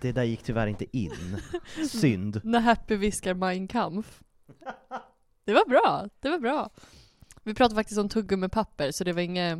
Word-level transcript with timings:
Det 0.00 0.12
där 0.12 0.22
gick 0.24 0.42
tyvärr 0.42 0.66
inte 0.66 0.96
in. 0.96 1.38
Synd. 1.88 2.40
När 2.44 2.60
Happy 2.60 2.96
viskar 2.96 3.34
Mein 3.34 3.68
Kampf. 3.68 4.20
Det 5.44 5.52
var 5.52 5.68
bra, 5.68 6.08
det 6.20 6.28
var 6.30 6.38
bra. 6.38 6.70
Vi 7.42 7.54
pratade 7.54 7.74
faktiskt 7.74 8.00
om 8.00 8.08
tuggummipapper 8.08 8.90
så 8.90 9.04
det 9.04 9.12
var 9.12 9.20
inget, 9.22 9.58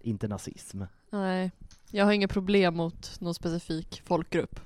Inte 0.00 0.28
nazism. 0.28 0.82
nej. 1.10 1.50
Jag 1.90 2.04
har 2.04 2.12
inga 2.12 2.28
problem 2.28 2.76
mot 2.76 3.20
någon 3.20 3.34
specifik 3.34 4.02
folkgrupp. 4.04 4.60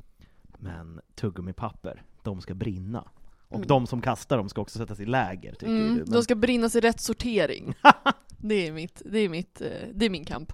Men 0.59 1.01
tuggummipapper, 1.15 2.03
de 2.23 2.41
ska 2.41 2.55
brinna. 2.55 3.05
Och 3.49 3.57
Mm. 3.57 3.67
de 3.69 3.87
som 3.87 4.01
kastar 4.03 4.37
dem 4.37 4.49
ska 4.49 4.61
också 4.61 4.79
sättas 4.79 5.01
i 5.01 5.07
läger, 5.07 5.53
tycker 5.53 5.67
Mm, 5.67 5.95
du. 5.95 6.03
Men... 6.03 6.11
De 6.13 6.23
ska 6.23 6.35
brinnas 6.35 6.77
i 6.77 6.81
rätt 6.81 7.01
sortering. 7.01 7.75
det 8.39 8.67
är 8.69 8.73
mitt, 8.73 9.03
det 9.05 9.19
är 9.19 9.29
mitt, 9.29 9.61
eh, 9.61 9.69
det 9.95 10.07
är 10.07 10.11
min 10.11 10.25
kamp. 10.25 10.53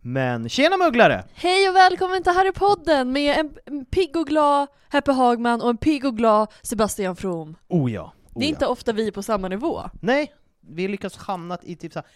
Men 0.00 0.48
tjena 0.48 0.76
mugglare! 0.76 1.24
Hej 1.34 1.68
och 1.68 1.76
välkommen 1.76 2.22
till 2.22 2.32
Harrypodden 2.32 3.12
med 3.12 3.38
en, 3.38 3.50
en 3.66 3.84
pigg 3.84 4.16
och 4.16 4.26
glad 4.26 4.68
Happy 4.88 5.12
Hagman 5.12 5.62
och 5.62 5.70
en 5.70 5.76
pigg 5.76 6.04
och 6.04 6.16
glad 6.16 6.48
Sebastian 6.62 7.16
From. 7.16 7.56
Oh 7.68 7.92
ja. 7.92 8.12
Det 8.34 8.44
är 8.44 8.48
inte 8.48 8.66
ofta 8.66 8.92
vi 8.92 9.06
är 9.06 9.12
på 9.12 9.22
samma 9.22 9.48
nivå. 9.48 9.82
Nej, 10.00 10.32
vi 10.68 10.88
lyckas 10.88 11.16
hamnat 11.16 11.64
i 11.64 11.76
typ 11.76 11.92
så 11.92 11.98
här 11.98 12.08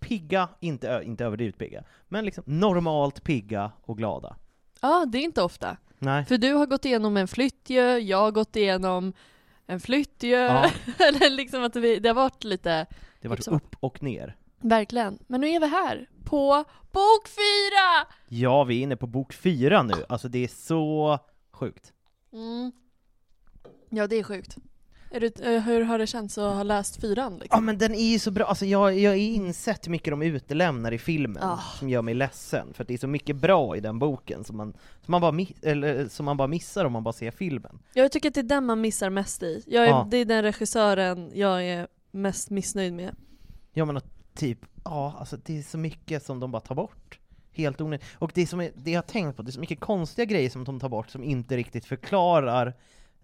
pigga, 0.00 0.48
inte, 0.60 1.02
inte 1.04 1.24
överdrivet 1.24 1.58
pigga, 1.58 1.84
men 2.08 2.24
liksom 2.24 2.44
normalt 2.46 3.24
pigga 3.24 3.72
och 3.82 3.98
glada. 3.98 4.36
Ja, 4.80 5.06
det 5.08 5.18
är 5.18 5.22
inte 5.22 5.42
ofta. 5.42 5.76
Nej. 5.98 6.24
För 6.24 6.38
du 6.38 6.52
har 6.52 6.66
gått 6.66 6.84
igenom 6.84 7.16
en 7.16 7.28
flyttjö, 7.28 7.98
jag 7.98 8.18
har 8.18 8.30
gått 8.30 8.56
igenom 8.56 9.12
en 9.66 9.80
flyttjö. 9.80 10.28
Ja. 10.46 10.70
Eller 10.98 11.30
liksom 11.30 11.62
att 11.64 11.76
vi, 11.76 11.98
det 11.98 12.08
har 12.08 12.14
varit 12.14 12.44
lite, 12.44 12.86
Det 13.20 13.28
var 13.28 13.36
Liksom. 13.36 13.54
upp 13.54 13.76
och 13.80 14.02
ner. 14.02 14.36
verkligen. 14.60 15.18
Men 15.26 15.40
nu 15.40 15.48
är 15.48 15.60
vi 15.60 15.66
här, 15.66 16.08
på 16.24 16.64
bok 16.92 17.28
fyra! 17.28 18.12
Ja, 18.28 18.64
vi 18.64 18.78
är 18.78 18.82
inne 18.82 18.96
på 18.96 19.06
bok 19.06 19.32
fyra 19.32 19.82
nu, 19.82 19.94
alltså 20.08 20.28
det 20.28 20.44
är 20.44 20.48
så 20.48 21.18
sjukt. 21.52 21.92
Mm. 22.32 22.72
Ja, 23.90 24.06
det 24.06 24.16
är 24.16 24.22
sjukt. 24.22 24.56
Du, 25.10 25.26
eh, 25.26 25.62
hur 25.62 25.80
har 25.84 25.98
det 25.98 26.06
känts 26.06 26.38
att 26.38 26.54
ha 26.54 26.62
läst 26.62 27.00
fyran 27.00 27.32
Ja 27.32 27.42
liksom? 27.42 27.64
men 27.64 27.78
den 27.78 27.94
är 27.94 28.10
ju 28.12 28.18
så 28.18 28.30
bra, 28.30 28.44
alltså 28.44 28.66
jag, 28.66 28.98
jag 28.98 29.10
har 29.10 29.16
insett 29.16 29.86
hur 29.86 29.90
mycket 29.90 30.10
de 30.12 30.22
utelämnar 30.22 30.92
i 30.92 30.98
filmen 30.98 31.42
Ah. 31.42 31.58
som 31.78 31.88
gör 31.88 32.02
mig 32.02 32.14
ledsen, 32.14 32.74
för 32.74 32.84
det 32.84 32.94
är 32.94 32.98
så 32.98 33.06
mycket 33.06 33.36
bra 33.36 33.76
i 33.76 33.80
den 33.80 33.98
boken 33.98 34.44
som 34.44 34.56
man, 34.56 34.72
som 35.04 35.12
man, 35.12 35.20
bara, 35.20 35.46
eller, 35.62 36.08
som 36.08 36.24
man 36.26 36.36
bara 36.36 36.48
missar 36.48 36.84
om 36.84 36.92
man 36.92 37.02
bara 37.02 37.12
ser 37.12 37.30
filmen. 37.30 37.78
Jag 37.94 38.12
tycker 38.12 38.28
att 38.28 38.34
det 38.34 38.40
är 38.40 38.42
den 38.42 38.64
man 38.66 38.80
missar 38.80 39.10
mest 39.10 39.42
i. 39.42 39.62
Är, 39.66 39.84
Ja. 39.86 40.08
Det 40.10 40.16
är 40.16 40.24
den 40.24 40.42
regissören 40.42 41.30
jag 41.34 41.64
är 41.64 41.86
mest 42.10 42.50
missnöjd 42.50 42.92
med. 42.92 43.16
Ja 43.72 43.84
men 43.84 44.00
typ, 44.34 44.58
ja 44.84 45.14
alltså 45.18 45.36
det 45.44 45.58
är 45.58 45.62
så 45.62 45.78
mycket 45.78 46.26
som 46.26 46.40
de 46.40 46.50
bara 46.50 46.60
tar 46.60 46.74
bort. 46.74 47.18
Helt 47.52 47.80
onödigt. 47.80 48.06
Och 48.18 48.30
det 48.34 48.46
som 48.46 48.60
är, 48.60 48.70
det 48.74 48.90
jag 48.90 48.98
har 48.98 49.02
tänkt 49.06 49.36
på, 49.36 49.42
det 49.42 49.50
är 49.50 49.52
så 49.52 49.60
mycket 49.60 49.80
konstiga 49.80 50.24
grejer 50.24 50.50
som 50.50 50.64
de 50.64 50.80
tar 50.80 50.88
bort 50.88 51.10
som 51.10 51.24
inte 51.24 51.56
riktigt 51.56 51.84
förklarar 51.84 52.74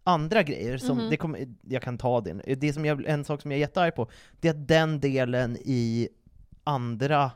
andra 0.04 0.42
grejer, 0.42 0.78
som 0.78 0.98
Mhm. 0.98 1.10
det 1.10 1.16
kommer, 1.16 1.46
jag 1.62 1.82
kan 1.82 1.98
ta 1.98 2.20
det. 2.20 2.54
det 2.54 2.72
som 2.72 2.84
jag, 2.84 3.04
en 3.06 3.24
sak 3.24 3.42
som 3.42 3.50
jag 3.50 3.56
är 3.56 3.60
jättearg 3.60 3.94
på, 3.94 4.10
det 4.40 4.48
är 4.48 4.52
att 4.52 4.68
den 4.68 5.00
delen 5.00 5.56
i 5.64 6.08
andra 6.64 7.30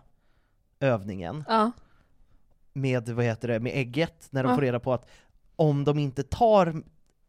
övningen, 0.80 1.44
Ja. 1.48 1.70
med, 2.72 3.08
vad 3.08 3.24
heter 3.24 3.48
det, 3.48 3.60
med 3.60 3.72
ägget, 3.74 4.28
när 4.30 4.42
de 4.42 4.48
Ja. 4.48 4.54
får 4.54 4.62
reda 4.62 4.80
på 4.80 4.92
att 4.94 5.08
om 5.56 5.84
de 5.84 5.98
inte 5.98 6.22
tar, 6.22 6.82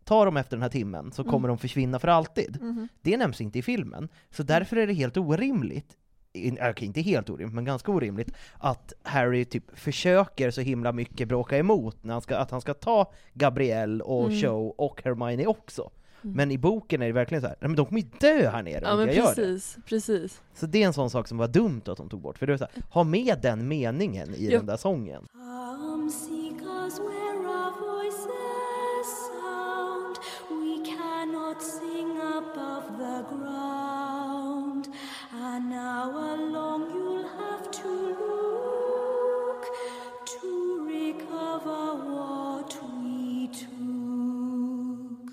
tar 0.03 0.25
dem 0.25 0.37
efter 0.37 0.57
den 0.57 0.61
här 0.61 0.69
timmen 0.69 1.11
så 1.11 1.21
Mm. 1.21 1.31
kommer 1.31 1.47
de 1.47 1.57
försvinna 1.57 1.99
för 1.99 2.07
alltid. 2.07 2.61
Mhm. 2.61 2.87
Det 3.01 3.17
nämns 3.17 3.41
inte 3.41 3.59
i 3.59 3.61
filmen, 3.61 4.09
så 4.31 4.43
därför 4.43 4.77
är 4.77 4.87
det 4.87 4.93
helt 4.93 5.17
orimligt, 5.17 5.97
in- 6.33 6.57
äh, 6.57 6.69
okej 6.69 6.85
inte 6.85 7.01
helt 7.01 7.29
orimligt, 7.29 7.55
men 7.55 7.65
ganska 7.65 7.91
orimligt, 7.91 8.31
att 8.57 8.93
Harry 9.03 9.45
typ 9.45 9.63
försöker 9.79 10.51
så 10.51 10.61
himla 10.61 10.91
mycket 10.91 11.27
bråka 11.27 11.57
emot 11.57 12.03
när 12.03 12.13
han 12.13 12.21
ska, 12.21 12.37
att 12.37 12.51
han 12.51 12.61
ska 12.61 12.73
ta 12.73 13.11
Gabrielle 13.33 14.03
och 14.03 14.25
Mm. 14.25 14.41
Cho 14.41 14.67
och 14.77 15.01
Hermione 15.03 15.45
också. 15.45 15.91
Mm. 16.23 16.35
Men 16.35 16.51
i 16.51 16.57
boken 16.57 17.01
är 17.01 17.05
det 17.07 17.11
verkligen 17.13 17.41
så 17.41 17.47
här, 17.47 17.55
nej 17.61 17.69
men 17.69 17.75
de 17.75 17.85
kommer 17.85 18.01
ju 18.01 18.07
dö 18.19 18.49
här 18.49 18.63
nere 18.63 18.79
Ja 18.83 18.91
om 18.91 18.97
men 18.97 19.07
jag 19.07 19.15
gör 19.15 19.23
det. 19.29 19.35
precis, 19.35 19.77
precis. 19.85 20.41
Så 20.53 20.65
det 20.65 20.83
är 20.83 20.87
en 20.87 20.93
sån 20.93 21.09
sak 21.09 21.27
som 21.27 21.37
var 21.37 21.47
dumt 21.47 21.81
att 21.85 21.97
de 21.97 22.09
tog 22.09 22.21
bort, 22.21 22.37
för 22.37 22.45
det 22.47 22.53
var 22.53 22.57
så 22.57 22.67
här, 22.73 22.83
ha 22.89 23.03
med 23.03 23.39
den 23.41 23.67
meningen 23.67 24.35
i 24.35 24.49
Ja. 24.51 24.57
den 24.57 24.65
där 24.65 24.77
sången. 24.77 25.23
An 35.59 35.73
hour 35.73 36.51
long 36.51 36.81
you'll 36.91 37.27
have 37.37 37.71
to 37.71 37.89
look 38.19 39.65
to 40.25 40.87
recover 40.87 41.97
what 42.09 42.75
we 42.81 43.47
took. 43.47 45.31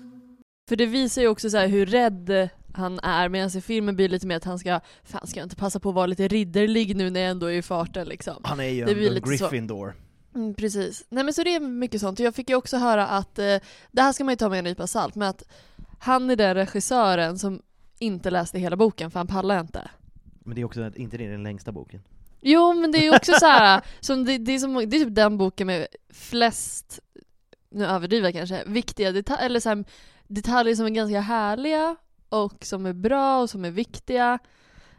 För 0.69 0.75
det 0.75 0.85
visar 0.85 1.21
ju 1.21 1.27
också 1.27 1.49
så 1.49 1.57
här 1.57 1.67
hur 1.67 1.85
rädd 1.85 2.49
han 2.73 2.99
är, 2.99 3.29
medan 3.29 3.49
i 3.57 3.61
filmen 3.61 3.95
blir 3.95 4.07
det 4.07 4.11
lite 4.11 4.27
mer 4.27 4.37
att 4.37 4.43
han 4.43 4.59
ska, 4.59 4.79
fan 5.03 5.27
ska 5.27 5.39
jag 5.39 5.45
inte 5.45 5.55
passa 5.55 5.79
på 5.79 5.89
att 5.89 5.95
vara 5.95 6.05
lite 6.05 6.27
ridderlig 6.27 6.95
nu 6.95 7.09
när 7.09 7.19
jag 7.19 7.29
ändå 7.29 7.45
är 7.45 7.57
i 7.57 7.61
farten 7.61 8.07
liksom. 8.07 8.41
Han 8.43 8.59
är 8.59 8.69
ju 8.69 8.85
Det 8.85 8.95
blir 8.95 9.07
en 9.07 9.13
lite 9.13 9.37
så. 9.37 9.43
Gryffindor. 9.49 9.95
Mm, 10.35 10.53
precis. 10.53 11.05
Nej 11.09 11.23
men 11.23 11.33
så 11.33 11.43
det 11.43 11.55
är 11.55 11.59
mycket 11.59 12.01
sånt. 12.01 12.19
Jag 12.19 12.35
fick 12.35 12.49
ju 12.49 12.55
också 12.55 12.77
höra 12.77 13.07
att, 13.07 13.39
eh, 13.39 13.55
det 13.91 14.01
här 14.01 14.13
ska 14.13 14.23
man 14.23 14.31
ju 14.31 14.37
ta 14.37 14.49
med 14.49 14.59
en 14.59 14.65
nypa 14.65 14.87
salt, 14.87 15.15
men 15.15 15.27
att 15.27 15.43
han 15.99 16.29
är 16.29 16.35
den 16.35 16.55
regissören 16.55 17.39
som 17.39 17.61
inte 17.99 18.29
läste 18.29 18.59
hela 18.59 18.75
boken 18.75 19.11
för 19.11 19.19
han 19.19 19.27
pallar 19.27 19.59
inte. 19.59 19.89
Men 20.47 20.55
det 20.55 20.61
är 20.61 20.65
också 20.65 20.91
inte 20.95 21.17
det 21.17 21.27
den 21.27 21.43
längsta 21.43 21.71
boken. 21.71 22.01
Jo 22.41 22.73
men 22.73 22.91
det 22.91 22.97
är 22.97 23.03
ju 23.03 23.15
också 23.15 23.33
så 23.39 23.45
här, 23.45 23.81
som 23.99 24.25
det, 24.25 24.37
det, 24.37 24.51
är 24.51 24.59
som, 24.59 24.73
det 24.73 24.97
är 24.97 25.05
typ 25.05 25.15
den 25.15 25.37
boken 25.37 25.67
med 25.67 25.87
flest, 26.09 26.99
nu 27.69 27.85
överdriver 27.85 28.27
jag 28.27 28.33
kanske, 28.33 28.63
viktiga 28.67 29.11
detaljer, 29.11 29.45
eller 29.45 29.59
så 29.59 29.69
här, 29.69 29.85
detaljer 30.27 30.75
som 30.75 30.85
är 30.85 30.89
ganska 30.89 31.19
härliga 31.19 31.95
och 32.29 32.65
som 32.65 32.85
är 32.85 32.93
bra 32.93 33.41
och 33.41 33.49
som 33.49 33.65
är 33.65 33.71
viktiga. 33.71 34.39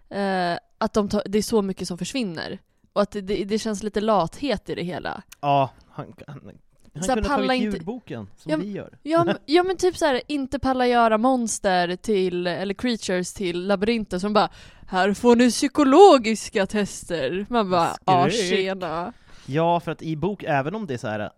Eh, 0.08 0.58
att 0.78 0.92
de 0.92 1.08
tar, 1.08 1.22
det 1.26 1.38
är 1.38 1.42
så 1.42 1.62
mycket 1.62 1.88
som 1.88 1.98
försvinner. 1.98 2.58
Och 2.92 3.02
att 3.02 3.10
det, 3.10 3.20
det, 3.20 3.44
det 3.44 3.58
känns 3.58 3.82
lite 3.82 4.00
lathet 4.00 4.68
i 4.68 4.74
det 4.74 4.82
hela. 4.82 5.22
Ja, 5.40 5.70
han, 5.90 6.14
han, 6.26 6.58
han 6.98 7.06
Så 7.06 7.14
kunde 7.14 7.28
palla 7.28 7.46
tagit 7.46 7.62
inte- 7.62 7.76
ljudboken, 7.76 8.28
som 8.36 8.50
Ja, 8.52 8.56
vi 8.56 8.70
gör. 8.72 8.98
Ja, 9.02 9.24
men- 9.24 9.36
ja 9.46 9.62
men 9.62 9.76
typ 9.76 9.96
så 9.96 10.04
här, 10.06 10.20
inte 10.28 10.58
palla 10.58 10.86
göra 10.86 11.18
monster 11.18 11.96
till, 11.96 12.46
eller 12.46 12.74
creatures 12.74 13.32
till 13.34 13.66
labyrinter 13.66 14.18
som 14.18 14.32
bara 14.32 14.48
Här 14.88 15.14
får 15.14 15.36
ni 15.36 15.50
psykologiska 15.50 16.66
tester. 16.66 17.46
Man 17.50 17.70
bara 17.70 17.94
Skräck. 18.30 18.32
tjena. 18.50 19.12
Ja, 19.46 19.80
för 19.80 19.92
att 19.92 20.02
i 20.02 20.16
bok, 20.16 20.42
även 20.42 20.74
om 20.74 20.86
det 20.86 20.94
är 20.94 20.98
så 20.98 21.08
här, 21.08 21.30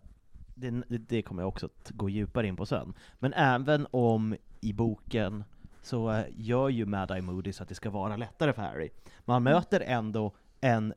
det, 0.54 0.70
det 0.88 1.22
kommer 1.22 1.42
jag 1.42 1.48
också 1.48 1.66
att 1.66 1.90
gå 1.90 2.08
djupare 2.08 2.46
in 2.46 2.56
på 2.56 2.66
sen, 2.66 2.94
men 3.18 3.32
även 3.32 3.86
om 3.90 4.36
i 4.60 4.72
boken 4.72 5.44
så 5.82 6.10
eh, 6.12 6.24
gör 6.36 6.68
ju 6.68 6.86
Mad 6.86 7.10
Eye 7.10 7.22
Moody 7.22 7.52
så 7.52 7.62
att 7.62 7.68
det 7.68 7.74
ska 7.74 7.90
vara 7.90 8.16
lättare 8.16 8.52
för 8.52 8.62
Harry. 8.62 8.90
Man 9.24 9.42
möter 9.42 9.80
ändå 9.80 10.32
en 10.60 10.94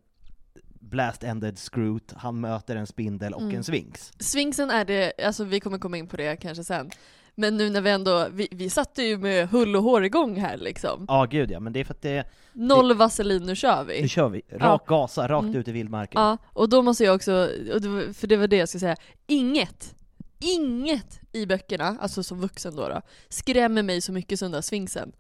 blast-ended 0.90 1.58
Scroot, 1.58 2.14
han 2.18 2.42
möter 2.42 2.76
en 2.76 2.88
spindel 2.88 3.34
och 3.34 3.42
Mm. 3.42 3.56
en 3.56 3.64
sphinx. 3.64 4.12
Sfinxen 4.20 4.70
är 4.70 4.86
det, 4.86 5.14
alltså 5.26 5.44
vi 5.44 5.60
kommer 5.60 5.78
komma 5.78 5.98
in 5.98 6.08
på 6.08 6.18
det 6.18 6.36
kanske 6.36 6.64
sen. 6.64 6.90
Men 7.36 7.58
nu 7.58 7.70
när 7.70 7.82
vi 7.82 7.90
ändå, 7.90 8.28
vi, 8.32 8.48
vi 8.52 8.70
satte 8.70 9.04
ju 9.04 9.18
med 9.18 9.48
hull 9.50 9.76
och 9.76 9.84
hår 9.84 10.06
igång 10.06 10.36
här 10.36 10.58
liksom. 10.58 11.06
Ja, 11.08 11.26
gud 11.26 11.52
ja, 11.52 11.60
men 11.60 11.74
det 11.74 11.80
är 11.80 11.84
för 11.84 11.94
att 11.94 12.02
det, 12.02 12.24
Noll 12.54 12.94
vaselin, 12.96 13.44
nu 13.44 13.56
kör 13.56 13.84
vi. 13.84 14.02
nu 14.02 14.08
kör 14.08 14.30
vi, 14.30 14.42
rakt 14.52 14.86
gasa, 14.88 15.28
rakt 15.28 15.44
Mm. 15.44 15.56
ut 15.56 15.68
i 15.68 15.72
vildmarken. 15.72 16.22
Ja, 16.22 16.38
och 16.46 16.70
då 16.70 16.82
måste 16.82 17.04
jag 17.04 17.16
också, 17.16 17.50
det 17.82 18.14
för 18.14 18.28
det 18.28 18.38
var 18.38 18.48
det 18.48 18.58
jag 18.58 18.70
skulle 18.70 18.80
säga, 18.80 18.96
inget, 19.28 19.96
inget 20.40 21.20
i 21.32 21.46
böckerna, 21.46 21.98
alltså 22.02 22.24
som 22.24 22.40
vuxen 22.42 22.76
då, 22.76 22.88
då 22.90 23.02
skrämmer 23.30 23.84
mig 23.84 24.02
så 24.02 24.12
mycket 24.12 24.40
som 24.40 24.46
den 24.46 24.52
där 24.52 24.62
sfinxen. 24.62 25.12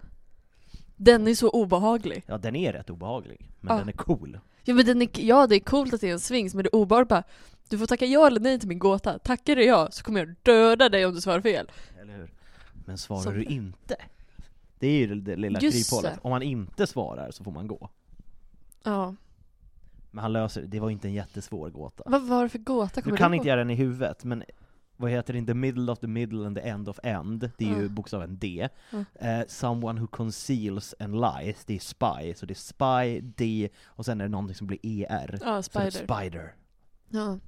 Den 0.95 1.27
är 1.27 1.35
så 1.35 1.49
obehaglig. 1.49 2.23
Ja, 2.27 2.37
den 2.37 2.55
är 2.55 2.73
rätt 2.73 2.89
obehaglig, 2.89 3.49
men 3.59 3.73
Ja. 3.73 3.79
den 3.79 3.89
är 3.89 3.93
cool. 3.93 4.39
Ja 4.63 4.73
men 4.73 4.85
den 4.85 5.01
är, 5.01 5.09
ja 5.13 5.47
det 5.47 5.55
är 5.55 5.59
coolt 5.59 5.93
att 5.93 6.01
det 6.01 6.09
är 6.09 6.13
en 6.13 6.19
sfinx, 6.19 6.53
men 6.53 6.63
det 6.63 6.69
är 6.69 6.75
obehagligt 6.75 7.09
bara, 7.09 7.23
du 7.69 7.77
får 7.77 7.85
tacka 7.85 8.05
ja 8.05 8.27
eller 8.27 8.39
nej 8.39 8.59
till 8.59 8.67
min 8.67 8.79
gåta. 8.79 9.19
Tackar 9.19 9.55
du 9.55 9.63
ja 9.65 9.87
så 9.91 10.03
kommer 10.03 10.19
jag 10.19 10.35
döda 10.43 10.89
dig 10.89 11.05
om 11.05 11.13
du 11.15 11.21
svarar 11.21 11.41
fel. 11.41 11.71
Eller 12.01 12.13
hur? 12.17 12.31
Men 12.85 12.97
svarar 12.97 13.21
Som- 13.21 13.33
du 13.33 13.43
inte? 13.43 13.95
Det 14.79 14.87
är 14.87 14.91
ju 15.07 15.15
det, 15.15 15.35
lilla 15.35 15.59
Just 15.59 15.89
kryphålet. 15.89 16.19
Om 16.21 16.29
man 16.31 16.41
inte 16.41 16.87
svarar 16.87 17.31
så 17.31 17.43
får 17.43 17.51
man 17.51 17.67
gå. 17.67 17.89
Ja. 18.83 19.15
Men 20.11 20.21
han 20.21 20.33
löser 20.33 20.61
det, 20.61 20.67
det 20.67 20.79
var 20.79 20.89
inte 20.89 21.07
en 21.07 21.13
jättesvår 21.13 21.69
gåta. 21.69 22.03
Vad 22.05 22.21
var 22.27 22.43
det 22.43 22.49
för 22.49 22.57
gåta? 22.59 22.95
Du 22.95 23.01
Kommer 23.01 23.17
kan 23.17 23.31
du 23.31 23.37
inte 23.37 23.47
ihåg? 23.47 23.49
göra 23.49 23.59
den 23.59 23.69
i 23.69 23.75
huvudet, 23.75 24.23
men 24.23 24.43
vad 24.97 25.11
heter 25.11 25.33
det? 25.33 25.39
In 25.39 25.45
the 25.45 25.53
middle 25.53 25.91
of 25.91 25.99
the 25.99 26.07
middle 26.07 26.45
and 26.47 26.55
the 26.57 26.61
end 26.69 26.89
of 26.89 26.99
end, 27.03 27.51
det 27.57 27.65
är 27.65 27.75
ju 27.77 27.83
Ja. 27.83 27.89
bokstaven 27.89 28.37
D. 28.37 28.69
Ja. 28.91 29.27
Eh, 29.27 29.43
someone 29.47 29.99
who 29.99 30.07
conceals 30.07 30.95
and 30.99 31.15
lies, 31.21 31.65
det 31.65 31.75
är 31.75 31.79
spy, 31.79 32.33
så 32.35 32.45
det 32.45 32.53
är 32.53 32.55
spy, 32.55 33.21
D, 33.21 33.69
och 33.85 34.05
sen 34.05 34.21
är 34.21 34.25
det 34.25 34.29
någonting 34.31 34.55
som 34.55 34.67
blir 34.67 34.79
ER. 34.83 35.39
Ja, 35.41 35.57
är 35.57 35.61
spider. 35.61 35.89
spider. 35.91 36.53
Ja. 37.09 37.39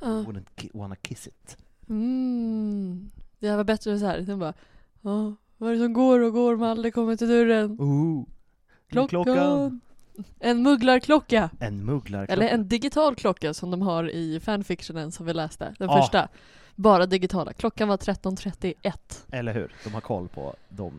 Ja. 0.00 0.06
Wouldn't 0.06 0.46
ki- 0.56 0.70
wanna 0.78 0.96
kiss 0.96 1.26
it. 1.26 1.56
Mm. 1.88 3.10
Det 3.38 3.56
var 3.56 3.64
bättre 3.64 3.98
så 3.98 4.06
här. 4.06 4.24
Sen 4.24 4.38
bara, 4.38 4.54
ja, 5.02 5.34
vad 5.58 5.70
är 5.70 5.74
det 5.74 5.80
som 5.80 5.92
går 5.92 6.20
och 6.20 6.32
går 6.32 6.56
men 6.56 6.68
aldrig 6.68 6.94
kommer 6.94 7.16
till 7.16 7.28
dörren? 7.28 7.80
Ooh. 7.80 8.24
Klockan! 8.88 9.80
En 10.40 10.62
mugglarklocka! 10.62 11.50
En 11.60 11.84
mugglarklocka. 11.84 12.32
Eller 12.32 12.48
en 12.54 12.68
digital 12.68 13.14
klocka 13.14 13.54
som 13.54 13.70
de 13.70 13.82
har 13.82 14.10
i 14.10 14.40
fanfictionen 14.40 15.12
som 15.12 15.26
vi 15.26 15.32
läste, 15.32 15.74
den 15.78 15.88
Ja. 15.90 16.02
första. 16.02 16.28
Bara 16.74 17.06
digitala. 17.06 17.52
Klockan 17.52 17.88
var 17.88 17.96
13.31. 17.96 18.74
Eller 19.30 19.54
hur? 19.54 19.72
De 19.84 19.94
har 19.94 20.00
koll 20.00 20.28
på 20.28 20.54
de 20.68 20.98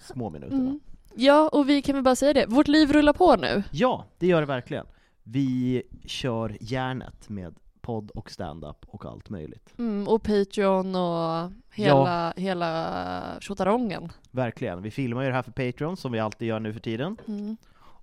små 0.00 0.30
minuterna. 0.30 0.60
Mm. 0.60 0.80
Ja, 1.14 1.48
och 1.52 1.68
vi 1.68 1.82
kan 1.82 1.94
väl 1.94 2.04
bara 2.04 2.16
säga 2.16 2.32
det. 2.32 2.46
Vårt 2.46 2.68
liv 2.68 2.92
rullar 2.92 3.12
på 3.12 3.36
nu. 3.36 3.62
Ja, 3.70 4.04
det 4.18 4.26
gör 4.26 4.40
det 4.40 4.46
verkligen. 4.46 4.86
Vi 5.22 5.82
kör 6.04 6.56
järnet 6.60 7.28
med 7.28 7.54
podd 7.80 8.10
och 8.10 8.30
stand-up 8.30 8.76
och 8.86 9.04
allt 9.04 9.28
möjligt. 9.30 9.74
Mm, 9.78 10.08
och 10.08 10.22
Patreon 10.22 10.94
och 10.94 11.52
hela, 11.74 12.32
hela 12.36 13.40
tjottarongen. 13.40 14.12
Verkligen. 14.30 14.82
Vi 14.82 14.90
filmar 14.90 15.22
ju 15.22 15.28
det 15.28 15.34
här 15.34 15.42
för 15.42 15.52
Patreon, 15.52 15.96
som 15.96 16.12
vi 16.12 16.18
alltid 16.18 16.48
gör 16.48 16.60
nu 16.60 16.72
för 16.72 16.80
tiden, 16.80 17.16
Mm. 17.28 17.56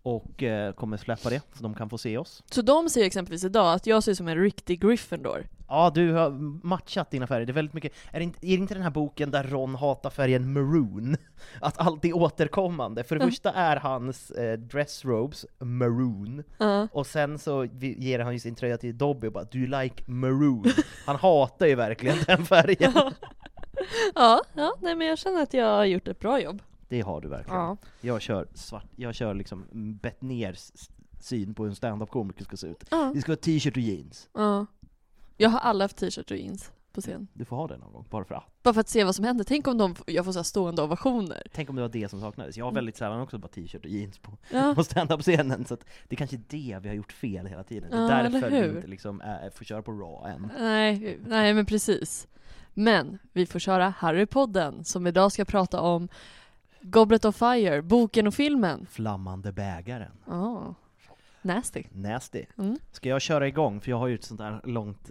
Och 0.04 0.44
eh, 0.44 0.74
kommer 0.74 0.98
släppa 0.98 1.30
det, 1.30 1.42
så 1.58 1.64
de 1.64 1.74
kan 1.74 1.90
få 1.90 1.98
se 1.98 2.18
oss. 2.18 2.44
Så 2.52 2.62
de 2.62 2.90
säger 2.90 3.08
exempelvis 3.08 3.44
idag 3.44 3.74
att 3.74 3.88
jag 3.88 4.04
ser 4.04 4.12
ut 4.12 4.18
som 4.18 4.28
en 4.28 4.38
riktig 4.38 4.82
Gryffindor. 4.82 5.48
Ja, 5.68 5.92
du 5.96 6.12
har 6.14 6.30
matchat 6.68 7.12
dina 7.12 7.28
färger, 7.28 7.46
det 7.46 7.52
är 7.52 7.54
väldigt 7.54 7.74
mycket, 7.74 7.94
är 8.12 8.20
det 8.20 8.24
inte, 8.24 8.38
är 8.48 8.48
det 8.58 8.62
inte 8.62 8.74
den 8.74 8.84
här 8.84 8.90
boken 8.90 9.32
där 9.32 9.44
Ron 9.44 9.76
hatar 9.76 10.10
färgen 10.10 10.54
maroon? 10.54 11.16
Att 11.62 11.80
allt 11.80 12.06
är 12.06 12.16
återkommande, 12.16 13.04
för 13.04 13.16
det 13.16 13.24
Ja. 13.26 13.30
första 13.30 13.52
är 13.52 13.76
hans 13.78 14.32
eh, 14.32 14.58
dressrobes 14.60 15.46
maroon, 15.60 16.44
Ja. 16.58 16.88
och 16.92 17.08
sen 17.08 17.40
så 17.40 17.66
ger 17.80 18.20
han 18.20 18.34
ju 18.34 18.40
sin 18.40 18.56
tröja 18.56 18.78
till 18.78 18.98
Dobby 18.98 19.28
och 19.28 19.32
bara 19.34 19.44
'Do 19.44 19.58
you 19.58 19.82
like 19.84 20.04
maroon?' 20.08 20.72
Han 21.06 21.16
hatar 21.16 21.66
ju 21.66 21.76
verkligen 21.76 22.18
den 22.28 22.46
färgen. 22.46 22.94
ja, 24.16 24.42
ja, 24.54 24.74
nej 24.82 24.96
men 24.96 25.08
jag 25.08 25.18
känner 25.18 25.44
att 25.44 25.54
jag 25.54 25.66
har 25.66 25.86
gjort 25.86 26.08
ett 26.08 26.20
bra 26.20 26.40
jobb. 26.42 26.62
Det 26.94 27.02
har 27.02 27.22
du 27.22 27.28
verkligen. 27.28 27.60
Ja. 27.60 27.78
Jag 28.02 28.22
kör 28.22 28.48
svart, 28.54 28.86
jag 28.96 29.16
kör 29.16 29.34
liksom 29.34 29.66
Bettners 30.02 30.72
syn 31.20 31.54
på 31.54 31.64
hur 31.64 31.70
en 31.70 31.76
stand-up-komiker 31.76 32.44
ska 32.44 32.58
se 32.58 32.68
ut. 32.68 32.84
Ja. 32.92 33.12
Det 33.16 33.22
ska 33.22 33.32
vara 33.32 33.38
t-shirt 33.40 33.78
och 33.78 33.82
jeans. 33.84 34.30
ja. 34.34 34.66
Jag 35.38 35.50
har 35.50 35.60
alla 35.60 35.84
haft 35.84 35.98
t-shirt 35.98 36.32
och 36.32 36.38
jeans 36.38 36.72
på 36.94 37.02
scen. 37.02 37.28
Du 37.34 37.46
får 37.46 37.56
ha 37.56 37.68
det 37.68 37.78
någon 37.78 37.94
gång, 37.94 38.06
bara 38.10 38.26
för 38.26 38.36
att. 38.36 38.64
Bara 38.64 38.74
för 38.74 38.82
att 38.82 38.90
se 38.90 39.04
vad 39.04 39.16
som 39.16 39.26
händer. 39.26 39.44
Tänk 39.44 39.68
om 39.68 39.78
de, 39.78 39.96
jag 40.08 40.26
får 40.26 40.32
så 40.32 40.44
stående 40.44 40.82
ovationer. 40.82 41.44
Tänk 41.54 41.70
om 41.70 41.76
det 41.76 41.82
var 41.82 41.90
det 41.90 42.10
som 42.10 42.22
saknades. 42.22 42.58
Jag 42.58 42.66
har 42.66 42.70
Mm. 42.72 42.76
väldigt 42.76 42.98
sällan 42.98 43.22
också 43.22 43.38
bara 43.38 43.48
t-shirt 43.48 43.84
och 43.86 43.90
jeans 43.92 44.18
på, 44.20 44.38
Ja. 44.52 44.76
på 44.76 44.84
stand-up-scenen, 44.84 45.66
så 45.66 45.74
att 45.74 45.86
det 46.08 46.16
är 46.16 46.18
kanske 46.18 46.36
är 46.36 46.42
det 46.48 46.80
vi 46.82 46.88
har 46.88 46.96
gjort 46.96 47.12
fel 47.14 47.46
hela 47.46 47.64
tiden. 47.64 47.92
Det 47.92 47.98
är 47.98 48.02
Ja, 48.24 48.30
därför 48.30 48.50
vi 48.50 48.68
inte 48.76 48.88
liksom 48.88 49.22
är, 49.22 49.50
får 49.50 49.66
köra 49.66 49.82
på 49.82 49.92
raw 49.92 50.32
än. 50.34 50.52
Nej, 50.60 51.20
nej 51.28 51.54
men 51.54 51.66
precis. 51.66 52.28
Men 52.74 53.20
vi 53.34 53.46
får 53.46 53.60
köra 53.60 53.90
Harrypodden 53.98 54.84
som 54.84 55.08
idag 55.08 55.32
ska 55.32 55.46
prata 55.46 55.82
om 55.82 56.10
Goblet 56.84 57.26
of 57.26 57.36
Fire, 57.36 57.82
boken 57.82 58.28
och 58.28 58.34
filmen. 58.34 58.88
Flammande 58.92 59.52
bägaren. 59.52 60.12
Oh. 60.28 60.72
Nasty. 61.42 61.84
Nasty. 61.92 62.46
Mm. 62.58 62.78
Ska 62.92 63.10
jag 63.10 63.22
köra 63.22 63.48
igång? 63.48 63.82
För 63.82 63.90
jag 63.90 63.98
har 63.98 64.08
ju 64.08 64.16
ett 64.16 64.24
sånt 64.24 64.40
där 64.40 64.62
långt, 64.64 65.10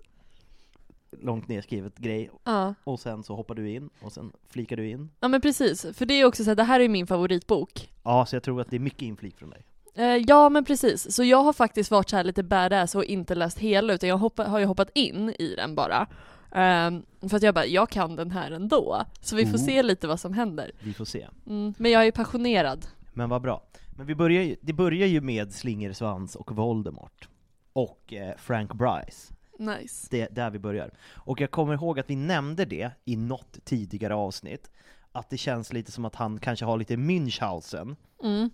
långt 1.20 1.48
nedskrivet 1.48 1.98
grej, 1.98 2.30
Ja. 2.44 2.74
och 2.84 3.00
sen 3.00 3.22
så 3.22 3.34
hoppar 3.36 3.54
du 3.54 3.70
in, 3.70 3.90
och 4.02 4.12
sen 4.12 4.32
flikar 4.48 4.76
du 4.76 4.88
in. 4.90 5.10
ja 5.20 5.28
men 5.28 5.40
precis, 5.40 5.86
för 5.94 6.06
det 6.06 6.14
är 6.14 6.24
också 6.24 6.44
så 6.44 6.50
här, 6.50 6.54
det 6.54 6.62
här 6.64 6.80
är 6.80 6.88
min 6.88 7.06
favoritbok. 7.06 7.92
Ja, 8.02 8.26
så 8.26 8.36
jag 8.36 8.42
tror 8.42 8.60
att 8.60 8.70
det 8.70 8.76
är 8.76 8.80
mycket 8.80 9.02
inflik 9.02 9.36
från 9.38 9.50
dig. 9.50 9.64
Eh, 9.94 10.04
ja 10.16 10.48
men 10.48 10.64
precis, 10.64 11.14
så 11.14 11.24
jag 11.24 11.42
har 11.44 11.52
faktiskt 11.52 11.90
varit 11.90 12.10
så 12.10 12.16
här 12.16 12.24
lite 12.24 12.42
badass 12.42 12.94
och 12.94 13.04
inte 13.04 13.34
läst 13.34 13.58
hela 13.58 13.92
utan 13.92 14.08
jag 14.08 14.18
hoppa, 14.18 14.44
har 14.44 14.58
ju 14.58 14.64
hoppat 14.64 14.90
in 14.94 15.28
i 15.38 15.54
den 15.56 15.74
bara. 15.74 16.06
Ehm, 16.54 17.02
för 17.20 17.36
att 17.36 17.42
jag 17.42 17.54
bara, 17.54 17.66
jag 17.66 17.90
kan 17.90 18.16
den 18.16 18.30
här 18.30 18.50
ändå. 18.50 19.04
Så 19.20 19.36
vi 19.36 19.46
får 19.46 19.58
Oh. 19.58 19.64
se 19.64 19.82
lite 19.82 20.06
vad 20.06 20.20
som 20.20 20.32
händer. 20.32 20.70
Vi 20.80 20.92
får 20.92 21.04
se. 21.04 21.26
Mm, 21.46 21.74
men 21.78 21.90
jag 21.90 22.06
är 22.06 22.12
passionerad. 22.12 22.86
Men 23.12 23.28
vad 23.28 23.42
bra. 23.42 23.62
Men 23.96 24.06
vi 24.06 24.14
börjar 24.14 24.42
ju, 24.42 24.56
det 24.60 24.72
börjar 24.72 25.06
ju 25.06 25.20
med 25.20 25.52
Slingersvans 25.52 26.36
och 26.36 26.52
Voldemort. 26.56 27.28
Och 27.72 28.12
eh, 28.12 28.36
Frank 28.38 28.72
Bryce. 28.74 29.34
Nice. 29.58 30.08
Det 30.10 30.20
är 30.20 30.28
där 30.30 30.50
vi 30.50 30.58
börjar. 30.58 30.90
Och 31.14 31.40
jag 31.40 31.50
kommer 31.50 31.74
ihåg 31.74 32.00
att 32.00 32.10
vi 32.10 32.16
nämnde 32.16 32.64
det 32.64 32.90
i 33.04 33.16
något 33.16 33.58
tidigare 33.64 34.14
avsnitt, 34.14 34.70
att 35.12 35.30
det 35.30 35.36
känns 35.38 35.72
lite 35.72 35.92
som 35.92 36.04
att 36.04 36.14
han 36.14 36.38
kanske 36.38 36.64
har 36.64 36.76
lite 36.78 36.96
Münchhausen, 36.96 37.96
Mm. 38.22 38.50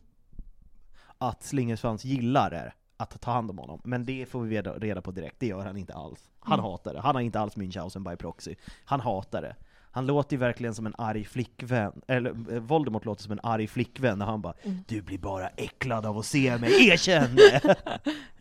att 1.19 1.43
Slingersvans 1.43 2.05
gillar 2.05 2.51
det, 2.51 2.73
att 2.97 3.21
ta 3.21 3.31
hand 3.31 3.51
om 3.51 3.59
honom. 3.59 3.81
Men 3.85 4.05
det 4.05 4.27
får 4.29 4.41
vi 4.43 4.61
reda 4.63 5.03
på 5.03 5.11
direkt, 5.11 5.37
det 5.41 5.47
gör 5.47 5.67
han 5.67 5.77
inte 5.77 5.95
alls. 5.95 6.31
Han 6.49 6.59
Mm. 6.59 6.71
hatar 6.71 6.95
det. 6.95 7.01
Han 7.01 7.15
har 7.15 7.23
inte 7.23 7.41
alls 7.41 7.57
Münchhausen 7.57 8.11
by 8.11 8.17
proxy. 8.17 8.55
Han 8.85 9.01
hatar 9.01 9.43
det. 9.43 9.57
Han 9.91 10.07
låter 10.07 10.37
ju 10.37 10.41
verkligen 10.41 10.75
som 10.75 10.87
en 10.87 10.95
arg 10.99 11.25
flickvän, 11.25 12.01
eller 12.07 12.31
eh, 12.55 12.61
Voldemort 12.61 13.05
låter 13.05 13.23
som 13.23 13.33
en 13.33 13.41
arg 13.43 13.67
flickvän 13.67 14.19
när 14.19 14.27
han 14.27 14.41
bara 14.43 14.55
Mm. 14.63 14.79
'Du 14.89 15.03
blir 15.03 15.19
bara 15.19 15.49
äcklad 15.49 16.07
av 16.07 16.19
att 16.19 16.27
se 16.27 16.59
mig, 16.59 16.89
erkänn 16.89 17.37
det!' 17.37 17.77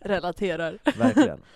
Relaterar. 0.00 0.78
Verkligen. 0.98 1.40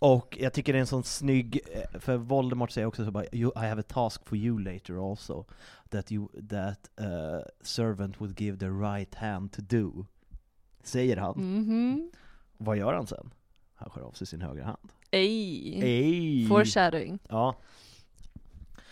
Och 0.00 0.36
jag 0.40 0.52
tycker 0.52 0.72
det 0.72 0.78
är 0.78 0.80
en 0.80 0.86
sån 0.86 1.04
snygg, 1.04 1.60
eh, 1.72 2.00
för 2.00 2.16
Voldemort 2.16 2.70
säger 2.70 2.86
också 2.86 3.04
så 3.04 3.10
bara 3.10 3.24
I 3.24 3.50
have 3.54 3.80
a 3.80 3.84
task 3.88 4.28
for 4.28 4.38
you 4.38 4.58
later 4.58 5.10
also, 5.10 5.44
that 5.90 6.12
you, 6.12 6.28
that 6.48 6.90
uh, 7.00 7.40
servant 7.60 8.20
would 8.20 8.40
give 8.40 8.58
the 8.58 8.68
right 8.68 9.14
hand 9.14 9.52
to 9.52 9.62
do. 9.62 10.04
Säger 10.82 11.16
han. 11.16 11.34
Mhm. 11.38 12.10
Vad 12.56 12.76
gör 12.76 12.94
han 12.94 13.06
sen? 13.06 13.30
Han 13.74 13.90
skär 13.90 14.02
av 14.02 14.12
sig 14.12 14.26
sin 14.26 14.40
högra 14.42 14.64
hand. 14.64 14.92
Ej. 15.10 15.80
Ej! 15.82 16.46
Foreshadowing. 16.46 17.18
Ja. 17.28 17.56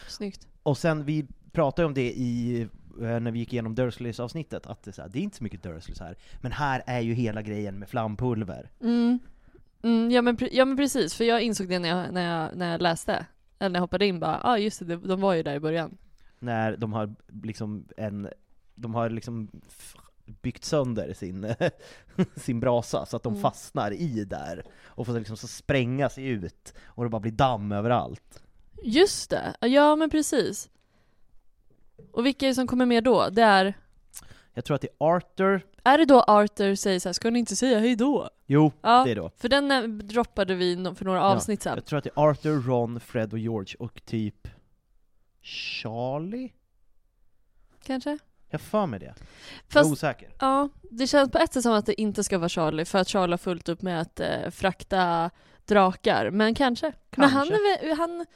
Snyggt. 0.08 0.46
Och 0.62 0.78
sen, 0.78 1.04
vi 1.04 1.26
pratade 1.52 1.86
om 1.86 1.94
det 1.94 2.12
i, 2.12 2.60
eh, 3.00 3.20
när 3.20 3.30
vi 3.30 3.38
gick 3.38 3.52
igenom 3.52 3.74
Dursleys 3.74 4.20
avsnittet, 4.20 4.66
att 4.66 4.82
det 4.82 4.90
är, 4.90 4.92
så 4.92 5.02
här, 5.02 5.08
det 5.08 5.18
är 5.18 5.22
inte 5.22 5.36
så 5.36 5.44
mycket 5.44 5.62
Dursleys 5.62 6.00
här, 6.00 6.16
men 6.40 6.52
här 6.52 6.82
är 6.86 7.00
ju 7.00 7.14
hela 7.14 7.42
grejen 7.42 7.78
med 7.78 7.88
flampulver. 7.88 8.70
Mm. 8.80 9.18
Mm, 9.82 10.10
ja, 10.10 10.22
men, 10.22 10.38
ja 10.52 10.64
men 10.64 10.76
precis, 10.76 11.14
för 11.14 11.24
jag 11.24 11.42
insåg 11.42 11.68
det 11.68 11.78
när 11.78 11.88
jag, 11.88 12.12
när 12.12 12.40
jag, 12.40 12.56
när 12.56 12.72
jag 12.72 12.82
läste. 12.82 13.26
Eller 13.58 13.70
när 13.70 13.76
jag 13.76 13.82
hoppade 13.82 14.06
in 14.06 14.20
bara, 14.20 14.40
ja 14.42 14.50
ah, 14.50 14.58
just 14.58 14.86
det, 14.86 14.96
de 14.96 15.20
var 15.20 15.34
ju 15.34 15.42
där 15.42 15.54
i 15.54 15.60
början. 15.60 15.96
när 16.38 16.76
de 16.76 16.92
har 16.92 17.14
liksom 17.42 17.88
en, 17.96 18.28
de 18.74 18.94
har 18.94 19.10
liksom 19.10 19.50
byggt 20.26 20.64
sönder 20.64 21.12
sin, 21.12 21.54
sin 22.36 22.60
brasa 22.60 23.06
så 23.06 23.16
att 23.16 23.22
de 23.22 23.32
Mm. 23.32 23.42
fastnar 23.42 23.92
i 23.92 24.24
där 24.24 24.64
och 24.84 25.06
får 25.06 25.12
liksom 25.18 25.36
så 25.36 25.46
spränga 25.48 26.08
sig 26.08 26.26
ut 26.26 26.74
och 26.84 27.04
det 27.04 27.10
bara 27.10 27.20
blir 27.20 27.32
damm 27.32 27.72
överallt. 27.72 28.42
Just 28.82 29.30
det, 29.30 29.56
ja 29.60 29.96
men 29.96 30.10
precis. 30.10 30.68
Och 32.12 32.26
vilka 32.26 32.46
är 32.46 32.48
det 32.48 32.54
som 32.54 32.66
kommer 32.66 32.86
med 32.86 33.04
då? 33.04 33.28
Det 33.30 33.42
är, 33.42 33.74
Jag 34.54 34.64
tror 34.64 34.74
att 34.74 34.80
det 34.80 34.88
är 34.88 35.06
Arthur, 35.16 35.66
är 35.84 35.98
det 35.98 36.04
då 36.04 36.20
Arthur 36.22 36.74
säger 36.74 37.00
så 37.00 37.08
här, 37.08 37.12
ska 37.12 37.30
ni 37.30 37.38
inte 37.38 37.56
säga 37.56 37.78
hej 37.78 37.96
då? 37.96 38.30
jo 38.46 38.72
Ja, 38.82 39.04
det 39.04 39.10
är 39.10 39.16
då. 39.16 39.30
för 39.36 39.48
den 39.48 39.70
eh, 39.70 39.82
droppade 39.82 40.54
vi 40.54 40.92
för 40.96 41.04
några 41.04 41.18
Ja, 41.18 41.24
avsnitt 41.34 41.62
sedan. 41.62 41.74
Jag 41.76 41.84
tror 41.84 41.98
att 41.98 42.04
det 42.04 42.10
är 42.16 42.28
Arthur, 42.30 42.60
Ron, 42.62 43.00
Fred 43.00 43.32
och 43.32 43.38
George 43.38 43.74
och 43.78 44.02
typ 44.04 44.48
Charlie? 45.42 46.52
Kanske? 47.84 48.18
Jag 48.48 48.60
för 48.60 48.86
mig 48.86 49.00
det. 49.00 49.06
jag 49.06 49.14
är 49.16 49.72
Fast, 49.72 49.92
osäker. 49.92 50.30
ja, 50.40 50.68
det 50.90 51.06
känns 51.06 51.30
på 51.30 51.38
ett 51.38 51.52
sätt 51.52 51.62
som 51.62 51.72
att 51.72 51.86
det 51.86 52.00
inte 52.00 52.24
ska 52.24 52.38
vara 52.38 52.48
Charlie, 52.48 52.84
för 52.84 52.98
att 52.98 53.08
Charlie 53.08 53.32
har 53.32 53.38
fullt 53.38 53.68
upp 53.68 53.82
med 53.82 54.00
att 54.00 54.20
eh, 54.20 54.50
frakta 54.50 55.30
drakar, 55.64 56.30
men 56.30 56.54
kanske. 56.54 56.92
Men 57.16 57.28
han 57.30 57.46
Kanske. 57.48 57.54
är 57.54 57.86
väl, 57.88 57.96
han, 57.98 58.26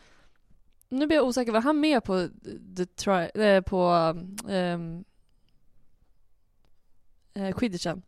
nu 0.89 1.07
blir 1.07 1.17
jag 1.17 1.27
osäker, 1.27 1.53
var 1.53 1.61
han 1.61 1.81
med 1.81 2.05
på 2.05 2.29
the 2.77 2.87
tri, 2.87 3.31
eh, 3.35 3.61
på 3.61 3.89
um, 4.49 5.05
eh, 7.35 7.53
quidditchen? 7.57 8.03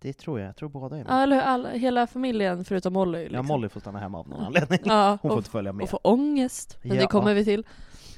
Det 0.00 0.12
tror 0.12 0.40
jag, 0.40 0.48
jag 0.48 0.56
tror 0.56 0.68
båda 0.68 0.96
är 0.96 1.04
med. 1.04 1.12
Ja, 1.12 1.22
eller? 1.22 1.40
Alla, 1.40 1.70
hela 1.70 2.06
familjen 2.06 2.64
förutom 2.64 2.92
Molly. 2.92 3.18
Ja, 3.22 3.28
Liksom. 3.28 3.46
Molly 3.46 3.68
får 3.68 3.80
stanna 3.80 3.98
hemma 3.98 4.18
av 4.18 4.28
någon 4.28 4.40
anledning. 4.44 4.80
Ja, 4.84 5.10
Hon 5.10 5.18
får 5.18 5.30
och, 5.30 5.38
inte 5.38 5.50
följa 5.50 5.72
med. 5.72 5.82
och 5.84 5.90
få 5.90 5.96
ångest. 6.02 6.78
Men 6.82 6.94
Ja. 6.96 7.00
det 7.02 7.06
kommer 7.06 7.34
vi 7.34 7.44
till. 7.44 7.66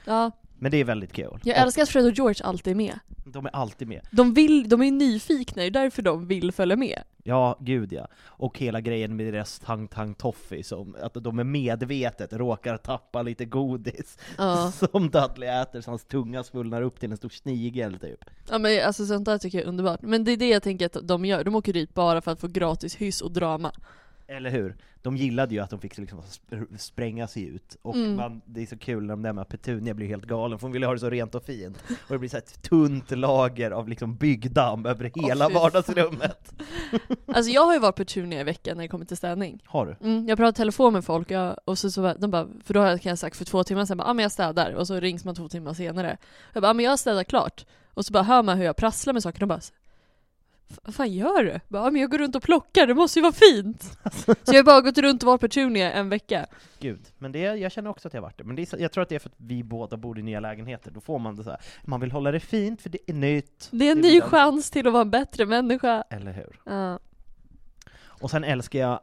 Ja, 0.05 0.31
Men 0.61 0.71
det 0.71 0.76
är 0.76 0.85
väldigt 0.85 1.12
kul. 1.12 1.38
jag 1.45 1.57
älskar 1.59 1.83
att 1.83 1.88
Fred 1.88 2.05
och 2.07 2.12
George 2.12 2.45
alltid 2.45 2.71
är 2.71 2.75
med. 2.75 2.99
De 3.25 3.47
är 3.47 3.50
alltid 3.57 3.88
med. 3.88 4.00
De, 4.11 4.35
vill, 4.35 4.69
de 4.69 4.83
är 4.83 4.90
nyfikna, 4.90 5.62
det 5.62 5.67
är 5.67 5.71
därför 5.71 6.02
de 6.02 6.26
vill 6.26 6.52
följa 6.52 6.76
med. 6.76 7.02
Ja, 7.25 7.57
gud 7.61 7.93
ja. 7.93 8.09
Och 8.25 8.59
hela 8.59 8.81
grejen 8.81 9.17
med 9.17 9.26
deras 9.33 9.59
Tang 9.59 9.88
Tang 9.88 10.14
Toffee, 10.14 10.62
som 10.62 10.97
att 11.02 11.14
de 11.14 11.38
är 11.38 11.45
medvetet 11.45 12.33
råkar 12.33 12.76
tappa 12.76 13.23
lite 13.23 13.45
godis 13.45 14.19
Ja. 14.38 14.73
som 14.93 15.11
Dudley 15.11 15.49
äter 15.49 15.81
så 15.81 15.90
hans 15.90 16.05
tunga 16.05 16.43
svullnar 16.45 16.83
upp 16.83 17.00
till 17.00 17.11
en 17.11 17.17
stor 17.17 17.29
snigel 17.29 17.99
typ. 17.99 18.25
Ja 18.50 18.59
men 18.59 18.87
alltså 18.87 19.07
sånt 19.07 19.25
där 19.25 19.38
tycker 19.38 19.59
jag 19.59 19.64
är 19.64 19.69
underbart. 19.69 20.02
Men 20.02 20.25
det 20.25 20.33
är 20.33 20.37
det 20.37 20.49
jag 20.49 20.62
tänker 20.62 20.87
att 20.87 20.97
de 21.02 21.25
gör, 21.25 21.45
de 21.45 21.55
åker 21.55 21.73
dit 21.73 21.95
bara 21.95 22.21
för 22.21 22.31
att 22.31 22.40
få 22.40 22.49
gratis 22.49 22.97
hyss 22.97 23.21
och 23.21 23.33
drama. 23.33 23.73
Eller 24.31 24.51
hur? 24.51 24.77
De 25.03 25.17
gillade 25.17 25.55
ju 25.55 25.61
att 25.61 25.71
de 25.71 25.81
fick 25.81 25.99
liksom 25.99 26.21
sp- 26.21 26.77
spränga 26.77 27.27
sig 27.27 27.45
ut, 27.45 27.77
och 27.83 27.95
Mm. 27.95 28.17
man, 28.17 28.41
det 28.45 28.63
är 28.63 28.67
så 28.67 28.79
kul 28.79 29.03
när 29.03 29.09
de 29.13 29.23
där 29.23 29.33
med 29.33 29.49
Petunia 29.49 29.95
blir 29.95 30.07
helt 30.07 30.25
galen, 30.25 30.59
för 30.59 30.67
hon 30.67 30.73
vill 30.73 30.83
ha 30.85 30.93
det 30.93 30.99
så 30.99 31.11
rent 31.11 31.35
och 31.35 31.45
fint. 31.45 31.77
Och 31.89 32.13
det 32.15 32.19
blir 32.19 32.29
så 32.29 32.37
ett 32.37 32.63
tunt 32.63 33.11
lager 33.11 33.71
av 33.71 33.89
liksom 33.89 34.17
byggdamm 34.17 34.87
över 34.87 35.11
hela 35.15 35.49
fy 35.49 35.55
vardagsrummet. 35.55 36.53
Alltså 37.27 37.51
jag 37.53 37.65
har 37.65 37.73
ju 37.73 37.79
varit 37.79 37.97
Petunia 37.97 38.41
i 38.41 38.45
veckan 38.45 38.77
när 38.77 38.85
det 38.85 38.89
kommer 38.89 39.05
till 39.05 39.17
städning. 39.17 39.63
Har 39.67 39.87
du? 39.87 40.07
Mm, 40.09 40.29
jag 40.29 40.39
pratar 40.39 40.53
telefon 40.53 40.93
med 40.93 41.05
folk 41.05 41.31
jag, 41.31 41.57
och 41.65 41.79
så, 41.79 41.91
så 41.91 42.15
de 42.19 42.31
bara, 42.31 42.49
för 42.65 42.75
då 42.75 42.81
har 42.81 43.01
jag 43.03 43.19
sagt 43.19 43.37
för 43.37 43.45
två 43.45 43.65
timmar 43.65 43.85
sedan, 43.85 43.99
ja 43.99 44.05
ah, 44.05 44.15
men 44.15 44.23
jag 44.23 44.33
städar, 44.33 44.73
och 44.73 44.87
så 44.87 45.01
rings 45.01 45.25
man 45.25 45.35
två 45.35 45.49
timmar 45.49 45.75
senare. 45.75 46.17
Jag 46.53 46.63
bara, 46.63 46.71
ah, 46.71 46.75
men 46.75 46.85
jag 46.85 46.93
har 46.93 46.97
städat 46.97 47.27
klart. 47.27 47.67
Och 47.95 48.05
så 48.07 48.13
bara 48.13 48.23
hör 48.23 48.43
man 48.43 48.59
hur 48.59 48.65
jag 48.65 48.77
prasslar 48.77 49.13
med 49.13 49.23
saker, 49.23 49.41
de 49.41 49.47
bara 49.47 49.61
vad 50.83 50.95
fan 50.95 51.12
gör 51.12 51.45
du? 51.45 51.61
Bara, 51.69 51.91
men 51.91 52.00
jag 52.00 52.11
går 52.11 52.19
runt 52.19 52.37
och 52.37 52.43
plockar, 52.43 52.87
det 52.87 52.95
måste 52.95 53.19
ju 53.19 53.23
vara 53.23 53.33
fint! 53.33 53.83
så 54.25 54.35
jag 54.45 54.55
har 54.55 54.62
bara 54.65 54.81
gått 54.81 54.99
runt 54.99 55.23
och 55.23 55.27
varit 55.27 55.41
Petunia 55.41 55.93
en 55.93 56.09
vecka. 56.09 56.47
Gud, 56.79 57.00
men 57.19 57.33
det, 57.33 57.39
jag 57.41 57.73
känner 57.73 57.91
också 57.91 58.09
att 58.09 58.15
jag 58.15 58.21
har 58.21 58.27
varit 58.29 58.39
det. 58.39 58.45
Men 58.45 58.57
det 58.57 58.73
är, 58.73 58.79
jag 58.79 58.93
tror 58.93 59.03
att 59.03 59.09
det 59.09 59.15
är 59.15 59.19
för 59.19 59.29
att 59.29 59.35
vi 59.37 59.62
båda 59.62 59.97
bor 59.97 60.19
i 60.19 60.23
nya 60.23 60.41
lägenheter, 60.41 60.91
då 60.91 61.00
får 61.00 61.19
man 61.19 61.37
det 61.37 61.45
så 61.45 61.50
här. 61.50 61.61
man 61.85 62.00
vill 62.00 62.12
hålla 62.12 62.31
det 62.33 62.41
fint 62.41 62.83
för 62.83 62.91
det 62.91 62.99
är 63.07 63.12
nytt. 63.15 63.69
Det 63.71 63.85
är 63.89 63.93
en 63.93 63.97
vill 64.03 64.12
ny 64.12 64.21
den- 64.21 64.29
chans 64.29 64.71
till 64.71 64.87
att 64.87 64.93
vara 64.93 65.03
en 65.03 65.11
bättre 65.11 65.47
människa. 65.47 66.05
Eller 66.11 66.33
hur? 66.33 66.61
Ja. 66.65 66.99
Och 68.03 68.31
sen 68.31 68.45
älskar 68.45 68.79
jag, 68.79 69.00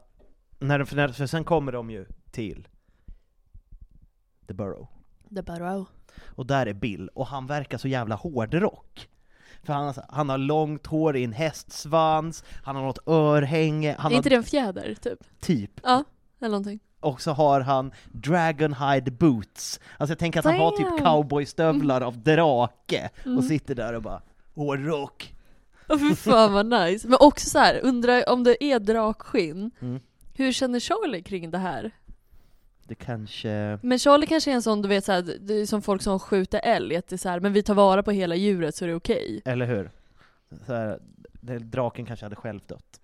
när, 0.58 0.84
för, 0.84 0.96
när, 0.96 1.08
för 1.08 1.26
sen 1.26 1.44
kommer 1.44 1.72
de 1.72 1.90
ju 1.90 2.06
till 2.30 2.68
The 4.48 4.54
Burrow. 4.54 4.86
The 5.34 5.42
Barrow. 5.42 5.86
Och 6.26 6.46
där 6.46 6.66
är 6.66 6.72
Bill, 6.74 7.08
och 7.14 7.26
han 7.26 7.46
verkar 7.46 7.78
så 7.78 7.88
jävla 7.88 8.14
hårdrock. 8.14 9.08
För 9.62 9.72
han, 9.72 9.94
han 10.08 10.28
har 10.28 10.38
långt 10.38 10.86
hår 10.86 11.16
i 11.16 11.24
en 11.24 11.32
hästsvans, 11.32 12.44
han 12.64 12.76
har 12.76 12.82
något 12.82 12.98
örhänge, 13.08 13.96
han 13.98 14.12
är 14.12 14.16
inte 14.16 14.26
har 14.26 14.30
det 14.30 14.36
en 14.36 14.44
fjäder, 14.44 14.94
typ? 15.02 15.40
typ, 15.40 15.70
Ja, 15.82 16.04
eller 16.40 16.50
någonting. 16.50 16.80
och 17.00 17.20
så 17.22 17.30
har 17.32 17.60
han 17.60 17.92
Dragonhide 18.12 19.10
boots. 19.10 19.80
Alltså 19.98 20.10
jag 20.12 20.18
tänker 20.18 20.38
att 20.38 20.44
han 20.44 20.56
har 20.56 20.70
typ 20.70 21.04
cowboystövlar 21.04 22.00
av 22.00 22.18
drake, 22.18 23.10
Mm. 23.24 23.38
och 23.38 23.44
sitter 23.44 23.74
där 23.74 23.92
och 23.92 24.02
bara 24.02 24.22
hårdrock. 24.54 25.34
Åh 25.88 25.98
fy 25.98 26.14
fan 26.14 26.52
vad 26.52 26.66
nice. 26.66 27.08
Men 27.08 27.16
också 27.20 27.48
så 27.50 27.58
här, 27.58 27.80
undrar 27.82 28.28
om 28.28 28.44
det 28.44 28.64
är 28.64 28.78
drakskinn, 28.78 29.70
Mm. 29.80 30.00
hur 30.34 30.52
känner 30.52 30.80
Charlie 30.80 31.22
kring 31.22 31.50
det 31.50 31.58
här? 31.58 31.90
Det 32.88 32.94
kanske... 32.94 33.78
Men 33.82 33.98
Charlie 33.98 34.26
kanske 34.26 34.50
är 34.50 34.54
en 34.54 34.62
sån, 34.62 34.82
du 34.82 34.88
vet 34.88 35.04
såhär, 35.04 35.22
det 35.40 35.54
är 35.54 35.66
som 35.66 35.82
folk 35.82 36.02
som 36.02 36.18
skjuter 36.18 36.60
älg, 36.64 36.96
att 36.96 37.08
det 37.08 37.16
är 37.16 37.18
så 37.18 37.28
här, 37.28 37.40
men 37.40 37.52
vi 37.52 37.62
tar 37.62 37.74
vara 37.74 38.02
på 38.02 38.10
hela 38.10 38.34
djuret 38.36 38.74
så 38.74 38.84
är 38.84 38.88
det 38.88 38.94
okej. 38.94 39.42
Eller 39.44 39.66
hur? 39.66 39.90
Så 40.66 40.74
här, 40.74 40.98
det, 41.40 41.58
draken 41.58 42.06
kanske 42.06 42.24
hade 42.26 42.36
själv 42.36 42.60
dött. 42.66 43.00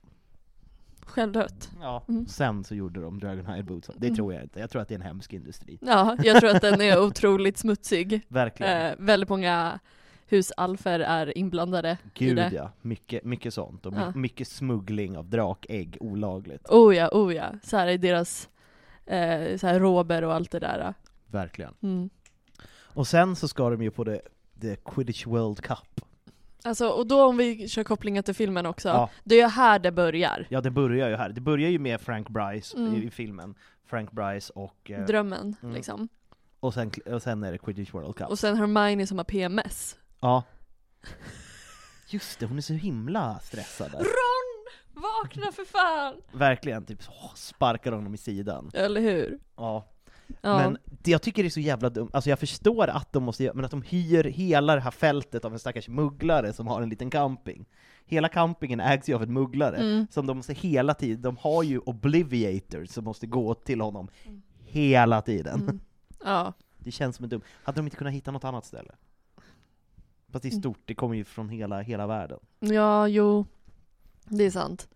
Självdött. 1.06 1.70
Ja. 1.80 2.04
Mm. 2.08 2.26
Sen 2.26 2.64
så 2.64 2.74
gjorde 2.74 3.00
de 3.02 3.18
Dragonhide 3.20 3.62
boots. 3.64 3.90
Det 3.96 4.06
Mm. 4.06 4.16
tror 4.16 4.34
jag 4.34 4.42
inte. 4.42 4.60
Jag 4.60 4.70
tror 4.70 4.82
att 4.82 4.88
det 4.88 4.94
är 4.94 4.98
en 4.98 5.02
hemsk 5.02 5.32
industri. 5.32 5.78
Ja, 5.82 6.16
jag 6.22 6.40
tror 6.40 6.50
att 6.56 6.62
den 6.62 6.80
är 6.80 7.02
otroligt 7.02 7.58
smutsig. 7.58 8.20
Verkligen. 8.28 8.86
Eh, 8.86 8.94
väldigt 8.98 9.28
många 9.28 9.78
husalfer 10.26 11.00
är 11.00 11.38
inblandade 11.38 11.98
i 12.04 12.08
Gud 12.14 12.38
ja. 12.52 12.70
Mycket, 12.82 13.24
mycket 13.24 13.54
sånt. 13.54 13.86
Och 13.86 13.94
Ja. 13.96 14.12
mycket 14.14 14.48
smuggling 14.48 15.18
av 15.18 15.28
drakägg 15.30 15.96
olagligt. 16.00 16.68
Oh 16.70 16.96
ja, 16.96 17.08
oh 17.12 17.34
ja. 17.34 17.44
Så 17.62 17.76
här 17.76 17.86
är 17.86 17.98
deras 17.98 18.48
eh, 19.06 19.56
så 19.58 19.66
här 19.66 19.80
råber 19.80 20.22
och 20.24 20.34
allt 20.34 20.50
det 20.50 20.58
där. 20.58 20.94
Verkligen. 21.26 21.74
Mm. 21.82 22.10
Och 22.82 23.06
sen 23.06 23.36
så 23.36 23.48
ska 23.48 23.70
de 23.70 23.82
ju 23.82 23.90
på 23.90 24.04
det, 24.04 24.20
the 24.60 24.76
Quidditch 24.76 25.26
World 25.26 25.60
Cup. 25.62 26.00
Alltså, 26.64 26.88
och 26.88 27.06
då 27.06 27.24
om 27.24 27.36
vi 27.36 27.68
kör 27.68 27.84
kopplingen 27.84 28.22
till 28.24 28.34
filmen 28.34 28.66
också, 28.66 28.88
Ja. 28.88 29.10
det 29.24 29.34
är 29.34 29.42
ju 29.42 29.48
här 29.48 29.78
det 29.78 29.92
börjar. 29.92 30.46
Ja, 30.48 30.60
det 30.60 30.70
börjar 30.70 31.08
ju 31.08 31.16
här. 31.16 31.28
Det 31.28 31.40
börjar 31.40 31.70
ju 31.70 31.78
med 31.78 32.00
Frank 32.00 32.28
Bryce 32.28 32.76
Mm. 32.76 32.94
i, 32.94 33.04
i 33.04 33.10
filmen. 33.10 33.54
Frank 33.86 34.10
Bryce 34.12 34.52
och... 34.54 34.90
eh, 34.90 35.06
Drömmen, 35.06 35.56
Mm. 35.62 35.74
liksom. 35.74 36.08
och, 36.60 36.74
sen, 36.74 36.90
och 37.06 37.22
sen 37.22 37.42
är 37.44 37.52
det 37.52 37.58
Quidditch 37.58 37.94
World 37.94 38.16
Cup. 38.16 38.28
Och 38.28 38.38
sen 38.38 38.56
Hermione 38.56 39.06
som 39.06 39.18
har 39.18 39.24
PMS. 39.24 39.96
Ja. 40.20 40.42
Just 42.08 42.38
det, 42.40 42.46
hon 42.46 42.56
är 42.56 42.62
så 42.62 42.72
himla 42.72 43.38
stressad 43.42 43.90
där. 43.92 43.98
Ron! 43.98 44.53
Vakna 44.94 45.52
för 45.52 45.64
fan! 45.64 46.14
Verkligen, 46.32 46.84
typ 46.84 47.02
sparkar 47.34 47.92
honom 47.92 48.14
i 48.14 48.18
sidan. 48.18 48.70
Eller 48.74 49.00
hur? 49.00 49.38
Ja. 49.56 49.84
Ja. 50.40 50.56
Men 50.58 50.78
det 50.84 51.10
jag 51.10 51.22
tycker 51.22 51.42
det 51.42 51.48
är 51.48 51.50
så 51.50 51.60
jävla 51.60 51.90
dumt, 51.90 52.10
alltså 52.12 52.30
jag 52.30 52.38
förstår 52.38 52.88
att 52.88 53.12
de 53.12 53.22
måste 53.22 53.52
men 53.54 53.64
att 53.64 53.70
de 53.70 53.82
hyr 53.82 54.24
hela 54.24 54.74
det 54.74 54.80
här 54.80 54.90
fältet 54.90 55.44
av 55.44 55.52
en 55.52 55.58
stackars 55.58 55.88
mugglare 55.88 56.52
som 56.52 56.66
har 56.66 56.82
en 56.82 56.88
liten 56.88 57.10
camping. 57.10 57.66
Hela 58.06 58.28
campingen 58.28 58.80
ägs 58.80 59.08
ju 59.08 59.14
av 59.14 59.22
en 59.22 59.32
mugglare, 59.32 59.76
Mm. 59.76 60.06
som 60.10 60.26
de 60.26 60.36
måste 60.36 60.52
hela 60.54 60.94
tiden, 60.94 61.22
de 61.22 61.36
har 61.36 61.62
ju 61.62 61.78
obliviators 61.78 62.88
som 62.90 63.04
måste 63.04 63.26
gå 63.26 63.54
till 63.54 63.80
honom 63.80 64.08
hela 64.64 65.22
tiden. 65.22 65.60
Mm. 65.62 65.80
Ja. 66.24 66.52
Det 66.78 66.90
känns 66.90 67.16
som 67.16 67.22
en 67.24 67.28
dum. 67.28 67.40
Hade 67.64 67.78
de 67.78 67.86
inte 67.86 67.96
kunnat 67.96 68.12
hitta 68.12 68.30
något 68.30 68.44
annat 68.44 68.64
ställe? 68.64 68.92
Fast 70.32 70.42
det 70.42 70.48
är 70.48 70.50
Mm. 70.52 70.62
stort, 70.62 70.80
det 70.84 70.94
kommer 70.94 71.14
ju 71.14 71.24
från 71.24 71.48
hela, 71.48 71.80
hela 71.80 72.06
världen. 72.06 72.38
Ja, 72.60 73.08
jo. 73.08 73.46
Det 74.24 74.44
är 74.44 74.50
sant. 74.50 74.88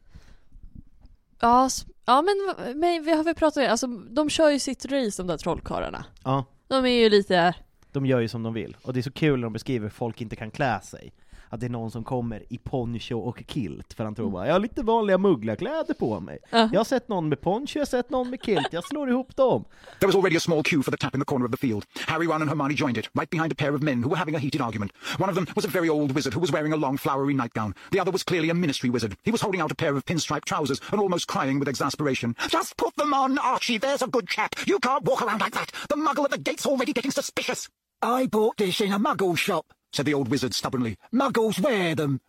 Ja, 1.40 1.68
ja 2.06 2.22
men, 2.22 2.54
men 2.78 3.04
vi 3.04 3.12
har 3.12 3.24
väl 3.24 3.34
pratat 3.34 3.56
om 3.56 3.62
det, 3.62 3.70
alltså 3.70 3.86
de 3.86 4.30
kör 4.30 4.50
ju 4.50 4.58
sitt 4.58 4.84
race 4.84 5.22
de 5.22 5.26
där 5.26 5.36
trollkarlarna. 5.36 6.04
Ja, 6.24 6.44
De 6.68 6.84
är 6.84 6.88
ju 7.02 7.08
lite, 7.08 7.54
de 7.92 8.06
gör 8.06 8.20
ju 8.20 8.28
som 8.28 8.42
de 8.42 8.54
vill. 8.54 8.76
Och 8.82 8.92
det 8.92 9.00
är 9.00 9.02
så 9.02 9.12
kul 9.12 9.38
när 9.40 9.46
de 9.46 9.52
beskriver 9.52 9.82
hur 9.82 9.90
folk 9.90 10.20
inte 10.20 10.36
kan 10.36 10.50
klä 10.50 10.80
sig. 10.80 11.12
Att 11.50 11.60
det 11.60 11.66
är 11.66 11.70
någon 11.70 11.90
som 11.90 12.04
kommer 12.04 12.42
i 12.48 12.58
poncho 12.58 13.18
och 13.18 13.42
kilt, 13.48 13.92
för 13.94 14.04
han 14.04 14.14
tror 14.14 14.26
Mm. 14.26 14.32
bara 14.32 14.46
'Jag 14.46 14.54
har 14.54 14.60
lite 14.60 14.82
vanliga 14.82 15.18
mugglarkläder 15.18 15.94
på 15.94 16.20
mig' 16.20 16.38
Ja. 16.50 16.68
Jag 16.72 16.80
har 16.80 16.84
sett 16.84 17.08
någon 17.08 17.28
med 17.28 17.40
poncho, 17.40 17.78
jag 17.78 17.80
har 17.80 17.86
sett 17.86 18.10
någon 18.10 18.30
med 18.30 18.42
kilt, 18.44 18.68
jag 18.70 18.84
slår 18.84 19.10
ihop 19.10 19.36
dem! 19.36 19.64
There 20.00 20.06
was 20.06 20.16
already 20.16 20.36
a 20.36 20.40
small 20.40 20.62
queue 20.62 20.82
for 20.82 20.90
the 20.90 20.96
tap 20.96 21.14
in 21.14 21.20
the 21.20 21.24
corner 21.24 21.44
of 21.46 21.50
the 21.50 21.56
field. 21.66 21.84
Harry, 22.06 22.26
Ron, 22.26 22.42
and 22.42 22.50
Hermione 22.50 22.74
joined 22.74 22.98
it, 22.98 23.10
right 23.14 23.30
behind 23.30 23.52
a 23.52 23.54
pair 23.58 23.74
of 23.74 23.82
men 23.82 24.02
who 24.02 24.10
were 24.10 24.18
having 24.18 24.34
a 24.36 24.38
heated 24.38 24.60
argument. 24.60 24.92
One 25.18 25.30
of 25.30 25.34
them 25.36 25.46
was 25.56 25.64
a 25.64 25.68
very 25.68 25.88
old 25.88 26.12
wizard 26.14 26.34
who 26.34 26.40
was 26.40 26.52
wearing 26.52 26.72
a 26.72 26.76
long, 26.76 26.98
flowery 26.98 27.34
nightgown. 27.34 27.74
The 27.90 28.00
other 28.00 28.12
was 28.12 28.22
clearly 28.24 28.50
a 28.50 28.54
ministry 28.54 28.90
wizard. 28.90 29.12
He 29.22 29.30
was 29.32 29.42
holding 29.42 29.60
out 29.62 29.72
a 29.72 29.74
pair 29.74 29.94
of 29.96 30.04
pinstripe 30.04 30.44
trousers 30.44 30.80
and 30.92 31.00
almost 31.00 31.26
crying 31.28 31.58
with 31.58 31.68
exasperation. 31.68 32.34
Just 32.48 32.76
put 32.76 32.94
them 32.96 33.12
on, 33.14 33.38
Archie. 33.38 33.78
There's 33.78 34.02
a 34.02 34.06
good 34.16 34.26
chap. 34.28 34.50
You 34.66 34.78
can't 34.78 35.04
walk 35.04 35.22
around 35.22 35.40
like 35.40 35.54
that. 35.58 35.68
The 35.88 35.96
muggle 35.96 36.24
at 36.24 36.30
the 36.30 36.38
gate's 36.50 36.66
already 36.66 36.92
getting 36.92 37.10
suspicious. 37.12 37.68
I 38.02 38.26
bought 38.26 38.56
this 38.58 38.80
in 38.80 38.92
a 38.92 38.98
muggle 39.00 39.36
shop, 39.36 39.64
said 39.92 40.06
the 40.06 40.14
old 40.14 40.28
wizard 40.28 40.54
stubbornly. 40.54 40.96
Muggles 41.12 41.60
wear 41.60 41.94
them. 41.94 42.20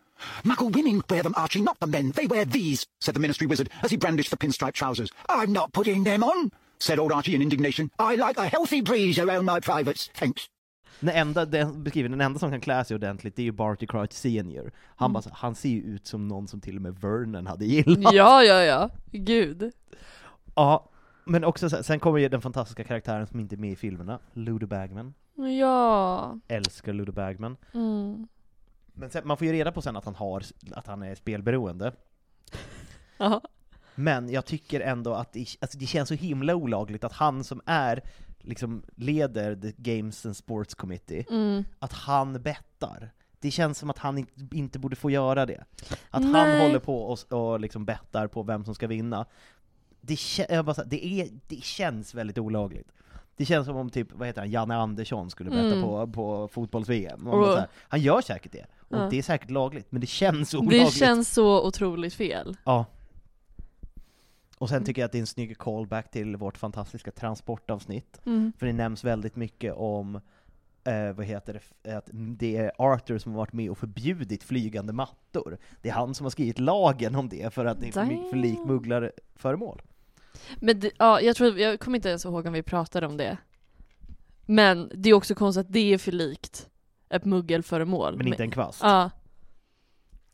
Muggle 0.43 0.69
women 0.75 1.01
wear 1.09 1.23
them, 1.23 1.33
Archie, 1.37 1.61
not 1.61 1.79
the 1.79 1.87
men. 1.87 2.11
They 2.11 2.27
wear 2.27 2.45
these, 2.45 2.85
said 2.99 3.13
the 3.15 3.19
ministry 3.21 3.47
wizard 3.47 3.69
as 3.83 3.91
he 3.91 3.97
brandished 3.97 4.31
the 4.31 4.37
pinstripe 4.37 4.73
trousers. 4.73 5.09
I'm 5.29 5.53
not 5.53 5.71
putting 5.73 6.03
them 6.03 6.23
on, 6.23 6.51
said 6.79 6.99
old 6.99 7.11
Archie 7.13 7.35
in 7.35 7.41
indignation. 7.41 7.89
I 7.99 8.15
like 8.15 8.37
a 8.37 8.45
healthy 8.45 8.81
breeze 8.81 9.17
around 9.21 9.45
my 9.45 9.59
privates, 9.61 10.09
thanks. 10.13 10.49
Den 10.99 11.09
enda, 11.15 11.45
den, 11.45 11.83
beskriver, 11.83 12.09
den 12.09 12.21
enda 12.21 12.39
som 12.39 12.51
kan 12.51 12.61
klä 12.61 12.83
sig 12.85 12.95
ordentligt, 12.95 13.35
det 13.35 13.41
är 13.41 13.43
ju 13.43 13.51
Barty 13.51 13.87
Crouch 13.87 14.13
Senior. 14.13 14.71
Han, 14.95 15.11
Mm. 15.11 15.13
bara, 15.13 15.33
han 15.33 15.55
ser 15.55 15.69
ju 15.69 15.81
ut 15.81 16.07
som 16.07 16.27
någon 16.27 16.47
som 16.47 16.61
till 16.61 16.75
och 16.75 16.81
med 16.81 16.95
Vernon 17.01 17.47
hade 17.47 17.65
gillat. 17.65 18.13
Ja, 18.13 18.43
ja, 18.43 18.63
ja. 18.63 18.89
Gud. 19.11 19.71
Ja, 20.55 20.89
men 21.25 21.43
också 21.43 21.69
sen, 21.69 21.83
sen 21.83 21.99
kommer 21.99 22.19
ju 22.19 22.29
den 22.29 22.41
fantastiska 22.41 22.83
karaktären 22.83 23.27
som 23.27 23.39
inte 23.39 23.55
är 23.55 23.57
med 23.57 23.71
i 23.71 23.75
filmerna, 23.75 24.19
Ludo 24.33 24.67
Bagman. 24.67 25.13
Ja. 25.47 26.39
Älskar 26.47 26.93
Ludo 26.93 27.11
Bagman. 27.11 27.57
Mm. 27.73 28.27
Men 28.93 29.09
sen, 29.09 29.27
man 29.27 29.37
får 29.37 29.47
ju 29.47 29.53
reda 29.53 29.71
på 29.71 29.81
sen 29.81 29.97
att 29.97 30.05
han 30.05 30.15
har, 30.15 30.43
att 30.71 30.87
han 30.87 31.03
är 31.03 31.15
spelberoende. 31.15 31.93
Men 33.95 34.29
jag 34.29 34.45
tycker 34.45 34.81
ändå 34.81 35.13
att 35.13 35.33
det, 35.33 35.45
alltså 35.61 35.77
det 35.77 35.85
känns 35.85 36.09
så 36.09 36.15
himla 36.15 36.55
olagligt 36.55 37.03
att 37.03 37.13
han 37.13 37.43
som 37.43 37.61
är, 37.65 38.01
liksom 38.39 38.83
leder 38.95 39.55
the 39.55 39.73
Games 39.77 40.25
and 40.25 40.37
Sports 40.37 40.75
Committee, 40.75 41.25
Mm. 41.29 41.63
att 41.79 41.93
han 41.93 42.41
bettar. 42.41 43.11
Det 43.39 43.51
känns 43.51 43.77
som 43.77 43.89
att 43.89 43.97
han 43.97 44.25
inte, 44.51 44.79
borde 44.79 44.95
få 44.95 45.09
göra 45.09 45.45
det. 45.45 45.63
Att 46.09 46.23
han 46.23 46.31
Nej. 46.31 46.61
håller 46.67 46.79
på 46.79 47.01
och, 47.01 47.33
och 47.33 47.59
liksom 47.59 47.85
bettar 47.85 48.27
på 48.27 48.43
vem 48.43 48.65
som 48.65 48.75
ska 48.75 48.87
vinna. 48.87 49.25
Det, 50.01 50.17
jag 50.49 50.65
bara, 50.65 50.83
det, 50.83 51.05
är, 51.05 51.29
det 51.47 51.63
känns 51.63 52.13
väldigt 52.15 52.37
olagligt. 52.37 52.91
Det 53.39 53.45
känns 53.45 53.65
som 53.65 53.75
om 53.77 53.89
typ, 53.89 54.07
vad 54.13 54.27
heter 54.27 54.41
han, 54.41 54.51
Janne 54.51 54.75
Andersson 54.75 55.29
skulle 55.29 55.49
betta 55.49 55.61
Mm. 55.75 55.81
på, 55.81 56.07
på 56.07 56.47
fotbolls-VM. 56.47 57.25
Här, 57.25 57.67
Han 57.81 58.01
gör 58.01 58.21
säkert 58.21 58.51
det, 58.51 58.65
och 58.79 58.97
Ja. 58.97 59.07
det 59.11 59.17
är 59.17 59.21
säkert 59.21 59.49
lagligt, 59.49 59.91
men 59.91 60.01
det 60.01 60.07
känns 60.07 60.53
olagligt. 60.53 60.85
Det 60.85 60.91
känns 60.91 61.33
så 61.33 61.67
otroligt 61.67 62.13
fel. 62.13 62.57
Ja. 62.65 62.85
Och 64.57 64.69
sen 64.69 64.83
tycker 64.83 65.01
jag 65.01 65.05
att 65.05 65.11
det 65.11 65.17
är 65.17 65.19
en 65.21 65.27
snygg 65.27 65.57
callback 65.57 66.11
till 66.11 66.35
vårt 66.35 66.57
fantastiska 66.57 67.11
transportavsnitt. 67.11 68.21
Mm. 68.25 68.53
För 68.57 68.65
det 68.65 68.73
nämns 68.73 69.03
väldigt 69.03 69.35
mycket 69.35 69.73
om, 69.73 70.15
eh, 70.83 71.11
vad 71.15 71.25
heter 71.25 71.61
det, 71.83 71.93
att 71.97 72.09
det 72.13 72.57
är 72.57 72.71
Arthur 72.77 73.17
som 73.17 73.31
har 73.31 73.37
varit 73.39 73.53
med 73.53 73.69
och 73.71 73.77
förbjudit 73.77 74.43
flygande 74.43 74.93
mattor. 74.93 75.57
Det 75.81 75.89
är 75.89 75.93
han 75.93 76.13
som 76.13 76.25
har 76.25 76.31
skrivit 76.31 76.59
lagen 76.59 77.15
om 77.15 77.29
det 77.29 77.53
för 77.53 77.65
att 77.65 77.79
det 77.79 77.87
är 77.87 77.91
för 77.91 78.05
för 78.05 78.29
Damn. 78.31 78.41
likmugglarföremål. 78.41 79.81
Men 80.55 80.79
det, 80.79 80.91
ja, 80.97 81.21
jag 81.21 81.35
tror, 81.35 81.59
jag 81.59 81.79
kommer 81.79 81.97
inte 81.97 82.09
ens 82.09 82.25
ihåg 82.25 82.45
om 82.45 82.53
vi 82.53 82.63
pratade 82.63 83.07
om 83.07 83.17
det. 83.17 83.37
Men 84.45 84.91
det 84.95 85.09
är 85.09 85.13
också 85.13 85.35
konstigt 85.35 85.65
att 85.65 85.73
det 85.73 85.93
är 85.93 85.97
för 85.97 86.11
likt 86.11 86.69
ett 87.09 87.25
muggelföremål. 87.25 88.17
Men 88.17 88.27
inte 88.27 88.43
en 88.43 88.51
kvast. 88.51 88.79
Ja. 88.83 89.09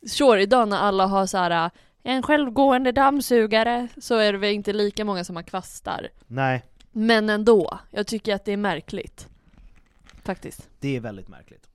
Sure, 0.08 0.42
idag 0.42 0.68
när 0.70 0.78
alla 0.78 1.06
har 1.06 1.26
så 1.26 1.38
här 1.38 1.72
en 2.04 2.24
självgående 2.24 2.92
dammsugare 2.92 3.88
så 3.98 4.16
är 4.16 4.34
det 4.34 4.38
väl 4.40 4.54
inte 4.54 4.74
lika 4.74 5.06
många 5.06 5.24
som 5.24 5.36
har 5.36 5.44
kvastar. 5.44 6.10
Nej, 6.28 6.64
Men 6.92 7.30
ändå, 7.30 7.80
jag 7.92 8.08
tycker 8.08 8.36
att 8.36 8.46
det 8.46 8.52
är 8.52 8.58
märkligt. 8.58 9.28
Faktiskt. 10.24 10.70
det 10.80 10.96
är 10.96 11.00
väldigt 11.00 11.28
märkligt. 11.28 11.70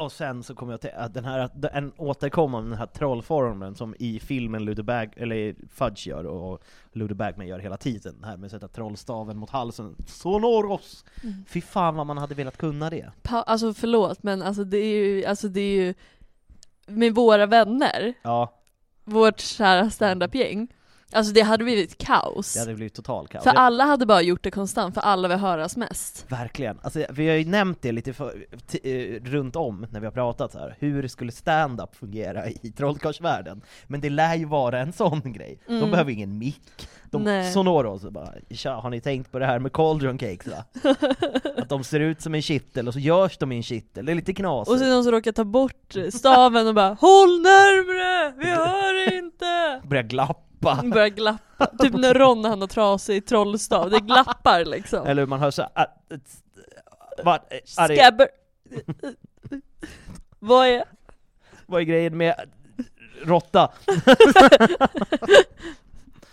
Och 0.00 0.12
sen 0.12 0.42
så 0.42 0.54
kommer 0.54 0.72
jag 0.72 0.80
till 0.80 0.90
att 0.96 1.14
den 1.14 1.24
här, 1.24 1.50
en 1.72 1.92
återkommande 1.96 2.70
den 2.70 2.78
här 2.78 2.86
trollformeln 2.86 3.74
som 3.74 3.94
i 3.98 4.20
filmen 4.20 4.64
Ludo 4.64 4.82
Bag, 4.82 5.14
eller 5.16 5.54
Fudge 5.68 6.06
gör 6.06 6.24
och 6.26 6.62
Ludo 6.92 7.14
Bagman 7.14 7.46
gör 7.46 7.58
hela 7.58 7.76
tiden, 7.76 8.20
det 8.20 8.26
här 8.26 8.36
med 8.36 8.44
att 8.46 8.50
sätta 8.50 8.68
trollstaven 8.68 9.36
mot 9.36 9.50
halsen, 9.50 9.96
Sonoros! 10.06 11.04
Mm. 11.22 11.44
Fy 11.48 11.60
fan 11.60 11.94
vad 11.94 12.06
man 12.06 12.18
hade 12.18 12.34
velat 12.34 12.56
kunna 12.56 12.90
det. 12.90 13.12
Pa- 13.22 13.42
alltså 13.42 13.74
förlåt 13.74 14.22
men 14.22 14.42
alltså 14.42 14.64
det 14.64 14.78
är 14.78 15.06
ju, 15.06 15.24
alltså 15.24 15.48
det 15.48 15.60
är 15.60 15.76
ju 15.86 15.94
med 16.86 17.14
våra 17.14 17.46
vänner, 17.46 18.14
Ja, 18.22 18.54
vårt 19.04 19.40
kära 19.40 19.90
stand-up-gäng. 19.90 20.68
Alltså 21.12 21.32
det 21.32 21.40
hade 21.40 21.64
blivit 21.64 21.98
kaos. 21.98 22.54
det 22.54 22.60
hade 22.60 22.74
blivit 22.74 22.94
total 22.94 23.28
kaos. 23.28 23.44
För 23.44 23.50
alla 23.50 23.84
hade 23.84 24.06
bara 24.06 24.22
gjort 24.22 24.42
det 24.42 24.50
konstant, 24.50 24.94
för 24.94 25.00
alla 25.00 25.28
vill 25.28 25.38
höras 25.38 25.76
mest. 25.76 26.24
Verkligen. 26.28 26.78
Alltså, 26.82 27.04
vi 27.10 27.28
har 27.28 27.36
ju 27.36 27.44
nämnt 27.44 27.82
det 27.82 27.92
lite 27.92 28.12
för, 28.12 28.44
t- 28.66 29.14
eh, 29.16 29.22
runt 29.24 29.56
om 29.56 29.86
när 29.90 30.00
vi 30.00 30.06
har 30.06 30.12
pratat 30.12 30.52
så 30.52 30.58
här. 30.58 30.76
hur 30.78 31.08
skulle 31.08 31.32
stand-up 31.32 31.96
fungera 31.96 32.48
i 32.48 32.72
trollkarlsvärlden? 32.76 33.60
Men 33.86 34.00
det 34.00 34.10
lär 34.10 34.34
ju 34.34 34.44
vara 34.44 34.80
en 34.80 34.92
sån 34.92 35.32
grej. 35.32 35.58
De 35.66 35.76
Mm. 35.76 35.90
behöver 35.90 36.10
ingen 36.12 36.38
mick. 36.38 36.88
De, 37.10 37.22
Nej. 37.22 37.52
Sonoros 37.52 38.02
bara, 38.02 38.32
"Tja, 38.50 38.72
har 38.74 38.90
ni 38.90 39.00
tänkt 39.00 39.32
på 39.32 39.38
det 39.38 39.46
här 39.46 39.58
med 39.58 39.72
cauldron 39.72 40.18
cakes 40.18 40.46
va? 40.46 40.64
Att 41.56 41.68
de 41.68 41.84
ser 41.84 42.00
ut 42.00 42.20
som 42.22 42.34
en 42.34 42.42
kittel 42.42 42.88
och 42.88 42.94
så 42.94 43.00
görs 43.00 43.38
de 43.38 43.52
i 43.52 43.56
en 43.56 43.62
kittel, 43.62 44.06
det 44.06 44.12
är 44.12 44.16
lite 44.16 44.32
knasigt. 44.32 44.70
Och 44.72 44.78
så 44.78 44.84
är 44.84 44.88
det 44.88 44.94
någon 44.94 45.04
som 45.04 45.12
råkar 45.12 45.32
ta 45.32 45.44
bort 45.44 45.94
staven 46.12 46.68
och 46.68 46.74
bara 46.74 46.88
HÅLL 47.00 47.42
NÄRMRE! 47.42 48.32
Vi 48.38 48.46
hör 48.50 49.14
inte! 49.18 49.80
Börjar 49.88 50.02
glappa. 50.04 50.40
Börjar 50.90 51.08
glappa. 51.08 51.66
Typ 51.78 51.94
när 51.94 52.14
Ron 52.14 52.44
han 52.44 52.60
har 52.60 52.68
trasig 52.68 53.26
trollstav, 53.26 53.90
det 53.90 54.00
glappar 54.00 54.64
liksom. 54.64 55.06
Eller 55.06 55.26
man 55.26 55.40
hör 55.40 55.50
så 55.50 55.62
här, 55.62 55.70
"Ah, 55.74 55.86
eh, 56.10 56.18
vad, 60.38 60.66
är... 60.66 60.84
vad 61.66 61.80
är 61.80 61.84
grejen 61.84 62.16
med 62.16 62.34
råtta? 63.22 63.72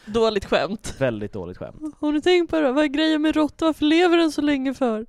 Dåligt 0.05 0.45
skämt. 0.45 0.95
Väldigt 0.99 1.33
dåligt 1.33 1.57
skämt. 1.57 1.95
Har 1.99 2.11
ni 2.11 2.21
tänkt 2.21 2.49
på 2.49 2.59
det? 2.59 2.71
Vad 2.71 2.83
är 2.83 2.87
grejen 2.87 3.21
med 3.21 3.35
råtta? 3.35 3.65
Varför 3.65 3.85
lever 3.85 4.17
den 4.17 4.31
så 4.31 4.41
länge 4.41 4.73
för? 4.73 5.05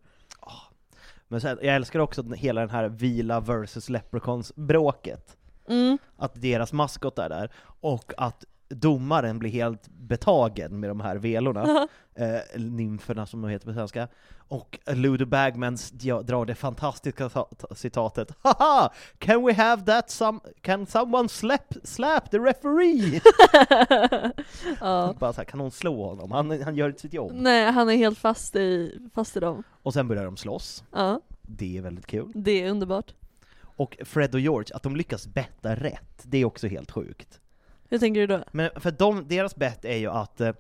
Men 1.29 1.41
sen, 1.41 1.59
jag 1.63 1.75
älskar 1.75 1.99
också 1.99 2.23
hela 2.23 2.61
den 2.61 2.71
här 2.71 2.89
Vila 2.89 3.41
versus 3.41 3.89
Leprechauns-bråket. 3.89 5.37
Mm. 5.69 5.99
Att 6.17 6.33
deras 6.35 6.73
maskot 6.73 7.19
är 7.19 7.29
där, 7.29 7.53
och 7.81 8.13
att 8.17 8.45
domaren 8.69 9.39
blir 9.39 9.51
helt 9.51 9.89
betagen 9.89 10.81
med 10.81 10.91
de 10.91 11.01
här 11.01 11.17
velorna, 11.17 11.89
eh, 12.15 12.61
nymferna 12.61 13.27
som 13.27 13.43
de 13.43 13.51
heter 13.51 13.67
på 13.67 13.73
svenska. 13.73 14.09
Och 14.51 14.79
Ludo 14.87 15.27
Bagmans 15.27 15.93
ja, 16.01 16.23
drar 16.23 16.45
det 16.45 16.55
fantastiska 16.55 17.31
citatet 17.77 18.33
Haha! 18.43 18.93
Can 19.19 19.47
we 19.47 19.53
have 19.55 19.83
that 19.85 20.11
some... 20.11 20.41
Can 20.61 20.87
someone 20.87 21.29
slap, 21.29 21.75
slap 21.85 22.31
the 22.31 22.39
referee? 22.39 23.21
ja. 24.81 25.15
Bara 25.19 25.33
så 25.33 25.37
här, 25.41 25.45
kan 25.45 25.59
någon 25.59 25.71
slå 25.71 26.05
honom? 26.07 26.31
Han, 26.33 26.63
han 26.63 26.77
gör 26.77 26.95
sitt 26.99 27.13
jobb. 27.13 27.33
Nej, 27.35 27.71
han 27.73 27.91
är 27.91 27.97
helt 27.97 28.19
fast 28.19 28.57
i, 28.57 28.99
fast 29.15 29.37
i 29.37 29.41
dem. 29.41 29.63
Och 29.83 29.93
sen 29.95 30.09
börjar 30.09 30.25
de 30.25 30.37
slåss. 30.37 30.85
Ja, 30.93 31.21
Det 31.43 31.79
är 31.79 31.83
väldigt 31.83 32.07
kul. 32.07 32.33
det 32.35 32.63
är 32.63 32.71
underbart. 32.71 33.15
Och 33.61 33.97
Fred 34.05 34.35
och 34.35 34.41
George, 34.41 34.77
att 34.77 34.83
de 34.83 34.97
lyckas 34.97 35.27
betta 35.27 35.75
rätt, 35.75 36.23
det 36.23 36.39
är 36.39 36.45
också 36.45 36.67
helt 36.67 36.91
sjukt. 36.91 37.41
Hur 37.89 37.99
tänker 37.99 38.21
du 38.21 38.27
då? 38.27 38.45
Men 38.53 38.71
för 38.77 38.91
de, 38.91 39.29
deras 39.29 39.57
bett 39.57 39.85
är 39.85 39.97
ju 39.97 40.11
att 40.11 40.41
eh, 40.41 40.53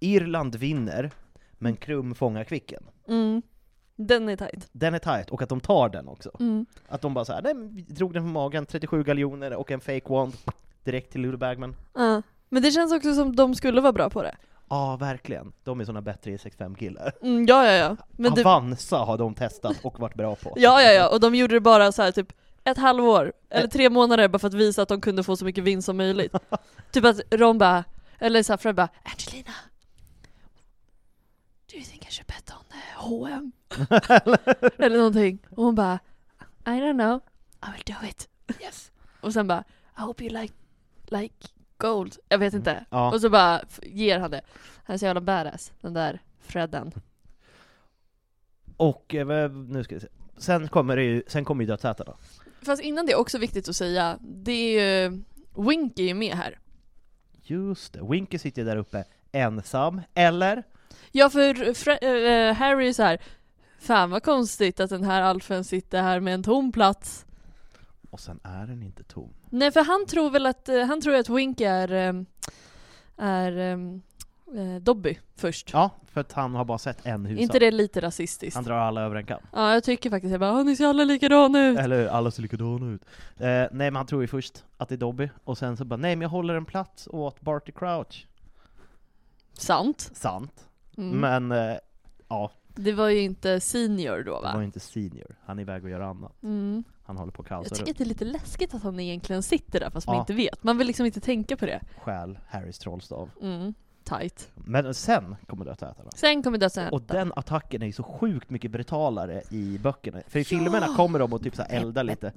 Irland 0.00 0.56
vinner, 0.56 1.10
men 1.52 1.76
Krum 1.76 2.14
fångar 2.14 2.44
Kvicken. 2.44 2.82
Mm. 3.08 3.42
Den 3.96 4.28
är 4.28 4.36
tight. 4.36 4.68
Den 4.72 4.94
är 4.94 4.98
tight, 4.98 5.30
och 5.30 5.42
att 5.42 5.48
de 5.48 5.60
tar 5.60 5.88
den 5.88 6.08
också. 6.08 6.30
Mm. 6.40 6.66
Att 6.88 7.00
de 7.00 7.14
bara 7.14 7.24
såhär, 7.24 7.42
nej 7.42 7.54
drog 7.88 8.14
den 8.14 8.22
på 8.22 8.28
magen, 8.28 8.66
37 8.66 9.04
galjoner 9.04 9.54
och 9.54 9.70
en 9.70 9.80
fake 9.80 10.12
wand, 10.12 10.34
direkt 10.84 11.12
till 11.12 11.20
Ludo 11.20 11.36
Bagman. 11.36 11.76
Ja. 11.94 12.22
Men 12.48 12.62
det 12.62 12.70
känns 12.70 12.92
också 12.92 13.14
som 13.14 13.36
de 13.36 13.54
skulle 13.54 13.80
vara 13.80 13.92
bra 13.92 14.10
på 14.10 14.22
det. 14.22 14.36
Ja, 14.68 14.96
verkligen. 14.96 15.52
De 15.64 15.80
är 15.80 15.84
såna 15.84 16.00
bättre 16.02 16.30
i 16.30 16.38
65 16.38 16.74
killar. 16.74 17.12
Mm, 17.22 17.46
ja, 17.46 17.66
ja, 17.66 17.72
ja. 17.72 17.96
Men 18.10 18.32
Avanza 18.32 18.96
har 18.96 19.18
de 19.18 19.34
testat 19.34 19.76
och 19.82 20.00
varit 20.00 20.14
bra 20.14 20.34
på. 20.36 20.52
ja, 20.56 20.82
ja, 20.82 20.90
ja. 20.90 21.08
Och 21.08 21.20
de 21.20 21.34
gjorde 21.34 21.54
det 21.54 21.60
bara 21.60 21.92
så 21.92 22.02
här 22.02 22.12
typ 22.12 22.32
ett 22.64 22.78
halvår, 22.78 23.32
eller 23.50 23.64
Eh. 23.64 23.70
tre 23.70 23.90
månader 23.90 24.28
bara 24.28 24.38
för 24.38 24.48
att 24.48 24.54
visa 24.54 24.82
att 24.82 24.88
de 24.88 25.00
kunde 25.00 25.22
få 25.22 25.36
så 25.36 25.44
mycket 25.44 25.64
vinst 25.64 25.86
som 25.86 25.96
möjligt. 25.96 26.34
typ 26.92 27.04
att 27.04 27.20
Ron 27.30 27.58
bara, 27.58 27.84
eller 28.18 28.42
så 28.42 28.52
här 28.52 28.58
Fred 28.58 28.74
bara 28.74 28.88
Angelina 29.02 29.52
Do 31.70 31.76
you 31.76 31.84
think 31.84 32.08
I 32.08 32.10
should 32.10 32.26
bet 32.26 32.50
on 32.50 32.64
H&M? 32.96 33.52
eller 34.78 34.96
någonting. 34.96 35.38
Och 35.50 35.64
hon 35.64 35.74
bara 35.74 35.98
I 36.66 36.70
don't 36.70 36.94
know, 36.94 37.20
I 37.62 37.66
will 37.76 37.94
do 37.94 38.06
it. 38.08 38.28
Yes. 38.62 38.92
Och 39.20 39.32
sen 39.32 39.46
bara 39.48 39.64
I 39.98 40.00
hope 40.00 40.24
you 40.24 40.40
like, 40.42 40.54
like 41.08 41.34
gold. 41.76 42.16
Jag 42.28 42.38
vet 42.38 42.54
inte. 42.54 42.84
Ja. 42.90 43.12
Och 43.12 43.20
så 43.20 43.30
bara 43.30 43.60
ger 43.82 44.18
han 44.18 44.30
det. 44.30 44.40
Han 44.84 44.94
är 44.94 44.98
så 44.98 45.04
jävla 45.04 45.20
badass, 45.20 45.72
den 45.80 45.94
där 45.94 46.22
Fredden. 46.40 46.92
Och, 48.76 49.14
eh, 49.14 49.50
nu 49.50 49.84
ska 49.84 49.94
vi 49.94 50.00
se. 50.00 50.08
Sen 50.36 50.68
kommer 50.68 50.96
det 50.96 51.02
ju, 51.02 51.22
sen 51.26 51.44
kommer 51.44 51.64
ju 51.64 51.76
då. 51.80 52.16
Fast 52.62 52.82
innan 52.82 53.06
det 53.06 53.12
är 53.12 53.16
också 53.18 53.38
viktigt 53.38 53.68
att 53.68 53.76
säga, 53.76 54.18
det 54.20 54.52
är 54.52 55.04
ju, 55.04 55.22
Winky 55.56 56.02
är 56.02 56.08
ju 56.08 56.14
med 56.14 56.34
här. 56.36 56.58
Just 57.42 57.92
det, 57.92 58.02
Winky 58.10 58.38
sitter 58.38 58.64
där 58.64 58.76
uppe 58.76 59.04
ensam, 59.32 60.00
eller? 60.14 60.62
Ja 61.12 61.30
för 61.30 61.54
Fre- 61.54 62.48
äh, 62.48 62.54
Harry 62.54 62.88
är 62.88 62.92
så 62.92 63.02
här. 63.02 63.20
Fan 63.78 64.10
vad 64.10 64.22
konstigt 64.22 64.80
att 64.80 64.90
den 64.90 65.04
här 65.04 65.22
alfen 65.22 65.64
sitter 65.64 66.02
här 66.02 66.20
med 66.20 66.34
en 66.34 66.42
tom 66.42 66.72
plats. 66.72 67.26
Och 68.10 68.20
sen 68.20 68.40
är 68.44 68.66
den 68.66 68.82
inte 68.82 69.02
tom. 69.04 69.32
Nej 69.50 69.70
för 69.72 69.84
han 69.84 70.06
tror 70.06 70.30
väl 70.30 70.46
att, 70.46 70.68
eh, 70.68 70.80
han 70.86 71.00
tror 71.00 71.14
att 71.14 71.28
Winky 71.28 71.64
är, 71.64 71.92
eh, 71.92 72.22
är 73.16 73.52
eh, 74.56 74.76
Dobby 74.82 75.18
först. 75.36 75.70
Ja, 75.72 75.90
för 76.06 76.20
att 76.20 76.32
han 76.32 76.54
har 76.54 76.64
bara 76.64 76.78
sett 76.78 77.06
en 77.06 77.26
husa. 77.26 77.42
inte 77.42 77.58
det 77.58 77.70
lite 77.70 78.00
rasistiskt? 78.00 78.54
Han 78.54 78.64
drar 78.64 78.76
alla 78.78 79.00
över 79.02 79.16
en 79.16 79.26
kam. 79.26 79.40
Ja 79.52 79.72
jag 79.72 79.84
tycker 79.84 80.10
faktiskt, 80.10 80.30
jag 80.32 80.40
bara, 80.40 80.52
"Åh, 80.52 80.64
ni 80.64 80.76
ser 80.76 80.86
alla 80.86 81.04
likadana 81.04 81.66
ut. 81.68 81.78
Eller 81.78 82.06
alla 82.06 82.30
ser 82.30 82.42
likadana 82.42 82.86
ut. 82.92 83.02
Eh, 83.36 83.46
nej 83.46 83.68
men 83.72 83.96
han 83.96 84.06
tror 84.06 84.22
ju 84.22 84.26
först 84.28 84.64
att 84.76 84.88
det 84.88 84.94
är 84.94 84.96
Dobby, 84.96 85.28
och 85.44 85.58
sen 85.58 85.76
så 85.76 85.84
bara 85.84 85.96
nej 85.96 86.16
men 86.16 86.22
jag 86.22 86.28
håller 86.28 86.54
en 86.54 86.64
plats 86.64 87.08
åt 87.12 87.40
Barty 87.40 87.72
Crouch. 87.72 88.26
Sant. 89.52 90.10
Sant. 90.14 90.68
Mm. 90.96 91.20
Men, 91.20 91.52
eh, 91.70 91.76
ja. 92.28 92.50
Det 92.74 92.92
var 92.92 93.08
ju 93.08 93.20
inte 93.20 93.60
senior 93.60 94.22
då 94.26 94.34
Han 94.34 94.42
var 94.42 94.52
va? 94.52 94.58
ju 94.58 94.64
inte 94.64 94.80
senior, 94.80 95.36
han 95.44 95.58
är 95.58 95.62
iväg 95.62 95.84
och 95.84 95.90
gör 95.90 96.00
annat. 96.00 96.42
Mm. 96.42 96.84
Han 97.02 97.16
håller 97.16 97.32
på 97.32 97.42
att 97.42 97.50
Jag 97.50 97.64
tycker 97.64 97.76
runt. 97.76 97.88
att 97.90 97.98
det 97.98 98.04
är 98.04 98.08
lite 98.08 98.24
läskigt 98.24 98.74
att 98.74 98.82
han 98.82 99.00
egentligen 99.00 99.42
sitter 99.42 99.80
där 99.80 99.90
fast 99.90 100.06
man 100.06 100.16
Ja. 100.16 100.20
inte 100.22 100.32
vet. 100.34 100.62
Man 100.64 100.78
vill 100.78 100.86
liksom 100.86 101.06
inte 101.06 101.20
tänka 101.20 101.56
på 101.56 101.66
det. 101.66 101.80
Stjäl 101.98 102.38
Harrys 102.48 102.78
trollstav. 102.78 103.30
Mm. 103.42 103.74
Tight. 104.04 104.48
Men 104.54 104.94
sen 104.94 105.36
kommer 105.46 105.64
dödsätarna. 105.64 106.10
Sen 106.14 106.42
kommer 106.42 106.58
dödsätarna. 106.58 106.90
Och 106.90 107.02
den 107.02 107.32
attacken 107.36 107.82
är 107.82 107.86
ju 107.86 107.92
så 107.92 108.02
sjukt 108.02 108.50
mycket 108.50 108.70
brutalare 108.70 109.42
i 109.50 109.78
böckerna. 109.78 110.18
För 110.28 110.38
i 110.38 110.44
filmerna 110.44 110.96
kommer 110.96 111.18
de 111.18 111.32
och 111.32 111.42
typ 111.42 111.56
så 111.56 111.62
här 111.62 111.70
eldar 111.76 112.04
lite. 112.04 112.32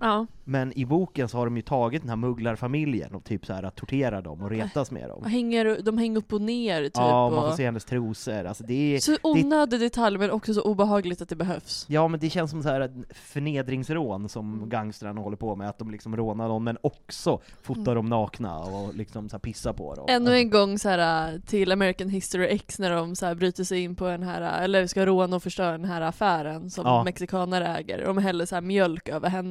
Ja. 0.00 0.26
Men 0.44 0.78
i 0.78 0.84
boken 0.84 1.28
så 1.28 1.38
har 1.38 1.44
de 1.46 1.56
ju 1.56 1.62
tagit 1.62 2.02
den 2.02 2.08
här 2.08 2.16
mugglarfamiljen 2.16 3.14
och 3.14 3.24
typ 3.24 3.46
så 3.46 3.52
här 3.52 3.70
torterar 3.70 4.22
dem 4.22 4.40
och 4.42 4.50
retas 4.50 4.90
med 4.90 5.08
dem. 5.08 5.24
hänger, 5.24 5.78
de 5.82 5.98
hänger 5.98 6.18
upp 6.18 6.32
och 6.32 6.40
ner 6.40 6.82
typ. 6.82 6.92
Ja, 6.94 7.30
man 7.30 7.40
får 7.42 7.48
och... 7.48 7.54
se 7.54 7.64
hennes 7.64 7.84
trosor. 7.84 8.44
Alltså 8.44 8.64
det 8.64 8.94
är, 8.94 8.98
Så 9.00 9.16
onödig 9.22 9.80
detalj 9.80 10.18
men 10.18 10.30
också 10.30 10.54
så 10.54 10.62
obehagligt 10.62 11.22
att 11.22 11.28
det 11.28 11.36
behövs. 11.36 11.86
ja 11.88 12.08
men 12.08 12.20
det 12.20 12.30
känns 12.30 12.50
som 12.50 12.62
så 12.62 12.68
här 12.68 12.90
förnedringsrån 13.14 14.28
som 14.28 14.68
gangstrarna 14.68 15.20
håller 15.20 15.36
på 15.36 15.56
med, 15.56 15.68
att 15.68 15.78
de 15.78 15.90
liksom 15.90 16.16
rånar 16.16 16.48
någon 16.48 16.64
men 16.64 16.78
också 16.80 17.40
fotar 17.62 17.94
dem 17.94 18.06
nakna 18.06 18.58
och 18.58 18.94
liksom 18.94 19.28
så 19.28 19.34
här 19.36 19.40
pissar 19.40 19.72
på 19.72 19.94
dem. 19.94 20.04
Ännu 20.08 20.34
en 20.34 20.50
gång 20.50 20.78
så 20.78 20.88
här 20.88 21.32
äh, 21.34 21.40
till 21.40 21.72
American 21.72 22.08
History 22.08 22.46
X 22.46 22.78
när 22.78 22.90
de 22.90 23.16
så 23.16 23.26
här 23.26 23.34
bryter 23.34 23.64
sig 23.64 23.80
in 23.82 23.96
på 23.96 24.04
den 24.06 24.22
här, 24.22 24.42
äh, 24.42 24.64
eller 24.64 24.86
ska 24.86 25.06
råna 25.06 25.36
och 25.36 25.42
förstöra 25.42 25.72
den 25.72 25.84
här 25.84 26.00
affären 26.00 26.70
som 26.70 26.86
Ja. 26.86 27.04
mexikaner 27.04 27.76
äger. 27.78 28.04
De 28.04 28.18
häller 28.18 28.46
så 28.46 28.54
här 28.54 28.62
mjölk 28.62 29.08
över 29.08 29.28
henne. 29.28 29.45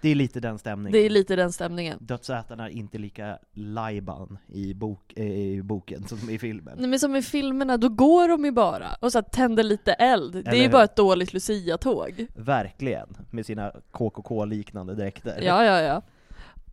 Det 0.00 0.08
är 0.08 0.14
lite 0.14 0.40
den 0.40 0.58
stämningen. 0.58 0.92
Det 0.92 0.98
är 1.06 1.10
lite 1.10 1.36
den 1.36 1.52
stämningen. 1.52 1.98
Dödsätarna 2.00 2.66
är 2.66 2.70
inte 2.70 2.98
lika 2.98 3.38
lajban 3.52 4.38
i, 4.48 4.74
bok, 4.74 5.12
eh, 5.16 5.26
i 5.26 5.62
boken 5.62 6.04
som 6.08 6.30
i 6.30 6.38
filmen. 6.38 6.76
Nej, 6.78 6.88
men 6.90 6.98
som 6.98 7.16
i 7.16 7.22
filmerna, 7.22 7.76
då 7.76 7.88
går 7.88 8.28
de 8.28 8.44
ju 8.44 8.50
bara 8.50 8.86
och 9.00 9.12
så 9.12 9.22
tänder 9.22 9.62
lite 9.62 9.92
eld. 9.92 10.32
Det 10.32 10.38
är 10.38 10.42
Eller 10.48 10.56
ju 10.56 10.62
hur? 10.62 10.72
bara 10.72 10.84
ett 10.84 10.96
dåligt 10.96 11.32
Lucia-tåg. 11.32 12.26
Verkligen, 12.34 13.08
med 13.30 13.46
sina 13.46 13.72
KKK-liknande 13.90 14.94
dräkter. 14.94 15.40
Ja, 15.42 15.64
ja, 15.64 15.80
ja. 15.80 16.02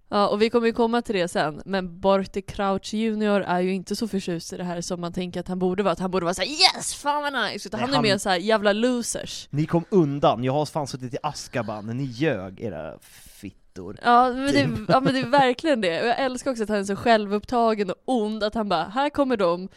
Ja, 0.09 0.27
och 0.27 0.41
vi 0.41 0.49
kommer 0.49 0.67
ju 0.67 0.73
komma 0.73 1.01
till 1.01 1.15
det 1.15 1.27
sen, 1.27 1.61
men 1.65 1.99
Barty 1.99 2.41
Crouch 2.41 2.93
Jr 2.93 3.41
är 3.41 3.59
ju 3.59 3.73
inte 3.73 3.95
så 3.95 4.07
förtjust 4.07 4.53
i 4.53 4.57
det 4.57 4.63
här 4.63 4.81
som 4.81 5.01
man 5.01 5.13
tänker 5.13 5.39
att 5.39 5.47
han 5.47 5.59
borde 5.59 5.83
vara, 5.83 5.91
att 5.93 5.99
han 5.99 6.11
borde 6.11 6.23
vara 6.23 6.33
såhär 6.33 6.47
'Yes! 6.49 6.93
Fan 6.95 7.21
vad 7.23 7.33
nice!' 7.33 7.67
Utan 7.67 7.77
Nej, 7.77 7.81
han 7.81 7.89
är 7.89 7.93
han- 7.95 8.03
mer 8.03 8.17
såhär 8.17 8.37
'jävla 8.37 8.73
losers' 8.73 9.47
Ni 9.49 9.65
kom 9.65 9.85
undan, 9.89 10.43
jag 10.43 10.53
har 10.53 10.65
fan 10.65 10.87
suttit 10.87 11.13
i 11.13 11.17
Askaban, 11.23 11.85
ni 11.97 12.03
ljög 12.03 12.59
era 12.61 12.99
fittor. 13.01 13.97
Ja 14.03 14.29
men, 14.33 14.45
det, 14.45 14.51
Typ. 14.65 14.79
ja 14.87 14.99
men 14.99 15.13
det 15.13 15.19
är 15.19 15.25
verkligen 15.29 15.81
det, 15.81 16.01
och 16.01 16.07
jag 16.07 16.19
älskar 16.19 16.51
också 16.51 16.63
att 16.63 16.69
han 16.69 16.77
är 16.79 16.83
så 16.83 16.95
självupptagen 16.95 17.89
och 17.89 17.95
ond, 18.05 18.43
att 18.43 18.53
han 18.55 18.69
bara 18.69 18.83
'Här 18.83 19.09
kommer 19.09 19.37
de' 19.37 19.69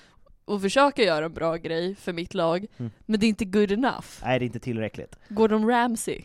och 0.44 0.60
försöker 0.62 1.02
göra 1.02 1.24
en 1.24 1.34
bra 1.34 1.56
grej 1.56 1.94
för 1.94 2.12
mitt 2.12 2.34
lag, 2.34 2.66
Mm. 2.78 2.92
men 3.06 3.20
det 3.20 3.26
är 3.26 3.28
inte 3.28 3.44
good 3.44 3.72
enough. 3.72 4.06
Nej, 4.22 4.38
det 4.38 4.44
är 4.44 4.46
inte 4.46 4.60
tillräckligt. 4.60 5.16
Gordon 5.28 5.68
Ramsay. 5.68 6.24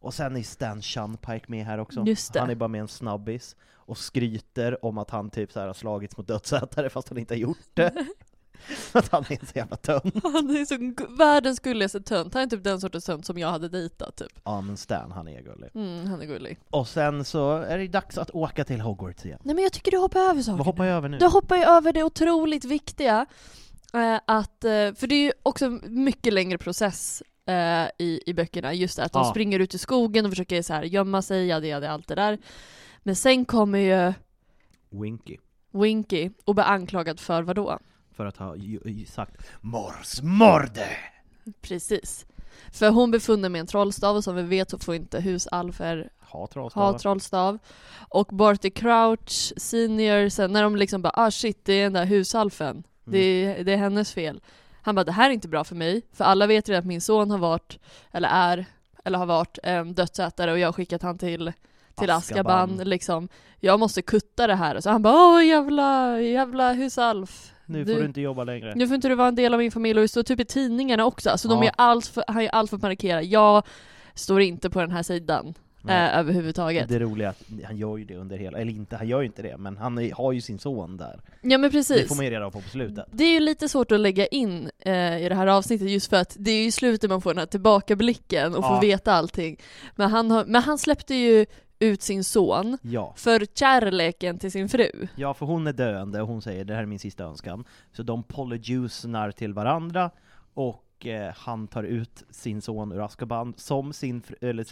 Och 0.00 0.14
sen 0.14 0.36
är 0.36 0.42
Stan 0.42 0.82
Shunpike 0.82 1.44
med 1.48 1.66
här 1.66 1.78
också. 1.78 2.04
Han 2.34 2.50
är 2.50 2.54
bara 2.54 2.68
med 2.68 2.80
en 2.80 2.88
snabbis 2.88 3.56
och 3.74 3.98
skryter 3.98 4.84
om 4.84 4.98
att 4.98 5.10
han 5.10 5.30
typ 5.30 5.52
så 5.52 5.60
här 5.60 5.66
har 5.66 5.74
slagits 5.74 6.16
mot 6.16 6.28
dödsätare 6.28 6.90
fast 6.90 7.08
han 7.08 7.18
inte 7.18 7.34
har 7.34 7.38
gjort 7.38 7.58
det. 7.74 7.92
att 8.92 9.08
han 9.08 9.24
är 9.28 9.32
en 9.40 9.46
så 9.46 9.58
jävla 9.58 9.76
tönt. 9.76 10.14
Han 10.22 10.50
är 10.56 10.64
så 10.64 11.14
världens 11.16 11.60
gulligaste 11.60 12.00
tönt, 12.00 12.34
han 12.34 12.42
är 12.42 12.46
typ 12.46 12.64
den 12.64 12.80
sortens 12.80 13.04
tönt 13.04 13.26
som 13.26 13.38
jag 13.38 13.48
hade 13.48 13.68
dejtat 13.68 14.16
typ. 14.16 14.40
Ja 14.44 14.60
men 14.60 14.76
Stan, 14.76 15.12
han 15.12 15.28
är 15.28 15.42
gullig. 15.42 15.70
Mm, 15.74 16.06
han 16.06 16.22
är 16.22 16.26
gullig. 16.26 16.58
Och 16.70 16.88
sen 16.88 17.24
så 17.24 17.56
är 17.56 17.78
det 17.78 17.88
dags 17.88 18.18
att 18.18 18.30
åka 18.30 18.64
till 18.64 18.80
Hogwarts 18.80 19.26
igen. 19.26 19.38
Nej 19.42 19.54
men 19.54 19.64
jag 19.64 19.72
tycker 19.72 19.90
du 19.90 19.98
hoppar 19.98 20.20
över 20.20 20.42
saker 20.42 20.58
Vad 20.58 20.66
hoppar 20.66 20.84
jag 20.84 20.96
över 20.96 21.08
nu? 21.08 21.18
Du 21.18 21.26
hoppar 21.26 21.56
ju 21.56 21.62
över 21.62 21.92
det 21.92 22.02
otroligt 22.02 22.64
viktiga, 22.64 23.26
eh, 23.94 24.20
att, 24.26 24.64
eh, 24.64 24.70
för 24.70 25.06
det 25.06 25.14
är 25.14 25.22
ju 25.22 25.32
också 25.42 25.66
en 25.66 25.82
mycket 25.86 26.32
längre 26.32 26.58
process 26.58 27.22
eh, 27.48 27.88
i, 27.98 28.20
i 28.26 28.34
böckerna, 28.34 28.74
just 28.74 28.96
det, 28.96 29.04
att 29.04 29.12
de 29.12 29.22
Ja. 29.22 29.30
springer 29.30 29.58
ut 29.58 29.74
i 29.74 29.78
skogen 29.78 30.24
och 30.24 30.30
försöker 30.32 30.62
så 30.62 30.72
här 30.74 30.82
gömma 30.82 31.22
sig, 31.22 31.46
ja 31.46 31.60
det, 31.60 31.74
det, 31.78 31.90
allt 31.90 32.08
det 32.08 32.14
där. 32.14 32.38
Men 33.02 33.16
sen 33.16 33.44
kommer 33.44 33.78
ju 33.78 34.12
Winky. 35.02 35.36
Winky 35.72 36.30
och 36.44 36.54
blir 36.54 36.64
anklagad 36.64 37.20
för 37.20 37.42
vad 37.42 37.56
då? 37.56 37.78
För 38.16 38.26
att 38.26 38.36
ha 38.36 38.56
sagt 39.06 39.36
morsmorde! 39.60 40.88
Precis. 41.60 42.26
För 42.72 42.90
hon 42.90 43.10
befunner 43.10 43.48
med 43.48 43.60
en 43.60 43.66
trollstav 43.66 44.16
och 44.16 44.24
som 44.24 44.36
vi 44.36 44.42
vet 44.42 44.70
så 44.70 44.78
får 44.78 44.94
inte 44.94 45.20
husalfer 45.20 46.10
Ha 46.20 46.38
ha 46.40 46.46
trollstavar. 46.46 46.98
trollstav. 46.98 47.58
Och 48.08 48.26
Barty 48.26 48.70
Crouch 48.70 49.52
senior, 49.56 50.28
sen 50.28 50.52
när 50.52 50.62
de 50.62 50.76
liksom 50.76 51.02
bara 51.02 51.12
ah 51.16 51.30
shit 51.30 51.64
det 51.64 51.72
är 51.72 51.82
den 51.82 51.92
där 51.92 52.04
husalfen, 52.04 52.82
det, 53.04 53.18
är, 53.18 53.64
det 53.64 53.72
är 53.72 53.76
hennes 53.76 54.12
fel. 54.12 54.40
Han 54.88 54.94
bara 54.94 55.04
det 55.04 55.12
här 55.12 55.30
är 55.30 55.34
inte 55.34 55.48
bra 55.48 55.64
för 55.64 55.74
mig, 55.74 56.02
för 56.12 56.24
alla 56.24 56.46
vet 56.46 56.68
redan 56.68 56.78
att 56.80 56.86
min 56.86 57.00
son 57.00 57.30
har 57.30 57.38
varit, 57.38 57.78
eller 58.12 58.28
är, 58.28 58.64
eller 59.04 59.18
har 59.18 59.26
varit 59.26 59.58
en 59.62 59.94
dödsätare 59.94 60.52
och 60.52 60.58
jag 60.58 60.68
har 60.68 60.72
skickat 60.72 61.02
han 61.02 61.18
till 61.18 61.52
till. 61.98 62.10
Azkaban 62.10 62.76
liksom. 62.76 63.28
Jag 63.60 63.80
måste 63.80 64.02
kutta 64.02 64.46
det 64.46 64.54
här. 64.54 64.80
Så 64.80 64.90
han 64.90 65.02
bara 65.02 65.14
åh 65.14 65.46
jävla, 65.46 66.20
jävla 66.20 66.72
husalf. 66.72 67.52
Nu 67.66 67.86
får 67.86 67.94
du 67.94 68.04
inte 68.04 68.20
jobba 68.20 68.44
längre. 68.44 68.74
Nu 68.74 68.86
får 68.88 68.94
inte 68.94 69.08
du 69.08 69.14
vara 69.14 69.28
en 69.28 69.34
del 69.34 69.54
av 69.54 69.60
min 69.60 69.72
familj 69.72 69.98
och 69.98 70.02
det 70.02 70.08
står 70.08 70.22
typ 70.22 70.40
i 70.40 70.44
tidningarna 70.44 71.04
också. 71.04 71.30
Alltså 71.30 71.48
de 71.48 71.62
Ja. 71.62 71.68
är 71.68 71.74
allt 71.76 72.06
för, 72.06 72.24
han 72.28 72.42
är 72.42 72.48
allt 72.48 72.70
för 72.70 72.76
att 72.76 72.82
markera. 72.82 73.22
Jag 73.22 73.62
står 74.14 74.40
inte 74.40 74.70
på 74.70 74.80
den 74.80 74.90
här 74.90 75.02
sidan 75.02 75.54
Nej. 75.82 76.10
eh, 76.10 76.18
överhuvudtaget. 76.18 76.88
Det 76.88 76.98
roliga 76.98 77.28
är 77.28 77.30
att 77.30 77.64
han 77.66 77.76
gör 77.76 77.96
ju 77.96 78.04
det 78.04 78.16
under 78.16 78.36
hela, 78.38 78.58
eller 78.58 78.72
inte, 78.72 78.96
han 78.96 79.08
gör 79.08 79.20
ju 79.20 79.26
inte 79.26 79.42
det, 79.42 79.56
men 79.56 79.76
han 79.76 79.98
är, 79.98 80.12
har 80.12 80.32
ju 80.32 80.40
sin 80.40 80.58
son 80.58 80.96
där. 80.96 81.20
Ja 81.42 81.58
men 81.58 81.62
Det 81.62 81.70
precis. 81.70 82.08
får 82.08 82.16
man 82.16 82.24
ju 82.24 82.30
reda 82.30 82.50
på 82.50 82.60
på 82.60 82.68
slutet. 82.68 83.06
Det 83.12 83.24
är 83.24 83.32
ju 83.32 83.40
lite 83.40 83.68
svårt 83.68 83.92
att 83.92 84.00
lägga 84.00 84.26
in 84.26 84.70
eh, 84.78 85.22
i 85.24 85.28
det 85.28 85.34
här 85.34 85.46
avsnittet 85.46 85.90
just 85.90 86.10
för 86.10 86.16
att 86.16 86.36
det 86.38 86.50
är 86.50 86.56
ju 86.60 86.64
i 86.66 86.72
slutet 86.72 87.10
man 87.10 87.20
får 87.20 87.30
den 87.30 87.38
här 87.38 87.46
tillbakablicken 87.46 88.54
och 88.54 88.64
får 88.64 88.74
Ja. 88.74 88.80
veta 88.80 89.12
allting. 89.12 89.56
Men 89.96 90.10
han, 90.10 90.30
har, 90.30 90.44
men 90.44 90.62
han 90.62 90.78
släppte 90.78 91.14
ju 91.14 91.46
ut 91.80 92.02
sin 92.02 92.24
son 92.24 92.78
Ja. 92.82 93.14
för 93.16 93.46
kärleken 93.54 94.38
till 94.38 94.52
sin 94.52 94.68
fru. 94.68 95.06
Ja, 95.16 95.34
för 95.34 95.46
hon 95.46 95.66
är 95.66 95.72
döende 95.72 96.22
och 96.22 96.28
hon 96.28 96.42
säger 96.42 96.64
det 96.64 96.74
här 96.74 96.82
är 96.82 96.86
min 96.86 96.98
sista 96.98 97.24
önskan. 97.24 97.64
Så 97.92 98.02
de 98.02 98.22
polyjuicenar 98.22 99.30
till 99.30 99.54
varandra 99.54 100.10
och 100.54 100.84
eh, 101.06 101.32
han 101.36 101.68
tar 101.68 101.82
ut 101.84 102.24
sin 102.30 102.62
son 102.62 102.92
ur 102.92 103.04
Azkaban 103.04 103.54
som 103.56 103.92
sin, 103.92 104.22
fru, 104.22 104.36
eller, 104.40 104.66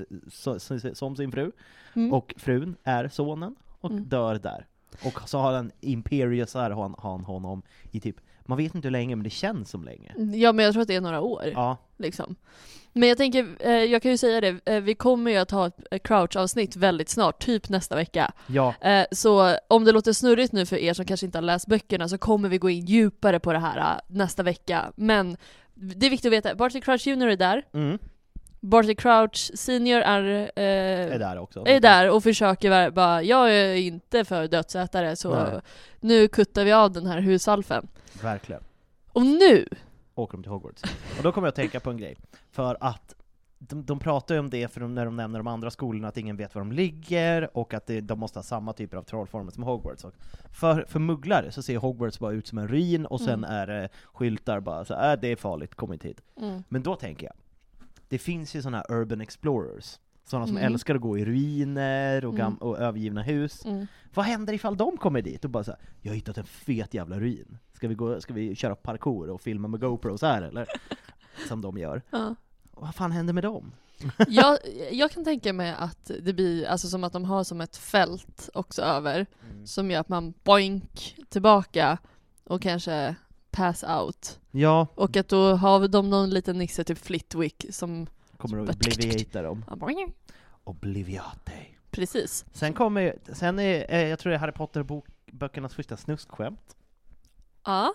som 0.94 1.16
sin 1.16 1.32
fru. 1.32 1.52
Mm. 1.94 2.12
Och 2.12 2.34
frun 2.36 2.76
är 2.84 3.08
sonen 3.08 3.54
och 3.80 3.90
Mm. 3.90 4.04
dör 4.08 4.34
där. 4.34 4.66
Och 5.04 5.28
så 5.28 5.38
har 5.38 5.52
han 5.52 5.70
Imperius 5.80 6.54
här, 6.54 6.70
han, 6.70 6.94
han 6.98 7.24
honom 7.24 7.62
i 7.90 8.00
typ, 8.00 8.16
man 8.44 8.58
vet 8.58 8.74
inte 8.74 8.88
hur 8.88 8.92
länge 8.92 9.16
men 9.16 9.24
det 9.24 9.30
känns 9.30 9.70
som 9.70 9.84
länge. 9.84 10.12
Ja 10.36 10.52
men 10.52 10.64
jag 10.64 10.72
tror 10.74 10.82
att 10.82 10.88
det 10.88 10.94
är 10.94 11.00
några 11.00 11.20
år. 11.20 11.42
Ja, 11.54 11.76
Liksom. 11.98 12.36
Men 12.92 13.08
jag 13.08 13.18
tänker, 13.18 13.56
eh, 13.60 13.70
jag 13.72 14.02
kan 14.02 14.10
ju 14.10 14.16
säga 14.18 14.40
det, 14.40 14.60
eh, 14.74 14.80
vi 14.80 14.94
kommer 14.94 15.30
ju 15.30 15.36
att 15.36 15.50
ha 15.50 15.66
ett 15.66 16.02
Crouch-avsnitt 16.02 16.76
väldigt 16.76 17.08
snart, 17.08 17.44
typ 17.44 17.68
nästa 17.68 17.96
vecka. 17.96 18.32
ja, 18.46 18.74
så 19.12 19.56
om 19.68 19.84
det 19.84 19.92
låter 19.92 20.12
snurrigt 20.12 20.52
nu 20.52 20.66
för 20.66 20.76
er 20.76 20.94
som 20.94 21.04
kanske 21.04 21.26
inte 21.26 21.38
har 21.38 21.42
läst 21.42 21.66
böckerna 21.66 22.08
så 22.08 22.18
kommer 22.18 22.48
vi 22.48 22.58
gå 22.58 22.70
in 22.70 22.84
djupare 22.84 23.40
på 23.40 23.52
det 23.52 23.58
här 23.58 24.00
nästa 24.08 24.42
vecka. 24.42 24.92
Men 24.96 25.36
det 25.76 26.06
är 26.06 26.10
viktigt 26.10 26.28
att 26.28 26.32
veta, 26.32 26.54
Barty 26.54 26.80
Crouch 26.80 27.06
Jr 27.06 27.26
är 27.26 27.36
där, 27.36 27.62
mm, 27.72 27.98
Barty 28.60 28.94
Crouch 28.94 29.50
Senior 29.54 30.00
är, 30.00 30.50
eh, 30.56 31.14
är 31.14 31.18
där 31.18 31.38
också. 31.38 31.64
är 31.66 31.80
där 31.80 32.10
och 32.10 32.22
försöker 32.22 32.90
bara, 32.90 33.22
jag 33.22 33.52
är 33.54 33.74
inte 33.74 34.24
för 34.24 34.48
dödsätare 34.48 35.16
så 35.16 35.34
Nej. 35.34 35.60
nu 36.00 36.28
kuttar 36.28 36.64
vi 36.64 36.72
av 36.72 36.92
den 36.92 37.06
här 37.06 37.20
husalfen. 37.20 37.88
Verkligen. 38.22 38.62
Och 39.12 39.26
nu! 39.26 39.68
åker 40.14 40.36
de 40.36 40.42
till 40.42 40.52
Hogwarts. 40.52 40.82
Och 41.18 41.22
då 41.22 41.32
kommer 41.32 41.46
jag 41.46 41.50
att 41.50 41.56
tänka 41.56 41.80
på 41.80 41.90
en 41.90 41.96
grej. 41.96 42.16
För 42.50 42.76
att 42.80 43.14
de, 43.68 43.84
de 43.84 43.98
pratar 43.98 44.34
ju 44.34 44.38
om 44.40 44.50
det 44.50 44.68
för 44.72 44.80
de, 44.80 44.94
när 44.94 45.04
de 45.04 45.16
nämner 45.16 45.38
de 45.38 45.46
andra 45.46 45.70
skolorna, 45.70 46.08
att 46.08 46.16
ingen 46.16 46.36
vet 46.36 46.54
var 46.54 46.60
de 46.62 46.72
ligger, 46.72 47.56
och 47.56 47.74
att 47.74 47.86
det, 47.86 48.00
de 48.00 48.18
måste 48.18 48.38
ha 48.38 48.42
samma 48.44 48.72
typer 48.72 48.96
av 48.96 49.02
trollformer 49.02 49.50
som 49.50 49.62
Hogwarts. 49.62 50.04
Och 50.04 50.12
för, 50.50 50.84
för 50.88 50.98
mugglare 51.00 51.50
så 51.52 51.62
ser 51.62 51.78
Hogwarts 51.78 52.18
bara 52.18 52.32
ut 52.32 52.46
som 52.46 52.58
en 52.58 52.68
ruin, 52.68 53.06
och 53.06 53.20
sen 53.20 53.44
Mm. 53.44 53.50
är 53.50 53.66
det 53.66 53.88
skyltar 54.12 54.60
bara 54.60 54.84
så 54.84 54.94
äh, 54.94 55.20
det 55.20 55.28
är 55.28 55.36
farligt, 55.36 55.74
kom 55.74 55.92
inte 55.92 56.08
hit. 56.08 56.20
Mm. 56.40 56.62
Men 56.68 56.82
då 56.82 56.94
tänker 56.96 57.26
jag, 57.26 57.34
det 58.08 58.18
finns 58.18 58.54
ju 58.56 58.62
sådana 58.62 58.76
här 58.88 58.92
urban 58.96 59.20
explorers, 59.20 59.98
sådana 60.24 60.46
som 60.46 60.56
Mm. 60.56 60.72
älskar 60.72 60.94
att 60.94 61.00
gå 61.00 61.18
i 61.18 61.24
ruiner 61.24 62.24
och, 62.24 62.34
gam- 62.34 62.46
Mm. 62.46 62.56
och 62.58 62.78
övergivna 62.78 63.22
hus. 63.22 63.64
Mm. 63.64 63.86
Vad 64.14 64.24
händer 64.26 64.52
ifall 64.52 64.76
de 64.76 64.96
kommer 64.96 65.22
dit 65.22 65.44
och 65.44 65.50
bara 65.50 65.64
så 65.64 65.70
här, 65.70 65.80
jag 66.02 66.10
har 66.10 66.16
hittat 66.16 66.38
en 66.38 66.44
fet 66.44 66.94
jävla 66.94 67.20
ruin. 67.20 67.58
Ska 67.72 67.88
vi, 67.88 67.94
gå, 67.94 68.20
ska 68.20 68.34
vi 68.34 68.54
köra 68.54 68.74
parkour 68.76 69.30
och 69.30 69.40
filma 69.40 69.68
med 69.68 69.80
GoPros 69.80 70.22
här 70.22 70.42
eller? 70.42 70.66
Som 71.48 71.60
de 71.60 71.78
gör. 71.78 72.02
Vad 72.76 72.94
fan 72.94 73.12
händer 73.12 73.32
med 73.32 73.44
dem? 73.44 73.72
jag, 74.28 74.58
jag 74.92 75.10
kan 75.10 75.24
tänka 75.24 75.52
mig 75.52 75.74
att 75.78 76.10
det 76.20 76.32
blir, 76.32 76.66
alltså 76.66 76.88
som 76.88 77.04
att 77.04 77.12
de 77.12 77.24
har 77.24 77.44
som 77.44 77.60
ett 77.60 77.76
fält 77.76 78.50
också 78.54 78.82
över, 78.82 79.26
som 79.64 79.90
gör 79.90 80.00
att 80.00 80.08
man 80.08 80.34
boink 80.44 81.16
tillbaka 81.28 81.98
och 82.44 82.62
kanske 82.62 83.14
pass 83.50 83.84
out. 83.84 84.40
Ja, 84.50 84.86
Och 84.94 85.16
att 85.16 85.28
då 85.28 85.54
har 85.54 85.88
de 85.88 86.10
någon 86.10 86.30
liten 86.30 86.58
nisse, 86.58 86.84
typ 86.84 86.98
Flitwick, 86.98 87.66
som... 87.70 88.06
kommer 88.36 88.58
att 88.58 88.76
obliviata 88.76 89.42
dem. 89.42 89.64
Obliviate. 90.64 91.52
Precis. 91.90 92.44
Sen 92.52 92.72
kommer, 92.72 93.16
sen 93.32 93.58
är, 93.58 93.94
eh, 93.94 94.08
jag 94.08 94.18
tror 94.18 94.30
det 94.30 94.36
är 94.36 94.40
Harry 94.40 94.52
Potter-böckernas 94.52 95.74
första 95.74 95.96
snuskskämt. 95.96 96.76
Ja. 97.64 97.94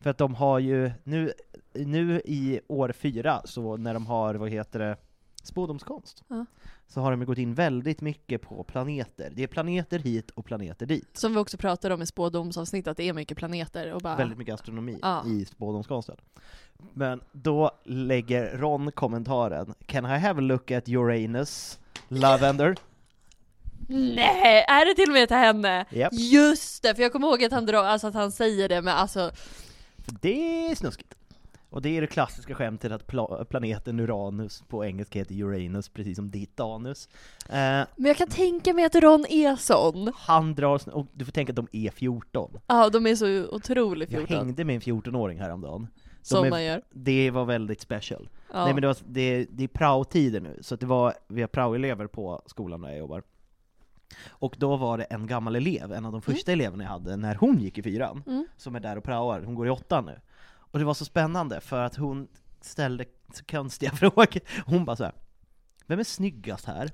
För 0.00 0.10
att 0.10 0.18
de 0.18 0.34
har 0.34 0.58
ju, 0.58 0.92
nu, 1.04 1.32
nu 1.74 2.20
i 2.24 2.60
år 2.68 2.92
fyra, 2.92 3.42
så 3.44 3.76
när 3.76 3.94
de 3.94 4.06
har, 4.06 4.34
vad 4.34 4.50
heter 4.50 4.78
det, 4.78 4.96
spådomskonst, 5.42 6.22
Ja. 6.28 6.46
så 6.88 7.00
har 7.00 7.10
de 7.10 7.24
gått 7.24 7.38
in 7.38 7.54
väldigt 7.54 8.00
mycket 8.00 8.42
på 8.42 8.64
planeter. 8.64 9.32
Det 9.34 9.42
är 9.42 9.46
planeter 9.46 9.98
hit 9.98 10.30
och 10.30 10.44
planeter 10.44 10.86
dit. 10.86 11.08
Som 11.18 11.32
vi 11.32 11.38
också 11.38 11.56
pratade 11.56 11.94
om 11.94 12.02
i 12.02 12.06
spådomsavsnitt, 12.06 12.86
att 12.88 12.96
det 12.96 13.08
är 13.08 13.12
mycket 13.12 13.36
planeter 13.38 13.92
och 13.92 14.00
bara... 14.00 14.16
Väldigt 14.16 14.38
mycket 14.38 14.54
astronomi 14.54 14.98
Ja. 15.02 15.24
i 15.26 15.44
spådomskonsten. 15.44 16.16
Men 16.94 17.20
då 17.32 17.70
lägger 17.84 18.56
Ron 18.58 18.92
kommentaren 18.92 19.74
Can 19.86 20.04
I 20.04 20.18
have 20.18 20.38
a 20.38 20.40
look 20.40 20.70
at 20.70 20.88
Uranus, 20.88 21.78
Lavender? 22.08 22.76
Nej, 23.88 24.64
är 24.68 24.86
det 24.86 24.94
till 24.94 25.08
och 25.08 25.14
med 25.14 25.28
till 25.28 25.36
henne? 25.36 25.86
Japp. 25.90 26.12
Just 26.12 26.82
det, 26.82 26.94
för 26.94 27.02
jag 27.02 27.12
kommer 27.12 27.28
ihåg 27.28 27.44
att 27.44 27.52
han, 27.52 27.66
drar, 27.66 27.84
alltså 27.84 28.06
att 28.06 28.14
han 28.14 28.32
säger 28.32 28.68
det 28.68 28.82
med 28.82 29.00
alltså, 29.00 29.30
det 30.20 30.66
är 30.70 30.74
snuskigt. 30.74 31.14
Och 31.70 31.82
det 31.82 31.96
är 31.96 32.00
det 32.00 32.06
klassiska 32.06 32.54
skämtet 32.54 32.92
att 32.92 33.06
pla- 33.06 33.44
planeten 33.44 34.00
Uranus 34.00 34.62
på 34.68 34.84
engelska 34.84 35.18
heter 35.18 35.34
Uranus, 35.42 35.88
precis 35.88 36.16
som 36.16 36.30
ditt 36.30 36.60
anus. 36.60 37.08
Eh, 37.48 37.52
men 37.52 37.86
jag 37.96 38.16
kan 38.16 38.28
tänka 38.28 38.72
mig 38.74 38.84
att 38.84 38.94
Ron 38.94 39.26
är 39.28 39.56
sån. 39.56 40.12
han 40.16 40.54
drar, 40.54 40.88
och 40.94 41.06
du 41.12 41.24
får 41.24 41.32
tänka 41.32 41.52
att 41.52 41.56
de 41.56 41.68
är 41.72 41.90
14. 41.90 42.58
Ja, 42.66 42.90
de 42.90 43.06
är 43.06 43.14
så 43.14 43.48
otroligt 43.54 44.12
Jag 44.12 44.20
14. 44.20 44.36
hängde 44.36 44.64
med 44.64 44.74
en 44.74 44.80
14-åring 44.80 45.38
häromdagen. 45.40 45.86
De 45.94 46.24
Som 46.26 46.44
är, 46.44 46.50
man 46.50 46.64
gör. 46.64 46.82
Det 46.90 47.30
var 47.30 47.44
väldigt 47.44 47.80
special. 47.80 48.28
Ja. 48.52 48.64
Nej 48.64 48.74
men 48.74 48.80
det, 48.82 48.86
var, 48.86 48.96
det, 49.06 49.46
det 49.50 49.64
är 49.64 49.68
praotider 49.68 50.40
nu, 50.40 50.58
så 50.60 50.74
att 50.74 50.80
det 50.80 50.86
var, 50.86 51.14
vi 51.28 51.40
har 51.40 51.48
praoelever 51.48 52.06
på 52.06 52.42
skolan 52.46 52.80
där 52.80 52.88
jag 52.88 52.98
jobbar. 52.98 53.22
Och 54.28 54.54
då 54.58 54.76
var 54.76 54.98
det 54.98 55.04
en 55.04 55.26
gammal 55.26 55.56
elev, 55.56 55.92
en 55.92 56.04
av 56.04 56.12
de 56.12 56.22
första 56.22 56.52
eleverna 56.52 56.84
jag 56.84 56.90
hade 56.90 57.16
när 57.16 57.34
hon 57.34 57.60
gick 57.60 57.78
i 57.78 57.82
fyran, 57.82 58.22
Mm. 58.26 58.46
som 58.56 58.74
är 58.76 58.80
där 58.80 58.98
och 58.98 59.04
praoar, 59.04 59.40
hon 59.42 59.54
går 59.54 59.66
i 59.66 59.70
åttan 59.70 60.04
nu. 60.04 60.20
Och 60.70 60.78
det 60.78 60.84
var 60.84 60.94
så 60.94 61.04
spännande 61.04 61.60
för 61.60 61.82
att 61.82 61.96
hon 61.96 62.28
ställde 62.60 63.04
så 63.34 63.44
konstiga 63.44 63.92
frågor. 63.96 64.40
Hon 64.66 64.84
bara 64.84 64.96
så 64.96 65.04
här. 65.04 65.12
vem 65.86 65.98
är 65.98 66.04
snyggast 66.04 66.64
här? 66.64 66.90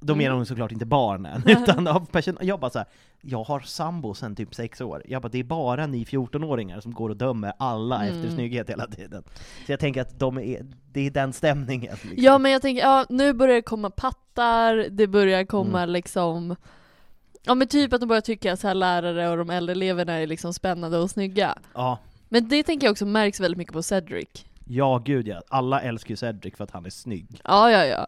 Då 0.00 0.12
Mm. 0.12 0.24
menar 0.24 0.36
hon 0.36 0.46
såklart 0.46 0.72
inte 0.72 0.86
barnen, 0.86 1.42
utan 1.46 1.86
av 1.88 2.06
person. 2.06 2.38
Jag 2.40 2.60
bara 2.60 2.70
så 2.70 2.78
här, 2.78 2.88
jag 3.20 3.44
har 3.44 3.60
sambo 3.60 4.14
sedan 4.14 4.36
typ 4.36 4.54
sex 4.54 4.80
år. 4.80 5.02
Jag 5.06 5.22
bara, 5.22 5.28
det 5.28 5.38
är 5.38 5.44
bara 5.44 5.86
ni 5.86 6.04
14-åringar 6.04 6.80
som 6.80 6.92
går 6.94 7.10
och 7.10 7.16
dömer 7.16 7.52
alla 7.58 8.02
Mm. 8.04 8.16
efter 8.16 8.34
snygghet 8.34 8.70
hela 8.70 8.86
tiden. 8.86 9.22
Så 9.66 9.72
jag 9.72 9.80
tänker 9.80 10.00
att 10.00 10.18
de 10.18 10.38
är, 10.38 10.66
det 10.92 11.00
är 11.00 11.10
den 11.10 11.32
stämningen. 11.32 11.92
Liksom. 12.02 12.24
Ja 12.24 12.38
men 12.38 12.52
jag 12.52 12.62
tänker, 12.62 12.82
ja 12.82 13.06
nu 13.08 13.32
börjar 13.32 13.54
det 13.54 13.62
komma 13.62 13.90
pattar, 13.90 14.76
det 14.90 15.06
börjar 15.06 15.44
komma 15.44 15.78
Mm. 15.82 15.92
liksom 15.92 16.56
Ja 17.42 17.54
men 17.54 17.68
typ 17.68 17.92
att 17.92 18.00
de 18.00 18.06
börjar 18.06 18.20
tycka 18.20 18.52
att 18.52 18.76
lärare 18.76 19.28
och 19.30 19.36
de 19.36 19.50
äldre 19.50 19.72
eleverna 19.72 20.12
är 20.12 20.26
liksom 20.26 20.52
spännande 20.54 20.98
och 20.98 21.10
snygga. 21.10 21.58
Ja, 21.74 21.98
Men 22.28 22.48
det 22.48 22.62
tänker 22.62 22.86
jag 22.86 22.92
också 22.92 23.06
märks 23.06 23.40
väldigt 23.40 23.58
mycket 23.58 23.72
på 23.72 23.82
Cedric. 23.82 24.28
ja 24.64 25.02
gud 25.04 25.28
ja. 25.28 25.42
Alla 25.48 25.80
älskar 25.80 26.10
ju 26.10 26.16
Cedric 26.16 26.56
för 26.56 26.64
att 26.64 26.70
han 26.70 26.86
är 26.86 26.90
snygg. 26.90 27.40
Ja 27.44 27.70
ja 27.70 27.84
ja. 27.84 28.06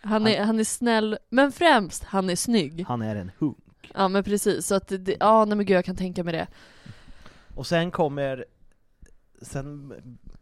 Han 0.00 0.26
är, 0.26 0.44
han 0.44 0.60
är 0.60 0.64
snäll, 0.64 1.18
men 1.28 1.52
främst, 1.52 2.04
han 2.04 2.30
är 2.30 2.36
snygg. 2.36 2.84
Han 2.88 3.02
är 3.02 3.16
en 3.16 3.30
hunk. 3.38 3.90
Ja 3.94 4.08
men 4.08 4.24
precis, 4.24 4.66
så 4.66 4.74
att 4.74 4.88
det, 4.88 5.16
ja 5.20 5.44
nej 5.44 5.56
men 5.56 5.66
gud 5.66 5.76
jag 5.76 5.84
kan 5.84 5.96
tänka 5.96 6.24
mig 6.24 6.32
det. 6.32 6.46
Och 7.54 7.66
sen 7.66 7.90
kommer, 7.90 8.44
sen, 9.42 9.92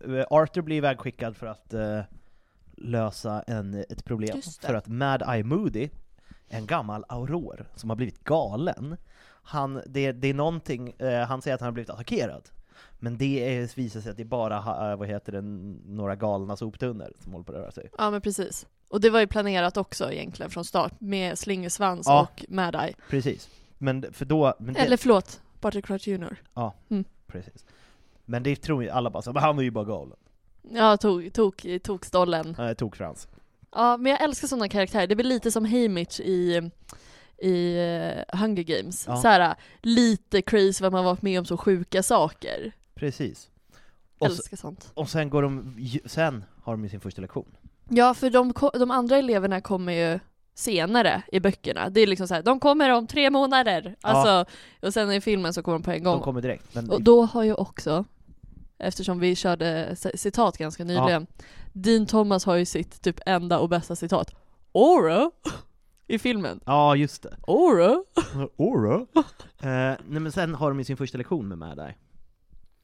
eh, 0.04 0.24
Arthur 0.30 0.62
blir 0.62 0.76
ivägskickad 0.76 1.36
för 1.36 1.46
att 1.46 1.74
eh, 1.74 2.00
lösa 2.76 3.42
en, 3.46 3.74
ett 3.74 4.04
problem. 4.04 4.40
För 4.60 4.74
att 4.74 4.86
Mad 4.88 5.22
Eye 5.28 5.44
Moody, 5.44 5.88
en 6.48 6.66
gammal 6.66 7.04
auror 7.08 7.66
som 7.74 7.90
har 7.90 7.96
blivit 7.96 8.24
galen, 8.24 8.96
han, 9.42 9.82
det, 9.86 10.12
det 10.12 10.28
är 10.28 10.34
någonting, 10.34 10.90
eh, 10.90 11.26
han 11.26 11.42
säger 11.42 11.54
att 11.54 11.60
han 11.60 11.66
har 11.66 11.72
blivit 11.72 11.90
attackerad. 11.90 12.42
Men 12.98 13.18
det 13.18 13.56
är, 13.56 13.76
visar 13.76 14.00
sig 14.00 14.10
att 14.10 14.16
det 14.16 14.22
är 14.22 14.24
bara, 14.24 14.56
eh, 14.92 14.96
vad 14.98 15.08
heter 15.08 15.32
det, 15.32 15.40
några 15.86 16.16
galna 16.16 16.56
soptunnor 16.56 17.12
som 17.20 17.32
håller 17.32 17.44
på 17.44 17.52
att 17.52 17.58
röra 17.58 17.70
sig. 17.70 17.90
Ja 17.98 18.10
men 18.10 18.20
precis. 18.20 18.66
Och 18.88 19.00
det 19.00 19.10
var 19.10 19.20
ju 19.20 19.26
planerat 19.26 19.76
också 19.76 20.12
egentligen 20.12 20.50
från 20.50 20.64
start, 20.64 20.92
med 21.00 21.38
Slingersvans 21.38 22.06
Ja. 22.06 22.20
och 22.22 22.44
Mad 22.48 22.74
Eye. 22.74 22.94
Precis. 23.10 23.48
Men 23.78 24.12
för 24.12 24.24
då, 24.24 24.54
men 24.58 24.74
det, 24.74 24.80
Eller 24.80 24.96
förlåt, 24.96 25.40
Barty 25.60 25.82
Crouch 25.82 26.08
Jr. 26.08 26.36
precis. 27.26 27.64
Men 28.24 28.42
det 28.42 28.56
tror 28.56 28.82
ju 28.82 28.90
alla 28.90 29.10
bara 29.10 29.22
så, 29.22 29.32
men 29.32 29.42
han 29.42 29.58
är 29.58 29.62
ju 29.62 29.70
bara 29.70 29.84
galen. 29.84 30.16
Ja, 30.70 30.96
tog, 30.96 31.32
tog, 31.32 31.78
tog 31.82 32.06
stollen. 32.06 32.54
Han 32.56 32.66
är 32.66 32.74
tokfrans. 32.74 33.28
Ja, 33.72 33.96
men 33.96 34.12
jag 34.12 34.22
älskar 34.22 34.48
sådana 34.48 34.68
karaktärer. 34.68 35.06
Det 35.06 35.16
blir 35.16 35.24
lite 35.26 35.50
som 35.50 35.64
Haymitch 35.64 36.20
i, 36.20 36.70
i 37.38 37.76
eh, 37.76 38.38
Hunger 38.38 38.62
Games. 38.62 39.04
Ja. 39.06 39.16
Så 39.16 39.28
här, 39.28 39.54
lite 39.82 40.42
crazy 40.42 40.84
att 40.84 40.92
man 40.92 41.04
varit 41.04 41.22
med 41.22 41.38
om 41.38 41.44
så 41.44 41.56
sjuka 41.56 42.02
saker. 42.02 42.72
Precis. 42.94 43.50
Och, 44.18 44.26
älskar 44.26 44.56
sånt. 44.56 44.90
och 44.94 45.08
sen 45.08 45.30
går 45.30 45.42
de, 45.42 45.76
sen 46.04 46.44
har 46.62 46.72
de 46.72 46.84
ju 46.84 46.88
sin 46.90 47.00
första 47.00 47.22
lektion. 47.22 47.56
Ja, 47.88 48.14
för 48.14 48.30
de, 48.30 48.52
de 48.78 48.90
andra 48.90 49.16
eleverna 49.16 49.60
kommer 49.60 49.92
ju 49.92 50.18
senare 50.54 51.22
i 51.32 51.40
böckerna. 51.40 51.90
Det 51.90 52.00
är 52.00 52.06
liksom 52.06 52.28
så 52.28 52.34
här, 52.34 52.42
de 52.42 52.60
kommer 52.60 52.90
om 52.90 53.06
tre 53.06 53.30
månader. 53.30 53.96
Alltså, 54.00 54.52
och 54.82 54.92
sen 54.94 55.12
i 55.12 55.20
filmen 55.20 55.54
så 55.54 55.62
kommer 55.62 55.78
de 55.78 55.82
på 55.82 55.90
en 55.90 56.02
gång. 56.04 56.16
De 56.16 56.22
kommer 56.22 56.40
direkt. 56.40 56.74
Men 56.74 56.90
Och 56.90 57.02
då 57.02 57.24
har 57.24 57.42
ju 57.42 57.54
också, 57.54 58.04
eftersom 58.78 59.18
vi 59.18 59.36
körde 59.36 59.96
citat 60.14 60.58
ganska 60.58 60.84
nyligen, 60.84 61.26
Dean 61.72 62.06
Thomas 62.06 62.44
har 62.44 62.54
ju 62.56 62.64
sitt 62.64 63.02
typ 63.02 63.20
enda 63.26 63.58
och 63.58 63.68
bästa 63.68 63.96
citat. 63.96 64.34
Aura! 64.74 65.30
I 66.06 66.18
filmen. 66.18 66.60
Ja, 66.66 66.96
just 66.96 67.22
det. 67.22 67.36
Aura! 67.46 68.04
Ora. 68.56 68.94
eh, 69.60 69.98
nej 70.08 70.20
men 70.20 70.32
sen 70.32 70.54
har 70.54 70.68
de 70.70 70.78
ju 70.78 70.84
sin 70.84 70.96
första 70.96 71.18
lektion 71.18 71.48
med 71.48 71.58
Mad 71.58 71.78
Eye. 71.78 71.94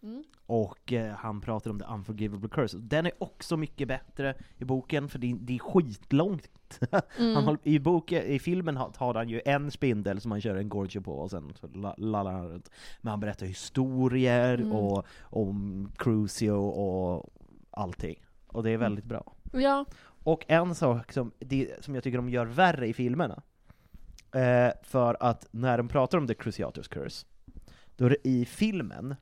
Mm. 0.02 0.24
Och 0.46 0.92
eh, 0.92 1.14
han 1.14 1.40
pratar 1.40 1.70
om 1.70 1.78
the 1.80 1.84
unforgivable 1.86 2.48
curse. 2.48 2.78
Den 2.78 3.06
är 3.06 3.12
också 3.18 3.56
mycket 3.56 3.88
bättre 3.88 4.34
i 4.58 4.64
boken, 4.64 5.08
för 5.08 5.18
det 5.18 5.30
är, 5.30 5.34
det 5.40 5.54
är 5.54 5.58
skitlångt. 5.58 6.48
Mm. 7.18 7.34
Han 7.34 7.44
håller, 7.44 7.60
i, 7.62 7.78
boken, 7.78 8.22
I 8.22 8.38
filmen 8.38 8.76
har, 8.76 9.14
han 9.14 9.28
ju 9.28 9.40
en 9.44 9.70
spindel 9.70 10.20
som 10.20 10.30
han 10.30 10.40
kör 10.40 10.56
en 10.56 10.68
gorge 10.68 11.00
på, 11.00 11.12
och 11.12 11.30
sen 11.30 11.52
så 11.60 11.66
lallar 11.96 12.32
han 12.32 12.48
runt. 12.48 12.70
Men 13.00 13.10
han 13.10 13.20
berättar 13.20 13.46
historier, 13.46 14.54
Mm. 14.58 14.72
och 14.72 15.06
om 15.20 15.88
Crucio 15.98 16.50
och 16.52 17.30
allting. 17.70 18.22
Och 18.46 18.62
det 18.62 18.70
är 18.70 18.76
väldigt 18.76 19.04
bra. 19.04 19.32
Ja. 19.52 19.84
Och 20.24 20.44
en 20.48 20.74
sak 20.74 21.12
som, 21.12 21.32
det, 21.38 21.84
som 21.84 21.94
jag 21.94 22.04
tycker 22.04 22.18
de 22.18 22.28
gör 22.30 22.46
värre 22.46 22.88
i 22.88 22.92
filmerna, 22.92 23.42
eh, 24.34 24.72
för 24.82 25.16
att 25.20 25.46
när 25.50 25.78
de 25.78 25.88
pratar 25.88 26.18
om 26.18 26.26
The 26.26 26.34
Cruciatus 26.34 26.88
Curse, 26.88 27.26
då 27.96 28.08
det 28.08 28.28
i 28.28 28.44
filmen 28.44 29.14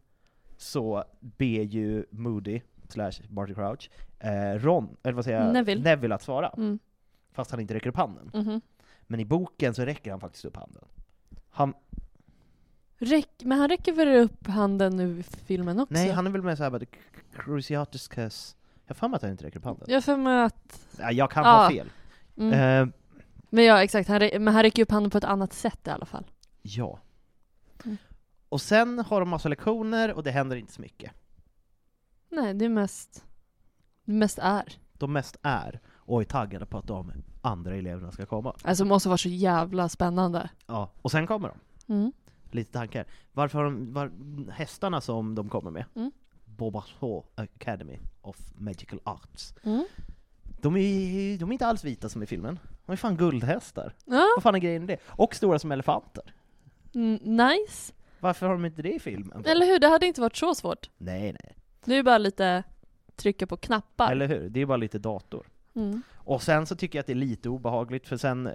så 0.57 1.05
ber 1.21 1.63
ju 1.63 2.05
Moody, 2.11 2.61
slash 2.89 3.13
Barty 3.29 3.55
Crouch, 3.55 3.91
eh, 4.19 4.55
Ron, 4.59 4.97
eller 5.03 5.15
vad 5.15 5.25
säger 5.25 5.45
jag, 5.45 5.53
Neville. 5.53 5.83
Neville 5.83 6.15
att 6.15 6.23
svara, 6.23 6.49
Mm. 6.57 6.79
fast 7.33 7.51
han 7.51 7.61
inte 7.61 7.75
räcker 7.75 7.89
upp 7.89 7.97
handen. 7.97 8.31
mhm. 8.35 8.61
Men 9.07 9.21
i 9.21 9.25
boken 9.25 9.75
så 9.75 9.85
räcker 9.85 10.11
han 10.11 10.21
faktiskt 10.21 10.45
upp 10.45 10.57
handen. 10.57 10.85
Han, 11.51 11.75
Räck, 12.99 13.29
men 13.45 13.59
han 13.59 13.69
räcker 13.69 13.93
väl 13.93 14.09
upp 14.17 14.47
handen 14.47 14.97
nu 14.97 15.19
i 15.19 15.23
filmen 15.23 15.81
också? 15.81 15.95
nej, 15.95 16.11
han 16.11 16.27
är 16.27 16.31
väl 16.31 16.43
med 16.43 16.57
såhär 16.57 16.71
bara, 16.71 16.79
The 16.79 16.87
Cruciatus 17.33 18.09
Curse, 18.09 18.57
jag 18.91 18.95
har 18.95 18.99
för 18.99 19.09
mig 19.09 19.17
att 19.17 19.23
han 19.23 19.31
inte 19.31 19.45
räcker 19.45 19.59
upp 19.59 19.65
handen. 19.65 19.85
Jag 19.91 20.05
för 20.05 20.17
mig 20.17 20.43
att... 20.45 20.81
Nej, 20.99 21.15
jag 21.15 21.31
kan 21.31 21.45
Ja. 21.45 21.51
ha 21.63 21.69
fel. 21.71 21.91
Mm. 22.37 22.53
Eh, 22.89 22.95
Men 23.51 23.65
ja, 23.65 23.83
exakt. 23.83 24.09
Han, 24.09 24.21
rä- 24.21 24.39
men 24.39 24.55
han 24.55 24.63
räcker 24.63 24.83
upp 24.83 24.91
handen 24.91 25.11
på 25.11 25.19
ett 25.19 25.25
annat 25.25 25.53
sätt 25.53 25.87
i 25.87 25.91
alla 25.91 26.07
fall. 26.07 26.25
Ja. 26.63 26.99
Mm. 27.85 27.97
Och 28.49 28.61
sen 28.61 28.99
har 28.99 29.21
de 29.21 29.29
massa 29.29 29.49
lektioner 29.49 30.13
och 30.15 30.23
det 30.23 30.31
händer 30.31 30.57
inte 30.57 30.73
så 30.73 30.81
mycket. 30.81 31.13
Nej, 32.29 32.55
det 32.55 32.65
är 32.65 32.69
mest... 32.69 33.25
Det 34.05 34.13
mest 34.13 34.39
är. 34.43 34.73
De 34.93 35.13
mest 35.13 35.37
är 35.43 35.81
och 35.89 36.21
är 36.21 36.25
taggade 36.25 36.67
på 36.67 36.79
att 36.79 36.87
de 36.87 37.13
andra 37.43 37.77
eleverna 37.77 38.13
ska 38.13 38.27
komma. 38.27 38.55
Alltså 38.65 38.85
det 38.85 38.89
måste 38.89 39.09
vara 39.09 39.19
så 39.19 39.29
jävla 39.29 39.89
spännande. 39.89 40.51
Ja, 40.67 40.91
och 41.03 41.11
sen 41.11 41.27
kommer 41.27 41.49
de. 41.87 41.93
Mm. 41.95 42.13
Lite 42.51 42.73
tankar. 42.73 43.07
Varför 43.33 43.59
har 43.59 43.65
de, 43.65 43.93
var, 43.93 44.13
hästarna 44.51 45.01
som 45.01 45.35
de 45.35 45.49
kommer 45.49 45.71
med, 45.71 45.85
Mm. 45.95 46.13
Bobasaw 46.61 47.23
Academy 47.35 47.99
of 48.23 48.37
Magical 48.59 49.01
Arts, 49.05 49.55
Mm. 49.63 49.85
de 50.61 50.77
är, 50.77 51.39
de 51.39 51.49
är 51.49 51.53
inte 51.53 51.67
alls 51.67 51.85
vita 51.85 52.09
som 52.09 52.23
i 52.23 52.27
filmen. 52.27 52.59
De 52.87 52.93
är 52.93 52.97
fan 52.97 53.17
guldhästar. 53.17 53.95
Ja, 54.05 54.27
Vad 54.37 54.43
fan 54.43 54.55
är 54.55 54.59
grejen 54.59 54.83
med 54.85 54.89
det? 54.99 55.03
Och 55.07 55.35
stora 55.35 55.59
som 55.59 55.73
elefanter. 55.73 56.35
mm, 56.95 57.15
nice. 57.37 57.93
Varför 58.21 58.47
har 58.47 58.53
de 58.55 58.65
inte 58.65 58.83
det 58.83 58.93
i 58.95 58.99
filmen? 58.99 59.45
Eller 59.47 59.67
hur? 59.67 59.79
Det 59.79 59.89
hade 59.89 60.07
inte 60.07 60.21
varit 60.21 60.37
så 60.37 60.55
svårt. 60.55 60.91
Nej, 60.99 61.23
nej. 61.43 61.57
Det 61.85 61.93
är 61.93 61.97
ju 61.97 62.03
bara 62.03 62.19
lite 62.19 62.63
trycka 63.17 63.47
på 63.47 63.57
knappar. 63.57 64.13
Eller 64.13 64.29
hur? 64.29 64.49
Det 64.51 64.61
är 64.61 64.67
bara 64.67 64.77
lite 64.77 64.99
dator. 64.99 65.47
Mm. 65.75 66.03
Och 66.15 66.43
sen 66.43 66.67
så 66.67 66.77
tycker 66.77 66.99
jag 66.99 67.01
att 67.01 67.07
det 67.07 67.13
är 67.13 67.15
lite 67.15 67.49
obehagligt, 67.49 68.09
för 68.09 68.17
sen, 68.17 68.51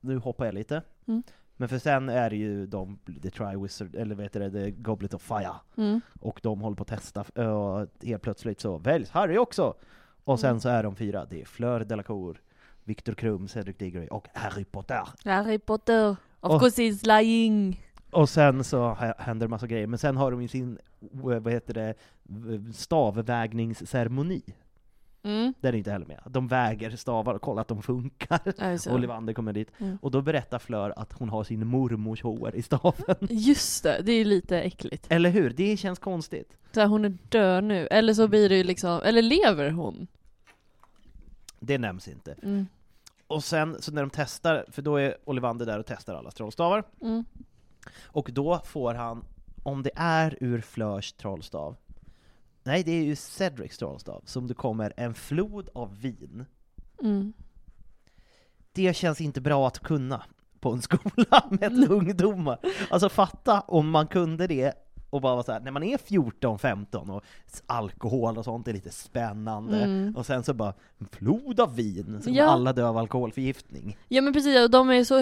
nu 0.00 0.16
hoppar 0.18 0.44
jag 0.44 0.54
lite, 0.54 0.82
Mm. 1.06 1.22
Men 1.62 1.68
för 1.68 1.78
sen 1.78 2.08
är 2.08 2.30
det 2.30 2.36
ju 2.36 2.66
de, 2.66 2.98
The 3.22 3.30
Triwizard, 3.30 3.94
eller 3.94 4.14
vet 4.14 4.32
du 4.32 4.38
det, 4.38 4.50
The 4.50 4.70
Goblet 4.70 5.14
of 5.14 5.22
Fire, 5.22 5.52
Mm. 5.76 6.00
och 6.20 6.40
de 6.42 6.60
håller 6.60 6.76
på 6.76 6.82
att 6.82 6.88
testa, 6.88 7.20
och 7.42 7.86
helt 8.02 8.22
plötsligt 8.22 8.60
så 8.60 8.78
väljs 8.78 9.10
Harry 9.10 9.38
också! 9.38 9.74
Och 10.24 10.40
sen 10.40 10.50
Mm. 10.50 10.60
så 10.60 10.68
är 10.68 10.82
de 10.82 10.96
fyra, 10.96 11.24
det 11.30 11.40
är 11.40 11.44
Fleur 11.44 11.80
Delacour, 11.80 12.40
Victor 12.84 13.12
Krum, 13.14 13.48
Cedric 13.48 13.76
Diggory 13.76 14.06
och 14.10 14.28
Harry 14.34 14.64
Potter! 14.64 15.08
Harry 15.24 15.58
Potter. 15.58 16.10
Of 16.40 16.50
Och- 16.52 16.60
course 16.60 16.82
he's 16.82 17.18
lying. 17.20 17.84
Och 18.10 18.28
sen 18.28 18.64
så 18.64 18.94
hä- 18.94 19.14
händer 19.18 19.48
massa 19.48 19.66
grejer, 19.66 19.86
men 19.86 19.98
sen 19.98 20.16
har 20.16 20.30
de 20.30 20.42
ju 20.42 20.48
sin 20.48 20.78
vad 21.12 21.48
heter 21.52 21.74
det, 21.74 21.94
stavvägningsceremoni. 22.72 24.42
Mm. 25.24 25.54
Den 25.60 25.74
är 25.74 25.78
inte 25.78 25.90
heller 25.90 26.06
med. 26.06 26.20
De 26.26 26.48
väger 26.48 26.96
stavar 26.96 27.34
och 27.34 27.42
kollar 27.42 27.60
att 27.62 27.68
de 27.68 27.82
funkar. 27.82 28.40
Det. 28.44 28.86
Ollivander 28.90 29.32
kommer 29.32 29.52
dit. 29.52 29.68
Mm. 29.78 29.98
Och 30.02 30.10
då 30.10 30.22
berättar 30.22 30.58
Flör 30.58 30.92
att 30.96 31.12
hon 31.12 31.28
har 31.28 31.44
sin 31.44 31.66
mormors 31.66 32.22
hår 32.22 32.54
i 32.54 32.62
staven. 32.62 33.16
Just 33.30 33.82
det, 33.82 34.02
det 34.02 34.12
är 34.12 34.16
ju 34.16 34.24
lite 34.24 34.60
äckligt. 34.60 35.06
Eller 35.08 35.30
hur? 35.30 35.50
Det 35.50 35.76
känns 35.76 35.98
konstigt. 35.98 36.56
Så 36.72 36.80
här, 36.80 36.86
hon 36.86 37.04
är 37.04 37.16
död 37.28 37.64
nu, 37.64 37.86
eller 37.86 38.14
så 38.14 38.28
blir 38.28 38.48
det 38.48 38.56
ju 38.56 38.64
liksom, 38.64 39.00
eller 39.04 39.22
lever 39.22 39.70
hon? 39.70 40.06
Det 41.60 41.78
nämns 41.78 42.08
inte. 42.08 42.32
Mm. 42.42 42.66
Och 43.26 43.44
sen, 43.44 43.76
så 43.82 43.92
när 43.92 44.02
de 44.02 44.10
testar, 44.10 44.64
för 44.70 44.82
då 44.82 44.96
är 44.96 45.16
Ollivander 45.24 45.66
där 45.66 45.78
och 45.78 45.86
testar 45.86 46.14
alla 46.14 46.30
trollstavar, 46.30 46.84
Mm. 47.00 47.24
och 48.04 48.30
då 48.32 48.60
får 48.64 48.94
han, 48.94 49.24
om 49.62 49.82
det 49.82 49.90
är 49.96 50.36
ur 50.40 50.60
Flörs 50.60 51.12
trollstav, 51.12 51.76
nej 52.62 52.82
det 52.82 52.92
är 52.92 53.02
ju 53.02 53.16
Cedrics 53.16 53.78
trollstav, 53.78 54.22
som 54.26 54.46
det 54.46 54.54
kommer 54.54 54.92
en 54.96 55.14
flod 55.14 55.68
av 55.74 56.00
vin. 56.00 56.44
Mm. 57.02 57.32
Det 58.72 58.96
känns 58.96 59.20
inte 59.20 59.40
bra 59.40 59.66
att 59.66 59.78
kunna 59.78 60.24
på 60.60 60.72
en 60.72 60.82
skola 60.82 61.44
med 61.50 61.90
ungdomar. 61.90 62.58
Alltså 62.90 63.08
fatta 63.08 63.60
om 63.60 63.90
man 63.90 64.06
kunde 64.06 64.46
det 64.46 64.74
och 65.12 65.20
bara 65.20 65.34
vara 65.34 65.42
så 65.42 65.52
här, 65.52 65.60
när 65.60 65.70
man 65.70 65.82
är 65.82 65.96
14-15 65.98 67.10
och 67.16 67.22
alkohol 67.66 68.38
och 68.38 68.44
sånt 68.44 68.68
är 68.68 68.72
lite 68.72 68.90
spännande, 68.90 69.82
Mm. 69.82 70.16
och 70.16 70.26
sen 70.26 70.42
så 70.44 70.54
bara 70.54 70.74
en 70.98 71.06
flod 71.06 71.60
av 71.60 71.76
vin, 71.76 72.20
så 72.22 72.30
Ja. 72.30 72.44
alla 72.44 72.72
dö 72.72 72.84
av 72.86 72.96
alkoholförgiftning. 72.98 73.96
Ja 74.08 74.22
men 74.22 74.32
precis, 74.32 74.64
och 74.64 74.70
de 74.70 74.90
är 74.90 75.04
så, 75.04 75.18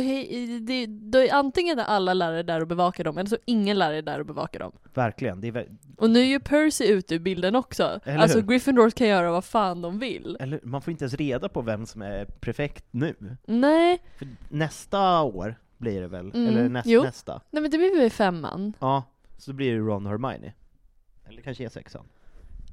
det, 0.61 0.87
det 0.87 1.29
är 1.29 1.35
antingen 1.35 1.79
är 1.79 1.85
alla 1.85 2.15
lärare 2.15 2.43
där 2.43 2.61
och 2.61 2.67
bevakar 2.67 3.05
dem, 3.05 3.19
eller 3.19 3.29
så 3.31 3.37
ingen 3.45 3.79
lärare 3.79 4.01
där 4.03 4.21
och 4.21 4.27
bevakar 4.27 4.59
dem. 4.61 4.73
Verkligen, 4.95 5.45
är 5.45 5.69
Och 5.97 6.11
nu 6.11 6.21
är 6.21 6.25
ju 6.25 6.41
Percy 6.41 6.85
ute 6.85 7.15
ur 7.15 7.19
bilden 7.19 7.57
också. 7.57 8.01
Eller 8.05 8.19
alltså 8.19 8.39
hur? 8.41 8.47
Gryffindor 8.47 8.91
kan 8.91 9.09
göra 9.09 9.31
vad 9.31 9.45
fan 9.45 9.83
de 9.83 9.99
vill. 9.99 10.37
eller 10.41 10.61
man 10.63 10.83
får 10.83 10.91
inte 10.93 11.05
ens 11.05 11.15
reda 11.15 11.49
på 11.49 11.63
vem 11.63 11.87
som 11.87 12.03
är 12.03 12.25
prefekt 12.25 12.85
nu. 12.91 13.15
Nej, 13.47 14.03
För 14.19 14.29
nästa 14.49 15.23
år 15.23 15.55
blir 15.79 16.01
det 16.01 16.09
väl, 16.09 16.31
Mm, 16.35 16.47
eller 16.47 16.69
näst, 16.69 16.87
jo. 16.89 17.03
nästa? 17.03 17.41
nej 17.51 17.63
men 17.63 17.71
det 17.71 17.79
blir 17.79 17.97
väl 18.01 18.11
femman. 18.11 18.73
Ja, 18.79 19.03
så 19.41 19.53
blir 19.53 19.73
det 19.73 19.79
Ron 19.79 20.07
och 20.07 20.11
Hermione. 20.13 20.53
Eller 21.25 21.43
kanske 21.43 21.65
är 21.65 21.69
sexan. 21.69 22.07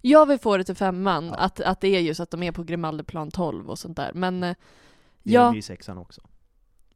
Jag 0.01 0.25
vill 0.25 0.39
få 0.39 0.57
det 0.57 0.63
till 0.63 0.75
femman, 0.75 1.25
Ja. 1.25 1.35
att, 1.35 1.59
att 1.61 1.81
det 1.81 1.87
är 1.87 1.99
just 2.01 2.19
att 2.19 2.31
de 2.31 2.43
är 2.43 2.51
på 2.51 2.63
Grimaldeplan 2.63 3.31
12 3.31 3.69
och 3.69 3.79
sånt 3.79 3.97
där. 3.97 4.11
Men 4.13 4.43
eh, 4.43 4.55
Det 5.23 5.29
är 5.29 5.33
ja, 5.33 5.45
de 5.45 5.53
ju 5.53 5.59
i 5.59 5.61
sexan 5.61 5.97
också. 5.97 6.21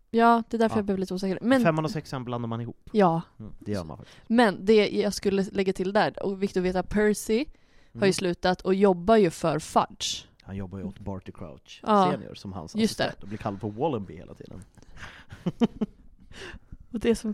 ja, 0.09 0.43
det 0.49 0.57
är 0.57 0.59
därför 0.59 0.75
Ja. 0.75 0.79
jag 0.79 0.85
blev 0.85 0.97
lite 0.99 1.13
osäker. 1.13 1.39
Men, 1.41 1.63
Femman 1.63 1.85
och 1.85 1.91
sexan 1.91 2.23
blandar 2.23 2.47
man 2.47 2.61
ihop. 2.61 2.89
ja, 2.91 3.21
Mm, 3.39 3.53
det 3.59 3.71
gör 3.71 3.83
man 3.83 3.97
faktiskt. 3.97 4.17
men 4.27 4.65
det 4.65 4.89
jag 4.89 5.13
skulle 5.13 5.43
lägga 5.51 5.73
till 5.73 5.93
där, 5.93 6.23
och 6.25 6.43
viktigt 6.43 6.57
att 6.57 6.63
veta, 6.63 6.83
Percy 6.83 7.45
har 7.93 7.97
Mm. 7.97 8.07
ju 8.07 8.13
slutat 8.13 8.61
och 8.61 8.73
jobbar 8.73 9.15
ju 9.15 9.29
för 9.29 9.59
Fudge. 9.59 10.25
Han 10.43 10.55
jobbar 10.55 10.77
ju 10.77 10.83
åt 10.83 10.99
Barty 10.99 11.31
Crouch 11.31 11.81
Ja, 11.87 12.11
senior 12.11 12.33
som 12.35 12.53
hans 12.53 12.75
just 12.75 12.97
det. 12.97 13.03
assistent 13.03 13.23
och 13.23 13.27
blir 13.29 13.37
kallad 13.37 13.59
för 13.61 13.69
Wallenby 13.69 14.15
hela 14.15 14.33
tiden. 14.33 14.61
Och 16.91 16.99
det 16.99 17.15
som... 17.15 17.33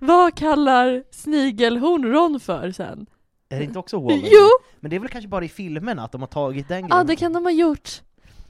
Vad 0.00 0.34
kallar 0.34 1.02
Snigelhorn 1.10 2.04
Ron 2.04 2.40
för 2.40 2.70
sen? 2.70 3.06
Är 3.48 3.58
det 3.58 3.64
inte 3.64 3.78
också 3.78 4.00
Wallenby? 4.00 4.28
Jo! 4.32 4.48
Men 4.80 4.90
det 4.90 4.96
är 4.96 5.00
väl 5.00 5.08
kanske 5.08 5.28
bara 5.28 5.44
i 5.44 5.48
filmerna 5.48 6.04
att 6.04 6.12
de 6.12 6.20
har 6.22 6.26
tagit 6.28 6.68
den 6.68 6.80
Ja, 6.80 6.86
grejen? 6.88 7.06
det 7.06 7.16
kan 7.16 7.32
de 7.32 7.44
ha 7.44 7.50
gjort. 7.52 8.02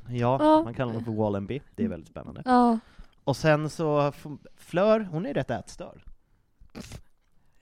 Ja, 0.08 0.38
Ja. 0.40 0.62
man 0.62 0.74
kallar 0.74 0.86
honom 0.92 1.04
för 1.04 1.12
Wallenby. 1.12 1.60
Det 1.74 1.84
är 1.84 1.88
väldigt 1.88 2.08
spännande. 2.10 2.42
Ja. 2.44 2.78
Och 3.24 3.36
sen 3.36 3.70
så, 3.70 4.00
f- 4.08 4.26
Fleur, 4.56 5.00
hon 5.12 5.26
är 5.26 5.34
rätt 5.34 5.50
ätstörd. 5.50 6.02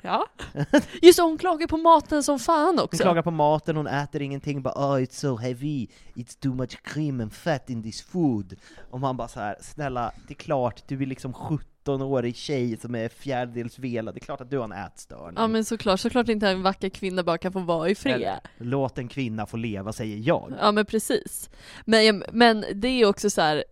Ja. 0.07 0.27
Just 1.03 1.21
hon 1.21 1.39
klagar 1.39 1.67
på 1.67 1.77
maten 1.77 2.23
som 2.23 2.39
fan 2.39 2.67
Hon 2.67 2.79
också. 2.85 3.03
klagar 3.03 3.23
på 3.23 3.31
maten, 3.31 3.77
hon 3.77 3.87
äter 3.87 4.23
ingenting, 4.23 4.63
bara 4.63 4.75
oh 4.75 5.03
it's 5.03 5.13
so 5.21 5.37
heavy, 5.37 5.87
it's 6.15 6.41
too 6.41 6.55
much 6.55 6.83
cream 6.83 7.21
and 7.21 7.33
fat 7.33 7.71
in 7.71 7.83
this 7.83 8.03
food. 8.03 8.55
Och 8.91 9.01
man 9.01 9.17
bara 9.17 9.29
så 9.29 9.41
här, 9.41 9.57
snälla, 9.61 10.13
det 10.29 10.33
är 10.33 10.37
klart, 10.37 10.83
du 10.89 11.03
är 11.03 11.07
liksom 11.07 11.33
17-årig 11.35 12.37
tjej 12.37 12.77
som 12.77 12.95
är 12.95 13.09
fjärdedels 13.09 13.79
velad, 13.79 14.15
det 14.15 14.19
är 14.19 14.25
klart 14.25 14.41
att 14.41 14.51
du 14.51 14.59
har 14.59 14.65
en 14.65 14.73
ätstörning. 14.73 15.35
Ja 15.37 15.47
men 15.47 15.65
såklart, 15.65 16.01
såklart 16.01 16.29
inte 16.29 16.49
en 16.49 16.63
vacker 16.63 16.89
kvinna 16.89 17.23
bara 17.23 17.39
kan 17.39 17.53
få 17.53 17.61
vara 17.61 17.89
i 17.89 17.95
fred. 17.95 18.39
Låt 18.59 18.99
en 18.99 19.09
kvinna 19.09 19.47
få 19.47 19.57
leva, 19.57 19.93
säger 19.93 20.17
jag. 20.17 20.53
Ja 20.61 20.73
men 20.73 20.87
precis. 20.87 21.51
Men, 21.85 22.25
men 22.33 22.65
det 22.75 22.89
är 22.89 23.07
också 23.07 23.31
så 23.31 23.41
här. 23.41 23.65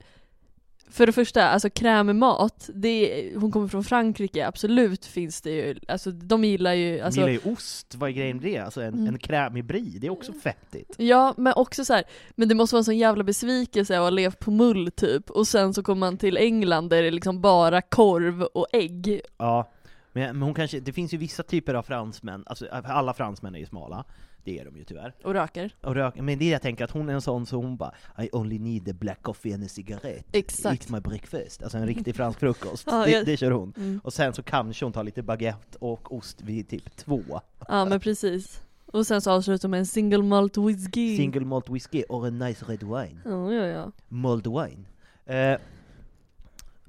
För 0.90 1.06
det 1.06 1.12
första, 1.12 1.48
alltså 1.48 1.70
krämmat, 1.70 2.70
det 2.74 2.88
är, 2.88 3.38
hon 3.38 3.52
kommer 3.52 3.68
från 3.68 3.84
Frankrike, 3.84 4.46
absolut 4.46 5.04
finns 5.06 5.40
det 5.42 5.50
ju, 5.50 5.78
alltså 5.88 6.10
de 6.10 6.44
gillar 6.44 6.72
ju, 6.72 7.00
alltså, 7.00 7.20
De 7.20 7.30
gillar 7.30 7.44
ju 7.46 7.52
ost, 7.52 7.94
vad 7.94 8.08
är 8.10 8.14
grejen 8.14 8.36
med 8.36 8.46
det? 8.46 8.58
Alltså 8.58 8.82
en, 8.82 8.94
Mm. 8.94 9.06
en 9.06 9.18
krämig 9.18 9.64
brie, 9.64 9.98
det 9.98 10.06
är 10.06 10.10
också 10.10 10.32
fettigt. 10.32 10.94
Ja, 10.96 11.34
men 11.36 11.52
också 11.56 11.84
så 11.84 11.92
här, 11.94 12.04
men 12.34 12.48
det 12.48 12.54
måste 12.54 12.74
vara 12.74 12.80
en 12.80 12.84
sån 12.84 12.98
jävla 12.98 13.24
besvikelse 13.24 13.96
att 13.96 14.02
ha 14.02 14.10
levt 14.10 14.38
på 14.38 14.50
mull 14.50 14.90
typ, 14.90 15.30
och 15.30 15.46
sen 15.48 15.74
så 15.74 15.82
kommer 15.82 16.00
man 16.00 16.18
till 16.18 16.36
England 16.36 16.88
där 16.90 17.02
det 17.02 17.08
är 17.08 17.12
liksom 17.12 17.40
bara 17.40 17.80
korv 17.82 18.42
och 18.42 18.66
ägg. 18.72 19.20
Ja, 19.38 19.70
men, 20.12 20.38
men 20.38 20.42
hon 20.42 20.54
kanske, 20.54 20.80
det 20.80 20.92
finns 20.92 21.14
ju 21.14 21.18
vissa 21.18 21.42
typer 21.42 21.74
av 21.74 21.82
fransmän, 21.82 22.42
alltså 22.46 22.66
alla 22.70 23.14
fransmän 23.14 23.54
är 23.54 23.58
ju 23.58 23.66
smala, 23.66 24.04
det 24.44 24.58
är 24.58 24.64
de 24.64 24.76
ju 24.76 24.84
tyvärr. 24.84 25.14
Och 25.24 25.34
röker. 25.34 25.74
Och 25.80 25.94
rök, 25.94 26.14
men 26.16 26.38
det 26.38 26.44
är 26.44 26.52
jag 26.52 26.62
tänker 26.62 26.84
att 26.84 26.90
hon 26.90 27.08
är 27.08 27.14
en 27.14 27.22
sån 27.22 27.46
så 27.46 27.56
hon 27.56 27.76
bara 27.76 27.94
I 28.18 28.28
only 28.32 28.58
need 28.58 28.88
a 28.88 28.92
black 29.00 29.22
coffee 29.22 29.54
and 29.54 29.64
a 29.64 29.68
cigarette. 29.68 30.24
Exakt. 30.32 30.82
Eat 30.82 30.90
my 30.90 31.00
breakfast. 31.00 31.62
Alltså 31.62 31.78
en 31.78 31.86
riktig 31.86 32.16
fransk 32.16 32.40
frukost. 32.40 32.86
Ja, 32.90 33.04
det, 33.06 33.22
det 33.22 33.36
kör 33.36 33.50
hon. 33.50 33.72
Mm. 33.76 34.00
Och 34.04 34.12
sen 34.12 34.32
så 34.34 34.42
kanske 34.42 34.84
hon 34.84 34.92
tar 34.92 35.04
lite 35.04 35.22
baguette 35.22 35.78
och 35.78 36.12
ost 36.14 36.42
vid 36.42 36.68
typ 36.68 36.96
två. 36.96 37.22
Ja 37.68 37.84
men 37.84 38.00
precis. 38.00 38.60
Och 38.86 39.06
sen 39.06 39.20
så 39.20 39.30
avslutar 39.30 39.68
med 39.68 39.78
en 39.78 39.86
single 39.86 40.22
malt 40.22 40.56
whisky. 40.56 41.16
Single 41.16 41.44
malt 41.44 41.70
whisky 41.70 42.04
or 42.08 42.26
a 42.26 42.30
nice 42.30 42.64
red 42.68 42.82
wine. 42.82 43.20
Ja, 43.24 43.52
ja, 43.52 43.66
ja. 43.66 43.92
Mulled 44.08 44.46
wine. 44.46 44.84
Eh, 45.26 45.58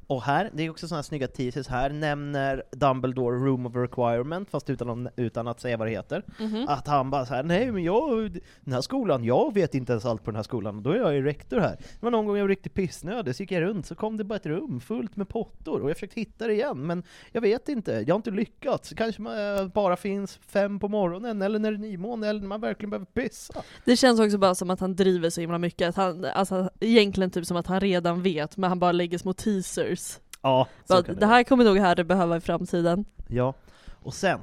och 0.08 0.22
här, 0.22 0.50
det 0.54 0.64
är 0.64 0.70
också 0.70 0.88
sådana 0.88 1.04
snygga 1.04 1.28
teasers 1.28 1.68
här, 1.68 1.90
nämner 1.90 2.64
Dumbledore 2.72 3.38
Room 3.38 3.66
of 3.66 3.76
Requirement, 3.76 4.50
fast 4.50 4.70
utan, 4.70 5.10
utan 5.16 5.48
att 5.48 5.60
säga 5.60 5.78
vad 5.78 5.88
det 5.88 5.92
heter. 5.92 6.24
Mhm. 6.40 6.66
Att 6.68 6.88
han 6.88 7.10
bara 7.10 7.26
såhär, 7.26 7.44
nej 7.44 7.72
men 7.72 7.84
jag, 7.84 8.32
den 8.62 8.74
här 8.74 8.82
skolan, 8.82 9.24
jag 9.24 9.54
vet 9.54 9.76
inte 9.76 9.92
ens 9.94 10.06
allt 10.06 10.24
på 10.24 10.32
den 10.32 10.36
här 10.36 10.44
skolan, 10.44 10.76
och 10.76 10.82
då 10.82 10.92
är 10.92 10.98
jag 10.98 11.14
ju 11.14 11.24
rektor 11.24 11.60
här. 11.60 11.76
Det 11.78 12.00
var 12.00 12.12
någon 12.12 12.26
gång 12.26 12.38
jag 12.38 12.44
var 12.44 12.50
riktigt 12.50 12.74
pissnödig, 12.74 13.36
så 13.36 13.44
gick 13.44 13.52
jag 13.52 13.62
runt, 13.62 13.86
så 13.86 13.96
kom 13.96 14.18
det 14.18 14.24
bara 14.24 14.36
ett 14.36 14.46
rum 14.46 14.80
fullt 14.80 15.16
med 15.16 15.30
pottor, 15.30 15.82
och 15.82 15.90
jag 15.90 15.98
försökte 15.98 16.20
hitta 16.20 16.48
det 16.48 16.54
igen, 16.54 16.88
men 16.88 17.04
jag 17.32 17.42
vet 17.42 17.70
inte, 17.70 17.92
jag 17.92 18.14
har 18.14 18.20
inte 18.20 18.32
lyckats. 18.32 18.94
Kanske 18.98 19.22
man, 19.22 19.58
eh, 19.58 19.68
bara 19.68 19.96
finns 19.98 20.40
fem 20.48 20.80
på 20.80 20.88
morgonen, 20.88 21.42
eller 21.42 21.60
när 21.60 21.72
det 21.72 21.78
är 21.78 21.80
nymåne, 21.80 22.28
eller 22.28 22.40
när 22.40 22.48
man 22.48 22.62
verkligen 22.62 22.90
behöver 22.90 23.06
pissa. 23.06 23.54
Det 23.86 23.96
känns 23.96 24.20
också 24.20 24.38
bara 24.38 24.56
som 24.56 24.70
att 24.70 24.80
han 24.80 24.96
driver 24.96 25.30
så 25.30 25.42
himla 25.42 25.58
mycket, 25.58 25.90
att 25.90 25.96
han, 25.96 26.26
alltså 26.26 26.70
egentligen 26.80 27.32
typ 27.32 27.46
som 27.46 27.58
att 27.58 27.68
han 27.68 27.80
redan 27.80 28.22
vet, 28.22 28.58
men 28.58 28.70
han 28.70 28.80
bara 28.80 28.92
lägger 28.92 29.18
små 29.18 29.34
teasers. 29.34 29.95
Ja, 30.42 30.68
så 30.86 31.04
kan 31.04 31.16
det 31.16 31.26
här 31.26 31.44
kommer 31.44 31.64
nog 31.64 31.78
Harry 31.78 32.04
behöva 32.04 32.38
i 32.38 32.42
framtiden. 32.42 33.06
Ja, 33.28 33.54
och 33.90 34.14
sen 34.14 34.40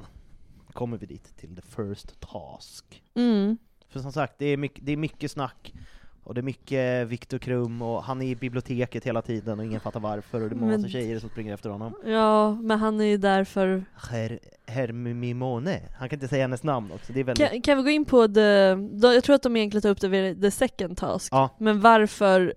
kommer 0.73 0.97
vi 0.97 1.05
dit 1.05 1.37
till 1.37 1.55
the 1.55 1.61
first 1.61 2.19
task. 2.19 3.03
Mm. 3.15 3.57
För 3.89 3.99
som 3.99 4.11
sagt, 4.11 4.33
det 4.37 4.45
är 4.45 4.57
mycket, 4.57 4.85
det 4.85 4.91
är 4.91 4.97
mycket 4.97 5.31
snack, 5.31 5.73
och 6.23 6.33
det 6.33 6.41
är 6.41 6.43
mycket 6.43 7.07
Viktor 7.07 7.37
Krum, 7.37 7.81
och 7.81 8.03
han 8.03 8.21
är 8.21 8.25
i 8.25 8.35
biblioteket 8.35 9.03
hela 9.05 9.21
tiden 9.21 9.59
och 9.59 9.65
ingen 9.65 9.79
fattar 9.79 9.99
varför, 9.99 10.41
och 10.41 10.49
det 10.49 10.55
är 10.55 10.59
Men- 10.59 10.81
massa 10.81 10.87
tjejer 10.89 11.19
som 11.19 11.29
springer 11.29 11.53
efter 11.53 11.69
honom. 11.69 11.93
Ja, 12.05 12.53
men 12.55 12.79
han 12.79 13.01
är 13.01 13.05
ju 13.05 13.17
där 13.17 13.43
för... 13.43 13.85
Her, 14.11 14.39
Hermimone, 14.65 15.81
han 15.97 16.09
kan 16.09 16.17
inte 16.17 16.27
säga 16.27 16.43
hennes 16.43 16.63
namn 16.63 16.91
också, 16.91 17.13
det 17.13 17.19
är 17.19 17.23
väldigt... 17.23 17.49
Kan, 17.49 17.61
kan 17.61 17.77
vi 17.77 17.83
gå 17.83 17.89
in 17.89 18.05
på 18.05 18.27
the... 18.27 18.41
Jag 19.01 19.23
tror 19.23 19.35
att 19.35 19.43
de 19.43 19.55
egentligen 19.55 19.81
tar 19.81 19.89
upp 19.89 20.01
det 20.01 20.07
vid 20.07 20.41
the 20.41 20.51
second 20.51 20.97
task. 20.97 21.33
Ja. 21.33 21.49
Men 21.57 21.81
varför 21.81 22.53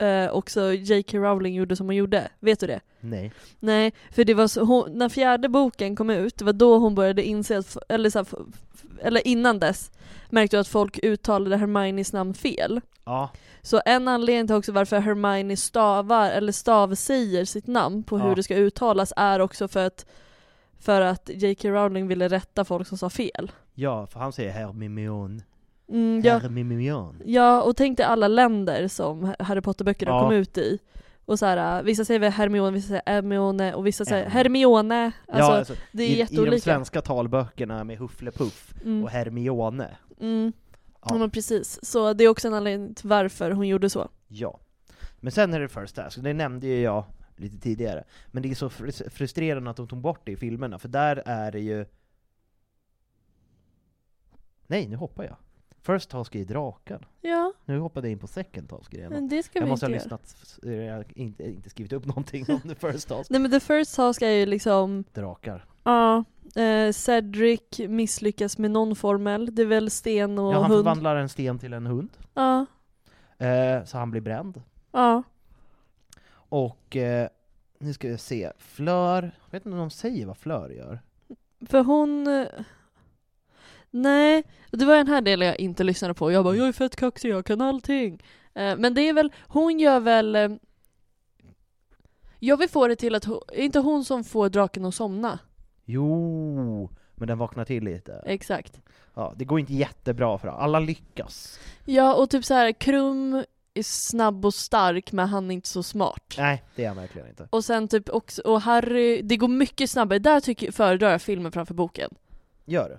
eh, 0.00 0.30
också 0.30 0.72
J.K. 0.72 1.18
Rowling 1.18 1.54
gjorde 1.54 1.76
som 1.76 1.86
hon 1.86 1.96
gjorde, 1.96 2.28
vet 2.40 2.60
du 2.60 2.66
det? 2.66 2.80
Nej. 3.00 3.32
Nej, 3.60 3.92
för 4.10 4.24
det 4.24 4.34
var 4.34 4.46
så, 4.48 4.64
hon, 4.64 4.98
när 4.98 5.08
fjärde 5.08 5.48
boken 5.48 5.96
kom 5.96 6.10
ut, 6.10 6.38
det 6.38 6.44
var 6.44 6.52
då 6.52 6.78
hon 6.78 6.94
började 6.94 7.22
inse 7.24 7.58
att, 7.58 7.76
eller, 7.88 8.10
så 8.10 8.18
här, 8.18 8.26
eller 9.02 9.26
innan 9.26 9.58
dess, 9.58 9.90
märkte 10.30 10.56
jag 10.56 10.60
att 10.60 10.68
folk 10.68 10.98
uttalade 11.02 11.56
Hermiones 11.56 12.12
namn 12.12 12.34
fel. 12.34 12.80
Ja, 13.04 13.30
Så 13.62 13.80
en 13.86 14.08
anledning 14.08 14.46
till 14.46 14.56
också 14.56 14.72
varför 14.72 14.98
Hermione 14.98 15.56
stavar, 15.56 16.30
eller 16.30 16.52
stavsäger 16.52 17.44
sitt 17.44 17.66
namn 17.66 18.02
på 18.02 18.18
hur 18.18 18.28
Ja. 18.28 18.34
det 18.34 18.42
ska 18.42 18.54
uttalas 18.56 19.12
är 19.16 19.40
också 19.40 19.68
för 19.68 19.86
att 19.86 20.06
för 20.78 21.00
att 21.00 21.30
J.K. 21.34 21.68
Rowling 21.68 22.08
ville 22.08 22.28
rätta 22.28 22.64
folk 22.64 22.88
som 22.88 22.98
sa 22.98 23.10
fel. 23.10 23.52
ja, 23.74 24.06
för 24.06 24.20
han 24.20 24.32
säger 24.32 24.50
Hermimion. 24.52 25.42
Mm, 25.90 26.20
ja, 26.24 26.40
ja, 27.24 27.62
och 27.62 27.76
tänk 27.76 27.96
dig 27.96 28.06
alla 28.06 28.28
länder 28.28 28.88
som 28.88 29.34
Harry 29.38 29.60
Potter-böckerna 29.60 30.10
Ja. 30.10 30.20
kom 30.22 30.32
ut 30.32 30.58
i. 30.58 30.78
Och 31.24 31.38
så 31.38 31.46
här, 31.46 31.78
äh, 31.78 31.82
vissa 31.84 32.04
säger 32.04 32.20
väl 32.20 32.32
Hermione, 32.32 32.70
vissa 32.70 32.88
säger 32.88 33.02
Hermione 33.06 33.74
och 33.74 33.86
vissa 33.86 34.04
säger 34.04 34.24
Herm- 34.24 34.30
Hermione. 34.30 35.12
Alltså, 35.28 35.52
ja, 35.52 35.58
alltså, 35.58 35.74
det 35.92 36.02
är 36.02 36.32
i, 36.32 36.42
I 36.42 36.50
de 36.50 36.60
svenska 36.60 37.00
talböckerna 37.02 37.84
med 37.84 37.98
Hufflepuff 37.98 38.74
Mm. 38.84 39.04
och 39.04 39.10
Hermione. 39.10 39.96
Mm. 40.20 40.52
Ja. 41.02 41.06
Ja. 41.10 41.18
men 41.18 41.30
precis, 41.30 41.78
så 41.84 42.12
det 42.12 42.24
är 42.24 42.28
också 42.28 42.48
en 42.48 42.54
anledning 42.54 42.94
till 42.94 43.08
varför 43.08 43.50
hon 43.50 43.68
gjorde 43.68 43.90
så. 43.90 44.08
Ja. 44.28 44.60
Men 45.20 45.32
sen 45.32 45.54
är 45.54 45.60
det 45.60 45.68
First 45.68 45.96
Task, 45.96 46.18
det 46.22 46.32
nämnde 46.32 46.66
ju 46.66 46.80
jag 46.80 47.04
lite 47.36 47.58
tidigare. 47.58 48.04
Men 48.26 48.42
det 48.42 48.50
är 48.50 48.54
så 48.54 48.68
fr- 48.68 49.10
frustrerande 49.10 49.70
att 49.70 49.76
de 49.76 49.88
tog 49.88 50.00
bort 50.00 50.20
det 50.24 50.32
i 50.32 50.36
filmerna, 50.36 50.78
för 50.78 50.88
där 50.88 51.22
är 51.26 51.52
det 51.52 51.60
ju 51.60 51.86
Nej, 54.66 54.88
nu 54.88 54.96
hoppar 54.96 55.24
jag. 55.24 55.36
First 55.82 56.10
task 56.10 56.34
är 56.34 56.44
draken. 56.44 57.04
Ja, 57.20 57.52
Nu 57.64 57.78
hoppade 57.78 58.06
jag 58.08 58.12
in 58.12 58.18
på 58.18 58.26
second 58.26 58.68
task 58.68 58.94
igen. 58.94 59.12
men 59.12 59.28
det 59.28 59.42
ska 59.42 59.58
Jag 59.58 59.64
vi 59.64 59.70
måste 59.70 59.86
inte 59.86 59.98
ha 59.98 60.02
lyssnat, 60.02 60.58
eh, 60.64 60.72
jag 60.74 60.94
har 60.94 61.04
inte, 61.14 61.44
inte 61.50 61.70
skrivit 61.70 61.92
upp 61.92 62.06
någonting 62.06 62.44
om 62.48 62.60
the 62.60 62.74
first 62.74 63.08
task. 63.08 63.30
Nej 63.30 63.40
men 63.40 63.50
the 63.50 63.60
first 63.60 63.96
task 63.96 64.22
är 64.22 64.30
ju 64.30 64.46
liksom, 64.46 65.04
Drakar. 65.14 65.64
ja, 65.84 66.24
eh, 66.62 66.92
Cedric 66.92 67.60
misslyckas 67.88 68.58
med 68.58 68.70
någon 68.70 68.96
formel, 68.96 69.54
det 69.54 69.62
är 69.62 69.66
väl 69.66 69.90
sten 69.90 70.38
och 70.38 70.52
Ja, 70.54 70.60
han 70.60 70.70
hund. 70.70 70.78
förvandlar 70.84 71.16
en 71.16 71.28
sten 71.28 71.58
till 71.58 71.72
en 71.72 71.86
hund, 71.86 72.10
Ja, 72.34 72.66
eh, 73.38 73.84
så 73.84 73.98
han 73.98 74.10
blir 74.10 74.20
bränd. 74.20 74.62
ja. 74.92 75.22
Och 76.32 76.96
eh, 76.96 77.28
nu 77.78 77.92
ska 77.92 78.08
vi 78.08 78.18
se, 78.18 78.52
Flör, 78.58 79.22
jag 79.22 79.50
vet 79.52 79.66
inte 79.66 79.74
om 79.74 79.78
de 79.80 79.90
säger 79.90 80.26
vad 80.26 80.36
Flör 80.38 80.68
gör? 80.70 81.00
För 81.66 81.82
hon... 81.82 82.26
Nej, 83.90 84.42
det 84.70 84.84
var 84.84 84.96
den 84.96 85.08
här 85.08 85.20
delen 85.20 85.48
jag 85.48 85.60
inte 85.60 85.84
lyssnade 85.84 86.14
på. 86.14 86.32
Jag 86.32 86.44
bara 86.44 86.54
'Jag 86.56 86.68
är 86.68 86.72
fett 86.72 86.96
kaxig, 86.96 87.30
jag 87.30 87.46
kan 87.46 87.60
allting' 87.60 88.22
Eh, 88.54 88.76
Men 88.76 88.94
det 88.94 89.02
är 89.08 89.12
väl, 89.12 89.32
hon 89.48 89.80
gör 89.80 90.00
väl... 90.00 90.36
eh, 90.36 90.48
Jag 92.38 92.56
vill 92.56 92.68
få 92.68 92.88
det 92.88 92.96
till 92.96 93.14
att, 93.14 93.24
hon, 93.24 93.40
är 93.52 93.62
inte 93.62 93.78
hon 93.78 94.04
som 94.04 94.24
får 94.24 94.48
draken 94.48 94.84
att 94.84 94.94
somna? 94.94 95.38
Jo, 95.84 96.90
men 97.14 97.28
den 97.28 97.38
vaknar 97.38 97.64
till 97.64 97.84
lite. 97.84 98.22
Exakt. 98.26 98.80
Ja, 99.14 99.34
det 99.36 99.44
går 99.44 99.60
inte 99.60 99.74
jättebra 99.74 100.38
för 100.38 100.48
alla 100.48 100.80
lyckas. 100.80 101.58
Ja, 101.84 102.14
och 102.14 102.30
typ 102.30 102.44
så 102.44 102.54
här 102.54 102.72
Krum 102.72 103.44
är 103.74 103.82
snabb 103.82 104.44
och 104.46 104.54
stark 104.54 105.12
men 105.12 105.28
han 105.28 105.50
är 105.50 105.54
inte 105.54 105.68
så 105.68 105.82
smart. 105.82 106.34
Nej, 106.38 106.64
det 106.76 106.84
är 106.84 106.88
han 106.88 106.96
verkligen 106.96 107.28
inte. 107.28 107.48
Och 107.50 107.64
sen 107.64 107.88
typ 107.88 108.08
också, 108.08 108.42
och 108.42 108.60
Harry, 108.60 109.22
det 109.22 109.36
går 109.36 109.48
mycket 109.48 109.90
snabbare. 109.90 110.18
Där 110.18 110.40
tycker, 110.40 110.72
föredrar 110.72 111.10
jag 111.10 111.22
filmen 111.22 111.52
framför 111.52 111.74
boken. 111.74 112.10
Gör 112.64 112.88
det. 112.88 112.98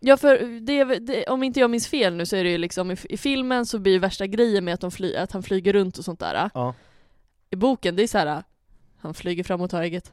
Ja 0.00 0.16
för 0.16 0.60
det, 0.60 0.84
det, 0.84 1.24
om 1.26 1.42
inte 1.42 1.60
jag 1.60 1.70
minns 1.70 1.88
fel 1.88 2.14
nu 2.14 2.26
så 2.26 2.36
är 2.36 2.44
det 2.44 2.50
ju 2.50 2.58
liksom 2.58 2.90
i, 2.90 2.96
i 3.08 3.16
filmen 3.16 3.66
så 3.66 3.78
blir 3.78 3.92
ju 3.92 3.98
värsta 3.98 4.26
grejen 4.26 4.64
med 4.64 4.74
att, 4.74 4.80
de 4.80 4.90
fly, 4.90 5.16
att 5.16 5.32
han 5.32 5.42
flyger 5.42 5.72
runt 5.72 5.98
och 5.98 6.04
sånt 6.04 6.20
där. 6.20 6.50
Ja. 6.54 6.74
I 7.50 7.56
boken, 7.56 7.96
det 7.96 8.02
är 8.02 8.06
så 8.06 8.18
här. 8.18 8.44
han 8.98 9.14
flyger 9.14 9.44
fram 9.44 9.60
och 9.60 9.70
tar 9.70 9.82
ägget. 9.82 10.12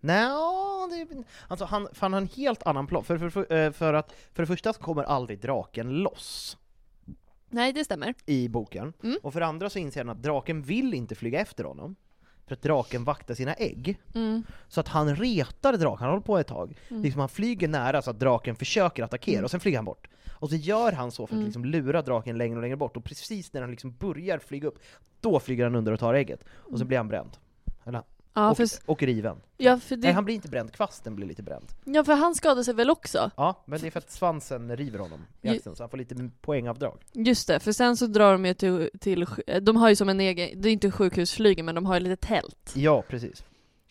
Nej, 0.00 0.24
är, 0.24 1.24
alltså 1.48 1.64
han, 1.64 1.88
för 1.92 2.00
han 2.00 2.12
har 2.12 2.20
en 2.20 2.28
helt 2.36 2.62
annan 2.62 2.86
plan. 2.86 3.04
För, 3.04 3.18
för, 3.18 3.30
för, 3.30 3.52
eh, 3.52 3.72
för 3.72 3.94
att, 3.94 4.12
för 4.32 4.42
det 4.42 4.46
första 4.46 4.72
så 4.72 4.80
kommer 4.80 5.02
aldrig 5.02 5.40
draken 5.40 5.88
loss 5.88 6.56
Nej 7.54 7.72
det 7.72 7.84
stämmer. 7.84 8.14
i 8.26 8.48
boken. 8.48 8.92
Mm. 9.02 9.18
Och 9.22 9.32
för 9.32 9.40
det 9.40 9.46
andra 9.46 9.70
så 9.70 9.78
inser 9.78 10.00
han 10.00 10.08
att 10.08 10.22
draken 10.22 10.62
vill 10.62 10.94
inte 10.94 11.14
flyga 11.14 11.40
efter 11.40 11.64
honom. 11.64 11.96
För 12.46 12.54
att 12.54 12.62
draken 12.62 13.04
vaktar 13.04 13.34
sina 13.34 13.54
ägg. 13.54 14.00
Mm. 14.14 14.42
Så 14.68 14.80
att 14.80 14.88
han 14.88 15.16
retar 15.16 15.72
draken, 15.76 15.98
han 16.04 16.10
håller 16.10 16.22
på 16.26 16.38
ett 16.38 16.46
tag. 16.46 16.76
Mm. 16.88 17.02
Liksom 17.02 17.20
han 17.20 17.28
flyger 17.28 17.68
nära 17.68 18.02
så 18.02 18.10
att 18.10 18.20
draken 18.20 18.56
försöker 18.56 19.02
attackera, 19.02 19.34
Mm. 19.34 19.44
och 19.44 19.50
sen 19.50 19.60
flyger 19.60 19.78
han 19.78 19.84
bort. 19.84 20.08
Och 20.32 20.48
så 20.50 20.56
gör 20.56 20.92
han 20.92 21.10
så 21.10 21.26
för 21.26 21.34
att 21.34 21.36
Mm. 21.36 21.44
liksom 21.44 21.64
lura 21.64 22.02
draken 22.02 22.38
längre 22.38 22.56
och 22.56 22.62
längre 22.62 22.76
bort, 22.76 22.96
och 22.96 23.04
precis 23.04 23.52
när 23.52 23.60
han 23.60 23.70
liksom 23.70 23.92
börjar 23.96 24.38
flyga 24.38 24.68
upp, 24.68 24.78
då 25.20 25.40
flyger 25.40 25.64
han 25.64 25.74
under 25.74 25.92
och 25.92 26.00
tar 26.00 26.14
ägget. 26.14 26.44
Och 26.48 26.78
så 26.78 26.84
blir 26.84 26.96
han 26.98 27.08
bränd. 27.08 27.30
Eller, 27.84 28.02
Ja, 28.36 28.50
och, 28.50 28.56
för, 28.56 28.66
och 28.86 29.02
riven. 29.02 29.36
ja, 29.56 29.78
för 29.78 29.96
det, 29.96 30.02
Nej, 30.02 30.12
han 30.12 30.24
blir 30.24 30.34
inte 30.34 30.48
bränd, 30.48 30.72
kvasten 30.72 31.16
blir 31.16 31.26
lite 31.26 31.42
bränd. 31.42 31.64
ja, 31.84 32.04
för 32.04 32.14
han 32.14 32.34
skadar 32.34 32.62
sig 32.62 32.74
väl 32.74 32.90
också? 32.90 33.30
Ja, 33.36 33.62
men 33.66 33.80
det 33.80 33.86
är 33.86 33.90
för 33.90 33.98
att 33.98 34.10
svansen 34.10 34.76
river 34.76 34.98
honom 34.98 35.20
i 35.42 35.48
Ju- 35.48 35.56
axeln, 35.56 35.76
så 35.76 35.82
han 35.82 35.90
får 35.90 35.96
lite 35.98 36.30
poängavdrag. 36.40 36.98
Just 37.12 37.48
det, 37.48 37.60
för 37.60 37.72
sen 37.72 37.96
så 37.96 38.06
drar 38.06 38.32
de 38.32 38.46
ju 38.46 38.54
till, 38.54 38.90
till 39.00 39.26
de 39.62 39.76
har 39.76 39.88
ju 39.88 39.96
som 39.96 40.08
en 40.08 40.20
egen, 40.20 40.60
det 40.62 40.68
är 40.68 40.72
inte 40.72 40.90
sjukhusflygen 40.90 41.66
men 41.66 41.74
de 41.74 41.86
har 41.86 41.94
ju 41.94 42.00
lite 42.00 42.26
tält. 42.26 42.72
Ja, 42.76 43.02
precis. 43.08 43.44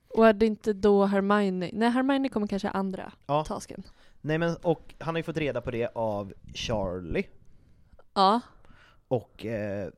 Och 0.09 0.27
är 0.27 0.33
det 0.33 0.45
inte 0.45 0.73
då 0.73 1.05
Hermione, 1.05 1.69
nej 1.73 1.89
Hermione 1.89 2.29
kommer 2.29 2.47
kanske 2.47 2.69
andra 2.69 3.11
Ja. 3.27 3.45
tasken. 3.45 3.83
Nej 4.21 4.37
men, 4.37 4.55
och 4.55 4.93
han 4.99 5.15
har 5.15 5.19
ju 5.19 5.23
fått 5.23 5.37
reda 5.37 5.61
på 5.61 5.71
det 5.71 5.89
av 5.95 6.33
Charlie, 6.53 7.23
Ja. 8.13 8.41
och 9.07 9.45
eh, 9.45 9.89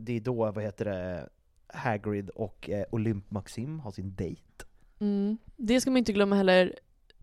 det 0.00 0.16
är 0.16 0.20
då, 0.20 0.50
vad 0.52 0.62
heter 0.64 0.84
det, 0.84 1.28
Hagrid 1.72 2.28
och 2.30 2.70
eh, 2.70 2.84
Olymp 2.90 3.30
Maxim 3.30 3.80
har 3.80 3.90
sin 3.90 4.14
dejt. 4.14 4.42
Mm. 5.00 5.38
Det 5.56 5.80
ska 5.80 5.90
man 5.90 5.98
inte 5.98 6.12
glömma 6.12 6.36
heller. 6.36 6.74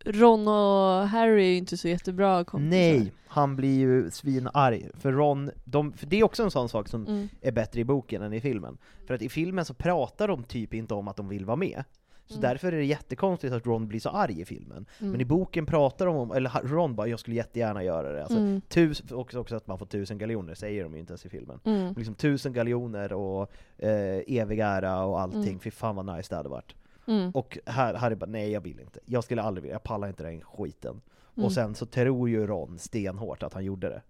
Ron 0.06 0.48
och 0.48 1.08
Harry 1.08 1.44
är 1.44 1.50
ju 1.50 1.58
inte 1.58 1.78
så 1.78 1.88
jättebra 1.88 2.44
kompisar. 2.44 2.70
Nej, 2.70 3.12
han 3.28 3.56
blir 3.56 3.80
ju 3.80 4.12
svinarg, 4.12 4.90
för 4.94 5.12
Ron, 5.12 5.52
de, 5.66 5.94
för 5.94 6.06
det 6.08 6.20
är 6.20 6.24
också 6.24 6.44
en 6.44 6.52
sån 6.52 6.70
sak 6.70 6.88
som 6.88 7.06
Mm. 7.08 7.30
är 7.42 7.52
bättre 7.52 7.80
i 7.80 7.84
boken 7.84 8.22
än 8.22 8.34
i 8.34 8.42
filmen. 8.42 8.78
För 9.08 9.14
att 9.14 9.22
i 9.22 9.30
filmen 9.30 9.66
så 9.66 9.74
pratar 9.74 10.28
de 10.28 10.44
typ 10.44 10.74
inte 10.74 10.94
om 10.94 11.08
att 11.08 11.18
de 11.18 11.28
vill 11.28 11.46
vara 11.46 11.56
med. 11.58 11.84
Så 12.30 12.38
Mm. 12.38 12.42
därför 12.50 12.72
är 12.72 12.78
det 12.78 12.86
jättekonstigt 12.86 13.54
att 13.54 13.66
Ron 13.66 13.88
blir 13.88 14.00
så 14.00 14.10
arg 14.10 14.42
i 14.42 14.46
filmen. 14.46 14.86
Mm. 15.00 15.12
Men 15.12 15.22
i 15.22 15.26
boken 15.26 15.66
pratar 15.66 16.06
de 16.06 16.16
om, 16.16 16.32
eller 16.32 16.50
Ron 16.68 16.96
bara 16.96 17.08
'jag 17.08 17.20
skulle 17.20 17.36
jättegärna 17.36 17.84
göra 17.84 18.12
det' 18.12 18.22
alltså, 18.24 18.38
Mm. 18.38 18.62
tus, 18.62 19.12
också, 19.12 19.40
också 19.40 19.56
att 19.56 19.68
man 19.68 19.78
får 19.80 19.86
tusen 19.86 20.18
galjoner, 20.18 20.54
säger 20.56 20.84
de 20.84 20.94
ju 20.94 21.00
inte 21.00 21.12
ens 21.12 21.26
i 21.26 21.30
filmen. 21.30 21.60
Mm. 21.64 21.94
Liksom 21.98 22.16
tusen 22.16 22.54
galjoner 22.54 23.14
och 23.14 23.52
eh, 23.78 24.22
evig 24.28 24.60
ära 24.60 25.04
och 25.06 25.20
allting, 25.22 25.44
Mm. 25.44 25.60
fy 25.60 25.72
fan 25.72 25.96
vad 25.96 26.06
nice 26.18 26.30
det 26.30 26.36
hade 26.36 26.50
varit. 26.50 26.76
Mm. 27.08 27.32
Och 27.32 27.58
här, 27.66 27.94
Harry 27.94 28.16
bara 28.16 28.26
nej 28.30 28.52
jag 28.52 28.62
vill 28.62 28.80
inte, 28.80 29.00
jag 29.06 29.24
skulle 29.24 29.42
aldrig 29.42 29.62
vilja, 29.62 29.76
jag 29.76 29.84
pallar 29.84 30.08
inte 30.08 30.24
den 30.24 30.42
skiten. 30.42 31.02
Mm. 31.36 31.46
Och 31.46 31.52
sen 31.54 31.76
så 31.76 31.86
tror 31.86 32.30
ju 32.30 32.48
Ron 32.48 32.80
stenhårt 32.80 33.44
att 33.44 33.54
han 33.54 33.66
gjorde 33.66 33.90
det. 33.90 34.02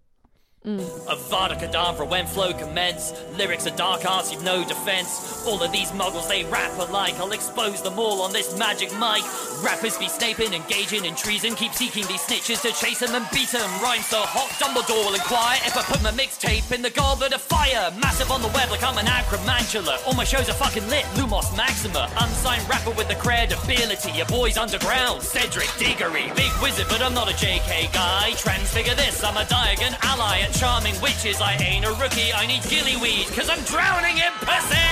Mm. 0.66 0.84
Avada 1.08 1.58
Kedavra 1.58 2.06
when 2.06 2.28
flow 2.28 2.52
commence. 2.52 3.14
Lyrics 3.38 3.66
are 3.66 3.76
dark 3.78 4.04
arts, 4.04 4.30
you've 4.30 4.44
no 4.44 4.68
defense. 4.68 5.46
All 5.48 5.64
of 5.64 5.72
these 5.72 5.92
muggles 5.92 6.28
they 6.28 6.44
rap 6.52 6.78
alike. 6.78 7.16
I'll 7.16 7.32
expose 7.32 7.82
them 7.82 7.98
all 7.98 8.22
on 8.22 8.34
this 8.34 8.58
magic 8.60 8.92
mic. 9.00 9.24
Rappers 9.64 9.98
be 9.98 10.08
snaping, 10.08 10.54
engaging 10.54 11.06
in 11.06 11.16
treason. 11.16 11.56
Keep 11.56 11.72
seeking 11.72 12.06
these 12.08 12.20
snitches 12.20 12.62
to 12.64 12.74
chase 12.76 13.00
them 13.00 13.16
and 13.16 13.26
beat 13.32 13.48
them. 13.50 13.70
Rhyme 13.82 14.02
so 14.02 14.20
hot, 14.20 14.52
Dumbledore 14.60 15.08
will 15.08 15.16
inquire 15.16 15.60
if 15.64 15.78
I 15.78 15.84
put 15.84 16.04
my 16.04 16.12
mixtape 16.12 16.76
in 16.76 16.82
the 16.82 16.90
goblet 16.90 17.32
of 17.32 17.42
fire. 17.42 17.90
Massive 17.98 18.30
on 18.30 18.42
the 18.42 18.50
web 18.50 18.70
like 18.70 18.84
I'm 18.84 18.98
an 18.98 19.06
acromantula. 19.06 20.06
All 20.06 20.14
my 20.14 20.26
shows 20.26 20.50
are 20.50 20.60
fucking 20.60 20.88
lit, 20.90 21.06
Lumos 21.16 21.56
Maxima. 21.56 22.12
Unsigned 22.20 22.68
rapper 22.68 22.92
with 22.92 23.08
the 23.08 23.16
credibility. 23.16 24.12
Your 24.12 24.28
boy's 24.28 24.58
underground, 24.58 25.24
Cedric 25.24 25.72
Diggory. 25.80 26.28
Big 26.36 26.52
wizard, 26.62 26.88
but 26.90 27.02
I'm 27.02 27.14
not 27.14 27.32
a 27.32 27.34
JK 27.34 27.94
guy. 27.94 28.32
Transfigure 28.36 28.96
this, 28.96 29.24
I'm 29.24 29.38
a 29.38 29.48
Diagon 29.48 29.96
ally 30.04 30.49
at 30.50 30.56
charming 30.56 30.94
witches. 31.04 31.42
I 31.42 31.54
ain't 31.64 31.86
a 31.86 31.90
rookie, 32.04 32.32
I 32.44 32.48
need 32.48 32.64
gillyweed, 32.64 33.28
cause 33.36 33.50
I'm 33.54 33.64
drowning 33.74 34.16
in 34.18 34.34
pussy! 34.40 34.90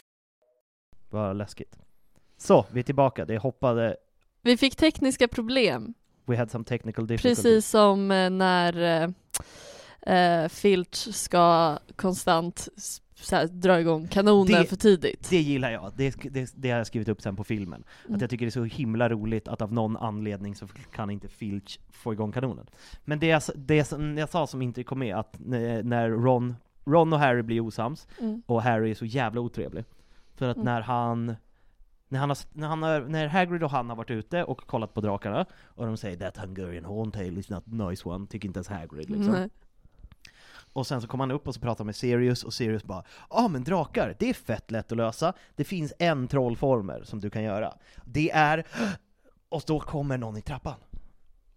Vad 1.10 1.38
läskigt. 1.38 1.76
Så, 2.38 2.66
vi 2.72 2.80
är 2.80 2.84
tillbaka, 2.84 3.26
det 3.26 3.38
hoppade, 3.38 3.95
Vi 4.41 4.58
fick 4.58 4.76
tekniska 4.76 5.28
problem, 5.28 5.93
we 6.26 6.38
had 6.38 6.51
some 6.51 6.64
technical 6.64 7.08
difficulties. 7.08 7.43
precis 7.43 7.70
som 7.70 8.12
eh, 8.12 8.30
när 8.30 9.03
eh, 10.01 10.47
Filch 10.47 11.16
ska 11.16 11.78
konstant 11.95 12.68
här, 13.32 13.47
dra 13.47 13.80
igång 13.80 14.07
kanonen 14.07 14.45
Det- 14.61 14.65
för 14.65 14.76
tidigt. 14.76 15.30
Det 15.30 15.41
gillar 15.41 15.72
jag, 15.72 15.91
det, 15.95 16.15
det, 16.32 16.51
det 16.55 16.70
har 16.72 16.78
jag 16.78 16.88
skrivit 16.88 17.07
upp 17.09 17.22
sen 17.22 17.36
på 17.36 17.43
filmen. 17.43 17.84
Mm. 18.05 18.15
Att 18.15 18.22
jag 18.22 18.30
tycker 18.30 18.45
det 18.45 18.49
är 18.49 18.51
så 18.51 18.63
himla 18.63 19.09
roligt 19.09 19.47
att 19.47 19.61
av 19.61 19.74
någon 19.74 19.97
anledning 19.97 20.55
så 20.55 20.68
kan 20.91 21.09
inte 21.09 21.28
Filch 21.28 21.80
få 21.89 22.13
igång 22.13 22.32
kanonen. 22.32 22.65
Men 23.05 23.20
det 23.20 23.28
jag, 23.28 23.41
det 23.55 23.84
som 23.84 24.18
jag 24.18 24.30
sa 24.30 24.47
som 24.47 24.61
inte 24.61 24.84
kom 24.84 24.99
med, 24.99 25.15
att 25.15 25.36
när 25.39 25.84
när 25.84 26.09
Ron, 26.09 26.55
Ron 26.86 27.13
och 27.13 27.20
Harry 27.20 27.41
blir 27.41 27.59
osams, 27.61 28.07
Mm. 28.20 28.41
och 28.45 28.61
Harry 28.63 28.91
är 28.91 28.95
så 28.95 29.05
jävla 29.05 29.41
otrevlig. 29.41 29.86
För 30.36 30.49
att 30.49 30.55
Mm. 30.57 30.65
när 30.65 30.82
han 30.82 31.36
när, 32.09 32.20
han 32.20 32.30
har, 32.30 32.38
när, 32.53 32.68
han 32.68 32.84
har, 32.84 33.01
när 33.01 33.28
Hagrid 33.28 33.63
och 33.63 33.72
han 33.72 33.89
har 33.89 33.95
varit 33.95 34.11
ute 34.11 34.43
och 34.43 34.57
kollat 34.68 34.93
på 34.93 35.01
drakarna, 35.01 35.45
och 35.65 35.86
de 35.86 35.97
säger 35.97 36.18
'That 36.18 36.38
Hungarian 36.38 36.86
Horntail 36.86 37.38
is 37.38 37.49
not 37.49 37.63
a 37.68 37.72
nice 37.89 38.03
one' 38.03 38.28
tycker 38.28 38.47
inte 38.47 38.57
ens 38.57 38.68
Hagrid 38.68 39.09
liksom. 39.09 39.49
Och 40.78 40.88
sen 40.88 41.01
så 41.01 41.07
kommer 41.07 41.23
han 41.23 41.32
upp 41.32 41.47
och 41.47 41.53
så 41.53 41.59
pratar 41.61 41.84
med 41.84 41.95
Sirius, 41.95 42.43
och 42.43 42.53
Sirius 42.53 42.84
bara 42.84 43.03
Ja 43.30 43.36
ah, 43.43 43.47
men 43.47 43.63
drakar, 43.63 44.15
det 44.19 44.30
är 44.30 44.34
fett 44.34 44.71
lätt 44.71 44.91
att 44.91 44.97
lösa. 44.97 45.34
Det 45.55 45.63
finns 45.63 45.93
en 45.99 46.28
trollformer 46.28 47.01
som 47.03 47.19
du 47.19 47.30
kan 47.30 47.43
göra. 47.43 47.73
Det 48.05 48.32
är... 48.32 48.63
Och 49.49 49.63
då 49.67 49.80
kommer 49.80 50.17
någon 50.17 50.38
i 50.38 50.41
trappan. 50.41 50.75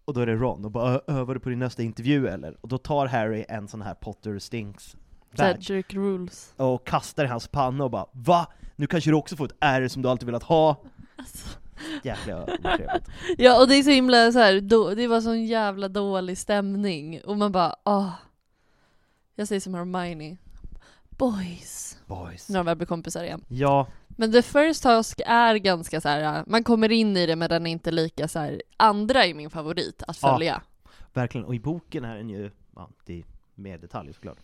Och 0.05 0.15
då 0.15 0.21
är 0.21 0.27
det 0.27 0.35
Ron, 0.35 0.65
och 0.65 0.71
bara 0.71 0.95
"Ö- 0.95 1.01
övar 1.07 1.35
du 1.35 1.41
på 1.41 1.49
din 1.49 1.59
nästa 1.59 1.83
intervju 1.83 2.27
eller? 2.29 2.57
Och 2.61 2.69
då 2.69 2.79
tar 2.79 3.07
Harry 3.07 3.45
en 3.49 3.69
sån 3.69 3.83
här 3.83 3.95
Potter 3.95 4.39
Stinks 4.39 4.97
Cedric 5.37 5.87
rules. 5.91 6.55
och 6.57 6.87
kastar 6.87 7.25
i 7.25 7.29
hans 7.29 7.49
panna 7.49 7.85
och 7.85 7.91
bara 7.91 8.07
Va? 8.13 8.47
Nu 8.77 8.87
kanske 8.87 9.11
du 9.11 9.15
också 9.17 9.37
får 9.37 9.45
ett 9.45 9.57
R 9.61 9.89
som 9.89 10.03
du 10.03 10.09
alltid 10.09 10.27
velat 10.27 10.43
ha? 10.43 10.77
Alltså. 11.17 11.59
Jäkla 12.03 12.43
otrevligt. 12.43 13.09
Ja 13.39 13.61
och 13.61 13.69
det 13.69 13.75
är 13.77 13.83
så 13.83 13.91
himla 13.91 14.33
så 14.33 14.39
här, 14.39 14.61
då, 14.61 14.95
det 14.95 15.07
var 15.07 15.21
sån 15.21 15.45
jävla 15.45 15.89
dålig 15.89 16.39
stämning 16.39 17.21
och 17.25 17.37
man 17.39 17.53
bara 17.53 17.75
ah. 17.83 18.11
Jag 19.35 19.49
säger 19.49 19.61
som 19.61 19.75
Hermione. 19.75 20.37
Boys. 21.11 21.99
Boys. 22.07 22.49
När 22.49 22.59
de 22.59 22.67
väl 22.67 22.77
blir 22.77 22.87
kompisar 22.87 23.25
igen. 23.25 23.45
Ja, 23.49 23.87
Men 24.09 24.33
The 24.33 24.43
First 24.43 24.83
Task 24.83 25.21
är 25.27 25.55
ganska 25.57 26.01
så 26.01 26.09
här. 26.09 26.45
man 26.47 26.65
kommer 26.65 26.93
in 26.93 27.17
i 27.17 27.27
det 27.27 27.37
men 27.37 27.49
den 27.49 27.67
är 27.67 27.71
inte 27.71 27.91
lika 27.91 28.29
så 28.29 28.39
här. 28.39 28.63
andra 28.77 29.25
är 29.25 29.35
min 29.35 29.51
favorit 29.51 30.03
att 30.07 30.19
Ja. 30.23 30.33
följa. 30.33 30.63
verkligen. 31.13 31.45
Och 31.47 31.55
i 31.55 31.61
boken 31.61 32.05
är 32.05 32.17
den 32.17 32.29
ju, 32.31 32.51
ja, 32.77 32.91
det 33.07 33.19
är 33.19 33.25
mer 33.55 33.79
detaljer 33.79 34.13
såklart. 34.13 34.39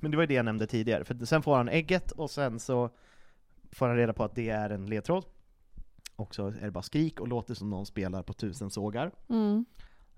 Men 0.00 0.10
det 0.10 0.16
var 0.16 0.22
ju 0.22 0.26
det 0.26 0.34
jag 0.34 0.44
nämnde 0.44 0.66
tidigare, 0.66 1.04
för 1.04 1.24
sen 1.26 1.42
får 1.42 1.56
han 1.56 1.68
ägget 1.68 2.10
och 2.12 2.30
sen 2.30 2.60
så 2.60 2.90
får 3.72 3.86
han 3.88 3.96
reda 3.96 4.12
på 4.12 4.24
att 4.24 4.34
det 4.34 4.48
är 4.50 4.70
en 4.70 4.86
ledtråd. 4.86 5.24
Och 6.16 6.34
så 6.34 6.46
är 6.46 6.50
det 6.60 6.70
bara 6.70 6.82
skrik 6.82 7.20
och 7.20 7.28
låter 7.28 7.54
som 7.54 7.70
någon 7.70 7.86
spelar 7.86 8.22
på 8.22 8.32
tusen 8.32 8.70
sågar. 8.70 9.10
Mm. 9.28 9.64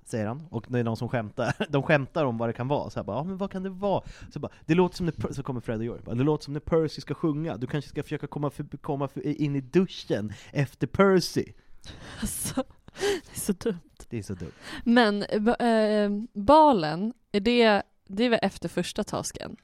Säger 0.09 0.27
han, 0.27 0.47
och 0.51 0.67
det 0.69 0.79
är 0.79 0.85
någon 0.85 0.97
som 0.97 1.09
skämtar, 1.09 1.55
de 1.69 1.83
skämtar 1.83 2.25
om 2.25 2.39
vad 2.39 2.49
det 2.49 2.53
kan 2.53 2.69
vara, 2.69 2.91
så 2.91 2.99
här 2.99 3.05
bara, 3.05 3.17
ja 3.17 3.25
men 3.25 3.37
vad 3.37 3.51
kan 3.51 3.63
det 3.63 3.71
vara? 3.71 4.03
Så, 4.33 4.41
bara, 4.41 4.53
det 4.67 4.75
låter 4.75 4.97
som 4.97 5.07
när, 5.07 5.33
så 5.33 5.43
kommer 5.43 5.61
Fred 5.61 5.79
och 5.79 5.85
George, 5.85 6.03
bara, 6.05 6.15
det 6.15 6.25
låter 6.25 6.45
som 6.45 6.53
när 6.53 6.61
Percy 6.61 7.01
ska 7.01 7.15
sjunga, 7.15 7.57
du 7.57 7.67
kanske 7.67 7.89
ska 7.89 8.03
försöka 8.03 8.27
komma, 8.27 8.51
för, 8.51 8.77
komma 8.77 9.09
för, 9.09 9.27
in 9.27 9.57
i 9.57 9.61
duschen 9.61 10.33
efter 10.53 10.87
Percy. 10.87 11.45
Alltså, 12.21 12.65
det 12.99 13.35
är 13.35 13.41
så 13.41 13.53
dumt. 13.53 13.81
Det 14.09 14.19
är 14.19 14.23
så 14.23 14.35
dumt. 14.35 14.53
Men 14.85 15.23
eh, 15.23 16.11
balen, 16.33 17.15
är 17.33 17.41
det, 17.41 17.83
det 18.07 18.25
är 18.25 18.31
väl 18.31 18.39
efter 18.43 18.69
första 18.69 19.05
tasken? 19.05 19.57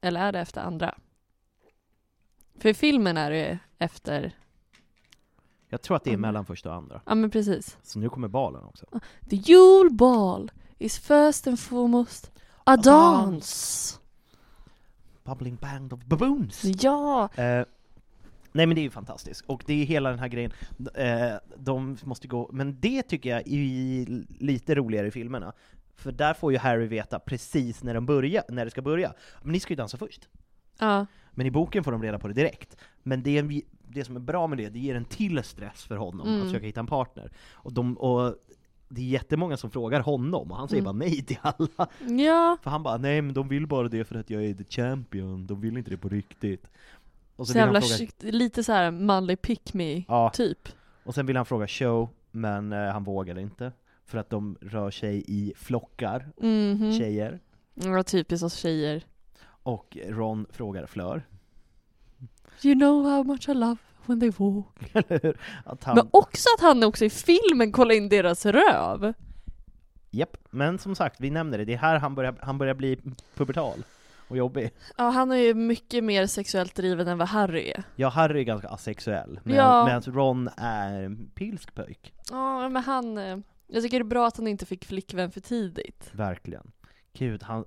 Eller 0.00 0.20
är 0.20 0.32
det 0.32 0.40
efter 0.40 0.60
andra? 0.60 0.94
För 2.58 2.68
i 2.68 2.74
filmen 2.74 3.16
är 3.16 3.30
det 3.30 3.58
efter, 3.78 4.32
Jag 5.76 5.82
tror 5.82 5.96
att 5.96 6.04
det 6.04 6.12
är 6.12 6.16
mellan 6.16 6.46
första 6.46 6.68
och 6.68 6.74
andra. 6.74 7.00
ja 7.06 7.14
men 7.14 7.30
precis. 7.30 7.78
Så 7.82 7.98
nu 7.98 8.08
kommer 8.08 8.28
balen 8.28 8.64
också. 8.64 8.86
The 9.30 9.36
Yule 9.52 9.90
Ball 9.90 10.50
is 10.78 10.98
first 10.98 11.46
and 11.46 11.60
foremost 11.60 12.30
a 12.64 12.76
dance. 12.76 13.98
Bubbling 15.24 15.56
band 15.56 15.92
of 15.92 16.04
baboons! 16.04 16.64
Ja! 16.64 17.28
Eh, 17.34 17.64
nej 18.52 18.66
men 18.66 18.74
det 18.74 18.80
är 18.80 18.82
ju 18.82 18.90
fantastiskt, 18.90 19.44
och 19.46 19.62
det 19.66 19.82
är 19.82 19.84
hela 19.84 20.10
den 20.10 20.18
här 20.18 20.28
grejen, 20.28 20.52
eh, 20.94 21.34
de 21.56 21.96
måste 22.04 22.28
gå, 22.28 22.50
men 22.52 22.80
det 22.80 23.02
tycker 23.02 23.30
jag 23.30 23.48
är 23.48 24.06
lite 24.42 24.74
roligare 24.74 25.06
i 25.06 25.10
filmerna, 25.10 25.52
för 25.96 26.12
där 26.12 26.34
får 26.34 26.52
ju 26.52 26.58
Harry 26.58 26.86
veta 26.86 27.18
precis 27.18 27.82
när, 27.82 27.94
de 27.94 28.06
börjar, 28.06 28.44
när 28.48 28.64
det 28.64 28.70
ska 28.70 28.82
börja. 28.82 29.12
Men 29.42 29.52
ni 29.52 29.60
ska 29.60 29.72
ju 29.72 29.76
dansa 29.76 29.96
först. 29.96 30.28
Ja. 30.78 31.06
Men 31.30 31.46
i 31.46 31.50
boken 31.50 31.84
får 31.84 31.92
de 31.92 32.02
reda 32.02 32.18
på 32.18 32.28
det 32.28 32.34
direkt. 32.34 32.76
Men 33.02 33.22
det, 33.22 33.38
är 33.38 33.42
en, 33.42 33.62
det 33.88 34.04
som 34.04 34.16
är 34.16 34.20
bra 34.20 34.46
med 34.46 34.58
det, 34.58 34.68
det 34.68 34.78
ger 34.78 34.94
en 34.94 35.04
till 35.04 35.42
stress 35.44 35.84
för 35.84 35.96
honom 35.96 36.28
Mm. 36.28 36.40
att 36.40 36.46
försöka 36.46 36.66
hitta 36.66 36.80
en 36.80 36.86
partner. 36.86 37.30
Och, 37.52 37.72
de, 37.72 37.98
och 37.98 38.34
det 38.88 39.00
är 39.00 39.04
jättemånga 39.04 39.56
som 39.56 39.70
frågar 39.70 40.00
honom, 40.00 40.50
och 40.52 40.56
han 40.58 40.68
säger 40.68 40.82
Mm. 40.82 40.98
bara 40.98 41.06
nej 41.06 41.22
till 41.24 41.38
alla. 41.42 41.88
Ja. 42.24 42.56
För 42.62 42.70
han 42.70 42.82
bara, 42.82 42.96
nej 42.96 43.22
men 43.22 43.34
de 43.34 43.48
vill 43.48 43.66
bara 43.66 43.88
det 43.88 44.04
för 44.04 44.14
att 44.16 44.30
jag 44.30 44.44
är 44.44 44.54
the 44.54 44.64
champion, 44.64 45.46
de 45.46 45.60
vill 45.60 45.76
inte 45.78 45.90
det 45.90 45.96
på 45.96 46.08
riktigt. 46.08 46.70
Och 47.36 47.46
Så, 47.48 47.52
han 47.58 47.66
jävla 47.66 47.80
fråga- 47.80 48.30
lite 48.32 48.64
så 48.64 48.72
här 48.72 48.90
manlig 48.90 49.42
pick 49.42 49.74
me 49.74 50.04
Ja. 50.08 50.30
typ. 50.34 50.68
Och 51.04 51.14
sen 51.14 51.26
vill 51.26 51.36
han 51.36 51.46
fråga 51.46 51.66
show, 51.66 52.08
men 52.30 52.72
eh, 52.72 52.78
han 52.92 53.04
vågar 53.04 53.38
inte. 53.38 53.72
För 54.04 54.18
att 54.18 54.30
de 54.30 54.56
rör 54.60 54.90
sig 54.90 55.24
i 55.26 55.52
flockar, 55.56 56.28
Mhm. 56.36 56.92
tjejer. 56.98 57.40
Ja, 57.74 58.02
typiskt 58.02 58.44
oss 58.44 58.54
tjejer. 58.54 59.02
Och 59.46 59.96
Ron 60.08 60.46
frågar 60.50 60.86
Flör. 60.86 61.22
You 62.62 62.74
know 62.74 63.04
how 63.04 63.22
much 63.24 63.48
I 63.48 63.54
love 63.54 63.76
when 64.06 64.20
they 64.20 64.30
walk. 64.36 64.92
Han... 65.82 65.96
Men 65.96 66.08
också 66.10 66.48
att 66.58 66.60
han 66.62 66.82
också 66.82 67.04
i 67.04 67.10
filmen 67.10 67.72
kollar 67.72 67.94
in 67.94 68.08
deras 68.08 68.46
röv. 68.46 69.12
Japp, 70.10 70.36
men 70.50 70.78
som 70.78 70.94
sagt, 70.94 71.20
vi 71.20 71.30
nämner 71.30 71.58
det, 71.58 71.64
det 71.64 71.72
är 71.72 71.78
här 71.78 71.98
han 71.98 72.14
börjar, 72.14 72.34
han 72.42 72.58
börjar 72.58 72.74
bli 72.74 72.98
pubertal 73.34 73.78
och 74.28 74.36
jobbig. 74.36 74.70
Ja, 74.96 75.04
han 75.10 75.30
är 75.32 75.36
ju 75.36 75.54
mycket 75.54 76.04
mer 76.04 76.26
sexuellt 76.26 76.74
driven 76.74 77.08
än 77.08 77.18
vad 77.18 77.28
Harry 77.28 77.70
är. 77.70 77.82
Ja, 77.96 78.08
Harry 78.08 78.40
är 78.40 78.44
ganska 78.44 78.68
asexuell, 78.68 79.40
men, 79.44 79.54
Ja. 79.56 79.84
medan 79.84 80.02
Ron 80.02 80.48
är 80.56 81.02
en 81.02 81.30
pilsk 81.34 81.74
pöjk. 81.74 82.12
Ja, 82.30 82.68
men 82.68 82.82
han... 82.82 83.18
eh, 83.18 83.38
Jag 83.66 83.82
tycker 83.82 83.98
det 83.98 84.02
är 84.02 84.08
bra 84.08 84.26
att 84.26 84.36
han 84.36 84.46
inte 84.48 84.66
fick 84.66 84.84
flickvän 84.84 85.30
för 85.30 85.40
tidigt. 85.40 86.10
Verkligen. 86.12 86.70
Gud, 87.18 87.42
han, 87.42 87.64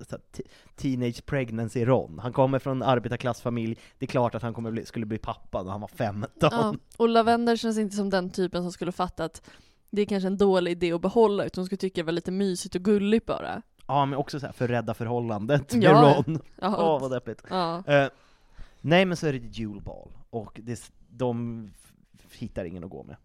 teenage 0.75 1.25
pregnancy 1.25 1.85
Ron. 1.85 2.19
Han 2.19 2.33
kommer 2.33 2.59
från 2.59 2.83
arbetarklassfamilj, 2.83 3.77
det 3.97 4.05
är 4.05 4.07
klart 4.07 4.35
att 4.35 4.41
han 4.41 4.53
kommer 4.53 4.71
bli, 4.71 4.85
skulle 4.85 5.05
bli 5.05 5.17
pappa 5.17 5.63
när 5.63 5.71
han 5.71 5.81
var 5.81 5.87
15. 5.87 6.29
Ja. 6.39 6.75
Och 6.97 7.09
Lavender 7.09 7.55
känns 7.55 7.77
inte 7.77 7.95
som 7.95 8.09
den 8.09 8.29
typen 8.29 8.63
som 8.63 8.71
skulle 8.71 8.91
fatta 8.91 9.23
att 9.23 9.41
det 9.89 10.01
är 10.01 10.05
kanske 10.05 10.27
en 10.27 10.37
dålig 10.37 10.71
idé 10.71 10.91
att 10.93 11.01
behålla, 11.01 11.45
utan 11.45 11.61
hon 11.61 11.65
skulle 11.65 11.77
tycka 11.77 12.01
det 12.01 12.05
var 12.05 12.11
lite 12.11 12.31
mysigt 12.31 12.75
och 12.75 12.81
gulligt 12.81 13.25
bara. 13.25 13.61
Ja, 13.87 14.05
men 14.05 14.19
också 14.19 14.39
så 14.39 14.45
här, 14.45 14.53
för 14.53 14.67
rädda 14.67 14.93
förhållandet 14.93 15.73
med 15.73 15.83
Ja. 15.83 16.23
Ron. 16.27 16.39
Ja. 16.61 16.93
Åh, 16.93 17.01
vad 17.01 17.11
deppigt. 17.11 17.43
Ja. 17.49 17.83
Eh, 17.87 18.09
nej, 18.81 19.05
men 19.05 19.17
så 19.17 19.27
är 19.27 19.33
det 19.33 19.37
Jule 19.37 19.81
Ball, 19.81 20.11
och 20.29 20.59
det, 20.63 20.91
de 21.09 21.71
hittar 22.31 22.65
ingen 22.65 22.83
att 22.83 22.89
gå 22.89 23.03
med. 23.03 23.15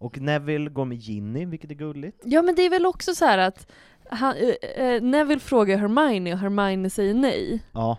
Och 0.00 0.18
Neville 0.18 0.70
går 0.70 0.84
med 0.84 0.98
Ginny, 0.98 1.44
vilket 1.44 1.70
är 1.70 1.74
gulligt. 1.74 2.22
Ja 2.24 2.42
men 2.42 2.54
det 2.54 2.62
är 2.62 2.70
väl 2.70 2.86
också 2.86 3.14
så 3.14 3.24
här 3.24 3.38
att 3.38 3.66
han, 4.10 4.36
eh, 4.36 4.84
eh, 4.84 5.02
Neville 5.02 5.40
frågar 5.40 5.76
Hermione 5.78 6.32
och 6.32 6.38
Hermione 6.38 6.90
säger 6.90 7.14
nej. 7.14 7.62
Ja, 7.72 7.98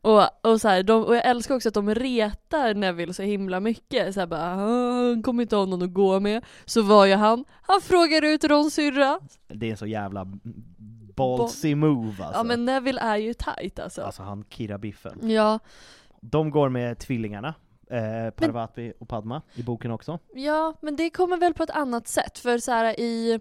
Och, 0.00 0.22
och, 0.52 0.60
så 0.60 0.68
här, 0.68 0.82
de, 0.82 1.04
och 1.04 1.16
jag 1.16 1.26
älskar 1.26 1.54
också 1.54 1.68
att 1.68 1.74
de 1.74 1.94
retar 1.94 2.74
Neville 2.74 3.14
så 3.14 3.22
himla 3.22 3.60
mycket. 3.60 4.14
Så 4.14 4.20
här 4.20 4.26
bara, 4.26 4.40
"Ah, 4.40 4.54
han 4.56 5.22
kommer 5.22 5.42
inte 5.42 5.56
ha 5.56 5.64
någon 5.66 5.82
att 5.82 5.92
gå 5.94 6.20
med. 6.20 6.44
Så 6.64 6.82
var 6.82 7.06
ju 7.06 7.14
han, 7.14 7.44
han 7.62 7.80
frågar 7.80 8.24
ut 8.24 8.44
Rons 8.44 8.74
syrra. 8.74 9.18
det 9.48 9.66
är 9.66 9.70
en 9.70 9.76
så 9.76 9.86
jävla 9.86 10.26
ballsy 11.16 11.74
move 11.74 12.08
alltså. 12.24 12.38
Ja 12.38 12.42
men 12.42 12.64
Neville 12.64 13.00
är 13.00 13.16
ju 13.16 13.34
tight 13.34 13.78
alltså. 13.78 14.02
Alltså 14.02 14.22
han 14.22 14.44
kirrar 14.50 14.78
biffen. 14.78 15.30
Ja, 15.30 15.58
De 16.20 16.50
går 16.50 16.68
med 16.68 16.98
tvillingarna, 16.98 17.54
eh, 17.90 18.30
Parvati 18.30 18.92
och 18.98 19.08
Padma, 19.08 19.42
i 19.54 19.62
boken 19.62 19.90
också. 19.90 20.18
ja, 20.34 20.74
men 20.80 20.96
det 20.96 21.10
kommer 21.10 21.36
väl 21.36 21.54
på 21.54 21.62
ett 21.62 21.70
annat 21.70 22.08
sätt. 22.08 22.38
För 22.38 22.58
så 22.58 22.72
här 22.72 23.00
i, 23.00 23.40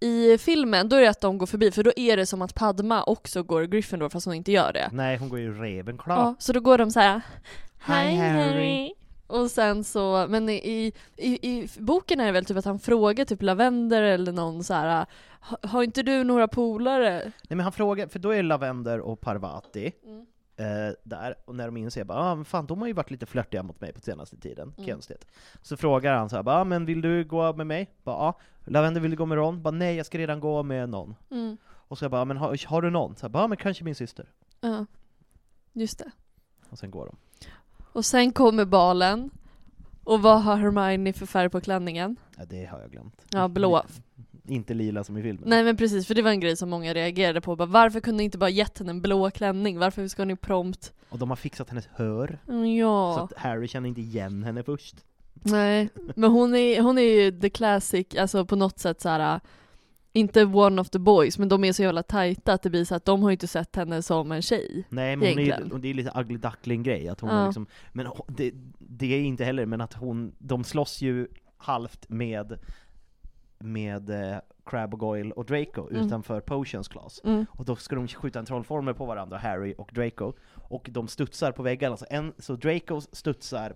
i 0.00 0.38
filmen, 0.38 0.88
då 0.88 0.96
är 0.96 1.00
det 1.00 1.10
att 1.10 1.20
de 1.20 1.38
går 1.38 1.46
förbi, 1.46 1.70
för 1.70 1.82
då 1.82 1.92
är 1.96 2.16
det 2.16 2.26
som 2.26 2.42
att 2.42 2.54
Padma 2.54 3.02
också 3.04 3.42
går 3.42 3.62
Gryffindor 3.62 4.08
fast 4.08 4.26
hon 4.26 4.34
inte 4.34 4.52
gör 4.52 4.72
det. 4.72 4.88
Nej, 4.92 5.16
hon 5.16 5.28
går 5.28 5.38
ju 5.38 5.52
Ravenclaw. 5.54 6.22
Ja, 6.22 6.34
så 6.38 6.52
då 6.52 6.60
går 6.60 6.78
de 6.78 6.90
så 6.90 7.00
här. 7.00 7.20
Hi, 7.86 8.16
Harry." 8.16 8.92
Och 9.26 9.50
sen 9.50 9.84
så, 9.84 10.26
men 10.28 10.48
i, 10.48 10.92
i, 11.16 11.48
i 11.50 11.68
boken 11.78 12.20
är 12.20 12.26
det 12.26 12.32
väl 12.32 12.44
typ 12.44 12.56
att 12.56 12.64
han 12.64 12.78
frågar 12.78 13.24
typ 13.24 13.42
Lavender 13.42 14.02
eller 14.02 14.32
någon 14.32 14.64
så 14.64 14.74
här. 14.74 15.06
"Ha- 15.40 15.58
har 15.62 15.82
inte 15.82 16.02
du 16.02 16.24
några 16.24 16.48
polare? 16.48 17.20
Nej 17.24 17.32
men 17.56 17.60
han 17.60 17.72
frågar, 17.72 18.06
för 18.08 18.18
då 18.18 18.30
är 18.30 18.42
Lavender 18.42 19.00
och 19.00 19.20
Parvati 19.20 19.92
Mm. 20.04 20.26
eh, 20.88 20.94
där, 21.02 21.34
och 21.44 21.54
när 21.54 21.66
de 21.66 21.76
inser 21.76 22.04
bara, 22.04 22.18
ah, 22.18 22.34
men 22.34 22.44
fan 22.44 22.66
de 22.66 22.80
har 22.80 22.86
ju 22.86 22.92
varit 22.92 23.10
lite 23.10 23.26
flörtiga 23.26 23.62
mot 23.62 23.80
mig 23.80 23.92
på 23.92 24.00
senaste 24.00 24.36
tiden, 24.36 24.74
Mm. 24.78 24.90
konstigt. 24.90 25.26
Så 25.62 25.76
frågar 25.76 26.14
han 26.16 26.28
så 26.30 26.36
här, 26.36 26.42
bara, 26.42 26.56
ah, 26.60 26.64
men 26.64 26.86
vill 26.86 27.00
du 27.00 27.24
gå 27.24 27.52
med 27.52 27.66
mig? 27.66 27.90
Bara, 28.04 28.16
ja. 28.16 28.38
Lavender 28.66 29.00
vill 29.00 29.10
du 29.10 29.16
gå 29.16 29.26
med 29.26 29.36
Ron? 29.38 29.62
Bara, 29.62 29.70
nej 29.70 29.96
jag 29.96 30.06
ska 30.06 30.18
redan 30.18 30.40
gå 30.40 30.62
med 30.62 30.88
någon. 30.88 31.14
Mm. 31.30 31.56
Och 31.88 31.98
så 31.98 32.04
jag 32.04 32.10
bara, 32.10 32.24
men 32.24 32.36
har, 32.36 32.66
har 32.68 32.82
du 32.82 32.90
någon? 32.90 33.16
Så 33.16 33.24
jag 33.24 33.30
bara, 33.30 33.44
ah, 33.44 33.48
men 33.48 33.56
kanske 33.56 33.84
min 33.84 33.94
syster. 33.94 34.26
Ja, 34.60 34.86
just 35.72 35.98
det. 35.98 36.10
Och 36.70 36.78
sen 36.78 36.90
går 36.90 37.06
de. 37.06 37.16
Och 37.92 38.04
sen 38.04 38.32
kommer 38.32 38.64
balen. 38.64 39.30
Och 40.04 40.22
vad 40.22 40.42
har 40.42 40.56
Hermione 40.56 41.12
för 41.12 41.26
färg 41.26 41.48
på 41.50 41.60
klänningen? 41.60 42.16
Ja, 42.36 42.44
det 42.44 42.64
har 42.64 42.80
jag 42.80 42.90
glömt. 42.90 43.22
Ja, 43.30 43.48
blå. 43.48 43.82
Inte 44.48 44.74
lila 44.74 45.04
som 45.04 45.16
i 45.16 45.22
filmen. 45.22 45.42
Nej 45.48 45.64
men 45.64 45.76
precis, 45.76 46.06
för 46.06 46.14
det 46.14 46.22
var 46.22 46.30
en 46.30 46.40
grej 46.40 46.56
som 46.56 46.70
många 46.70 46.94
reagerade 46.94 47.40
på. 47.40 47.56
Bara, 47.56 47.66
varför 47.66 48.00
kunde 48.00 48.16
ni 48.18 48.24
inte 48.24 48.38
bara 48.38 48.50
gett 48.50 48.78
henne 48.78 48.90
en 48.90 49.02
blå 49.02 49.30
klänning? 49.30 49.78
Varför 49.78 50.08
ska 50.08 50.24
ni 50.24 50.36
prompt? 50.36 50.92
Och 51.08 51.18
de 51.18 51.28
har 51.28 51.36
fixat 51.36 51.68
hennes 51.70 51.86
hör, 51.86 52.38
så 52.46 52.52
Mm, 52.52 52.74
Ja. 52.76 53.24
att 53.24 53.32
Harry 53.38 53.68
känner 53.68 53.88
inte 53.88 54.00
igen 54.00 54.42
henne 54.44 54.62
först. 54.62 54.96
Nej, 55.42 55.88
men 56.16 56.30
hon 56.30 56.54
är, 56.54 56.80
hon 56.82 56.98
är 56.98 57.02
ju 57.02 57.40
the 57.40 57.50
classic, 57.50 58.06
alltså 58.18 58.44
på 58.46 58.56
något 58.56 58.78
sätt 58.78 59.00
så 59.00 59.08
här. 59.08 59.40
inte 60.12 60.44
one 60.44 60.80
of 60.80 60.90
the 60.90 60.98
boys, 60.98 61.38
men 61.38 61.48
de 61.48 61.64
är 61.64 61.72
så 61.72 61.82
jävla 61.82 62.02
tajta 62.02 62.52
att 62.52 62.62
det 62.62 62.70
blir 62.70 62.84
så 62.84 62.94
att 62.94 63.04
de 63.04 63.22
har 63.22 63.30
ju 63.30 63.32
inte 63.34 63.46
sett 63.46 63.76
henne 63.76 64.02
som 64.02 64.32
en 64.32 64.42
tjej. 64.42 64.84
Nej 64.88 65.16
men 65.16 65.28
hon 65.28 65.38
är, 65.38 65.42
Egentligen. 65.42 65.80
det 65.80 65.88
är 65.90 65.94
lite 65.94 66.12
ugly 66.20 66.36
duckling 66.38 66.82
grej, 66.82 67.08
att 67.08 67.20
hon 67.20 67.30
Ja. 67.30 67.36
är 67.36 67.46
liksom, 67.46 67.66
men 67.92 68.06
det, 68.28 68.52
det 68.78 69.14
är 69.14 69.20
inte 69.20 69.44
heller, 69.44 69.66
men 69.66 69.80
att 69.80 69.94
hon, 69.94 70.34
de 70.38 70.64
slåss 70.64 71.00
ju 71.02 71.28
halvt 71.56 72.08
med 72.08 72.58
med 73.58 74.10
eh, 74.10 74.38
Crab 74.66 74.94
och 74.94 75.00
Goyle 75.00 75.32
och 75.32 75.44
Draco 75.44 75.88
Mm. 75.90 76.06
utanför 76.06 76.40
Potions 76.40 76.88
Class. 76.88 77.20
Mm. 77.24 77.46
Och 77.50 77.64
då 77.64 77.76
ska 77.76 77.96
de 77.96 78.08
skjuta 78.08 78.38
en 78.38 78.46
trollformel 78.46 78.94
på 78.94 79.06
varandra, 79.06 79.38
Harry 79.38 79.74
och 79.78 79.90
Draco, 79.94 80.32
och 80.54 80.88
de 80.92 81.08
studsar 81.08 81.52
på 81.52 81.62
väggarna, 81.62 81.96
så, 81.96 82.06
en, 82.10 82.32
så 82.38 82.56
Draco 82.56 83.00
studsar 83.00 83.74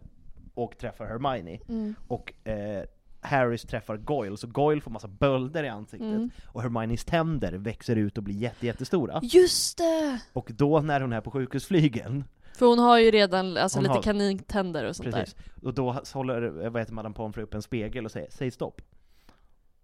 och 0.55 0.79
träffar 0.79 1.07
Hermione, 1.07 1.59
Mm. 1.69 1.95
och 2.09 2.49
eh, 2.49 2.85
Harrys 3.23 3.63
träffar 3.63 3.97
Goyle, 3.97 4.37
så 4.37 4.47
Goyle 4.47 4.81
får 4.81 4.91
massa 4.91 5.09
bölder 5.09 5.65
i 5.65 5.69
ansiktet, 5.69 6.07
Mm. 6.17 6.31
och 6.47 6.63
Hermiones 6.63 7.05
tänder 7.05 7.53
växer 7.53 7.97
ut 7.97 8.19
och 8.19 8.25
blir 8.25 8.35
jätte, 8.35 8.67
jättestora. 8.67 9.21
Just 9.23 9.79
det! 9.79 10.21
Och 10.33 10.51
då 10.55 10.81
när 10.81 11.01
hon 11.01 11.13
är 11.13 11.21
på 11.21 11.31
sjukhusflygen, 11.31 12.25
För 12.55 12.67
hon 12.67 12.79
har 12.79 12.99
ju 12.99 13.11
redan 13.11 13.57
alltså, 13.57 13.79
Hon 13.79 13.83
lite 13.83 13.95
har- 13.95 14.03
kanintänder 14.03 14.85
och 14.89 14.97
sånt 14.97 15.11
precis, 15.15 15.37
och 15.63 15.75
då 15.75 16.01
håller, 16.15 16.69
vad 16.71 16.83
heter 16.83 16.93
Madame 16.95 17.15
Pomfrey 17.15 17.45
upp 17.45 17.55
en 17.55 17.63
spegel 17.63 18.05
och 18.05 18.11
säger 18.11 18.31
'Säg 18.31 18.51
stopp' 18.51 18.77
där. 18.77 18.85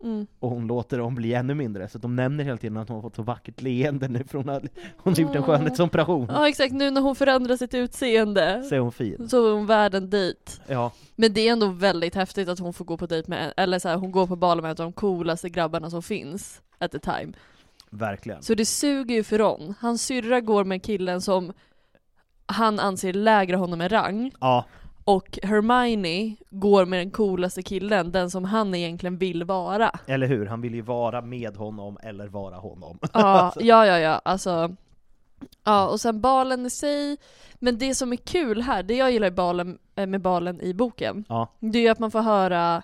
Mm. 0.02 0.26
och 0.40 0.50
hon 0.50 0.66
låter 0.66 0.98
dem 0.98 1.14
bli 1.14 1.34
ännu 1.34 1.54
mindre, 1.54 1.88
så 1.88 1.98
de 1.98 2.16
nämner 2.16 2.44
hela 2.44 2.56
tiden 2.56 2.76
att 2.76 2.88
hon 2.88 2.94
har 2.94 3.02
fått 3.02 3.16
så 3.16 3.22
vackert 3.22 3.62
leende 3.62 4.08
nu 4.08 4.24
hon 4.32 4.48
har, 4.48 4.62
hon 4.96 5.12
har 5.14 5.20
gjort 5.22 5.34
en 5.36 5.42
skönhetsoperation. 5.42 6.26
Ja 6.30 6.48
exakt, 6.48 6.72
nu 6.74 6.90
när 6.90 7.00
hon 7.00 7.16
förändrar 7.16 7.56
sitt 7.56 7.74
utseende 7.74 8.62
Så 8.68 8.74
är 8.74 8.78
hon 8.78 8.92
fin. 8.92 9.28
så 9.28 9.48
är 9.48 9.52
hon 9.54 9.66
värd 9.66 9.94
en 9.94 10.10
dejt. 10.10 10.40
Ja, 10.68 10.92
Men 11.16 11.32
det 11.32 11.48
är 11.48 11.52
ändå 11.52 11.66
väldigt 11.66 12.14
häftigt 12.14 12.48
att 12.48 12.58
hon 12.58 12.72
får 12.74 12.84
gå 12.84 12.96
på 12.96 13.06
dejt 13.06 13.30
med, 13.30 13.52
eller 13.56 13.78
så 13.78 13.88
här, 13.88 13.96
hon 13.96 14.12
går 14.12 14.26
på 14.26 14.36
bal 14.36 14.56
med 14.62 14.64
en 14.64 14.70
av 14.70 14.76
de 14.76 14.92
coolaste 14.92 15.48
grabbarna 15.48 15.90
som 15.90 16.02
finns 16.02 16.62
at 16.78 16.92
the 16.92 16.98
time. 16.98 17.32
verkligen. 17.90 18.42
Så 18.42 18.54
det 18.54 18.64
suger 18.66 19.14
ju 19.14 19.22
för 19.24 19.38
Ron. 19.38 19.74
Hans 19.80 20.02
syrra 20.02 20.40
går 20.40 20.64
med 20.64 20.82
killen 20.82 21.20
som 21.20 21.52
han 22.46 22.80
anser 22.80 23.12
lägre 23.12 23.56
honom 23.56 23.82
i 23.82 23.88
rang, 23.88 24.32
Ja, 24.40 24.64
Och 25.08 25.38
Hermione 25.42 26.36
går 26.50 26.86
med 26.86 26.98
den 27.00 27.10
coolaste 27.10 27.62
killen, 27.62 28.12
den 28.12 28.30
som 28.30 28.44
han 28.44 28.74
egentligen 28.74 29.18
vill 29.18 29.44
vara. 29.44 29.90
Eller 30.06 30.26
hur? 30.26 30.46
Han 30.46 30.60
vill 30.60 30.74
ju 30.74 30.80
vara 30.82 31.22
med 31.22 31.56
honom 31.56 31.98
eller 32.02 32.28
vara 32.28 32.56
honom. 32.56 32.98
Ja, 33.02 33.08
Alltså, 33.12 33.60
ja, 33.64 33.86
ja, 33.86 33.98
ja, 33.98 34.20
alltså. 34.24 34.76
Ja, 35.64 35.88
och 35.88 36.00
sen 36.00 36.20
balen 36.20 36.66
i 36.66 36.70
sig. 36.70 37.16
Men 37.54 37.78
det 37.78 37.94
som 37.94 38.12
är 38.12 38.16
kul 38.16 38.62
här, 38.62 38.82
det 38.82 38.94
jag 38.96 39.12
gillar 39.12 39.30
balen, 39.30 39.78
eh, 39.94 40.06
med 40.06 40.20
balen 40.20 40.60
i 40.60 40.74
boken, 40.74 41.24
ja. 41.28 41.48
det 41.60 41.78
är 41.78 41.82
ju 41.82 41.88
att 41.88 41.98
man 41.98 42.10
får 42.10 42.20
höra 42.20 42.82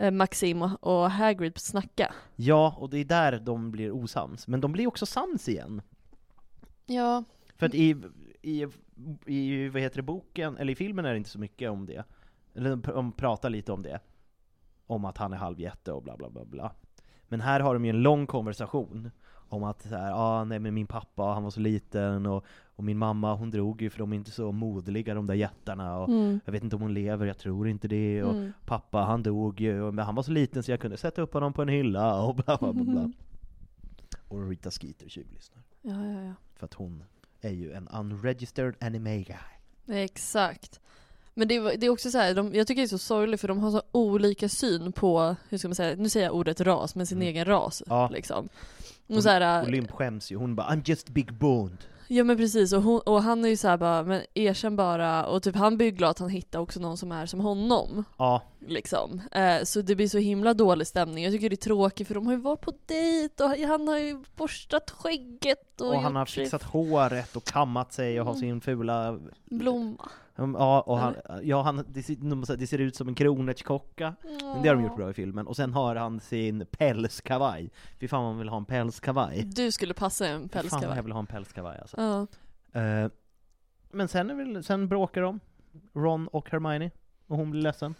eh, 0.00 0.10
Maxim 0.10 0.62
och- 0.62 0.78
och 0.86 1.10
Hagrid 1.10 1.58
snacka. 1.58 2.14
ja, 2.36 2.74
och 2.78 2.90
det 2.90 2.98
är 2.98 3.04
där 3.04 3.38
de 3.38 3.70
blir 3.70 3.90
osams. 3.90 4.48
Men 4.48 4.60
de 4.60 4.72
blir 4.72 4.86
också 4.86 5.06
sams 5.06 5.48
igen. 5.48 5.82
Ja. 6.86 7.24
För 7.58 7.66
att 7.66 7.74
i, 7.74 7.96
i, 8.42 8.66
i 9.26 9.68
vad 9.68 9.82
heter 9.82 9.96
det, 9.96 10.02
boken, 10.02 10.56
eller 10.56 10.72
i 10.72 10.76
filmen 10.76 11.04
är 11.04 11.10
det 11.10 11.16
inte 11.16 11.30
så 11.30 11.38
mycket 11.38 11.70
om 11.70 11.86
det. 11.86 12.04
Eller 12.54 12.70
de 12.70 12.82
pr- 12.82 12.94
de 12.94 13.12
pratar 13.12 13.50
lite 13.50 13.72
om 13.72 13.82
det. 13.82 14.00
Om 14.86 15.04
att 15.04 15.18
han 15.18 15.32
är 15.32 15.36
halvjätte 15.36 15.92
och 15.92 16.02
bla 16.02 16.16
bla 16.16 16.30
bla 16.30 16.44
bla. 16.44 16.72
Men 17.28 17.40
här 17.40 17.60
har 17.60 17.74
de 17.74 17.84
ju 17.84 17.90
en 17.90 18.02
lång 18.02 18.26
konversation 18.26 19.10
om 19.32 19.64
att 19.64 19.82
så 19.82 19.88
här, 19.88 20.12
ah, 20.14 20.44
nej 20.44 20.58
men 20.58 20.74
min 20.74 20.86
pappa 20.86 21.22
han 21.22 21.42
var 21.42 21.50
så 21.50 21.60
liten 21.60 22.26
och, 22.26 22.44
och 22.76 22.84
min 22.84 22.98
mamma 22.98 23.34
hon 23.34 23.50
drog 23.50 23.82
ju 23.82 23.90
för 23.90 23.98
de 23.98 24.12
är 24.12 24.16
inte 24.16 24.30
så 24.30 24.52
modliga 24.52 25.14
de 25.14 25.26
där 25.26 25.34
jättarna 25.34 25.98
och 25.98 26.08
Mm. 26.08 26.40
jag 26.44 26.52
vet 26.52 26.62
inte 26.64 26.76
om 26.76 26.82
hon 26.82 26.94
lever, 26.94 27.26
jag 27.26 27.38
tror 27.38 27.68
inte 27.68 27.88
det 27.88 28.22
och 28.24 28.34
Mm. 28.34 28.52
pappa 28.66 28.98
han 28.98 29.22
dog 29.22 29.60
ju, 29.60 29.82
och- 29.82 29.94
men 29.94 30.04
han 30.04 30.14
var 30.14 30.22
så 30.22 30.30
liten 30.32 30.62
så 30.62 30.70
jag 30.70 30.80
kunde 30.80 30.96
sätta 30.96 31.22
upp 31.22 31.32
honom 31.34 31.52
på 31.52 31.62
en 31.62 31.68
hylla 31.68 32.22
och 32.24 32.34
bla 32.34 32.56
bla 32.60 32.72
bla, 32.72 32.84
bla. 32.84 33.12
Och 34.28 34.48
Rita 34.48 34.70
Skeeter 34.70 35.08
tjuvlyssnar. 35.08 35.62
Ja, 35.82 36.06
ja, 36.06 36.22
ja. 36.22 36.32
För 36.54 36.64
att 36.64 36.74
hon 36.74 37.04
är 37.40 37.50
ju 37.52 37.72
en 37.72 37.88
unregistered 37.88 38.74
anime 38.80 39.16
guy. 39.22 39.36
Exakt. 40.04 40.80
Men 41.34 41.48
det, 41.48 41.56
är- 41.56 41.76
det 41.76 41.86
är 41.86 41.90
också 41.90 42.10
så 42.10 42.18
här, 42.18 42.34
de, 42.34 42.54
jag 42.54 42.66
tycker 42.66 42.82
det 42.82 42.86
är 42.86 42.88
så 42.88 42.98
sorgligt 42.98 43.40
för 43.40 43.48
de 43.48 43.58
har 43.58 43.70
så 43.70 43.82
olika 43.92 44.48
syn 44.48 44.92
på, 44.92 45.36
hur 45.48 45.58
ska 45.58 45.68
man 45.68 45.74
säga, 45.74 45.96
nu 45.96 46.08
säger 46.08 46.26
jag 46.26 46.34
ordet 46.34 46.60
ras, 46.60 46.94
men 46.94 47.06
sin 47.06 47.18
Mm. 47.18 47.28
egen 47.28 47.44
ras. 47.44 47.82
Ja. 47.86 48.08
Liksom. 48.08 48.48
Och 49.08 49.22
så 49.22 49.28
här, 49.28 49.62
Olymp 49.66 49.90
skäms 49.90 50.32
ju, 50.32 50.36
hon 50.36 50.54
bara 50.54 50.66
'I'm 50.70 50.82
just 50.84 51.08
big 51.08 51.32
boned' 51.32 51.76
Ja 52.12 52.24
men 52.24 52.36
precis, 52.36 52.72
och, 52.72 52.82
hon, 52.82 53.00
och 53.00 53.22
han 53.22 53.44
är 53.44 53.48
ju 53.48 53.56
såhär 53.56 53.76
bara, 53.76 54.02
men 54.02 54.22
erkänn 54.34 54.76
bara, 54.76 55.26
och 55.26 55.42
typ 55.42 55.56
han 55.56 55.76
blir 55.76 55.86
ju 55.86 55.92
glad 55.92 56.10
att 56.10 56.18
han 56.18 56.28
hittar 56.28 56.58
också 56.58 56.80
någon 56.80 56.96
som 56.96 57.12
är 57.12 57.26
som 57.26 57.40
honom. 57.40 58.04
Ja, 58.18 58.42
Liksom. 58.66 59.20
Eh, 59.32 59.62
så 59.64 59.82
det 59.82 59.96
blir 59.96 60.08
så 60.08 60.18
himla 60.18 60.54
dålig 60.54 60.86
stämning. 60.86 61.24
Jag 61.24 61.32
tycker 61.32 61.50
det 61.50 61.54
är 61.54 61.56
tråkigt 61.56 62.08
för 62.08 62.14
de 62.14 62.26
har 62.26 62.32
ju 62.32 62.40
varit 62.40 62.60
på 62.60 62.72
dejt 62.86 63.44
och 63.44 63.50
han 63.50 63.88
har 63.88 63.98
ju 63.98 64.24
borstat 64.36 64.90
skägget 64.90 65.80
och, 65.80 65.88
och 65.88 66.00
han 66.00 66.16
har 66.16 66.26
fixat 66.26 66.62
håret 66.62 67.36
och 67.36 67.44
kammat 67.44 67.92
sig 67.92 68.20
och 68.20 68.26
har 68.26 68.34
sin 68.34 68.60
fula 68.60 69.18
blomma. 69.44 70.08
Um, 70.40 70.54
Ja, 70.58 70.80
och 70.80 70.98
han, 70.98 71.16
ja, 71.42 71.62
han, 71.62 71.84
det, 71.88 72.02
ser, 72.02 72.56
det 72.56 72.66
ser 72.66 72.78
ut 72.78 72.96
som 72.96 73.08
en 73.08 73.14
kronärtskocka, 73.14 74.14
men 74.22 74.62
det 74.62 74.68
har 74.68 74.76
de 74.76 74.84
gjort 74.84 74.96
bra 74.96 75.10
i 75.10 75.14
filmen. 75.14 75.46
Och 75.46 75.56
sen 75.56 75.72
har 75.72 75.96
han 75.96 76.20
sin 76.20 76.66
pälskavaj. 76.70 77.70
Fy 78.00 78.08
fan 78.08 78.22
man 78.22 78.38
vill 78.38 78.48
ha 78.48 78.56
en 78.56 78.64
pälskavaj. 78.64 79.42
Du 79.44 79.72
skulle 79.72 79.94
passa 79.94 80.26
en 80.26 80.42
Fy 80.42 80.48
Fan 80.48 80.62
jag 80.64 80.70
pälskavaj. 80.70 81.02
vill 81.02 81.12
ha 81.12 81.20
en 81.20 81.26
pälskavaj 81.26 81.78
alltså. 81.80 81.96
Ja. 82.00 82.26
Eh, 82.80 83.10
men 83.92 84.08
sen, 84.08 84.30
är 84.30 84.34
väl, 84.34 84.64
sen 84.64 84.88
bråkar 84.88 85.22
de, 85.22 85.40
Ron 85.94 86.28
och 86.28 86.50
Hermione, 86.50 86.90
och 87.26 87.36
hon 87.36 87.50
blir 87.50 87.62
ledsen. 87.62 87.94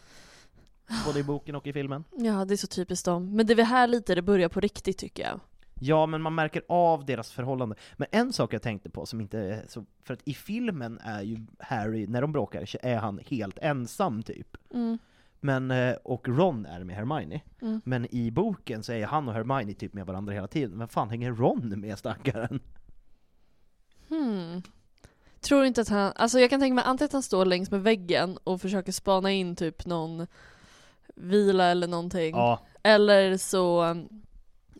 Både 1.06 1.18
i 1.20 1.24
boken 1.24 1.54
och 1.54 1.66
i 1.66 1.72
filmen. 1.72 2.04
ja, 2.16 2.44
det 2.44 2.54
är 2.54 2.56
så 2.56 2.66
typiskt 2.66 3.04
dem. 3.06 3.36
Men 3.36 3.46
det 3.46 3.52
är 3.52 3.56
väl 3.56 3.66
här 3.66 3.86
lite 3.86 4.14
det 4.14 4.22
börjar 4.22 4.48
på 4.48 4.60
riktigt 4.60 4.98
tycker 4.98 5.22
jag. 5.22 5.40
Ja, 5.82 6.06
men 6.06 6.22
man 6.22 6.34
märker 6.34 6.62
av 6.68 7.04
deras 7.04 7.32
förhållande. 7.32 7.76
Men 7.96 8.08
en 8.12 8.32
sak 8.32 8.54
jag 8.54 8.62
tänkte 8.62 8.90
på 8.90 9.06
som 9.06 9.20
inte 9.20 9.38
är 9.38 9.64
så, 9.68 9.84
för 10.02 10.14
att 10.14 10.20
i 10.24 10.34
filmen 10.34 10.98
är 11.02 11.22
ju 11.22 11.46
Harry, 11.58 12.06
när 12.06 12.20
de 12.20 12.32
bråkar, 12.32 12.66
så 12.66 12.78
är 12.82 12.96
han 12.96 13.20
helt 13.26 13.58
ensam 13.58 14.22
typ. 14.22 14.56
Mm. 14.74 14.98
Men, 15.40 15.70
eh, 15.70 15.94
och 16.04 16.28
Ron 16.28 16.66
är 16.66 16.84
med 16.84 16.96
Hermione. 16.96 17.40
Mm. 17.62 17.80
Men 17.84 18.14
i 18.14 18.30
boken 18.30 18.82
så 18.82 18.92
är 18.92 19.06
han 19.06 19.28
och 19.28 19.34
Hermione 19.34 19.74
typ 19.74 19.94
med 19.94 20.06
varandra 20.06 20.32
hela 20.32 20.48
tiden. 20.48 20.78
Men 20.78 20.88
fan 20.88 21.10
hänger 21.10 21.32
Ron 21.32 21.80
med 21.80 21.98
stackaren? 21.98 22.60
Hmm. 24.08 24.62
Tror 25.40 25.64
inte 25.64 25.80
att 25.80 25.88
han, 25.88 26.12
alltså 26.16 26.40
jag 26.40 26.50
kan 26.50 26.60
tänka 26.60 26.74
mig 26.74 26.84
antingen 26.86 27.06
att 27.06 27.12
han 27.12 27.22
står 27.22 27.44
längs 27.44 27.70
med 27.70 27.82
väggen 27.82 28.38
och 28.44 28.60
försöker 28.60 28.92
spana 28.92 29.30
in 29.30 29.56
typ 29.56 29.86
någon 29.86 30.26
vila 31.14 31.64
eller 31.64 31.88
någonting. 31.88 32.36
Ja, 32.36 32.60
Eller 32.82 33.36
så 33.36 33.96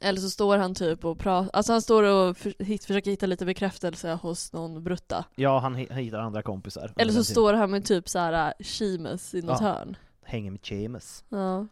eller 0.00 0.20
så 0.20 0.30
står 0.30 0.58
han 0.58 0.74
typ 0.74 1.04
och 1.04 1.18
pratar, 1.18 1.50
alltså 1.56 1.72
han 1.72 1.82
står 1.82 2.02
och 2.02 2.36
för, 2.36 2.54
hit, 2.64 2.84
försöker 2.84 3.10
hitta 3.10 3.26
lite 3.26 3.44
bekräftelse 3.46 4.12
hos 4.12 4.52
någon 4.52 4.84
brutta. 4.84 5.24
ja 5.34 5.58
han 5.58 5.76
hi- 5.76 5.92
hittar 5.92 6.18
andra 6.18 6.42
kompisar. 6.42 6.92
Eller 6.96 7.12
så 7.12 7.24
står 7.24 7.54
han 7.54 7.70
med 7.70 7.84
typ 7.84 8.08
såhär 8.08 8.54
Seamus 8.64 9.34
i 9.34 9.42
något 9.42 9.60
Ja. 9.60 9.66
hörn. 9.66 9.96
Hänger 10.22 10.50
med 10.50 10.60
Seamus. 10.66 11.24
Ja. 11.28 11.66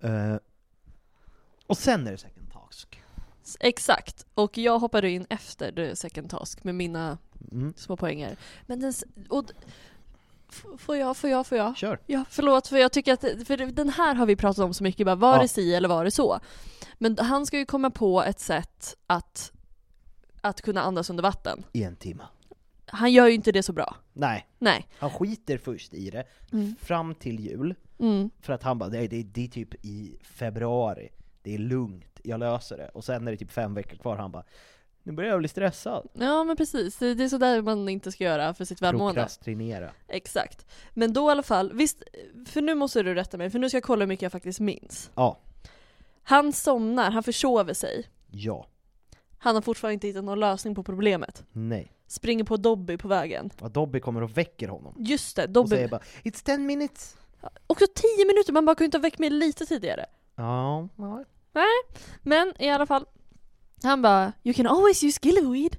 Eh, 0.00 0.36
och 1.66 1.76
sen 1.78 2.06
är 2.06 2.10
det 2.12 2.18
second 2.18 2.52
task. 2.52 3.02
Exakt, 3.60 4.26
och 4.34 4.58
jag 4.58 4.78
hoppade 4.78 5.10
in 5.10 5.26
efter 5.30 5.72
the 5.72 5.96
second 5.96 6.30
task 6.30 6.64
med 6.64 6.74
mina 6.74 7.18
Mm. 7.52 7.74
små 7.76 7.96
poänger. 7.96 8.36
Men 8.66 8.80
den, 8.80 8.92
och, 9.28 9.44
får 10.78 10.96
jag, 10.96 11.16
får 11.16 11.30
jag, 11.30 11.46
får 11.46 11.58
jag? 11.58 11.76
Kör. 11.76 11.98
Ja, 12.06 12.24
förlåt 12.30 12.66
för 12.68 12.76
jag 12.76 12.92
tycker 12.92 13.12
att, 13.12 13.20
för 13.20 13.72
den 13.72 13.88
här 13.88 14.14
har 14.14 14.26
vi 14.26 14.36
pratat 14.36 14.64
om 14.64 14.74
så 14.74 14.84
mycket, 14.84 15.06
bara 15.06 15.16
var 15.16 15.36
Ja. 15.36 15.42
det 15.42 15.48
si 15.48 15.74
eller 15.74 15.88
var 15.88 16.04
det 16.04 16.10
så? 16.10 16.38
Men 16.98 17.18
han 17.18 17.46
ska 17.46 17.58
ju 17.58 17.66
komma 17.66 17.90
på 17.90 18.22
ett 18.22 18.40
sätt 18.40 18.96
att, 19.06 19.52
att 20.40 20.60
kunna 20.62 20.82
andas 20.82 21.10
under 21.10 21.22
vatten. 21.22 21.64
I 21.72 21.82
en 21.82 21.96
timme. 21.96 22.22
Han 22.86 23.12
gör 23.12 23.26
ju 23.26 23.34
inte 23.34 23.52
det 23.52 23.62
så 23.62 23.72
bra. 23.72 23.96
Nej, 24.12 24.46
Nej. 24.58 24.88
han 24.98 25.10
skiter 25.10 25.58
först 25.58 25.94
i 25.94 26.10
det, 26.10 26.24
Mm. 26.52 26.74
fram 26.80 27.14
till 27.14 27.40
jul. 27.40 27.74
Mm. 27.98 28.30
För 28.40 28.52
att 28.52 28.62
han 28.62 28.78
bara, 28.78 28.88
det, 28.90 29.06
det, 29.06 29.22
det 29.22 29.44
är 29.44 29.48
typ 29.48 29.84
i 29.84 30.18
februari, 30.22 31.08
det 31.42 31.54
är 31.54 31.58
lugnt, 31.58 32.20
jag 32.24 32.40
löser 32.40 32.76
det. 32.76 32.88
Och 32.88 33.04
sen 33.04 33.28
är 33.28 33.32
det 33.32 33.36
typ 33.38 33.50
fem 33.52 33.74
veckor 33.74 33.96
kvar, 33.96 34.16
han 34.16 34.30
bara, 34.32 34.44
nu 35.02 35.12
börjar 35.12 35.30
jag 35.30 35.38
bli 35.38 35.48
stressad. 35.48 36.08
Ja 36.12 36.44
men 36.44 36.56
precis, 36.56 36.96
det 36.96 37.06
är 37.24 37.28
sådär 37.28 37.62
man 37.62 37.88
inte 37.88 38.12
ska 38.12 38.24
göra 38.24 38.54
för 38.54 38.64
sitt 38.64 38.82
välmående. 38.82 39.20
Prokrastinera. 39.20 39.90
Exakt. 40.08 40.66
Men 40.94 41.12
då 41.12 41.28
i 41.28 41.32
alla 41.32 41.42
fall, 41.42 41.72
visst, 41.72 42.02
för 42.46 42.60
nu 42.62 42.74
måste 42.74 43.02
du 43.02 43.14
rätta 43.14 43.36
mig, 43.38 43.50
för 43.50 43.58
nu 43.58 43.68
ska 43.68 43.76
jag 43.76 43.84
kolla 43.84 44.00
hur 44.02 44.08
mycket 44.08 44.22
jag 44.22 44.32
faktiskt 44.32 44.60
minns. 44.60 45.10
Ja, 45.14 45.38
Han 46.22 46.52
somnar, 46.52 47.10
han 47.10 47.22
försover 47.22 47.74
sig. 47.74 48.06
ja, 48.30 48.66
Han 49.38 49.54
har 49.54 49.62
fortfarande 49.62 49.94
inte 49.94 50.06
hittat 50.06 50.24
någon 50.24 50.40
lösning 50.40 50.74
på 50.74 50.82
problemet. 50.82 51.44
nej. 51.52 51.92
Springer 52.06 52.44
på 52.44 52.56
Dobby 52.56 52.96
på 52.96 53.08
vägen. 53.08 53.50
Och 53.60 53.70
Dobby 53.70 54.00
kommer 54.00 54.22
och 54.22 54.36
väcker 54.38 54.68
honom. 54.68 54.94
Just 54.98 55.36
det, 55.36 55.42
Och 55.44 55.50
Dobby. 55.50 55.68
säger 55.68 55.88
bara 55.88 56.00
'It's 56.24 56.44
10 56.44 56.56
minutes' 56.56 57.16
Också 57.66 57.86
10 57.94 58.26
minuter, 58.26 58.52
man 58.52 58.64
bara 58.66 58.74
kunde 58.74 58.84
inte 58.84 58.98
ha 58.98 59.02
väckt 59.02 59.18
mig 59.18 59.30
lite 59.30 59.66
tidigare. 59.66 60.06
Ja, 60.36 60.88
ja. 60.96 61.24
Men 62.22 62.52
i 62.58 62.68
alla 62.70 62.86
fall, 62.86 63.04
han 63.88 64.02
bara 64.02 64.32
'You 64.44 64.54
can 64.54 64.66
always 64.66 65.02
use 65.04 65.20
gillyweed' 65.22 65.76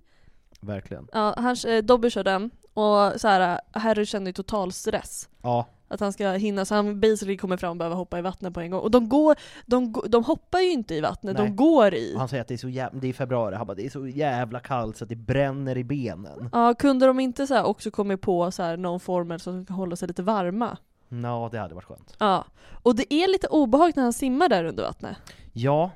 verkligen. 0.62 1.08
Ja, 1.14 1.34
han, 1.38 1.56
eh, 1.68 1.84
Dobby 1.84 2.10
kör 2.10 2.24
den, 2.24 2.52
och 2.74 3.22
så 3.22 3.28
här, 3.28 3.60
Harry 3.72 4.06
känner 4.06 4.28
ju 4.28 4.34
total 4.34 4.72
stress. 4.72 5.30
Ja, 5.42 5.66
Att 5.88 6.00
han 6.00 6.14
ska 6.14 6.30
hinna, 6.32 6.66
så 6.66 6.76
han 6.76 7.00
basically 7.00 7.38
kommer 7.38 7.58
fram 7.58 7.72
och 7.72 7.78
behöver 7.78 7.96
hoppa 7.96 8.20
i 8.20 8.22
vattnet 8.22 8.54
på 8.54 8.60
en 8.60 8.72
gång. 8.72 8.82
Och 8.82 8.92
de 8.92 9.10
går, 9.10 9.36
de, 9.66 9.96
de 10.08 10.24
hoppar 10.24 10.60
ju 10.60 10.72
inte 10.72 10.96
i 10.96 11.02
vattnet, 11.02 11.38
Nej. 11.38 11.48
de 11.48 11.56
går 11.56 11.94
i. 11.94 12.14
och 12.16 12.20
han 12.20 12.30
säger 12.30 12.42
att 12.42 12.48
det 12.48 12.54
är 12.54 12.58
så 12.58 12.70
jävla, 12.70 13.00
det 13.00 13.08
är 13.08 13.14
februari, 13.14 13.56
han 13.56 13.68
bara 13.68 13.74
'Det 13.76 13.86
är 13.86 13.90
så 13.90 14.08
jävla 14.08 14.60
kallt 14.60 14.98
så 14.98 15.04
att 15.06 15.10
det 15.10 15.16
bränner 15.16 15.78
i 15.78 15.84
benen' 15.84 16.50
Ja, 16.52 16.74
kunde 16.74 17.06
de 17.06 17.20
inte 17.20 17.48
så 17.48 17.54
här 17.54 17.64
också 17.64 17.92
kommit 17.92 18.22
på 18.22 18.52
så 18.52 18.64
här 18.64 18.78
någon 18.78 19.00
formel 19.00 19.40
som 19.40 19.66
kan 19.66 19.76
hålla 19.76 19.96
sig 19.96 20.08
lite 20.08 20.24
varma? 20.24 20.78
Ja, 21.10 21.50
det 21.52 21.60
hade 21.60 21.76
varit 21.76 21.86
skönt. 21.86 22.16
Ja. 22.20 22.46
Och 22.84 22.96
det 22.96 23.14
är 23.14 23.28
lite 23.32 23.48
obehagligt 23.48 23.96
när 23.96 24.04
han 24.04 24.14
simmar 24.14 24.50
där 24.50 24.64
under 24.66 24.84
vattnet. 24.84 25.18
Ja, 25.54 25.92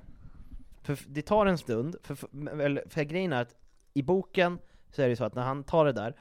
för 0.96 1.00
det 1.08 1.22
tar 1.22 1.46
en 1.46 1.58
stund, 1.58 1.96
för, 2.04 2.16
för, 2.16 2.90
för 2.90 3.04
grejen 3.04 3.34
är 3.34 3.42
att 3.42 3.56
i 3.94 4.02
boken 4.02 4.60
så 4.92 5.02
är 5.02 5.10
det 5.10 5.16
så 5.16 5.24
att 5.24 5.36
när 5.36 5.44
han 5.44 5.64
tar 5.64 5.86
det 5.86 5.92
där, 5.92 6.16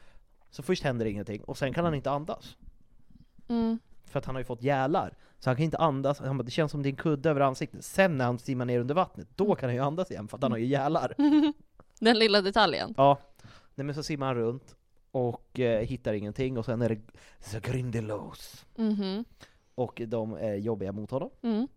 så 0.50 0.62
först 0.62 0.82
händer 0.82 1.06
ingenting, 1.06 1.44
och 1.44 1.58
sen 1.58 1.72
kan 1.72 1.84
han 1.84 1.94
inte 1.94 2.10
andas. 2.10 2.56
Mm. 3.48 3.78
För 4.04 4.18
att 4.18 4.24
han 4.24 4.34
har 4.34 4.40
ju 4.40 4.44
fått 4.44 4.62
gälar. 4.62 5.14
Så 5.38 5.50
han 5.50 5.56
kan 5.56 5.64
inte 5.64 5.78
andas, 5.78 6.20
han 6.20 6.38
bara, 6.38 6.44
det 6.44 6.50
känns 6.50 6.72
som 6.72 6.82
det 6.82 6.88
är 6.88 6.90
en 6.90 6.96
kudde 6.96 7.30
över 7.30 7.40
ansiktet. 7.40 7.84
Sen 7.84 8.18
när 8.18 8.24
han 8.24 8.38
simmar 8.38 8.64
ner 8.64 8.80
under 8.80 8.94
vattnet, 8.94 9.28
då 9.34 9.54
kan 9.54 9.68
han 9.68 9.74
ju 9.74 9.82
andas 9.82 10.10
igen 10.10 10.28
för 10.28 10.36
att 10.36 10.42
han 10.42 10.52
har 10.52 10.58
ju 10.58 10.66
gälar. 10.66 11.14
Den 12.00 12.18
lilla 12.18 12.42
detaljen. 12.42 12.94
Ja, 12.96 13.18
nej 13.74 13.84
men 13.84 13.94
så 13.94 14.02
simmar 14.02 14.26
han 14.26 14.36
runt 14.36 14.76
och 15.10 15.60
eh, 15.60 15.86
hittar 15.86 16.12
ingenting 16.12 16.58
och 16.58 16.64
sen 16.64 16.82
är 16.82 16.88
det 16.88 17.00
The 17.50 17.60
Grindelows. 17.60 18.66
Mhm. 18.74 19.24
Och 19.74 20.02
de 20.06 20.32
är 20.32 20.54
jobbiga 20.54 20.92
mot 20.92 21.10
honom. 21.10 21.30
Mm. 21.42 21.68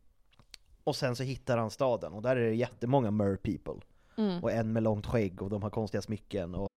Och 0.83 0.95
sen 0.95 1.15
så 1.15 1.23
hittar 1.23 1.57
han 1.57 1.71
staden 1.71 2.13
och 2.13 2.21
där 2.21 2.35
är 2.35 2.49
det 2.49 2.55
jättemånga 2.55 3.11
mer 3.11 3.35
people. 3.35 3.85
Mm. 4.17 4.43
Och 4.43 4.51
en 4.51 4.73
med 4.73 4.83
långt 4.83 5.05
skägg 5.05 5.41
och 5.41 5.49
de 5.49 5.63
har 5.63 5.69
konstiga 5.69 6.01
smycken 6.01 6.55
och 6.55 6.69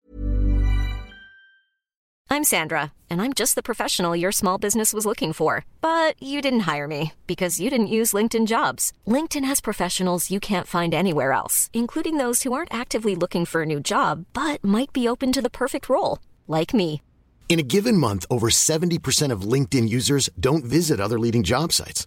I'm 2.32 2.44
Sandra, 2.44 2.92
and 3.10 3.20
I'm 3.20 3.32
just 3.34 3.56
the 3.56 3.62
professional 3.62 4.14
your 4.14 4.30
small 4.30 4.56
business 4.56 4.94
was 4.94 5.04
looking 5.04 5.32
for. 5.32 5.64
But 5.80 6.14
you 6.22 6.40
didn't 6.40 6.60
hire 6.60 6.86
me 6.86 7.12
because 7.26 7.58
you 7.58 7.70
didn't 7.70 7.96
use 7.98 8.12
LinkedIn 8.12 8.46
jobs. 8.46 8.92
LinkedIn 9.04 9.44
has 9.44 9.60
professionals 9.60 10.30
you 10.30 10.38
can't 10.38 10.68
find 10.68 10.94
anywhere 10.94 11.32
else, 11.32 11.70
including 11.72 12.18
those 12.18 12.44
who 12.44 12.52
aren't 12.52 12.72
actively 12.72 13.16
looking 13.16 13.44
for 13.46 13.62
a 13.62 13.66
new 13.66 13.80
job 13.80 14.26
but 14.32 14.62
might 14.62 14.92
be 14.92 15.08
open 15.08 15.32
to 15.32 15.42
the 15.42 15.50
perfect 15.50 15.88
role, 15.88 16.20
like 16.46 16.72
me. 16.72 17.02
In 17.48 17.58
a 17.58 17.64
given 17.64 17.96
month, 17.96 18.26
over 18.30 18.48
70% 18.48 19.32
of 19.32 19.42
LinkedIn 19.42 19.88
users 19.88 20.30
don't 20.38 20.62
visit 20.62 21.00
other 21.00 21.18
leading 21.18 21.42
job 21.42 21.72
sites. 21.72 22.06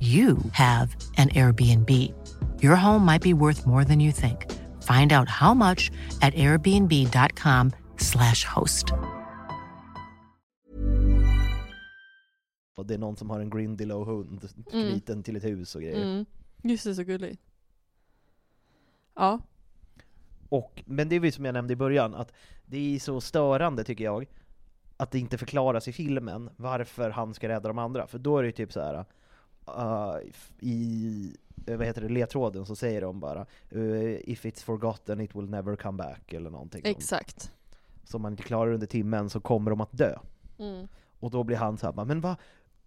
you 0.00 0.36
have 0.52 0.88
an 1.16 1.28
Airbnb. 1.28 1.90
Your 2.62 2.76
home 2.76 3.04
might 3.12 3.22
be 3.22 3.34
worth 3.34 3.66
more 3.66 3.84
than 3.84 4.00
you 4.00 4.12
think. 4.12 4.38
Find 4.82 5.12
out 5.12 5.28
how 5.28 5.54
much 5.54 5.90
at 6.20 6.34
airbnb.com/slash 6.34 8.44
host. 8.54 8.86
Och 12.76 12.86
det 12.86 12.94
är 12.94 12.98
någon 12.98 13.16
som 13.16 13.30
har 13.30 13.40
en 13.40 13.50
Grindelow-hund 13.50 14.48
Mm. 14.72 14.90
knuten 14.90 15.22
till 15.22 15.36
ett 15.36 15.44
hus 15.44 15.74
och 15.74 15.82
grejer. 15.82 16.04
Mm. 16.04 16.26
Just 16.62 16.84
det, 16.84 16.94
så 16.94 17.02
gulligt. 17.02 17.42
Ja. 19.14 19.40
Och, 20.48 20.82
men 20.86 21.08
det 21.08 21.16
är 21.16 21.20
ju 21.20 21.32
som 21.32 21.44
jag 21.44 21.52
nämnde 21.52 21.72
i 21.72 21.76
början, 21.76 22.14
att 22.14 22.32
det 22.66 22.94
är 22.94 22.98
så 22.98 23.20
störande 23.20 23.84
tycker 23.84 24.04
jag, 24.04 24.26
att 24.96 25.10
det 25.10 25.18
inte 25.18 25.38
förklaras 25.38 25.88
i 25.88 25.92
filmen 25.92 26.50
varför 26.56 27.10
han 27.10 27.34
ska 27.34 27.48
rädda 27.48 27.68
de 27.68 27.78
andra. 27.78 28.06
För 28.06 28.18
då 28.18 28.38
är 28.38 28.42
det 28.42 28.46
ju 28.46 28.52
typ 28.52 28.72
så 28.72 28.80
här. 28.80 29.04
Uh, 29.68 30.16
i 30.60 31.36
eh, 31.66 31.76
vad 31.76 31.86
heter 31.86 32.02
det, 32.02 32.08
ledtråden 32.08 32.66
så 32.66 32.76
säger 32.76 33.00
de 33.00 33.20
bara 33.20 33.46
uh, 33.76 34.16
If 34.24 34.44
it's 34.44 34.64
forgotten 34.64 35.20
it 35.20 35.34
will 35.34 35.50
never 35.50 35.76
come 35.76 35.98
back 35.98 36.32
eller 36.32 36.50
någonting. 36.50 36.82
Exakt. 36.84 37.52
Så 38.04 38.16
om 38.16 38.22
man 38.22 38.32
inte 38.32 38.42
klarar 38.42 38.72
under 38.72 38.86
timmen 38.86 39.30
så 39.30 39.40
kommer 39.40 39.70
de 39.70 39.80
att 39.80 39.98
dö. 39.98 40.18
Mm. 40.58 40.88
Och 41.20 41.30
då 41.30 41.44
blir 41.44 41.56
han 41.56 41.78
så 41.78 41.86
här, 41.86 41.92
bara, 41.92 42.06
men 42.06 42.20
vad? 42.20 42.36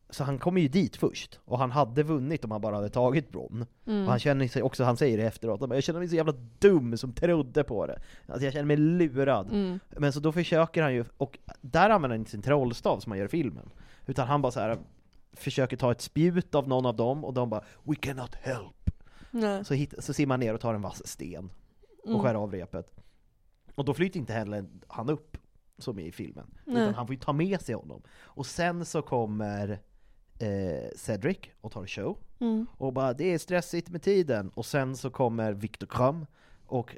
Så 0.10 0.24
han 0.24 0.40
kommer 0.40 0.62
ju 0.62 0.68
dit 0.68 0.96
först, 0.96 1.40
och 1.46 1.60
han 1.60 1.72
hade 1.72 2.04
vunnit 2.04 2.46
om 2.46 2.52
han 2.52 2.62
bara 2.62 2.76
hade 2.76 2.90
tagit 2.90 3.32
Bron. 3.32 3.66
Mm. 3.86 4.04
Och 4.04 4.10
han 4.10 4.20
känner 4.20 4.48
sig 4.48 4.64
också, 4.64 4.84
han 4.84 4.98
säger 4.98 5.18
det 5.18 5.24
efteråt, 5.24 5.62
jag 5.70 5.84
känner 5.84 6.00
mig 6.00 6.10
så 6.10 6.16
jävla 6.16 6.34
dum 6.60 6.98
som 6.98 7.14
trodde 7.14 7.64
på 7.64 7.88
det. 7.88 8.00
Alltså 8.28 8.44
jag 8.44 8.54
känner 8.54 8.66
mig 8.66 8.78
lurad. 8.78 9.52
Mm. 9.52 9.80
Men 9.90 10.14
så 10.14 10.20
då 10.20 10.32
försöker 10.32 10.82
han 10.82 10.94
ju, 10.94 11.06
och 11.18 11.40
där 11.62 11.90
använder 11.90 12.16
han 12.16 12.22
inte 12.22 12.32
sin 12.32 12.42
trollstav 12.42 13.00
som 13.00 13.12
han 13.12 13.20
gör 13.20 13.26
i 13.26 13.30
filmen. 13.30 13.70
Utan 14.06 14.28
han 14.28 14.42
bara 14.42 14.52
så 14.52 14.60
här 14.60 14.78
försöker 15.36 15.78
ta 15.78 15.92
ett 15.92 16.02
spjut 16.02 16.56
av 16.56 16.68
någon 16.68 16.86
av 16.86 16.96
dem, 16.96 17.26
och 17.26 17.34
de 17.34 17.50
bara 17.50 17.64
'We 17.84 17.96
cannot 17.96 18.36
help' 18.36 18.92
Nej. 19.32 19.66
så, 19.66 19.74
hit, 19.74 19.94
så 20.00 20.14
simmar 20.14 20.38
ner 20.38 20.54
och 20.54 20.62
tar 20.62 20.74
en 20.74 20.82
vass 20.82 21.08
sten 21.08 21.50
och 22.04 22.10
Mm. 22.10 22.22
skär 22.22 22.36
av 22.36 22.52
repet. 22.52 22.92
Och 23.76 23.86
då 23.86 23.94
flyter 23.94 24.20
inte 24.20 24.34
heller 24.34 24.66
han 24.88 25.10
upp, 25.10 25.38
som 25.78 26.00
i 26.00 26.12
filmen. 26.12 26.54
Nej. 26.66 26.82
Utan 26.84 26.94
han 26.96 27.08
får 27.08 27.14
ju 27.16 27.20
ta 27.22 27.34
med 27.34 27.62
sig 27.62 27.76
honom. 27.76 28.02
Och 28.22 28.46
sen 28.46 28.86
så 28.86 29.02
kommer 29.02 29.80
eh, 30.40 30.90
Cedric 30.96 31.38
och 31.62 31.72
tar 31.72 31.86
show, 31.88 32.18
Mm. 32.40 32.66
och 32.78 32.94
bara 32.94 33.14
'Det 33.14 33.34
är 33.34 33.38
stressigt 33.38 33.90
med 33.90 34.02
tiden' 34.02 34.50
Och 34.54 34.66
sen 34.66 34.98
så 34.98 35.10
kommer 35.10 35.54
Victor 35.54 35.88
Krum, 35.88 36.26
och 36.66 36.96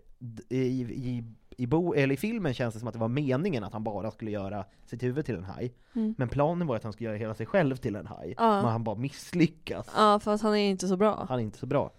i, 0.49 0.57
i, 0.81 1.23
i, 1.59 1.67
bo, 1.67 1.93
eller 1.93 2.13
i 2.13 2.17
filmen 2.17 2.53
känns 2.53 2.73
det 2.73 2.79
som 2.79 2.87
att 2.87 2.93
det 2.93 2.99
var 2.99 3.07
meningen 3.07 3.63
att 3.63 3.73
han 3.73 3.83
bara 3.83 4.11
skulle 4.11 4.31
göra 4.31 4.65
sitt 4.85 5.03
huvud 5.03 5.25
till 5.25 5.35
en 5.35 5.43
haj. 5.43 5.73
Mm. 5.95 6.15
Men 6.17 6.29
planen 6.29 6.67
var 6.67 6.75
att 6.75 6.83
han 6.83 6.93
skulle 6.93 7.09
göra 7.09 7.17
hela 7.17 7.33
sig 7.35 7.45
själv 7.45 7.75
till 7.75 7.95
en 7.95 8.07
haj. 8.07 8.33
Ja. 8.37 8.61
Men 8.61 8.71
han 8.71 8.83
bara 8.83 8.95
misslyckas. 8.95 9.87
Ja, 9.95 10.19
för 10.19 10.33
att 10.33 10.41
han 10.41 10.55
är 10.55 10.69
inte 10.69 10.87
så 10.87 10.97
bra. 10.97 11.25
Han 11.29 11.39
är 11.39 11.43
inte 11.43 11.57
så 11.57 11.65
bra. 11.65 11.91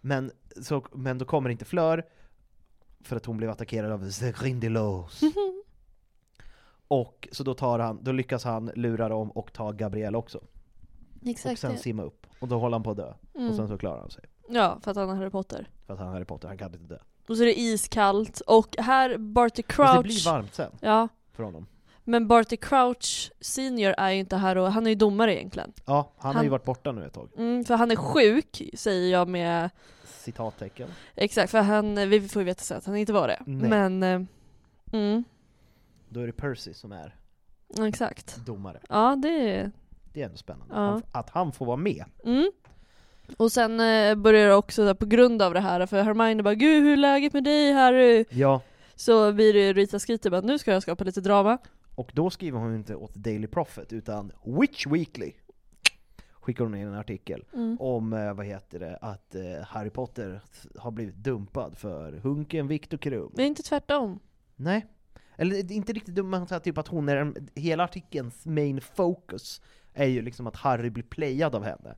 Men, 0.00 0.30
så, 0.62 0.84
men 0.92 1.18
då 1.18 1.24
kommer 1.24 1.50
inte 1.50 1.64
Fleur, 1.64 2.04
för 3.00 3.16
att 3.16 3.26
hon 3.26 3.36
blev 3.36 3.50
attackerad 3.50 3.92
av 3.92 4.10
The 4.10 4.32
Grindelows. 4.32 5.20
Och 6.88 7.28
så 7.32 7.44
då, 7.44 7.54
tar 7.54 7.78
han, 7.78 8.04
då 8.04 8.12
lyckas 8.12 8.44
han 8.44 8.70
lura 8.74 9.08
dem 9.08 9.30
och 9.30 9.52
ta 9.52 9.72
Gabrielle 9.72 10.18
också. 10.18 10.38
och 10.38 11.28
Exakt 11.28 11.60
sen 11.60 11.72
det. 11.72 11.78
simma 11.78 12.02
upp. 12.02 12.26
Och 12.40 12.48
då 12.48 12.58
håller 12.58 12.74
han 12.74 12.82
på 12.82 12.90
att 12.90 12.96
dö. 12.96 13.14
Mm. 13.34 13.50
Och 13.50 13.56
sen 13.56 13.68
så 13.68 13.78
klarar 13.78 14.00
han 14.00 14.10
sig. 14.10 14.24
Ja, 14.48 14.78
för 14.82 14.90
att 14.90 14.96
han 14.96 15.10
är 15.10 15.14
Harry 15.14 15.30
Potter. 15.30 15.68
För 15.86 15.94
att 15.94 15.98
han 16.00 16.08
är 16.08 16.12
Harry 16.12 16.24
Potter, 16.24 16.48
han 16.48 16.58
kan 16.58 16.74
inte 16.74 16.94
dö. 16.94 16.98
Och 17.28 17.36
så 17.36 17.42
är 17.42 17.46
det 17.46 17.60
iskallt, 17.60 18.40
och 18.40 18.76
här 18.78 19.18
Barty 19.18 19.62
Crouch... 19.62 19.86
Fast 19.88 20.02
det 20.02 20.08
blir 20.08 20.24
varmt 20.32 20.54
sen, 20.54 20.72
Ja, 20.80 21.08
för 21.32 21.42
honom. 21.42 21.66
men 22.04 22.28
Barty 22.28 22.56
Crouch 22.56 23.32
senior 23.40 23.94
är 23.98 24.10
ju 24.10 24.18
inte 24.18 24.36
här 24.36 24.56
och 24.58 24.72
han 24.72 24.86
är 24.86 24.90
ju 24.90 24.94
domare 24.96 25.36
egentligen. 25.36 25.72
Ja, 25.86 26.12
han, 26.18 26.26
har 26.28 26.34
Han- 26.34 26.44
ju 26.44 26.50
varit 26.50 26.64
borta 26.64 26.92
nu 26.92 27.06
ett 27.06 27.12
tag. 27.12 27.28
Mm, 27.36 27.64
för 27.64 27.74
han 27.74 27.90
är 27.90 27.96
sjuk, 27.96 28.62
säger 28.74 29.12
jag 29.12 29.28
med... 29.28 29.70
Citattecken. 30.04 30.88
Exakt, 31.14 31.50
för 31.50 31.60
han, 31.60 31.94
vi 32.10 32.28
får 32.28 32.42
ju 32.42 32.46
veta 32.46 32.62
sen 32.62 32.78
att 32.78 32.84
han 32.86 32.96
inte 32.96 33.12
var 33.12 33.28
det. 33.28 33.38
Nej. 33.46 33.70
Men... 33.70 34.02
eh, 34.02 34.20
Mm, 34.92 35.24
Då 36.08 36.20
är 36.20 36.26
det 36.26 36.32
Percy 36.32 36.74
som 36.74 36.92
är 36.92 37.14
exakt. 37.88 38.36
domare. 38.46 38.80
Ja, 38.88 39.16
det 39.22 39.28
är... 39.28 39.70
Det 40.12 40.20
är 40.22 40.24
ändå 40.26 40.36
spännande. 40.36 40.74
Ja. 40.74 40.80
Han, 40.80 41.02
att 41.12 41.30
han 41.30 41.52
får 41.52 41.66
vara 41.66 41.76
med. 41.76 42.04
Mm. 42.24 42.52
Och 43.36 43.52
sen 43.52 43.80
eh, 43.80 44.14
börjar 44.14 44.48
det 44.48 44.54
också 44.54 44.84
där, 44.84 44.94
på 44.94 45.06
grund 45.06 45.42
av 45.42 45.54
det 45.54 45.60
här, 45.60 45.86
för 45.86 46.02
Hermione 46.02 46.42
bara 46.42 46.54
'Gud, 46.54 46.82
hur 46.82 46.92
är 46.92 46.96
läget 46.96 47.32
med 47.32 47.44
dig 47.44 47.72
Harry?' 47.72 48.24
Ja, 48.30 48.60
Så 48.94 49.32
blir 49.32 49.52
det 49.52 49.72
Rita 49.72 49.98
Skeeter 49.98 50.30
bara 50.30 50.40
'Nu 50.40 50.58
ska 50.58 50.72
jag 50.72 50.82
skapa 50.82 51.04
lite 51.04 51.20
drama' 51.20 51.58
och 51.94 52.10
då 52.14 52.30
skriver 52.30 52.58
hon 52.58 52.74
inte 52.74 52.94
åt 52.94 53.14
Daily 53.14 53.46
Prophet, 53.46 53.92
utan 53.92 54.32
Witch 54.60 54.86
Weekly. 54.86 55.32
Skickar 56.40 56.64
hon 56.64 56.74
in 56.74 56.86
en 56.88 56.94
artikel 56.94 57.44
Mm. 57.54 57.76
om, 57.80 58.12
eh, 58.12 58.34
vad 58.34 58.46
heter 58.46 58.78
det, 58.78 58.98
att 59.00 59.34
eh, 59.34 59.42
Harry 59.66 59.90
Potter 59.90 60.40
har 60.78 60.90
blivit 60.90 61.14
dumpad 61.16 61.78
för 61.78 62.12
hunken 62.12 62.68
Victor 62.68 62.96
Krum. 62.98 63.32
Men 63.36 63.44
inte 63.46 63.62
tvärtom. 63.62 64.18
Nej. 64.56 64.86
Eller 65.36 65.56
är 65.56 65.72
inte 65.72 65.92
riktigt 65.92 66.14
dumt, 66.14 66.46
så 66.48 66.54
här, 66.54 66.60
typ 66.60 66.78
att 66.78 66.88
hon 66.88 67.08
är, 67.08 67.34
hela 67.54 67.84
artikelns 67.84 68.46
main 68.46 68.80
focus 68.80 69.60
är 69.94 70.06
ju 70.06 70.22
liksom 70.22 70.46
att 70.46 70.56
Harry 70.56 70.90
blir 70.90 71.04
playad 71.04 71.54
av 71.54 71.64
henne. 71.64 71.94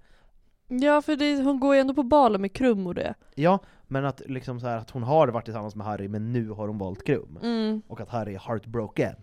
Ja, 0.68 1.02
för 1.02 1.16
det, 1.16 1.42
hon 1.42 1.60
går 1.60 1.74
ju 1.74 1.80
ändå 1.80 1.94
på 1.94 2.02
balen 2.02 2.40
med 2.40 2.52
Krum 2.52 2.86
och 2.86 2.94
det. 2.94 3.14
Ja, 3.34 3.58
men 3.86 4.04
att 4.04 4.22
liksom 4.26 4.60
så 4.60 4.66
här, 4.66 4.76
att 4.76 4.90
hon 4.90 5.02
har 5.02 5.28
varit 5.28 5.44
tillsammans 5.44 5.74
med 5.74 5.86
Harry, 5.86 6.08
men 6.08 6.32
nu 6.32 6.48
har 6.50 6.68
hon 6.68 6.78
valt 6.78 7.04
Krum. 7.06 7.38
Mm. 7.42 7.82
Och 7.88 8.00
att 8.00 8.08
Harry 8.08 8.34
är 8.34 8.38
heartbroken. 8.38 9.14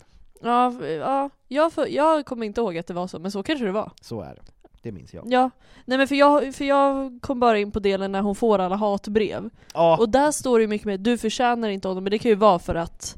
Ja, 0.41 0.73
ja 0.83 1.29
jag, 1.47 1.73
för, 1.73 1.87
jag 1.87 2.25
kommer 2.25 2.45
inte 2.45 2.61
ihåg 2.61 2.77
att 2.77 2.87
det 2.87 2.93
var 2.93 3.07
så, 3.07 3.19
men 3.19 3.31
så 3.31 3.43
kanske 3.43 3.65
det 3.65 3.71
var. 3.71 3.91
Så 4.01 4.21
är 4.21 4.35
det. 4.35 4.41
Det 4.81 4.91
minns 4.91 5.13
jag. 5.13 5.23
Ja, 5.27 5.49
nej 5.85 5.97
men 5.97 6.07
för 6.07 6.15
jag, 6.15 6.55
för 6.55 6.65
jag 6.65 7.19
kom 7.21 7.39
bara 7.39 7.57
in 7.59 7.71
på 7.71 7.79
delen 7.79 8.11
när 8.11 8.21
hon 8.21 8.35
får 8.35 8.59
alla 8.59 8.75
hatbrev. 8.75 9.49
Ja, 9.73 9.97
Och 9.97 10.09
där 10.09 10.31
står 10.31 10.57
det 10.57 10.61
ju 10.61 10.67
mycket 10.67 10.85
mer, 10.87 10.97
du 10.97 11.17
förtjänar 11.17 11.69
inte 11.69 11.87
honom, 11.87 12.03
men 12.03 12.11
det 12.11 12.19
kan 12.19 12.29
ju 12.29 12.35
vara 12.35 12.59
för 12.59 12.75
att, 12.75 13.15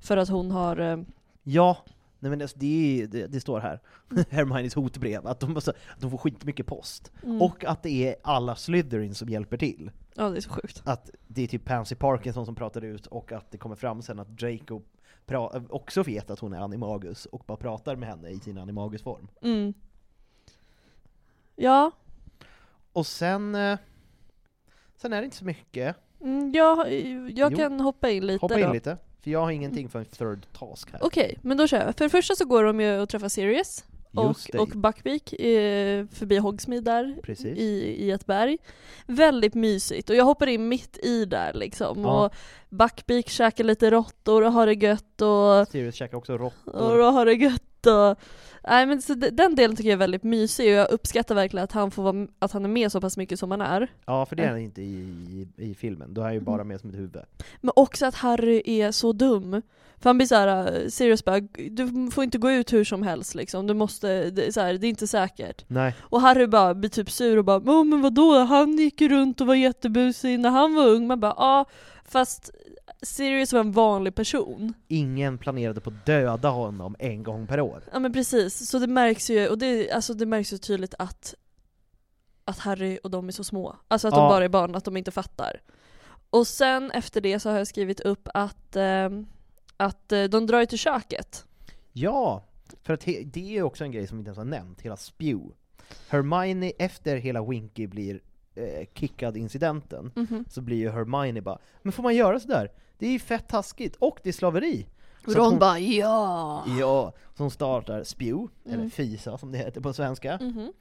för 0.00 0.16
att 0.16 0.28
hon 0.28 0.50
har... 0.50 0.78
eh, 0.80 0.98
ja. 1.42 1.76
Nej 2.24 2.30
men 2.30 2.38
det, 2.38 2.52
det, 2.56 3.06
det, 3.06 3.26
det 3.26 3.40
står 3.40 3.60
här, 3.60 3.80
Hermiones 4.30 4.74
hotbrev, 4.74 5.26
att 5.26 5.40
de, 5.40 5.52
måste, 5.52 5.70
att 5.70 6.00
de 6.00 6.10
får 6.10 6.18
skitmycket 6.18 6.66
post. 6.66 7.12
Mm. 7.22 7.42
Och 7.42 7.64
att 7.64 7.82
det 7.82 8.08
är 8.08 8.16
alla 8.22 8.56
Slytherin 8.56 9.14
som 9.14 9.28
hjälper 9.28 9.56
till. 9.56 9.90
Ja, 10.14 10.28
det 10.30 10.36
är 10.36 10.40
så 10.40 10.50
sjukt. 10.50 10.82
Att 10.84 11.10
det 11.26 11.42
är 11.42 11.46
typ 11.46 11.64
Pansy 11.64 11.94
Parkinson 11.94 12.46
som 12.46 12.54
pratar 12.54 12.84
ut, 12.84 13.06
och 13.06 13.32
att 13.32 13.50
det 13.50 13.58
kommer 13.58 13.76
fram 13.76 14.02
sen 14.02 14.18
att 14.20 14.28
Draco 14.28 14.82
också 15.68 16.02
vet 16.02 16.30
att 16.30 16.38
hon 16.38 16.52
är 16.52 16.60
animagus, 16.60 17.26
och 17.26 17.42
bara 17.46 17.56
pratar 17.56 17.96
med 17.96 18.08
henne 18.08 18.28
i 18.28 18.40
sin 18.40 18.58
animagusform. 18.58 19.28
Mm. 19.42 19.74
Ja, 21.56 21.90
Och 22.92 23.06
sen... 23.06 23.54
eh, 23.54 23.78
Sen 24.96 25.12
är 25.12 25.18
det 25.20 25.24
inte 25.24 25.36
så 25.36 25.44
mycket. 25.44 25.96
mm, 26.20 26.52
jag, 26.52 26.92
jag 27.30 27.52
Jo. 27.52 27.58
kan 27.58 27.80
hoppa 27.80 28.10
in 28.10 28.26
lite 28.26 28.44
Hoppa 28.44 28.58
in 28.60 28.66
då. 28.66 28.72
lite, 28.72 28.96
för 29.24 29.30
jag 29.30 29.40
har 29.40 29.50
ingenting 29.50 29.88
för 29.88 29.98
en 29.98 30.04
third 30.04 30.46
task 30.52 30.92
här. 30.92 31.04
Okej, 31.04 31.38
men 31.42 31.56
då 31.56 31.66
kör 31.66 31.76
jag. 31.86 31.96
För 31.96 32.04
det 32.04 32.10
första 32.10 32.34
så 32.34 32.44
går 32.44 32.64
de 32.64 32.80
ju 32.80 32.98
och 33.00 33.08
träffar 33.08 33.28
Sirius 33.28 33.84
och, 34.14 34.28
Just 34.28 34.52
det. 34.52 34.58
och 34.58 34.68
Buckbeak 34.68 35.32
eh, 35.32 36.06
förbi 36.06 36.36
Hogsmeade 36.38 36.90
där 36.90 37.16
Precis. 37.22 37.58
i, 37.58 37.96
i 38.04 38.10
ett 38.10 38.26
berg. 38.26 38.58
Väldigt 39.06 39.54
mysigt 39.54 40.10
och 40.10 40.16
jag 40.16 40.24
hoppar 40.24 40.46
in 40.46 40.68
mitt 40.68 40.98
i 41.02 41.24
där 41.24 41.52
liksom 41.54 42.02
Ja. 42.02 42.24
och 42.24 42.34
Buckbeak 42.68 43.28
käkar 43.28 43.64
lite 43.64 43.90
råttor 43.90 44.42
och 44.42 44.52
har 44.52 44.66
det 44.66 44.72
gött 44.74 45.13
gött 45.20 45.22
och, 45.66 45.68
Sirius 45.72 45.94
käkar 45.94 46.16
också 46.18 46.32
och 46.32 46.40
råttor. 46.40 46.98
då 46.98 47.04
har 47.10 47.26
det 47.26 47.32
gött 47.34 47.86
och 47.86 48.18
Nej 48.68 48.86
men 48.86 49.02
så 49.02 49.14
de- 49.14 49.30
den 49.30 49.54
delen 49.54 49.76
tycker 49.76 49.90
jag 49.90 49.94
är 49.96 49.98
väldigt 49.98 50.22
mysig 50.22 50.66
och 50.66 50.72
jag 50.78 50.90
uppskattar 50.90 51.34
verkligen 51.34 51.64
att 51.64 51.72
han 51.72 51.90
får 51.90 52.02
vara, 52.02 52.26
att 52.38 52.52
han 52.52 52.64
är 52.64 52.68
med 52.68 52.92
så 52.92 53.00
pass 53.00 53.16
mycket 53.16 53.38
som 53.38 53.50
han 53.50 53.60
är. 53.60 53.88
Ja, 54.06 54.26
för 54.26 54.36
det 54.36 54.42
är 54.42 54.48
han 54.48 54.58
inte 54.58 54.82
i, 54.82 54.84
i, 55.56 55.70
i 55.70 55.74
filmen. 55.74 56.14
Då 56.14 56.20
är 56.20 56.24
han 56.24 56.32
ju 56.32 56.38
Mm. 56.38 56.44
bara 56.44 56.64
med 56.64 56.80
som 56.80 56.90
ett 56.90 56.96
huvud. 56.96 57.16
Men 57.60 57.72
också 57.76 58.06
att 58.06 58.14
Harry 58.14 58.62
är 58.64 58.90
så 58.92 59.12
dum. 59.12 59.62
För 59.98 60.08
han 60.10 60.18
blir 60.18 60.26
såhär, 60.26 60.88
Sirius 60.88 61.24
bara, 61.24 61.40
du 61.70 62.10
får 62.10 62.24
inte 62.24 62.38
gå 62.38 62.50
ut 62.50 62.72
hur 62.72 62.84
som 62.84 63.02
helst 63.02 63.34
liksom, 63.34 63.66
du 63.66 63.74
måste, 63.74 64.30
det, 64.30 64.52
så 64.54 64.60
här, 64.60 64.74
det 64.74 64.86
är 64.86 64.88
inte 64.88 65.06
säkert. 65.06 65.64
Nej. 65.68 65.94
Och 66.00 66.20
Harry 66.20 66.46
bara 66.46 66.74
blir 66.74 66.90
typ 66.90 67.10
sur 67.10 67.36
och 67.38 67.44
bara 67.44 67.62
Åh 67.66 67.84
men 67.84 68.02
vadå, 68.02 68.38
han 68.38 68.76
gick 68.78 69.02
runt 69.02 69.40
och 69.40 69.46
var 69.46 69.54
jättebusig 69.54 70.40
när 70.40 70.50
han 70.50 70.74
var 70.74 70.86
ung. 70.88 71.06
Man 71.06 71.20
bara 71.20 71.34
ja, 71.36 71.64
fast 72.04 72.50
Sirius 73.02 73.52
var 73.52 73.60
en 73.60 73.72
vanlig 73.72 74.14
person. 74.14 74.74
Ingen 74.88 75.38
planerade 75.38 75.80
på 75.80 75.90
att 75.90 76.06
döda 76.06 76.48
honom 76.48 76.96
en 76.98 77.22
gång 77.22 77.46
per 77.46 77.60
år. 77.60 77.82
Ja 77.92 77.98
men 77.98 78.12
precis, 78.12 78.68
så 78.70 78.78
det 78.78 78.86
märks 78.86 79.30
ju, 79.30 79.48
och 79.48 79.58
det, 79.58 79.90
alltså, 79.90 80.14
det 80.14 80.26
märks 80.26 80.52
ju 80.52 80.58
tydligt 80.58 80.94
att 80.98 81.34
att 82.44 82.58
Harry 82.58 82.98
och 83.04 83.10
de 83.10 83.28
är 83.28 83.32
så 83.32 83.44
små. 83.44 83.76
Alltså 83.88 84.08
att 84.08 84.14
Ja. 84.14 84.20
de 84.20 84.28
bara 84.28 84.44
är 84.44 84.48
barn, 84.48 84.74
att 84.74 84.84
de 84.84 84.96
inte 84.96 85.10
fattar. 85.10 85.60
Och 86.30 86.46
sen 86.46 86.90
efter 86.90 87.20
det 87.20 87.40
så 87.40 87.50
har 87.50 87.58
jag 87.58 87.66
skrivit 87.66 88.00
upp 88.00 88.28
att, 88.34 88.76
eh, 88.76 89.10
att 89.76 90.12
eh, 90.12 90.24
de 90.24 90.46
drar 90.46 90.60
ju 90.60 90.66
till 90.66 90.78
köket. 90.78 91.44
Ja, 91.92 92.44
för 92.82 92.94
att 92.94 93.00
det 93.24 93.36
är 93.36 93.38
ju 93.52 93.62
också 93.62 93.84
en 93.84 93.92
grej 93.92 94.06
som 94.06 94.16
vi 94.16 94.20
inte 94.20 94.28
ens 94.28 94.38
har 94.38 94.44
nämnt, 94.44 94.80
hela 94.80 94.96
Spew. 94.96 95.54
Hermione, 96.08 96.72
efter 96.78 97.16
hela 97.16 97.44
Winky 97.44 97.86
blir 97.86 98.20
eh, 98.54 98.86
kickad 98.94 99.36
incidenten, 99.36 100.12
Mhm. 100.16 100.44
så 100.48 100.60
blir 100.60 100.76
ju 100.76 100.90
Hermione 100.90 101.40
bara 101.40 101.58
Men 101.82 101.92
får 101.92 102.02
man 102.02 102.14
göra 102.14 102.40
sådär? 102.40 102.72
Det 102.98 103.06
är 103.06 103.10
ju 103.10 103.18
fett 103.18 103.48
taskigt, 103.48 103.96
och 103.96 104.18
det 104.22 104.28
är 104.28 104.32
slaveri! 104.32 104.86
Så 105.24 105.30
Ron 105.30 105.46
hon- 105.50 105.58
bara 105.58 105.78
ja. 105.78 106.64
Ja, 106.80 107.12
så 107.36 107.42
hon 107.42 107.50
startar 107.50 108.02
Spew, 108.04 108.48
eller 108.64 108.74
Mm. 108.74 108.90
FISA 108.90 109.38
som 109.38 109.52
det 109.52 109.58
heter 109.58 109.80
på 109.80 109.92
svenska, 109.92 110.38
Mhm. 110.42 110.72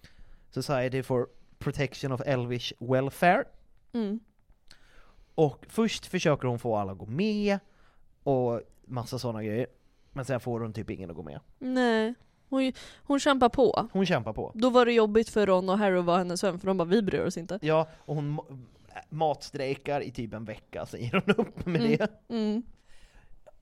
Society 0.51 1.03
for 1.03 1.27
Protection 1.59 2.11
of 2.11 2.21
Elvish 2.25 2.73
Welfare. 2.79 3.43
Mm. 3.93 4.19
Och 5.35 5.65
först 5.69 6.05
försöker 6.05 6.47
hon 6.47 6.59
få 6.59 6.75
alla 6.75 6.91
att 6.91 6.97
gå 6.97 7.05
med, 7.05 7.59
och 8.23 8.61
massa 8.85 9.19
sådana 9.19 9.43
grejer. 9.43 9.67
Men 10.11 10.25
sen 10.25 10.39
får 10.39 10.59
hon 10.59 10.73
typ 10.73 10.89
ingen 10.89 11.09
att 11.09 11.15
gå 11.15 11.23
med. 11.23 11.39
Nej, 11.59 12.13
hon, 12.61 12.73
hon 13.03 13.19
kämpar 13.19 13.49
på. 13.49 13.87
Hon 13.93 14.05
kämpar 14.05 14.33
på. 14.33 14.51
Då 14.55 14.69
var 14.69 14.85
det 14.85 14.93
jobbigt 14.93 15.29
för 15.29 15.45
Ron 15.45 15.69
och 15.69 15.77
Harry 15.77 15.97
att 15.99 16.05
vara 16.05 16.17
hennes 16.17 16.43
vän, 16.43 16.59
för 16.59 16.67
de 16.67 16.77
bara 16.77 16.85
vi 16.87 17.01
bryr 17.01 17.19
oss 17.25 17.37
inte. 17.37 17.59
Ja, 17.61 17.87
och 18.05 18.15
hon 18.15 18.39
ma- 18.39 18.57
matstrejkar 19.09 20.01
i 20.01 20.11
typ 20.11 20.33
en 20.33 20.45
vecka, 20.45 20.85
sen 20.85 21.01
ger 21.01 21.23
hon 21.25 21.35
upp 21.45 21.65
med 21.65 21.81
Mm. 21.81 21.97
det. 21.97 22.33
Mm. 22.35 22.63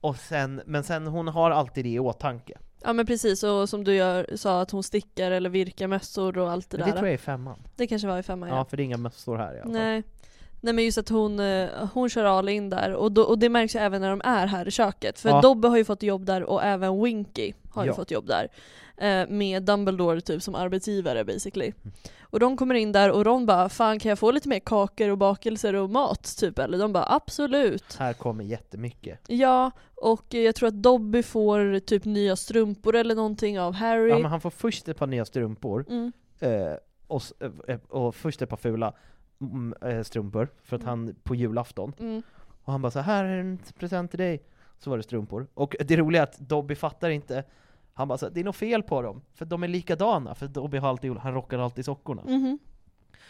Och 0.00 0.16
sen, 0.16 0.62
men 0.66 0.84
sen 0.84 1.06
hon 1.06 1.28
har 1.28 1.50
alltid 1.50 1.84
det 1.84 1.88
i 1.90 1.98
åtanke. 1.98 2.58
Ja 2.84 2.92
men 2.92 3.06
precis, 3.06 3.42
och 3.42 3.68
som 3.68 3.84
du 3.84 3.94
gör, 3.94 4.26
sa 4.36 4.60
att 4.60 4.70
hon 4.70 4.82
stickar 4.82 5.30
eller 5.30 5.50
virkar 5.50 5.86
mössor 5.86 6.38
och 6.38 6.50
allt 6.50 6.70
det 6.70 6.78
Men 6.78 6.86
där. 6.86 6.92
det 6.92 6.98
tror 6.98 7.08
jag 7.08 7.14
är 7.14 7.18
femman. 7.18 7.58
Det 7.76 7.86
kanske 7.86 8.08
var 8.08 8.18
i 8.18 8.22
femman 8.22 8.48
Ja, 8.48 8.64
för 8.64 8.76
det 8.76 8.82
är 8.82 8.84
inga 8.84 8.96
mössor 8.96 9.36
här 9.36 9.54
i 9.54 9.56
alla 9.56 9.62
fall. 9.62 9.72
Nej. 9.72 10.02
Nej 10.60 10.74
men 10.74 10.84
just 10.84 10.98
att 10.98 11.08
hon, 11.08 11.40
eh, 11.40 11.68
hon 11.94 12.08
kör 12.08 12.24
all 12.24 12.48
in 12.48 12.70
där, 12.70 12.94
och, 12.94 13.12
då, 13.12 13.22
och 13.22 13.38
det 13.38 13.48
märks 13.48 13.76
ju 13.76 13.80
även 13.80 14.00
när 14.00 14.10
de 14.10 14.20
är 14.24 14.46
här 14.46 14.68
i 14.68 14.70
köket. 14.70 15.18
För 15.20 15.28
Ja. 15.28 15.40
Dobby 15.40 15.68
har 15.68 15.76
ju 15.76 15.84
fått 15.84 16.02
jobb 16.02 16.24
där 16.26 16.42
och 16.42 16.62
även 16.64 17.02
Winky 17.04 17.52
har 17.72 17.82
ju 17.84 17.88
Ja. 17.90 17.94
fått 17.94 18.10
jobb 18.10 18.26
där. 18.26 18.48
Eh, 18.96 19.28
med 19.28 19.62
Dumbledore 19.62 20.20
typ 20.20 20.42
som 20.42 20.54
arbetsgivare 20.54 21.24
basically. 21.24 21.66
Mm. 21.84 21.92
Och 22.22 22.40
de 22.40 22.56
kommer 22.56 22.74
in 22.74 22.92
där 22.92 23.10
och 23.10 23.24
Ron 23.24 23.46
bara 23.46 23.68
'Fan 23.68 23.98
kan 23.98 24.08
jag 24.08 24.18
få 24.18 24.30
lite 24.30 24.48
mer 24.48 24.58
kakor 24.60 25.08
och 25.08 25.18
bakelser 25.18 25.74
och 25.74 25.90
mat?' 25.90 26.36
typ 26.38 26.58
eller? 26.58 26.78
De 26.78 26.92
bara 26.92 27.04
'Absolut' 27.04 27.98
Här 27.98 28.12
kommer 28.12 28.44
jättemycket. 28.44 29.20
Ja, 29.28 29.70
och 29.94 30.34
jag 30.34 30.54
tror 30.54 30.68
att 30.68 30.82
Dobby 30.82 31.22
får 31.22 31.78
typ 31.78 32.04
nya 32.04 32.36
strumpor 32.36 32.94
eller 32.96 33.14
någonting 33.14 33.60
av 33.60 33.72
Harry. 33.74 34.08
Ja, 34.10 34.18
men 34.18 34.30
han 34.30 34.40
får 34.40 34.50
först 34.50 34.88
ett 34.88 34.96
par 34.98 35.06
nya 35.06 35.24
strumpor, 35.24 35.84
Mm. 35.88 36.12
eh, 36.40 36.74
och, 37.06 37.22
eh, 37.68 37.78
och 37.88 38.14
först 38.14 38.42
ett 38.42 38.48
par 38.48 38.56
fula 38.56 38.92
mm, 39.40 40.04
strumpor, 40.04 40.48
för 40.64 40.76
att 40.76 40.84
han, 40.84 41.14
på 41.22 41.34
julafton. 41.34 41.92
Mm. 41.98 42.22
Och 42.64 42.72
han 42.72 42.82
bara 42.82 42.90
så 42.90 43.00
här 43.00 43.24
är 43.24 43.38
en 43.38 43.58
present 43.78 44.10
till 44.10 44.18
dig. 44.18 44.42
Så 44.78 44.90
var 44.90 44.96
det 44.96 45.02
strumpor. 45.02 45.46
Och 45.54 45.76
det 45.84 45.96
roliga 45.96 46.22
är 46.22 46.26
att 46.26 46.38
Dobby 46.38 46.74
fattar 46.74 47.10
inte, 47.10 47.44
han 47.94 48.08
bara 48.08 48.18
så 48.18 48.28
det 48.28 48.40
är 48.40 48.44
något 48.44 48.56
fel 48.56 48.82
på 48.82 49.02
dem, 49.02 49.22
för 49.34 49.44
de 49.44 49.62
är 49.62 49.68
likadana, 49.68 50.34
för 50.34 50.48
Dobby 50.48 50.78
har 50.78 50.88
alltid, 50.88 51.16
han 51.16 51.34
rockar 51.34 51.58
alltid 51.58 51.84
sockorna. 51.84 52.22
Mhm. 52.24 52.58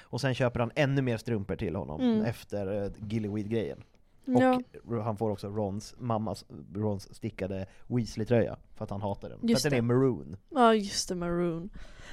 Och 0.00 0.20
sen 0.20 0.34
köper 0.34 0.60
han 0.60 0.70
ännu 0.74 1.02
mer 1.02 1.16
strumpor 1.16 1.56
till 1.56 1.76
honom 1.76 2.00
Mm. 2.00 2.24
efter 2.24 2.84
uh, 2.84 2.90
Gillyweed-grejen. 3.08 3.82
Och 4.26 4.42
Ja. 4.42 5.02
han 5.02 5.16
får 5.16 5.30
också 5.30 5.48
Rons 5.48 5.94
mammas, 5.98 6.44
Rons 6.74 7.14
stickade 7.14 7.66
Weasley-tröja, 7.86 8.56
för 8.74 8.84
att 8.84 8.90
han 8.90 9.02
hatar 9.02 9.28
den. 9.28 9.38
Just 9.42 9.62
för 9.62 9.68
att 9.68 9.70
den 9.70 9.78
är 9.78 9.82
maroon. 9.94 10.36
Ja 10.50 10.74
just 10.74 11.08
det, 11.08 11.14
Maroon. 11.14 11.70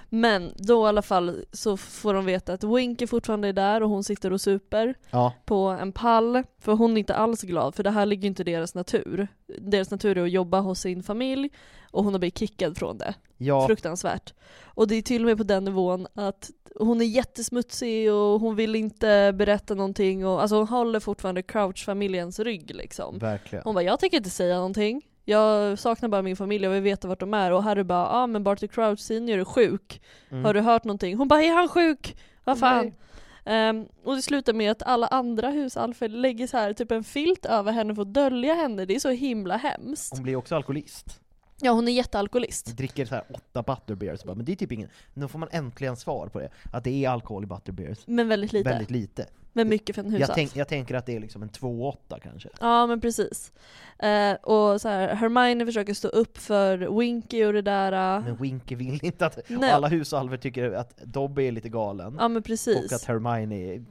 Men 0.10 0.54
då 0.58 0.86
i 0.86 0.88
alla 0.88 1.02
fall 1.02 1.46
så 1.52 1.78
får 1.78 2.14
de 2.14 2.26
veta 2.26 2.54
att 2.54 3.10
fortfarande 3.10 3.48
är 3.48 3.54
där 3.54 3.84
och 3.84 3.90
hon 3.90 4.04
sitter 4.04 4.34
och 4.34 4.42
super 4.42 4.96
Ja. 5.12 5.34
på 5.46 5.58
en 5.58 5.92
pall. 5.92 6.44
För 6.60 6.74
hon 6.74 6.92
är 6.94 6.98
inte 6.98 7.16
alls 7.16 7.42
glad, 7.42 7.76
för 7.76 7.84
det 7.84 7.92
här 7.92 8.06
ligger 8.06 8.28
inte 8.28 8.42
i 8.42 8.46
deras 8.46 8.76
natur. 8.76 9.28
Deras 9.60 9.92
natur 9.92 10.18
är 10.18 10.24
att 10.24 10.32
jobba 10.32 10.60
hos 10.60 10.80
sin 10.80 11.04
familj 11.04 11.50
och 11.92 12.04
hon 12.04 12.14
har 12.14 12.20
blivit 12.20 12.38
kickad 12.38 12.78
från 12.78 12.98
det. 12.98 13.14
Ja. 13.38 13.68
Fruktansvärt. 13.68 14.34
Och 14.64 14.88
det 14.88 14.96
är 14.96 15.02
till 15.02 15.22
och 15.22 15.26
med 15.28 15.38
på 15.38 15.44
den 15.44 15.64
nivån 15.64 16.08
att 16.14 16.50
hon 16.80 17.02
är 17.02 17.06
jättesmutsig 17.06 18.14
och 18.14 18.40
hon 18.40 18.56
vill 18.56 18.76
inte 18.76 19.34
berätta 19.36 19.74
någonting 19.74 20.26
och 20.28 20.42
alltså 20.42 20.56
hon 20.56 20.68
håller 20.68 21.00
fortfarande 21.00 21.42
Crouch-familjens 21.42 22.40
rygg 22.44 22.76
liksom. 22.76 23.18
Verkligen. 23.20 23.64
Hon 23.66 23.74
bara, 23.76 23.84
jag 23.84 24.00
tänker 24.00 24.18
inte 24.18 24.30
säga 24.30 24.56
någonting. 24.56 25.02
Jag 25.26 25.80
saknar 25.80 26.10
bara 26.10 26.22
min 26.22 26.36
familj, 26.36 26.64
jag 26.64 26.72
vill 26.72 26.82
veta 26.82 27.08
vart 27.08 27.20
de 27.20 27.34
är. 27.34 27.52
Och 27.52 27.64
Harry 27.64 27.84
bara, 27.84 28.10
ah, 28.10 28.28
men 28.28 28.44
Barty 28.44 28.68
Crouch 28.68 29.00
senior 29.00 29.40
är 29.40 29.46
sjuk. 29.46 30.02
Mm. 30.30 30.46
Har 30.46 30.54
du 30.54 30.60
hört 30.60 30.84
någonting? 30.84 31.18
Hon 31.18 31.28
bara, 31.28 31.44
är 31.44 31.54
han 31.54 31.68
sjuk? 31.68 32.18
Vad 32.44 32.60
fan? 32.60 32.94
Ehm, 33.46 33.86
och 34.04 34.16
det 34.16 34.22
slutar 34.22 34.54
med 34.54 34.72
att 34.72 34.84
alla 34.84 35.08
andra 35.08 35.50
husalfer 35.50 36.10
lägger 36.10 36.48
så 36.48 36.58
här 36.58 36.74
typ 36.74 36.92
en 36.92 37.04
filt 37.04 37.46
över 37.46 37.72
henne 37.72 37.96
för 37.96 38.02
att 38.02 38.14
dölja 38.14 38.54
henne. 38.54 38.86
Det 38.86 38.96
är 38.96 39.00
så 39.00 39.10
himla 39.10 39.58
hemskt. 39.58 40.14
Hon 40.14 40.24
blir 40.24 40.36
också 40.36 40.56
alkoholist. 40.56 41.20
Ja, 41.62 41.72
hon 41.72 41.88
är 41.88 41.92
jättealkoholist. 41.92 42.66
Dricker 42.78 43.06
så 43.06 43.16
här 43.16 43.24
åtta 43.34 43.64
butterbeers, 43.64 44.24
bara, 44.24 44.36
men 44.36 44.46
det 44.46 44.52
är 44.52 44.56
typ 44.56 44.72
ingen... 44.72 44.90
Nu 45.14 45.28
får 45.28 45.40
man 45.40 45.50
äntligen 45.52 45.96
svar 45.96 46.28
på 46.28 46.40
det, 46.40 46.50
att 46.74 46.84
det 46.84 47.06
är 47.06 47.10
alkohol 47.10 47.44
i 47.44 47.48
butterbeers. 47.48 47.98
Men 48.08 48.28
väldigt 48.28 48.54
lite. 48.54 48.70
Väldigt 48.70 48.92
lite. 48.92 49.26
Men 49.54 49.70
mycket 49.70 49.96
för 49.96 50.04
en 50.04 50.12
Jag, 50.12 50.20
husalf. 50.20 50.36
tänk, 50.36 50.56
jag 50.56 50.68
tänker 50.68 50.96
att 50.96 51.06
det 51.06 51.16
är 51.16 51.20
liksom 51.20 51.44
en 51.44 51.50
2-8 51.50 51.94
kanske. 52.24 52.50
Ja 52.60 52.88
men 52.88 53.02
precis. 53.02 53.52
Eh, 54.00 54.34
och 54.34 54.82
så 54.82 54.88
här, 54.90 55.16
Hermione 55.16 55.66
försöker 55.66 55.94
stå 55.94 56.08
upp 56.08 56.38
för 56.38 57.00
Winky 57.00 57.46
och 57.46 57.54
det 57.54 57.62
där. 57.62 58.18
eh. 58.18 58.24
Men 58.24 58.36
Winky 58.36 58.76
vill 58.76 59.06
inte 59.06 59.26
att... 59.26 59.40
Nej. 59.48 59.72
Alla 59.72 59.88
husalver 59.88 60.38
tycker 60.38 60.72
att 60.72 60.98
Dobby 60.98 61.48
är 61.48 61.52
lite 61.52 61.70
galen. 61.70 62.16
Ja 62.20 62.28
men 62.28 62.44
precis. 62.44 62.86
Och 62.92 62.96
att 62.96 63.04
Hermione 63.04 63.56
är 63.56 63.86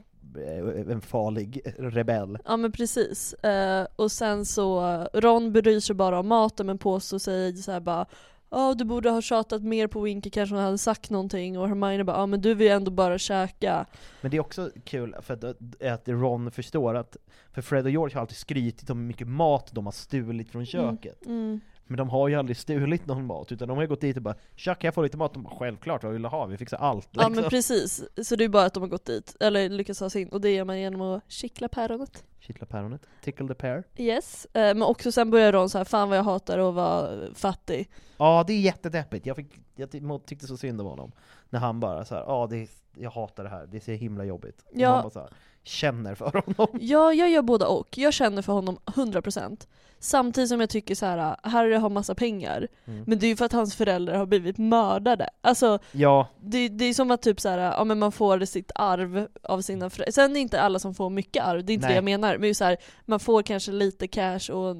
en 0.89 1.01
farlig 1.01 1.61
rebell. 1.77 2.37
Ja 2.45 2.57
men 2.57 2.71
precis. 2.71 3.33
Eh, 3.33 3.87
och 3.95 4.11
sen 4.11 4.45
så, 4.45 4.81
Ron 5.13 5.51
bryr 5.51 5.79
sig 5.79 5.95
bara 5.95 6.19
om 6.19 6.27
maten 6.27 6.65
men 6.65 6.77
påstår 6.77 7.19
sig 7.19 7.57
så 7.57 7.71
här 7.71 7.79
bara 7.79 8.05
Ja 8.51 8.73
du 8.73 8.85
borde 8.85 9.09
ha 9.09 9.21
tjatat 9.21 9.63
mer 9.63 9.87
på 9.87 10.01
Winky, 10.01 10.29
kanske 10.29 10.55
hon 10.55 10.63
hade 10.63 10.77
sagt 10.77 11.09
någonting 11.09 11.59
och 11.59 11.67
Hermione 11.67 12.03
bara 12.03 12.17
ja 12.17 12.25
men 12.25 12.41
du 12.41 12.53
vill 12.53 12.67
ju 12.67 12.73
ändå 12.73 12.91
bara 12.91 13.17
käka. 13.17 13.85
Men 14.21 14.31
det 14.31 14.37
är 14.37 14.41
också 14.41 14.71
kul 14.83 15.15
för 15.21 15.33
att, 15.33 15.43
att 15.81 16.07
Ron 16.07 16.51
förstår 16.51 16.95
att, 16.95 17.17
för 17.53 17.61
Fred 17.61 17.85
och 17.85 17.91
George 17.91 18.15
har 18.15 18.21
alltid 18.21 18.37
skrytit 18.37 18.89
om 18.89 18.99
hur 18.99 19.07
mycket 19.07 19.27
mat 19.27 19.69
de 19.71 19.85
har 19.85 19.91
stulit 19.91 20.49
från 20.49 20.65
köket. 20.65 21.25
Mm. 21.25 21.61
Men 21.89 21.97
de 21.97 22.09
har 22.09 22.27
ju 22.27 22.35
aldrig 22.35 22.57
stulit 22.57 23.05
någon 23.05 23.25
mat, 23.25 23.51
utan 23.51 23.67
de 23.67 23.77
har 23.77 23.81
ju 23.83 23.87
gått 23.87 24.01
dit 24.01 24.17
och 24.17 24.23
bara 24.23 24.35
'Tja, 24.55 24.75
kan 24.75 24.87
jag 24.87 24.93
få 24.95 25.01
lite 25.01 25.17
mat?' 25.17 25.33
De 25.33 25.43
bara 25.43 25.55
'Självklart, 25.59 26.03
vad 26.03 26.13
vill 26.13 26.21
du 26.21 26.27
ha? 26.27 26.45
Vi 26.45 26.57
fixar 26.57 26.77
allt' 26.77 27.07
Ja 27.11 27.21
men 27.29 27.31
liksom. 27.31 27.49
precis, 27.49 28.03
så 28.23 28.35
det 28.35 28.43
är 28.43 28.49
bara 28.49 28.65
att 28.65 28.73
de 28.73 28.83
har 28.83 28.87
gått 28.89 29.05
dit, 29.05 29.35
eller 29.39 29.69
lyckats 29.69 29.99
ha 29.99 30.09
sin, 30.09 30.29
och 30.29 30.41
det 30.41 30.49
gör 30.51 30.65
man 30.65 30.79
genom 30.79 31.01
att 31.01 31.23
kittla 31.31 31.67
päronet. 31.67 32.23
Kittla 32.39 32.65
päronet, 32.67 33.01
tickle 33.21 33.47
the 33.47 33.53
pear. 33.53 33.83
Yes, 33.97 34.45
eh, 34.45 34.61
men 34.61 34.81
också 34.83 35.11
sen 35.11 35.31
börjar 35.31 35.51
Ron 35.51 35.69
så 35.69 35.77
här, 35.77 35.85
fan 35.85 36.09
vad 36.09 36.17
jag 36.17 36.23
hatar 36.23 36.57
att 36.69 36.73
vara 36.73 37.33
fattig. 37.35 37.89
Ja, 38.17 38.43
det 38.47 38.53
är 38.53 38.59
jättedeppigt. 38.59 39.25
Jag, 39.25 39.35
fick, 39.35 39.59
jag 39.75 39.91
ty- 39.91 40.01
tyckte 40.25 40.47
så 40.47 40.57
synd 40.57 40.81
om 40.81 40.87
honom. 40.87 41.11
När 41.49 41.59
han 41.59 41.79
bara 41.79 42.05
så 42.05 42.15
här, 42.15 42.21
ja, 42.21 42.47
det 42.49 42.57
är, 42.57 42.67
jag 42.97 43.11
hatar 43.11 43.43
det 43.43 43.49
här, 43.49 43.65
det 43.71 43.77
är 43.77 43.81
så 43.81 43.91
himla 43.91 44.23
jobbigt. 44.25 44.61
Och 44.65 44.71
Ja. 44.79 45.29
Känner 45.63 46.15
för 46.15 46.43
honom. 46.45 46.79
Ja, 46.81 47.13
jag 47.13 47.29
gör 47.29 47.41
båda 47.41 47.67
och. 47.67 47.97
Jag 47.97 48.13
känner 48.13 48.41
för 48.41 48.53
honom 48.53 48.77
100%. 48.85 49.67
Samtidigt 50.01 50.49
som 50.49 50.59
jag 50.59 50.69
tycker 50.69 50.95
så 50.95 51.05
här, 51.05 51.35
Harry 51.43 51.75
har 51.75 51.89
massa 51.89 52.15
pengar. 52.15 52.67
Mm. 52.85 53.03
Men 53.07 53.19
det 53.19 53.25
är 53.25 53.27
ju 53.27 53.35
för 53.35 53.45
att 53.45 53.51
hans 53.51 53.75
föräldrar 53.75 54.17
har 54.17 54.25
blivit 54.25 54.57
mördade. 54.57 55.29
Alltså, 55.41 55.79
Ja, 55.91 56.27
det, 56.41 56.69
det 56.69 56.85
är 56.85 56.93
som 56.93 57.11
att 57.11 57.21
typ 57.21 57.39
så 57.39 57.49
här, 57.49 57.57
ja, 57.57 57.83
men 57.83 57.99
man 57.99 58.11
får 58.11 58.45
sitt 58.45 58.71
arv 58.75 59.27
av 59.43 59.61
sina 59.61 59.89
föräldrar. 59.89 60.11
Sen 60.11 60.31
är 60.31 60.33
det 60.33 60.39
inte 60.39 60.61
alla 60.61 60.79
som 60.79 60.95
får 60.95 61.09
mycket 61.09 61.43
arv, 61.43 61.65
det 61.65 61.71
är 61.71 61.75
inte 61.75 61.87
Nej. 61.87 61.93
det 61.93 61.97
jag 61.97 62.03
menar. 62.03 62.37
Men 62.37 62.55
så 62.55 62.63
här, 62.63 62.77
man 63.05 63.19
får 63.19 63.43
kanske 63.43 63.71
lite 63.71 64.07
cash 64.07 64.51
och 64.51 64.75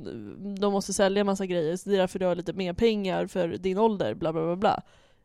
de 0.60 0.74
måste 0.74 0.94
sälja 0.94 1.24
massa 1.24 1.46
grejer, 1.46 1.76
så 1.76 1.90
det 1.90 1.96
är 1.96 2.00
därför 2.00 2.20
du 2.20 2.26
har 2.26 2.36
lite 2.36 2.54
mer 2.54 2.74
pengar 2.74 3.28
för 3.28 3.48
din 3.48 3.78
ålder, 3.78 4.14
bla 4.14 4.34
bla 4.34 4.42
bla 4.42 4.56
bla. 4.56 4.82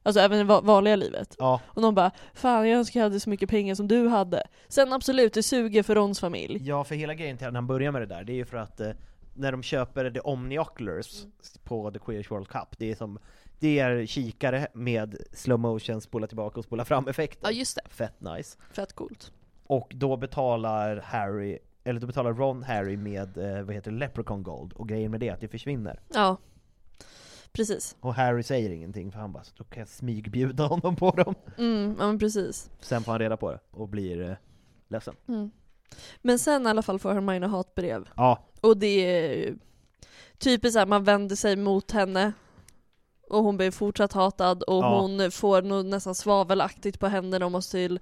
Alltså 0.07 0.21
även 0.21 0.39
i 0.41 0.43
va- 0.45 0.61
vanliga 0.61 0.97
livet. 0.97 1.37
ja, 1.39 1.61
Och 1.67 1.83
de 1.83 1.95
bara 1.95 2.11
'Fan 2.35 2.69
jag 2.69 2.79
önskar 2.79 3.01
jag 3.01 3.05
hade 3.05 3.21
så 3.21 3.31
mycket 3.31 3.49
pengar 3.51 3.75
som 3.75 3.89
du 3.89 4.09
hade' 4.09 4.43
Sen 4.69 4.93
absolut, 4.93 5.35
det 5.35 5.43
suger 5.43 5.83
för 5.83 5.95
Rons 5.95 6.21
familj. 6.21 6.59
ja, 6.69 6.85
för 6.85 6.95
hela 6.95 7.15
grejen 7.15 7.37
till 7.39 7.47
när 7.47 7.55
han 7.55 7.67
börjar 7.67 7.93
med 7.93 8.03
det 8.03 8.07
där, 8.07 8.25
det 8.25 8.33
är 8.33 8.37
ju 8.37 8.45
för 8.45 8.57
att 8.57 8.81
eh, 8.81 8.91
när 9.35 9.53
de 9.53 9.63
köper 9.63 10.11
The 10.11 10.21
Omnioculars 10.21 11.25
på 11.65 11.91
The 11.91 11.99
Queers 11.99 12.31
World 12.31 12.49
Cup, 12.49 12.79
det 12.79 12.91
är 12.91 12.95
som 12.95 13.19
det 13.59 13.79
är 13.79 14.07
kikare 14.07 14.67
med 14.75 15.17
slow 15.33 15.59
motion, 15.61 16.01
spola 16.01 16.27
tillbaka 16.27 16.59
och 16.61 16.65
spola 16.65 16.85
fram 16.85 17.09
effekter. 17.09 17.47
Ja 17.49 17.51
just 17.53 17.77
det, 17.77 17.83
Fett 17.95 18.21
nice. 18.21 18.59
fett 18.73 18.93
coolt. 18.93 19.33
Och 19.67 19.93
då 19.95 20.17
betalar 20.17 20.97
Harry, 21.05 21.59
eller 21.85 22.01
då 22.01 22.07
betalar 22.07 22.33
Ron 22.33 22.63
Harry 22.63 22.97
med, 22.97 23.39
eh, 23.39 23.63
vad 23.63 23.75
heter 23.75 23.91
det, 23.91 23.97
Leprechaun 23.99 24.43
Gold, 24.43 24.73
och 24.73 24.89
grejen 24.89 25.11
med 25.11 25.21
det 25.21 25.29
är 25.29 25.33
att 25.33 25.41
det 25.41 25.49
försvinner. 25.49 26.01
Ja, 26.15 26.37
precis. 27.55 27.97
Och 28.01 28.15
Harry 28.15 28.43
säger 28.43 28.71
ingenting 28.71 29.13
för 29.13 29.19
han 29.21 29.33
bara, 29.33 29.43
då 29.57 29.65
kan 29.65 29.79
jag 29.81 29.89
smygbjuda 29.89 30.67
honom 30.67 30.97
på 30.97 31.11
dem. 31.11 31.35
Mm, 31.59 31.97
ja 31.99 32.07
men 32.07 32.19
precis. 32.19 32.71
Sen 32.81 33.03
får 33.03 33.13
han 33.13 33.19
reda 33.19 33.37
på 33.37 33.51
det 33.53 33.59
och 33.71 33.89
blir 33.89 34.31
eh, 34.31 34.37
ledsen. 34.89 35.15
Mm. 35.29 35.51
Men 36.23 36.39
sen 36.39 36.67
i 36.67 36.71
alla 36.71 36.83
fall 36.83 36.99
får 36.99 37.13
Hermione 37.13 37.47
hatbrev. 37.47 38.09
Ja, 38.17 38.45
Och 38.61 38.77
det 38.77 38.87
är 39.27 39.33
ju 39.35 39.59
typiskt 40.39 40.73
såhär, 40.73 40.87
man 40.87 41.05
vänder 41.05 41.37
sig 41.37 41.57
mot 41.57 41.91
henne 41.91 42.33
och 43.31 43.43
hon 43.45 43.57
blir 43.57 43.71
fortsatt 43.71 44.13
hatad 44.13 44.63
och 44.63 44.85
Ja. 44.85 45.01
hon 45.01 45.31
får 45.31 45.63
nog 45.63 45.85
nästan 45.87 46.15
svavelaktigt 46.15 47.01
på 47.01 47.07
händerna 47.07 47.45
och 47.47 47.53
måste 47.53 47.71
till 47.73 48.01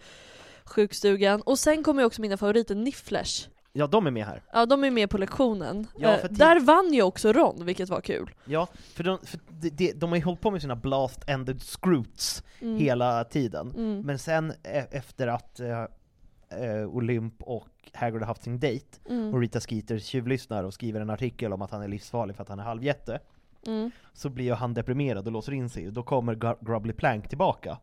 sjukstugan. 0.64 1.42
Och 1.42 1.58
sen 1.58 1.84
kommer 1.84 2.02
ju 2.02 2.06
också 2.06 2.20
mina 2.22 2.36
favoriter 2.36 2.74
Nifflers. 2.74 3.48
Ja 3.72 3.86
de 3.86 4.06
är 4.06 4.10
med 4.10 4.26
här. 4.26 4.42
Ja 4.52 4.66
de 4.66 4.84
är 4.84 4.90
med 4.90 5.10
på 5.10 5.18
lektionen. 5.18 5.86
Ja, 5.96 6.18
Eh, 6.18 6.30
Där 6.30 6.60
vann 6.60 6.92
ju 6.94 7.02
också 7.02 7.32
Ron, 7.32 7.64
vilket 7.66 7.88
var 7.88 8.00
kul. 8.00 8.30
Ja, 8.44 8.68
för 8.94 9.04
de, 9.04 9.18
för 9.24 9.38
de, 9.60 9.70
de, 9.70 9.92
de 9.92 10.10
har 10.10 10.16
ju 10.16 10.24
hållit 10.24 10.40
på 10.40 10.50
med 10.50 10.60
sina 10.62 10.74
blast-ended 10.74 11.58
scroots 11.60 12.42
Mm. 12.60 12.76
hela 12.78 13.24
tiden. 13.24 13.70
Mm. 13.76 14.00
Men 14.00 14.18
sen 14.18 14.50
e- 14.62 14.86
efter 14.90 15.26
att 15.26 15.60
eh, 15.60 15.80
eh, 16.50 16.86
Olymp 16.88 17.42
och 17.42 17.68
Hagrid 17.92 18.20
har 18.22 18.26
haft 18.26 18.42
sin 18.42 18.60
dejt, 18.60 18.86
Mm. 19.10 19.34
och 19.34 19.40
Rita 19.40 19.60
Skeeter 19.60 19.98
tjuvlyssnar 19.98 20.64
och 20.64 20.74
skriver 20.74 21.00
en 21.00 21.10
artikel 21.10 21.52
om 21.52 21.62
att 21.62 21.70
han 21.70 21.82
är 21.82 21.88
livsfarlig 21.88 22.36
för 22.36 22.42
att 22.42 22.48
han 22.48 22.58
är 22.58 22.64
halvjätte, 22.64 23.20
Mm. 23.66 23.90
så 24.12 24.28
blir 24.28 24.44
ju 24.44 24.52
han 24.52 24.74
deprimerad 24.74 25.26
och 25.26 25.32
låser 25.32 25.52
in 25.52 25.68
sig, 25.68 25.86
och 25.86 25.92
då 25.92 26.02
kommer 26.02 26.34
Gr- 26.34 26.64
Grubbly 26.66 26.92
Plank 26.92 27.28
tillbaka. 27.28 27.78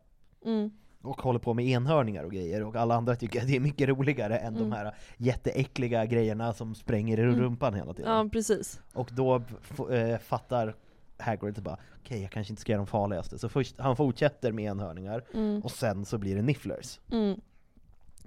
Mm. 1.02 1.10
och 1.12 1.22
håller 1.22 1.38
på 1.38 1.54
med 1.54 1.64
enhörningar 1.66 2.24
och 2.24 2.32
grejer, 2.32 2.62
och 2.64 2.76
alla 2.76 2.94
andra 2.94 3.16
tycker 3.16 3.40
att 3.40 3.46
det 3.46 3.56
är 3.56 3.60
mycket 3.60 3.88
roligare 3.88 4.38
än 4.38 4.56
Mm. 4.56 4.70
de 4.70 4.76
här 4.76 4.94
jätteäckliga 5.16 6.04
grejerna 6.06 6.52
som 6.52 6.74
spränger 6.74 7.18
i 7.18 7.22
Mm. 7.22 7.40
rumpan 7.40 7.74
hela 7.74 7.94
tiden. 7.94 8.12
Ja 8.12 8.28
precis. 8.32 8.80
Och 8.92 9.10
då 9.12 9.42
eh, 9.90 10.18
fattar 10.18 10.76
Hagrid 11.18 11.62
bara, 11.62 11.76
okej 12.04 12.22
jag 12.22 12.30
kanske 12.30 12.52
inte 12.52 12.60
ska 12.60 12.72
göra 12.72 12.80
de 12.80 12.86
farligaste, 12.86 13.38
så 13.38 13.48
först, 13.48 13.78
han 13.78 13.96
fortsätter 13.96 14.52
med 14.52 14.64
enhörningar, 14.64 15.24
Mm. 15.34 15.62
och 15.62 15.70
sen 15.70 16.04
så 16.04 16.18
blir 16.18 16.36
det 16.36 16.42
nifflers. 16.42 17.00
Mm. 17.12 17.40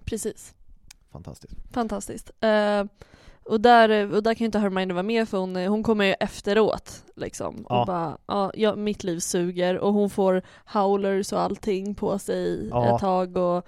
Precis. 0.06 0.56
Fantastiskt. 1.12 1.56
Fantastiskt. 1.72 2.32
Eh, 2.40 2.84
och, 3.46 3.62
där, 3.62 4.14
och 4.16 4.24
där 4.24 4.34
kan 4.34 4.40
ju 4.40 4.46
inte 4.46 4.60
Hermione 4.60 4.94
vara 4.94 5.04
med 5.04 5.30
för 5.30 5.38
hon, 5.38 5.56
hon 5.56 5.84
kommer 5.84 6.06
ju 6.06 6.14
efteråt 6.20 7.04
liksom 7.16 7.56
och 7.56 7.76
Ja. 7.76 7.86
bara 7.86 8.18
ja, 8.28 8.52
ja, 8.56 8.76
mitt 8.76 9.04
liv 9.04 9.20
suger 9.20 9.78
och 9.78 9.94
hon 9.94 10.10
får 10.10 10.42
howlers 10.66 11.34
och 11.34 11.42
allting 11.42 11.96
på 11.96 12.20
sig 12.20 12.68
Ja. 12.70 12.96
ett 12.96 13.02
tag 13.02 13.38
och 13.38 13.68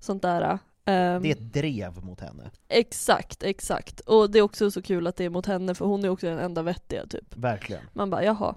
sånt 0.00 0.22
där. 0.22 0.42
Eh, 0.42 0.58
Det 0.84 0.92
är 1.28 1.30
ett 1.30 1.52
drev 1.52 2.04
mot 2.04 2.20
henne, 2.20 2.50
Exakt, 2.68 3.42
exakt. 3.42 4.00
Och 4.00 4.30
det 4.30 4.38
är 4.38 4.42
också 4.42 4.70
så 4.70 4.82
kul 4.82 5.06
att 5.06 5.16
det 5.16 5.24
är 5.24 5.30
mot 5.30 5.46
henne 5.46 5.74
för 5.74 5.84
hon 5.86 6.04
är 6.04 6.08
också 6.08 6.26
den 6.26 6.38
enda 6.38 6.62
vettiga 6.62 7.06
typ. 7.06 7.36
verkligen. 7.36 7.82
Man 7.92 8.10
bara 8.10 8.24
jaha. 8.24 8.54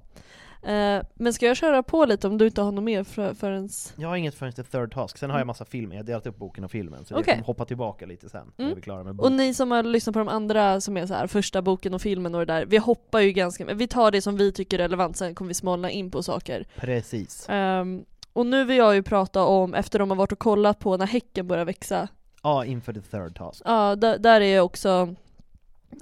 Eh, 0.66 1.02
men 1.14 1.34
ska 1.34 1.46
jag 1.46 1.58
köra 1.58 1.84
på 1.84 2.06
lite 2.06 2.28
om 2.28 2.38
du 2.38 2.46
inte 2.46 2.62
har 2.62 2.72
något 2.72 2.84
mer 2.84 3.04
för, 3.04 3.34
förrän... 3.34 3.70
Jag 3.96 4.10
har 4.10 4.16
inget 4.16 4.36
förrän 4.36 4.54
till 4.54 4.64
third 4.66 4.94
task, 4.94 5.18
sen 5.18 5.30
har 5.30 5.38
jag 5.38 5.48
massa 5.48 5.66
filmer, 5.66 5.96
jag 5.96 6.00
har 6.04 6.08
delat 6.08 6.28
upp 6.28 6.38
boken 6.38 6.64
och 6.64 6.72
filmen, 6.72 7.06
så 7.06 7.14
Mm. 7.14 7.24
Jag 7.28 7.36
kommer 7.36 7.46
hoppa 7.46 7.66
tillbaka 7.66 8.06
lite 8.06 8.30
sen, 8.30 8.52
när 8.58 8.66
Mm. 8.66 8.76
vi 8.76 8.80
är 8.80 8.84
klara 8.84 9.04
med 9.04 9.10
Och 9.12 9.16
boken. 9.16 9.38
ni 9.38 9.54
som 9.54 9.72
har 9.72 9.84
lyssnat 9.84 10.14
på 10.14 10.20
de 10.20 10.28
andra 10.28 10.82
som 10.82 10.98
är 10.98 11.06
så 11.06 11.14
här 11.14 11.28
första 11.28 11.62
boken 11.62 11.94
och 11.94 12.02
filmen 12.02 12.36
och 12.36 12.46
det 12.46 12.54
där, 12.54 12.66
vi 12.66 12.78
hoppar 12.78 13.20
ju 13.20 13.32
ganska, 13.32 13.66
vi 13.74 13.88
tar 13.88 14.12
det 14.12 14.22
som 14.22 14.38
vi 14.38 14.52
tycker 14.52 14.80
är 14.80 14.84
relevant, 14.84 15.18
sen 15.18 15.36
kommer 15.36 15.48
vi 15.48 15.54
smalna 15.54 15.92
in 15.92 16.12
på 16.12 16.24
saker. 16.24 16.68
Precis. 16.76 17.46
Ehm, 17.50 18.06
och 18.34 18.46
nu 18.46 18.64
vill 18.66 18.78
jag 18.78 18.96
ju 18.96 19.04
prata 19.04 19.44
om, 19.44 19.74
efter 19.74 20.00
de 20.00 20.10
har 20.10 20.18
varit 20.18 20.32
och 20.32 20.40
kollat 20.40 20.80
på 20.80 20.98
när 20.98 21.06
häcken 21.08 21.48
börjar 21.48 21.66
växa, 21.66 22.08
Ja, 22.44 22.66
inför 22.66 22.94
the 22.94 23.02
third 23.02 23.36
task. 23.38 23.62
ja 23.66 23.96
där, 23.96 24.18
där 24.18 24.42
är 24.42 24.60
också 24.60 25.16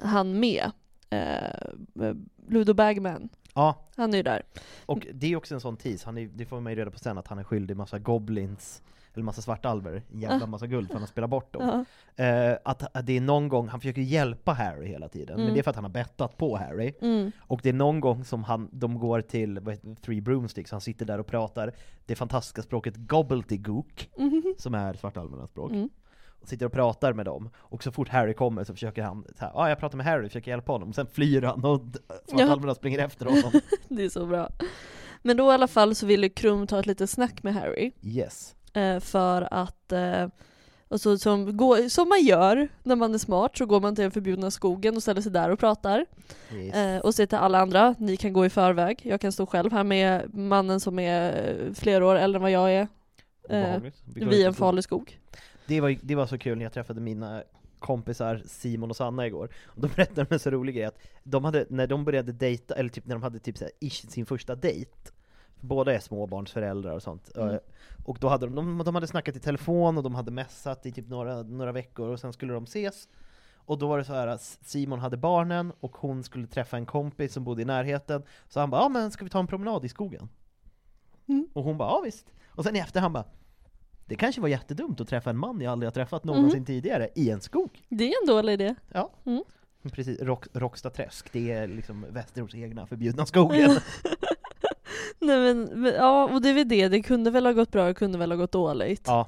han 0.04 0.40
med. 0.40 0.72
Uh, 1.14 2.14
Ludo 2.50 2.74
Bagman, 2.74 3.30
Ja, 3.54 3.76
han 3.96 4.14
är 4.14 4.18
ju 4.18 4.24
där. 4.24 4.44
och 4.86 5.08
det 5.14 5.28
är 5.32 5.36
också 5.36 5.54
en 5.54 5.62
sån 5.62 5.78
tease, 5.78 6.06
han 6.06 6.18
är, 6.18 6.26
det 6.34 6.46
får 6.46 6.60
man 6.62 6.72
ju 6.74 6.80
reda 6.80 6.92
på 6.92 7.00
sen 7.00 7.18
att 7.18 7.28
han 7.28 7.40
är 7.40 7.44
skyldig 7.44 7.78
massa 7.78 8.00
goblins, 8.00 8.84
eller 9.14 9.24
massa 9.24 9.42
svartalver, 9.42 10.02
en 10.14 10.20
jävla 10.20 10.48
massa 10.48 10.68
guld 10.68 10.88
för 10.88 10.94
han 10.94 11.02
har 11.02 11.08
spelat 11.08 11.30
bort 11.30 11.54
dem. 11.54 11.86
Eh, 12.16 12.52
att, 12.66 12.96
att 12.98 13.06
det 13.06 13.18
är 13.18 13.22
någon 13.22 13.48
gång, 13.48 13.68
han 13.68 13.80
försöker 13.80 14.02
hjälpa 14.02 14.54
Harry 14.54 14.88
hela 14.88 15.10
tiden, 15.10 15.36
men 15.36 15.44
Mm. 15.44 15.54
det 15.54 15.60
är 15.60 15.64
för 15.64 15.70
att 15.70 15.76
han 15.76 15.86
har 15.86 15.92
bettat 15.92 16.38
på 16.38 16.58
Harry. 16.58 16.94
Mm. 17.02 17.32
Och 17.40 17.60
det 17.64 17.70
är 17.70 17.74
någon 17.74 18.00
gång 18.00 18.26
som 18.26 18.44
han, 18.44 18.70
de 18.72 19.00
går 19.00 19.22
till 19.22 19.58
heter, 19.58 19.96
Three 19.96 20.22
Broomsticks, 20.22 20.72
han 20.72 20.82
sitter 20.82 21.06
där 21.06 21.20
och 21.20 21.28
pratar 21.28 21.72
det 22.06 22.16
fantastiska 22.16 22.62
språket 22.62 22.94
gobbledygook, 22.98 24.10
Mhm. 24.18 24.54
som 24.58 24.76
är 24.76 24.94
svartalvernas 24.94 25.50
språk. 25.50 25.72
Mm. 25.72 25.90
Och 26.44 26.50
sitter 26.50 26.66
och 26.66 26.72
pratar 26.72 27.14
med 27.14 27.26
dem, 27.26 27.50
och 27.58 27.84
så 27.84 27.92
fort 27.92 28.10
Harry 28.10 28.34
kommer 28.34 28.64
så 28.64 28.74
försöker 28.74 29.04
han, 29.04 29.26
ja 29.40 29.52
ah, 29.56 29.70
jag 29.70 29.80
pratar 29.80 29.98
med 29.98 30.06
Harry, 30.06 30.28
försöker 30.28 30.52
hjälpa 30.52 30.72
honom, 30.72 30.90
och 30.90 30.96
sen 30.96 31.08
flyr 31.08 31.42
han 31.42 31.66
och 31.66 31.80
d- 31.86 32.00
svartalverna 32.28 32.76
springer 32.76 33.00
efter 33.00 33.26
honom. 33.26 33.52
Det 33.88 34.04
är 34.06 34.10
så 34.10 34.26
bra. 34.26 34.50
Men 35.22 35.38
då 35.38 35.52
i 35.52 35.54
alla 35.54 35.68
fall 35.68 35.96
så 35.96 36.06
ville 36.06 36.30
Krum 36.30 36.68
ta 36.68 36.80
ett 36.80 36.86
litet 36.86 37.10
snack 37.10 37.44
med 37.44 37.54
Harry. 37.54 37.92
Yes. 38.02 38.56
Eh, 38.74 39.00
för 39.00 39.48
att, 39.54 39.92
eh, 39.92 40.28
alltså, 40.90 41.18
som, 41.18 41.58
gå, 41.58 41.90
som 41.90 42.10
man 42.10 42.22
gör 42.24 42.68
när 42.84 42.96
man 42.96 43.14
är 43.14 43.18
smart 43.18 43.58
så 43.58 43.66
går 43.66 43.82
man 43.82 43.96
till 43.96 44.02
den 44.02 44.12
förbjudna 44.12 44.52
skogen 44.52 44.96
och 44.96 45.02
ställer 45.02 45.22
sig 45.22 45.32
där 45.32 45.50
och 45.50 45.60
pratar. 45.60 46.06
yes. 46.54 46.76
Eh, 46.76 47.00
och 47.00 47.16
säger 47.16 47.28
till 47.28 47.38
alla 47.38 47.60
andra, 47.60 47.96
ni 47.98 48.18
kan 48.18 48.34
gå 48.34 48.46
i 48.46 48.50
förväg, 48.50 49.00
jag 49.04 49.22
kan 49.22 49.32
stå 49.32 49.46
själv 49.46 49.72
här 49.72 49.84
med 49.84 50.34
mannen 50.34 50.80
som 50.80 51.00
är 51.00 51.50
eh, 51.68 51.74
flera 51.74 52.06
år 52.06 52.16
äldre 52.16 52.38
än 52.38 52.42
vad 52.42 52.52
jag 52.52 52.72
är. 52.72 52.88
Eh. 53.50 53.82
Vi 54.16 54.22
ut 54.26 54.34
en 54.44 54.50
och- 54.50 54.56
farlig 54.56 54.84
skog. 54.84 55.20
Det 55.68 55.82
var, 55.82 55.98
det 56.02 56.16
var 56.16 56.26
så 56.26 56.38
kul 56.38 56.58
när 56.58 56.66
jag 56.66 56.74
träffade 56.74 57.02
mina 57.02 57.44
kompisar 57.80 58.42
Simon 58.46 58.90
och 58.90 58.96
Sanna 58.96 59.28
igår, 59.28 59.50
och 59.66 59.82
de 59.82 59.88
berättade 59.88 60.28
en 60.30 60.40
så 60.40 60.50
rolig 60.52 60.76
grej 60.76 60.86
att 60.86 60.98
de 61.24 61.44
hade, 61.46 61.66
när 61.70 61.88
de 61.88 62.06
började 62.06 62.32
dejta, 62.32 62.76
eller 62.76 62.90
typ 62.90 63.06
när 63.08 63.16
de 63.16 63.24
hade 63.24 63.40
typ 63.40 63.58
så 63.58 63.64
här, 63.64 63.72
ish, 63.80 64.10
sin 64.10 64.26
första 64.26 64.56
dejt, 64.56 64.92
för 65.60 65.68
båda 65.68 65.96
är 65.96 66.00
småbarnsföräldrar 66.00 66.96
och 66.96 67.04
sånt, 67.04 67.32
Mm. 67.36 67.50
eh, 67.50 67.58
och 68.06 68.18
då 68.22 68.28
hade 68.30 68.46
de, 68.46 68.56
de, 68.56 68.84
de 68.86 68.96
hade 68.96 69.08
snackat 69.08 69.36
i 69.36 69.40
telefon 69.40 69.98
och 69.98 70.04
de 70.04 70.16
hade 70.16 70.32
messat 70.32 70.86
i 70.86 70.92
typ 70.92 71.10
några, 71.10 71.44
några 71.44 71.72
veckor 71.72 72.10
och 72.10 72.20
sen 72.20 72.34
skulle 72.34 72.54
de 72.54 72.64
ses, 72.64 73.08
och 73.66 73.78
då 73.78 73.88
var 73.88 73.98
det 73.98 74.04
så 74.04 74.14
här 74.14 74.28
att 74.28 74.42
Simon 74.42 75.00
hade 75.00 75.18
barnen 75.18 75.72
och 75.80 75.98
hon 75.98 76.24
skulle 76.24 76.48
träffa 76.48 76.78
en 76.78 76.86
kompis 76.86 77.34
som 77.34 77.44
bodde 77.44 77.62
i 77.62 77.66
närheten, 77.66 78.24
så 78.50 78.60
han 78.60 78.70
bara 78.70 78.82
ja 78.82 78.90
men 78.90 79.12
ska 79.12 79.24
vi 79.24 79.30
ta 79.30 79.40
en 79.40 79.48
promenad 79.48 79.86
i 79.86 79.90
skogen? 79.90 80.30
Mm. 81.28 81.48
Och 81.54 81.64
hon 81.64 81.78
bara 81.78 81.90
ja 81.90 82.02
visst, 82.06 82.34
och 82.48 82.64
sen 82.64 82.76
i 82.76 82.80
efterhand 82.80 83.14
bara 83.14 83.26
det 84.06 84.16
kanske 84.16 84.42
var 84.42 84.48
jättedumt 84.48 85.02
att 85.02 85.08
träffa 85.08 85.30
en 85.30 85.38
man 85.38 85.62
jag 85.62 85.72
aldrig 85.72 85.88
har 85.88 85.94
träffat 85.94 86.24
någonsin 86.24 86.60
Mhm. 86.60 86.66
tidigare 86.66 87.10
i 87.16 87.30
en 87.30 87.42
skog. 87.42 87.82
Det 87.90 88.04
är 88.04 88.14
en 88.24 88.28
dålig 88.28 88.54
idé. 88.54 88.76
Ja. 88.94 89.10
Mm. 89.26 89.44
Precis, 89.92 90.22
Rock, 90.22 90.46
Rocksta 90.54 90.90
träsk, 90.90 91.34
det 91.34 91.52
är 91.52 91.68
liksom 91.68 92.06
Västerås 92.10 92.56
egna 92.56 92.86
förbjudna 92.88 93.26
skogen. 93.26 93.72
Nej 95.20 95.54
men, 95.54 95.86
ja 95.98 96.24
och 96.34 96.42
det 96.42 96.50
är 96.50 96.54
väl 96.54 96.68
det, 96.70 96.88
det 96.88 97.02
kunde 97.02 97.32
väl 97.32 97.46
ha 97.46 97.54
gått 97.54 97.72
bra, 97.72 97.86
det 97.88 97.94
kunde 97.94 98.18
väl 98.18 98.32
ha 98.32 98.38
gått 98.38 98.52
dåligt. 98.52 99.04
ja, 99.08 99.28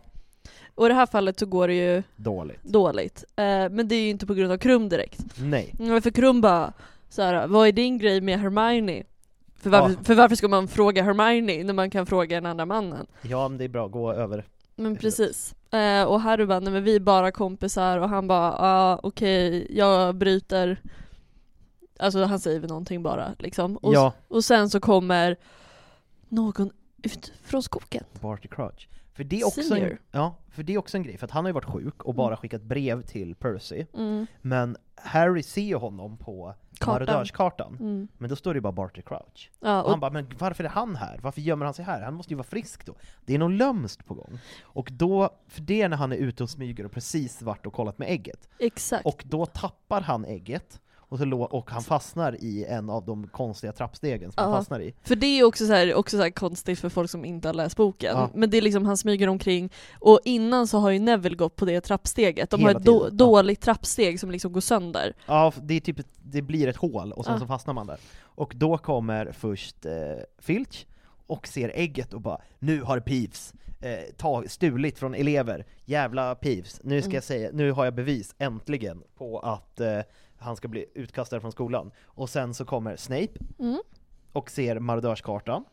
Och 0.76 0.86
i 0.86 0.90
det 0.90 0.96
här 0.96 1.06
fallet 1.06 1.40
så 1.40 1.46
går 1.46 1.68
det 1.68 1.74
ju 1.74 2.04
dåligt. 2.16 2.64
dåligt. 2.64 3.24
Eh, 3.36 3.44
men 3.70 3.88
det 3.88 3.96
är 3.96 4.02
ju 4.02 4.10
inte 4.10 4.26
på 4.28 4.34
grund 4.34 4.52
av 4.52 4.58
Krum 4.58 4.90
direkt. 4.90 5.26
Nej. 5.40 5.74
Mm, 5.80 6.02
För 6.02 6.12
Krum 6.12 6.42
bara, 6.42 6.74
så 7.10 7.22
här, 7.22 7.48
vad 7.48 7.68
är 7.68 7.72
din 7.72 7.98
grej 7.98 8.22
med 8.22 8.40
Hermione? 8.40 9.04
För 9.56 9.70
varför, 9.70 9.90
Ja. 9.94 10.04
för 10.04 10.16
varför 10.16 10.36
ska 10.36 10.48
man 10.48 10.68
fråga 10.68 11.04
Hermione 11.04 11.64
när 11.64 11.74
man 11.74 11.90
kan 11.90 12.06
fråga 12.06 12.36
den 12.38 12.46
andra 12.46 12.66
mannen? 12.66 13.08
Ja, 13.22 13.48
men 13.48 13.58
det 13.58 13.64
är 13.64 13.70
bra, 13.70 13.88
gå 13.88 14.12
över. 14.14 14.46
Men 14.76 14.98
precis. 14.98 15.56
Eh, 15.72 16.04
och 16.04 16.22
Harry 16.22 16.46
bara, 16.46 16.60
nej 16.60 16.74
men 16.74 16.84
vi 16.84 16.96
är 16.96 17.00
bara 17.00 17.32
kompisar 17.32 17.98
och 17.98 18.10
han 18.10 18.28
bara, 18.28 18.56
ah, 18.60 19.00
okej, 19.04 19.68
jag 19.78 20.16
bryter 20.16 20.82
Alltså 22.00 22.24
han 22.24 22.40
säger 22.40 22.60
väl 22.60 22.70
någonting 22.70 23.04
bara 23.04 23.36
liksom. 23.40 23.78
Och, 23.78 23.94
Ja. 23.94 24.14
och 24.28 24.44
sen 24.44 24.70
så 24.70 24.80
kommer 24.80 25.36
någon 26.30 26.72
ut 27.04 27.34
från 27.44 27.64
skogen. 27.64 28.04
Barty 28.22 28.48
Crouch. 28.48 28.90
För 29.14 29.24
det, 29.24 29.42
är 29.42 29.48
också 29.48 29.76
en, 29.76 29.98
ja, 30.12 30.36
för 30.56 30.64
det 30.64 30.74
är 30.74 30.78
också 30.78 30.98
en 30.98 31.04
grej, 31.04 31.18
för 31.18 31.26
att 31.26 31.32
han 31.32 31.44
har 31.46 31.50
ju 31.50 31.54
varit 31.54 31.66
sjuk 31.66 32.04
och 32.04 32.16
bara 32.16 32.38
skickat 32.38 32.62
brev 32.62 33.02
till 33.02 33.36
Percy, 33.36 33.86
Mm. 33.94 34.26
men 34.42 34.78
Harry 34.96 35.44
ser 35.44 35.62
ju 35.62 35.76
honom 35.76 36.18
på 36.18 36.54
Kartan. 36.80 37.06
marodörskartan, 37.08 37.78
Mm. 37.80 38.08
men 38.18 38.30
då 38.30 38.36
står 38.36 38.54
det 38.54 38.58
ju 38.58 38.62
bara 38.62 38.72
Barty 38.74 39.02
Crouch. 39.02 39.52
Ja, 39.60 39.80
Och 39.80 39.86
och, 39.86 39.92
han 39.92 40.00
bara, 40.00 40.12
men 40.12 40.28
varför 40.40 40.64
är 40.64 40.70
han 40.70 40.96
här? 40.96 41.20
Varför 41.24 41.42
gömmer 41.42 41.66
han 41.66 41.74
sig 41.74 41.86
här? 41.86 42.02
Han 42.02 42.14
måste 42.14 42.34
ju 42.34 42.38
vara 42.38 42.48
frisk 42.48 42.86
då. 42.86 42.96
Det 43.26 43.34
är 43.36 43.40
något 43.40 43.52
lömskt 43.52 44.06
på 44.06 44.14
gång. 44.14 44.40
Och 44.64 44.90
då, 44.92 45.30
för 45.48 45.62
det 45.62 45.82
är 45.82 45.90
när 45.90 45.98
han 45.98 46.12
är 46.12 46.16
ute 46.18 46.44
och 46.44 46.50
smyger 46.50 46.86
och 46.86 46.92
precis 46.92 47.42
varit 47.42 47.66
och 47.66 47.74
kollat 47.74 47.98
med 47.98 48.10
ägget. 48.12 48.50
exakt. 48.60 49.06
Och 49.06 49.24
då 49.28 49.46
tappar 49.46 50.02
han 50.02 50.26
ägget, 50.26 50.82
Och, 51.10 51.20
så 51.20 51.42
och 51.44 51.72
han 51.72 51.82
fastnar 51.82 52.44
i 52.44 52.66
en 52.66 52.90
av 52.90 53.06
de 53.06 53.28
konstiga 53.28 53.74
trappstegen 53.74 54.32
som 54.32 54.44
Ja. 54.44 54.50
han 54.50 54.54
fastnar 54.60 54.80
i. 54.80 54.94
För 55.04 55.16
det 55.16 55.28
är 55.40 55.44
också 55.44 55.66
så 55.68 55.74
här, 55.74 55.94
också 55.94 56.18
så 56.18 56.24
här 56.24 56.30
konstigt 56.30 56.80
för 56.80 56.90
folk 56.90 57.10
som 57.10 57.26
inte 57.26 57.48
har 57.48 57.54
läst 57.54 57.78
boken. 57.78 58.18
Ja. 58.18 58.30
Men 58.34 58.50
det 58.50 58.58
är 58.58 58.62
liksom, 58.62 58.86
han 58.86 58.98
smyger 58.98 59.28
omkring, 59.30 59.70
och 60.00 60.20
innan 60.26 60.68
så 60.68 60.78
har 60.78 60.90
ju 60.90 61.00
Neville 61.00 61.36
gått 61.36 61.56
på 61.56 61.66
det 61.66 61.82
trappsteget. 61.82 62.50
De 62.50 62.60
Hela 62.60 62.74
har 62.74 62.80
ett 62.80 62.86
då, 62.86 63.06
ja. 63.06 63.10
dåligt 63.10 63.62
trappsteg 63.62 64.20
som 64.20 64.32
liksom 64.32 64.54
går 64.54 64.62
sönder. 64.62 65.14
Ja, 65.26 65.54
det, 65.62 65.74
är 65.74 65.80
typ 65.80 65.98
det 66.24 66.42
blir 66.42 66.68
ett 66.68 66.78
hål 66.78 67.12
och 67.12 67.26
sen 67.26 67.34
Ja. 67.34 67.40
så 67.40 67.48
fastnar 67.48 67.74
man 67.74 67.88
där. 67.88 67.98
Och 68.22 68.54
då 68.56 68.78
kommer 68.78 69.32
först 69.32 69.86
eh, 69.86 69.92
Filch 70.40 70.86
och 71.28 71.48
ser 71.48 71.72
ägget 71.76 72.14
och 72.14 72.22
bara 72.22 72.38
Nu 72.60 72.82
har 72.82 73.00
Peeves 73.00 73.54
eh, 73.82 74.14
tag, 74.18 74.52
stulit 74.52 75.00
från 75.00 75.16
elever, 75.16 75.66
jävla 75.86 76.36
Peeves, 76.36 76.80
nu 76.84 77.02
ska 77.02 77.08
Mm. 77.08 77.16
jag 77.16 77.24
säga, 77.24 77.50
nu 77.54 77.72
har 77.72 77.86
jag 77.86 77.96
bevis 77.96 78.36
äntligen 78.38 79.04
på 79.18 79.40
att 79.40 79.80
eh, 79.80 80.00
han 80.38 80.56
ska 80.56 80.68
bli 80.68 80.86
utkastad 80.94 81.40
från 81.42 81.52
skolan. 81.52 81.92
Och 82.06 82.30
sen 82.30 82.54
så 82.54 82.66
kommer 82.66 82.96
Snape 82.96 83.34
Mm. 83.60 83.80
och 84.32 84.50
ser 84.52 84.80
marodörskartan. 84.80 85.66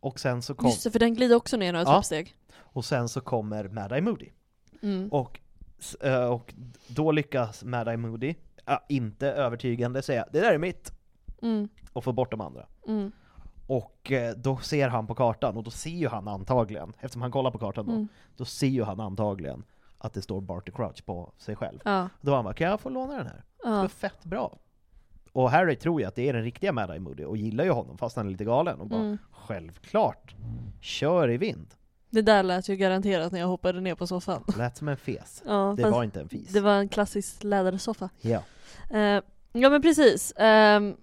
Och 0.00 0.20
sen 0.20 0.42
så 0.42 0.54
kom, 0.54 0.68
Just 0.68 0.84
det, 0.84 0.90
för 0.90 0.98
den 0.98 1.14
glider 1.14 1.36
också 1.36 1.56
ner 1.56 1.72
några 1.72 1.84
Ja. 1.84 1.90
trappsteg. 1.92 2.36
och 2.56 2.84
sen 2.84 3.08
så 3.08 3.20
kommer 3.20 3.64
Mad-Eye 3.68 4.00
Moody. 4.00 4.28
Mm. 4.82 5.08
Och, 5.12 5.40
eh, 6.00 6.24
och 6.24 6.54
då 6.88 7.12
lyckas 7.12 7.64
Mad-Eye 7.64 7.96
Moody, 7.96 8.34
inte 8.88 9.32
övertygande, 9.32 10.02
säga 10.02 10.26
det 10.32 10.40
där 10.40 10.52
är 10.54 10.58
mitt, 10.58 10.92
Mm. 11.42 11.68
och 11.92 12.04
få 12.04 12.12
bort 12.12 12.30
de 12.30 12.40
andra. 12.40 12.66
Mm. 12.86 13.12
Och 13.66 14.12
eh, 14.12 14.34
då 14.36 14.56
ser 14.56 14.88
han 14.88 15.06
på 15.06 15.14
kartan, 15.14 15.56
och 15.56 15.62
då 15.62 15.70
ser 15.70 15.90
ju 15.90 16.08
han 16.08 16.28
antagligen, 16.28 16.92
eftersom 17.00 17.22
han 17.22 17.30
kollar 17.30 17.50
på 17.50 17.58
kartan 17.58 17.86
då, 17.86 17.92
Mm. 17.92 18.08
då 18.36 18.44
ser 18.44 18.66
ju 18.66 18.82
han 18.84 19.00
antagligen 19.00 19.64
att 19.98 20.14
det 20.14 20.22
står 20.22 20.40
Barty 20.40 20.72
Crouch 20.72 21.04
på 21.06 21.32
sig 21.38 21.56
själv. 21.56 21.78
Ja. 21.84 22.08
Då 22.20 22.34
han 22.34 22.44
bara, 22.44 22.54
kan 22.54 22.66
jag 22.70 22.80
få 22.80 22.88
låna 22.88 23.16
den 23.16 23.26
här? 23.26 23.44
Det 23.62 23.68
Ja. 23.68 23.88
fett 23.88 24.24
bra. 24.24 24.58
Och 25.32 25.50
Harry 25.50 25.76
tror 25.76 26.00
ju 26.00 26.06
att 26.06 26.14
det 26.14 26.28
är 26.28 26.32
den 26.32 26.42
riktiga 26.42 26.72
Mad 26.72 26.90
Eye 26.90 27.00
Moody, 27.00 27.24
och 27.24 27.36
gillar 27.36 27.64
ju 27.64 27.70
honom 27.70 27.98
fast 27.98 28.16
han 28.16 28.26
är 28.26 28.30
lite 28.30 28.44
galen, 28.44 28.80
och 28.80 28.86
bara 28.86 29.00
Mm. 29.00 29.18
självklart, 29.30 30.34
kör 30.80 31.30
i 31.30 31.36
vind. 31.36 31.66
Det 32.10 32.22
där 32.22 32.42
lät 32.42 32.68
ju 32.68 32.76
garanterat 32.76 33.32
när 33.32 33.40
jag 33.40 33.46
hoppade 33.46 33.80
ner 33.80 33.94
på 33.94 34.06
soffan. 34.06 34.44
Lät 34.58 34.76
som 34.76 34.88
en 34.88 34.96
fes. 34.96 35.42
Ja, 35.46 35.74
det 35.76 35.90
var 35.90 36.04
inte 36.04 36.20
en 36.20 36.28
fis. 36.28 36.48
Det 36.52 36.60
var 36.60 36.74
en 36.74 36.88
klassisk 36.88 37.44
lädersoffa. 37.44 38.08
Ja. 38.20 38.42
Eh, 38.90 39.22
ja 39.52 39.70
men 39.70 39.82
precis. 39.82 40.32
Ehm, 40.36 40.96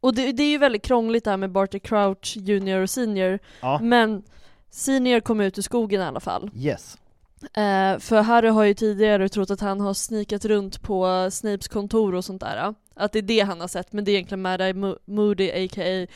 och 0.00 0.14
det, 0.14 0.32
det 0.32 0.42
är 0.42 0.50
ju 0.50 0.58
väldigt 0.58 0.82
krångligt 0.84 1.24
det 1.24 1.30
här 1.30 1.36
med 1.36 1.50
Barty 1.50 1.78
Crouch 1.78 2.36
Junior 2.36 2.80
och 2.82 2.90
Senior. 2.90 3.38
Ja. 3.62 3.78
Men 3.82 4.22
Senior 4.70 5.20
kom 5.20 5.40
ut 5.40 5.58
ur 5.58 5.62
skogen 5.62 6.00
i 6.00 6.04
alla 6.04 6.20
fall. 6.20 6.50
Yes. 6.54 6.98
Eh, 7.46 7.98
för 7.98 8.22
Harry 8.22 8.48
har 8.48 8.64
ju 8.64 8.74
tidigare 8.74 9.28
trott 9.28 9.50
att 9.50 9.60
han 9.60 9.80
har 9.80 9.94
snikat 9.94 10.44
runt 10.44 10.82
på 10.82 11.28
Snapes 11.30 11.68
kontor 11.68 12.14
och 12.14 12.24
sånt 12.24 12.40
där. 12.40 12.74
Att 12.94 13.12
det 13.12 13.18
är 13.18 13.22
det 13.22 13.40
han 13.40 13.60
har 13.60 13.68
sett, 13.68 13.92
men 13.92 14.04
det 14.04 14.10
är 14.10 14.14
egentligen 14.14 14.46
Mo- 14.46 14.98
Moody 15.04 15.50
a.k.a. 15.50 16.06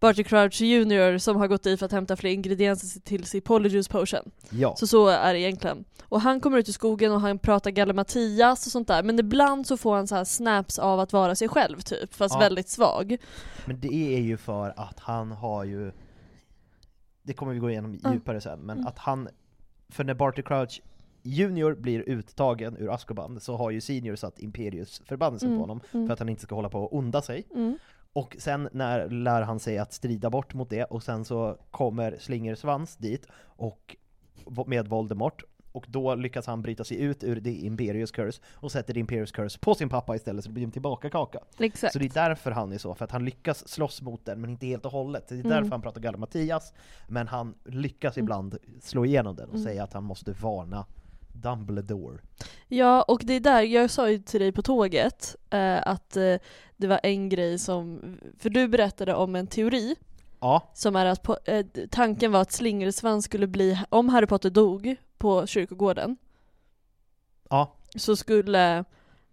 Barty 0.00 0.24
Crouch 0.24 0.60
Jr 0.62 1.18
som 1.18 1.36
har 1.36 1.48
gått 1.48 1.62
dit 1.62 1.78
för 1.78 1.86
att 1.86 1.92
hämta 1.92 2.16
fler 2.16 2.30
ingredienser 2.30 3.00
till 3.00 3.24
sin 3.24 3.42
Polyjuice 3.42 3.88
Potion. 3.88 4.30
Ja. 4.50 4.76
Så 4.76 4.86
så 4.86 5.08
är 5.08 5.32
det 5.34 5.40
egentligen. 5.40 5.84
Och 6.02 6.20
han 6.20 6.40
kommer 6.40 6.58
ut 6.58 6.68
i 6.68 6.72
skogen 6.72 7.12
och 7.12 7.20
han 7.20 7.38
pratar 7.38 7.70
Gallimatias 7.70 8.66
och 8.66 8.72
sånt 8.72 8.88
där, 8.88 9.02
men 9.02 9.18
ibland 9.18 9.66
så 9.66 9.76
får 9.76 9.96
han 9.96 10.06
så 10.06 10.14
här 10.14 10.24
snaps 10.24 10.78
av 10.78 11.00
att 11.00 11.12
vara 11.12 11.34
sig 11.34 11.48
själv 11.48 11.80
typ, 11.80 12.14
fast 12.14 12.34
Ja. 12.34 12.40
väldigt 12.40 12.68
svag. 12.68 13.16
Men 13.66 13.80
det 13.80 14.14
är 14.16 14.20
ju 14.20 14.36
för 14.36 14.74
att 14.76 14.98
han 15.00 15.30
har 15.32 15.64
ju, 15.64 15.92
det 17.22 17.32
kommer 17.32 17.52
vi 17.52 17.58
gå 17.58 17.70
igenom 17.70 17.94
djupare 18.12 18.40
sen, 18.40 18.60
men 18.60 18.76
Mm. 18.76 18.86
att 18.88 18.98
han, 18.98 19.28
för 19.88 20.04
när 20.04 20.14
Barty 20.14 20.42
Crouch 20.42 20.82
Junior 21.22 21.74
blir 21.74 22.08
uttagen 22.08 22.76
ur 22.76 22.94
Azkaban 22.94 23.40
så 23.40 23.56
har 23.56 23.70
ju 23.70 23.80
Senior 23.80 24.16
satt 24.16 24.38
Imperius 24.38 25.02
förbannelse 25.04 25.46
Mm, 25.46 25.58
på 25.58 25.62
honom 25.62 25.80
mm. 25.92 26.06
för 26.06 26.12
att 26.12 26.18
han 26.18 26.28
inte 26.28 26.42
ska 26.42 26.54
hålla 26.54 26.68
på 26.68 26.80
och 26.80 26.94
onda 26.94 27.22
sig. 27.22 27.46
Mm. 27.54 27.78
Och 28.12 28.36
sen 28.38 28.68
när 28.72 29.08
lär 29.10 29.42
han 29.42 29.60
sig 29.60 29.78
att 29.78 29.92
strida 29.92 30.30
bort 30.30 30.54
mot 30.54 30.70
det, 30.70 30.84
och 30.84 31.02
sen 31.02 31.24
så 31.24 31.58
kommer 31.70 32.16
Slingersvans 32.18 32.96
dit 32.96 33.26
och 33.44 33.96
med 34.66 34.88
Voldemort, 34.88 35.42
och 35.72 35.84
då 35.88 36.14
lyckas 36.14 36.46
han 36.46 36.62
bryta 36.62 36.84
sig 36.84 37.00
ut 37.02 37.24
ur 37.24 37.40
The 37.40 37.66
Imperius 37.66 38.10
Curse 38.10 38.40
och 38.54 38.72
sätter 38.72 38.94
The 38.94 39.00
Imperius 39.00 39.32
Curse 39.32 39.58
på 39.58 39.74
sin 39.74 39.88
pappa 39.88 40.16
istället 40.16 40.44
så 40.44 40.48
det 40.50 40.54
blir 40.54 40.64
en 40.64 40.70
tillbaka 40.70 41.10
kaka. 41.10 41.38
Exakt. 41.58 41.92
Så 41.92 41.98
det 41.98 42.04
är 42.04 42.28
därför 42.28 42.50
han 42.50 42.72
är 42.72 42.78
så, 42.78 42.94
för 42.94 43.04
att 43.04 43.10
han 43.12 43.24
lyckas 43.24 43.68
slåss 43.68 44.02
mot 44.02 44.24
den 44.24 44.40
men 44.40 44.50
inte 44.50 44.66
helt 44.66 44.84
och 44.86 44.92
hållet. 44.92 45.28
Det 45.28 45.34
är 45.34 45.38
Mm. 45.38 45.50
därför 45.50 45.70
han 45.70 45.82
pratar 45.82 46.00
Gallimatias, 46.00 46.72
men 47.08 47.28
han 47.28 47.54
lyckas 47.64 48.18
ibland 48.18 48.56
slå 48.82 49.04
igenom 49.04 49.36
den 49.36 49.48
och 49.48 49.54
Mm. 49.54 49.64
säga 49.64 49.84
att 49.84 49.92
han 49.92 50.04
måste 50.04 50.32
varna 50.32 50.86
Dumbledore. 51.32 52.18
Ja, 52.68 53.02
och 53.02 53.20
det 53.24 53.32
är 53.34 53.40
där, 53.40 53.62
jag 53.62 53.90
sa 53.90 54.10
ju 54.10 54.18
till 54.18 54.40
dig 54.40 54.52
på 54.52 54.62
tåget 54.62 55.36
eh, 55.50 55.78
att 55.88 56.16
eh, 56.16 56.34
det 56.76 56.86
var 56.86 57.00
en 57.02 57.28
grej 57.28 57.58
som, 57.58 58.00
för 58.38 58.50
du 58.50 58.68
berättade 58.68 59.14
om 59.14 59.36
en 59.36 59.46
teori 59.46 59.96
Ja, 60.40 60.70
som 60.74 60.96
är 60.96 61.06
att 61.06 61.22
på, 61.22 61.38
eh, 61.44 61.66
tanken 61.90 62.32
var 62.32 62.40
att 62.40 62.52
Slingersvans 62.52 63.24
skulle 63.24 63.46
bli, 63.46 63.78
om 63.88 64.08
Harry 64.08 64.26
Potter 64.26 64.50
dog 64.50 64.96
på 65.18 65.46
kyrkogården, 65.46 66.16
ja, 67.50 67.72
så 67.96 68.16
skulle 68.16 68.84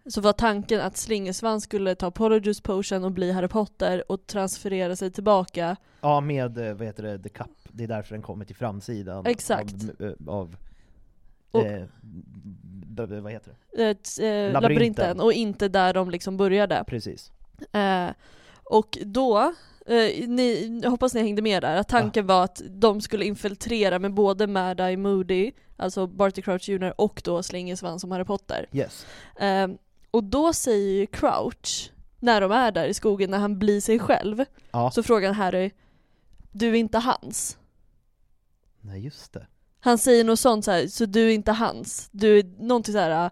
så 0.07 0.21
var 0.21 0.33
tanken 0.33 0.81
att 0.81 0.97
Slingersvans 0.97 1.63
skulle 1.63 1.95
ta 1.95 2.11
Polyjuice 2.11 2.61
Potion 2.61 3.03
och 3.03 3.11
bli 3.11 3.31
Harry 3.31 3.47
Potter 3.47 4.11
och 4.11 4.27
transferera 4.27 4.95
sig 4.95 5.11
tillbaka 5.11 5.75
ja 6.01 6.21
med, 6.21 6.57
eh, 6.57 6.73
vad 6.73 6.87
heter 6.87 7.03
det, 7.03 7.19
The 7.19 7.29
Cup. 7.29 7.47
Det 7.71 7.83
är 7.83 7.87
därför 7.87 8.15
den 8.15 8.21
kommer 8.21 8.45
till 8.45 8.55
framsidan 8.55 9.25
Exakt. 9.25 9.73
av, 9.73 10.05
eh, 10.05 10.13
av 10.27 10.55
Och- 11.51 11.65
eh, 11.65 11.85
d- 12.01 13.05
d- 13.05 13.19
vad 13.19 13.31
heter 13.31 13.55
det? 13.75 13.83
eh, 13.89 13.93
t- 13.95 14.27
eh, 14.27 14.51
Labyrinten. 14.53 14.53
labyrinten 14.53 15.19
och 15.19 15.33
inte 15.33 15.67
där 15.67 15.93
de 15.93 16.09
liksom 16.09 16.37
började. 16.37 16.83
Precis. 16.87 17.31
Eh, 17.71 18.09
och 18.63 18.97
då, 19.05 19.53
eh, 19.85 20.27
ni, 20.27 20.79
jag 20.83 20.89
hoppas 20.91 21.13
ni 21.13 21.21
hängde 21.21 21.41
med 21.41 21.63
där, 21.63 21.75
att 21.75 21.87
tanken 21.87 22.27
var 22.27 22.43
att 22.43 22.61
de 22.69 23.01
skulle 23.01 23.25
infiltrera 23.25 23.99
med 23.99 24.13
både 24.13 24.47
Mad-Eye 24.47 24.97
Moody, 24.97 25.51
alltså 25.77 26.07
Barty 26.07 26.41
Crouch 26.41 26.69
Jr 26.69 26.93
och 27.01 27.21
då 27.23 27.43
Slingersvans 27.43 28.01
som 28.01 28.11
Harry 28.11 28.25
Potter. 28.25 28.65
Yes. 28.71 29.05
Eh, 29.39 29.67
och 30.11 30.23
då 30.23 30.53
säger 30.53 30.99
ju 30.99 31.07
Crouch, 31.07 31.91
när 32.19 32.41
de 32.41 32.51
är 32.51 32.71
där 32.71 32.85
i 32.87 32.93
skogen, 32.93 33.31
när 33.31 33.37
han 33.37 33.59
blir 33.59 33.81
sig 33.81 33.99
själv, 33.99 34.45
Ja. 34.71 34.91
så 34.91 35.03
frågar 35.03 35.31
Harry 35.33 35.71
Du 36.51 36.69
är 36.69 36.73
inte 36.73 36.97
hans. 36.97 37.57
Nej 38.81 38.99
just 39.05 39.33
det. 39.33 39.47
Han 39.79 39.97
säger 39.97 40.23
något 40.23 40.39
sånt 40.39 40.65
så 40.65 40.71
här, 40.71 40.87
så 40.87 41.05
du 41.05 41.29
är 41.29 41.33
inte 41.33 41.51
hans. 41.51 42.09
Du 42.11 42.39
är 42.39 42.43
någonting 42.59 42.93
så 42.93 42.99
här. 42.99 43.31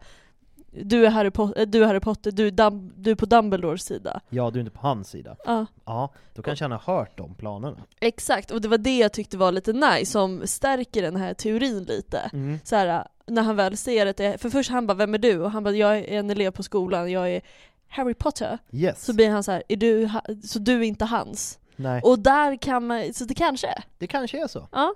Du 0.81 1.05
är 1.05 1.09
Harry, 1.09 1.29
Po- 1.29 1.53
eh, 1.59 1.65
du 1.67 1.83
är 1.83 1.87
Harry 1.87 1.99
Potter, 1.99 2.31
du 2.31 2.47
är, 2.47 2.51
Dum- 2.51 2.91
du 2.97 3.11
är 3.11 3.15
på 3.15 3.25
Dumbledores 3.25 3.83
sida. 3.83 4.21
Ja, 4.29 4.49
du 4.51 4.59
är 4.59 4.61
inte 4.61 4.71
på 4.77 4.87
hans 4.87 5.09
sida. 5.09 5.35
Ja. 5.45 5.65
Ja, 5.85 6.13
då 6.33 6.41
kanske 6.41 6.65
han 6.65 6.71
har 6.71 6.79
hört 6.97 7.17
de 7.17 7.35
planerna. 7.35 7.77
Exakt, 7.99 8.51
och 8.51 8.61
det 8.61 8.67
var 8.67 8.77
det 8.77 8.97
jag 8.97 9.13
tyckte 9.13 9.37
var 9.37 9.51
lite 9.51 9.73
nice, 9.73 10.11
som 10.11 10.41
stärker 10.47 11.01
den 11.01 11.15
här 11.15 11.33
teorin 11.33 11.83
lite. 11.83 12.29
Mm. 12.33 12.59
Så 12.63 12.75
här, 12.75 13.07
när 13.27 13.41
han 13.41 13.55
väl 13.55 13.77
ser 13.77 14.05
att 14.05 14.17
det 14.17 14.41
för 14.41 14.49
först 14.49 14.69
han 14.71 14.87
bara 14.87 14.93
'Vem 14.93 15.13
är 15.13 15.17
du?' 15.17 15.39
och 15.41 15.51
han 15.51 15.63
bara 15.63 15.75
'Jag 15.75 15.97
är 15.97 16.19
en 16.19 16.29
elev 16.29 16.51
på 16.51 16.63
skolan, 16.63 17.11
jag 17.11 17.29
är 17.31 17.41
Harry 17.87 18.13
Potter' 18.13 18.57
Yes. 18.71 19.05
Så 19.05 19.13
blir 19.13 19.29
han 19.29 19.43
så 19.43 19.51
här, 19.51 19.63
är 19.69 19.75
du, 19.77 20.09
så 20.43 20.59
du 20.59 20.73
är 20.79 20.83
inte 20.83 21.05
hans? 21.05 21.59
Nej, 21.75 22.01
Och 22.03 22.19
där 22.19 22.55
kan 22.61 22.87
man, 22.87 23.13
så 23.13 23.25
det 23.25 23.33
kanske 23.33 23.67
är. 23.67 23.83
det 23.97 24.07
kanske 24.07 24.43
är 24.43 24.47
så. 24.47 24.67
Ja. 24.71 24.93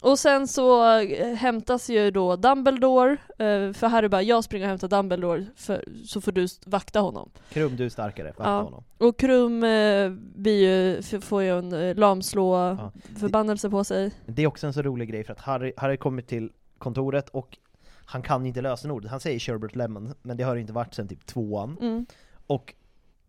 Och 0.00 0.18
sen 0.18 0.48
så 0.48 0.98
eh, 1.00 1.34
hämtas 1.34 1.90
ju 1.90 2.10
då 2.10 2.36
Dumbledore, 2.36 3.12
eh, 3.12 3.72
för 3.72 3.86
Harry 3.86 4.08
bara 4.08 4.22
'Jag 4.22 4.44
springer 4.44 4.64
och 4.66 4.68
hämtar 4.68 4.88
Dumbledore, 4.88 5.46
för, 5.56 5.84
så 6.06 6.20
får 6.20 6.32
du 6.32 6.46
vakta 6.66 7.00
honom' 7.00 7.30
Krum, 7.50 7.76
du 7.76 7.84
är 7.84 7.88
starkare. 7.88 8.26
Vakta 8.28 8.42
Ja. 8.44 8.62
honom. 8.62 8.84
Och 8.98 9.18
Krum 9.18 9.64
eh, 9.64 10.50
ju, 10.52 11.02
får 11.20 11.42
ju 11.42 11.58
en 11.58 11.72
eh, 11.72 11.94
lamslå 11.96 12.54
Ja. 12.56 12.92
förbannelse 13.18 13.70
på 13.70 13.84
sig. 13.84 14.10
Det 14.26 14.42
är 14.42 14.46
också 14.46 14.66
en 14.66 14.72
så 14.72 14.82
rolig 14.82 15.08
grej 15.10 15.24
för 15.24 15.32
att 15.32 15.40
Harry, 15.40 15.72
Harry 15.76 15.96
kommer 15.96 16.22
till 16.22 16.50
kontoret 16.78 17.28
och 17.28 17.58
han 18.04 18.22
kan 18.22 18.46
inte 18.46 18.60
lösenordet. 18.60 19.10
Han 19.10 19.20
säger 19.20 19.38
Sherbert 19.38 19.74
Lemon, 19.76 20.14
men 20.22 20.36
det 20.36 20.44
har 20.44 20.56
inte 20.56 20.72
varit 20.72 20.94
sedan 20.94 21.08
typ 21.08 21.26
tvåan. 21.26 21.76
Mm. 21.80 22.06
Och 22.46 22.74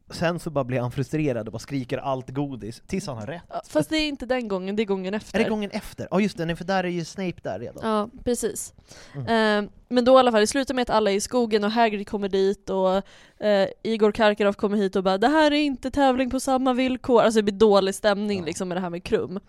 sen 0.09 0.39
så 0.39 0.49
bara 0.49 0.63
blir 0.63 0.79
han 0.79 0.91
frustrerad 0.91 1.47
och 1.47 1.51
bara 1.51 1.59
skriker 1.59 1.97
allt 1.97 2.29
godis, 2.29 2.81
tills 2.87 3.07
han 3.07 3.17
har 3.17 3.25
rätt. 3.27 3.41
Ja, 3.49 3.61
Fast 3.69 3.89
det 3.89 3.97
är 3.97 4.07
inte 4.07 4.25
den 4.25 4.47
gången, 4.47 4.75
det 4.75 4.83
är 4.83 4.85
gången 4.85 5.13
efter. 5.13 5.39
Är 5.39 5.43
det 5.43 5.49
gången 5.49 5.71
efter? 5.71 6.07
Ja 6.11 6.19
just 6.19 6.37
det, 6.37 6.45
nej, 6.45 6.55
för 6.55 6.65
där 6.65 6.83
är 6.83 6.87
ju 6.87 7.05
Snape 7.05 7.39
där 7.43 7.59
redan. 7.59 7.89
Ja, 7.89 8.09
precis. 8.23 8.73
Mm. 9.15 9.63
Eh, 9.65 9.69
men 9.89 10.05
då 10.05 10.13
i 10.15 10.17
alla 10.19 10.31
fall, 10.31 10.41
det 10.41 10.47
slutar 10.47 10.73
med 10.73 10.81
att 10.81 10.89
alla 10.89 11.11
är 11.11 11.15
i 11.15 11.21
skogen 11.21 11.63
och 11.63 11.71
Hagrid 11.71 12.07
kommer 12.09 12.29
dit 12.29 12.69
och 12.69 12.95
eh, 13.45 13.67
Igor 13.83 14.11
Karkaroff 14.11 14.55
kommer 14.55 14.77
hit 14.77 14.95
och 14.95 15.03
bara 15.03 15.17
'Det 15.17 15.27
här 15.27 15.51
är 15.51 15.55
inte 15.61 15.91
tävling 15.91 16.29
på 16.29 16.39
samma 16.39 16.73
villkor' 16.73 17.21
Alltså 17.21 17.39
det 17.39 17.43
blir 17.43 17.53
dålig 17.53 17.95
stämning 17.95 18.39
Ja. 18.39 18.45
liksom 18.45 18.67
med 18.67 18.77
det 18.77 18.81
här 18.81 18.89
med 18.89 19.03
Krum. 19.03 19.39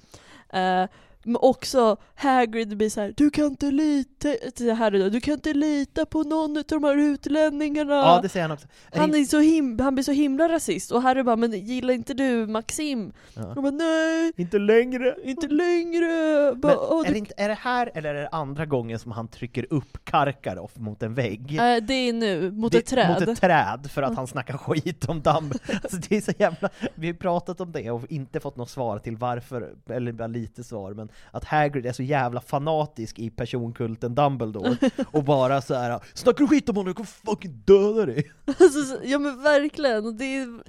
Eh, 0.52 0.84
Men 1.24 1.36
också 1.36 1.96
Hagrid 2.14 2.76
blir 2.76 2.90
så 2.90 3.00
här, 3.00 3.14
du 3.16 3.30
kan 3.30 3.44
inte 3.44 3.70
lita, 3.70 4.28
till 4.54 4.72
Harry 4.72 4.98
då, 4.98 5.08
du 5.08 5.20
kan 5.20 5.34
inte 5.34 5.54
lita 5.54 6.06
på 6.06 6.22
någon 6.22 6.56
av 6.56 6.64
de 6.68 6.84
här 6.84 6.96
utlänningarna. 6.96 7.94
Ja, 7.94 8.18
det 8.22 8.28
säger 8.28 8.44
han 8.48 8.52
också. 8.52 8.66
han, 8.94 9.14
är 9.14 9.24
så 9.24 9.38
him 9.38 9.78
han 9.80 9.94
blir 9.94 10.04
så 10.04 10.12
himla 10.12 10.48
rasist, 10.48 10.92
och 10.92 11.02
Harry 11.02 11.22
bara 11.22 11.36
'Men 11.36 11.52
gillar 11.52 11.94
inte 11.94 12.14
du 12.14 12.46
Maxim?' 12.46 13.12
Ja. 13.34 13.46
Och 13.46 13.62
bara 13.62 13.70
'Nej, 13.70 14.32
Inte 14.36 14.58
längre! 14.58 15.16
inte 15.24 15.48
längre' 15.48 16.54
bara, 16.54 16.72
Men 16.74 16.84
"Åh, 16.90 17.08
är, 17.08 17.12
det 17.12 17.18
inte, 17.18 17.34
är 17.36 17.48
det 17.48 17.54
här 17.60 17.90
eller 17.94 18.14
är 18.14 18.22
det 18.22 18.28
andra 18.28 18.66
gången 18.66 18.98
som 18.98 19.12
han 19.12 19.28
trycker 19.28 19.66
upp 19.70 19.98
Karkaroff 20.04 20.76
mot 20.76 21.02
en 21.02 21.14
vägg? 21.14 21.52
Eh, 21.58 21.76
det 21.82 21.94
är 21.94 22.12
nu, 22.12 22.50
mot 22.50 22.72
Det- 22.72 22.78
ett 22.78 22.86
träd. 22.86 23.10
Mot 23.20 23.28
ett 23.28 23.40
träd, 23.40 23.90
för 23.90 24.02
att 24.02 24.16
han 24.16 24.26
snackar 24.26 24.56
skit 24.58 25.04
om 25.08 25.20
Dumbledore. 25.22 25.78
Alltså 25.82 25.96
det 26.08 26.16
är 26.16 26.20
så 26.20 26.32
jävla... 26.38 26.68
Vi 26.94 27.06
har 27.06 27.14
pratat 27.14 27.60
om 27.60 27.72
det 27.72 27.90
och 27.90 28.02
inte 28.12 28.40
fått 28.40 28.56
något 28.56 28.70
svar 28.70 28.98
till 28.98 29.16
varför, 29.16 29.74
eller 29.90 30.12
bara 30.12 30.28
lite 30.28 30.64
svar, 30.64 30.94
men 30.94 31.07
att 31.30 31.44
Hagrid 31.44 31.86
är 31.86 31.92
så 31.92 32.02
jävla 32.02 32.40
fanatisk 32.40 33.18
i 33.18 33.30
personkulten 33.30 34.14
Dumbledore, 34.14 34.76
och 35.12 35.24
bara 35.24 35.60
så 35.60 35.74
här: 35.74 36.00
'Snackar 36.14 36.38
du 36.38 36.48
skit 36.48 36.68
om 36.68 36.76
honom, 36.76 36.88
jag 36.88 36.96
kommer 36.96 37.34
fucking 37.34 37.62
döda 37.66 38.06
dig!' 38.06 38.30
Alltså, 38.46 38.82
så- 38.82 38.98
ja 39.04 39.18
men 39.18 39.42
verkligen, 39.42 40.16
det 40.16 40.24
är, 40.24 40.60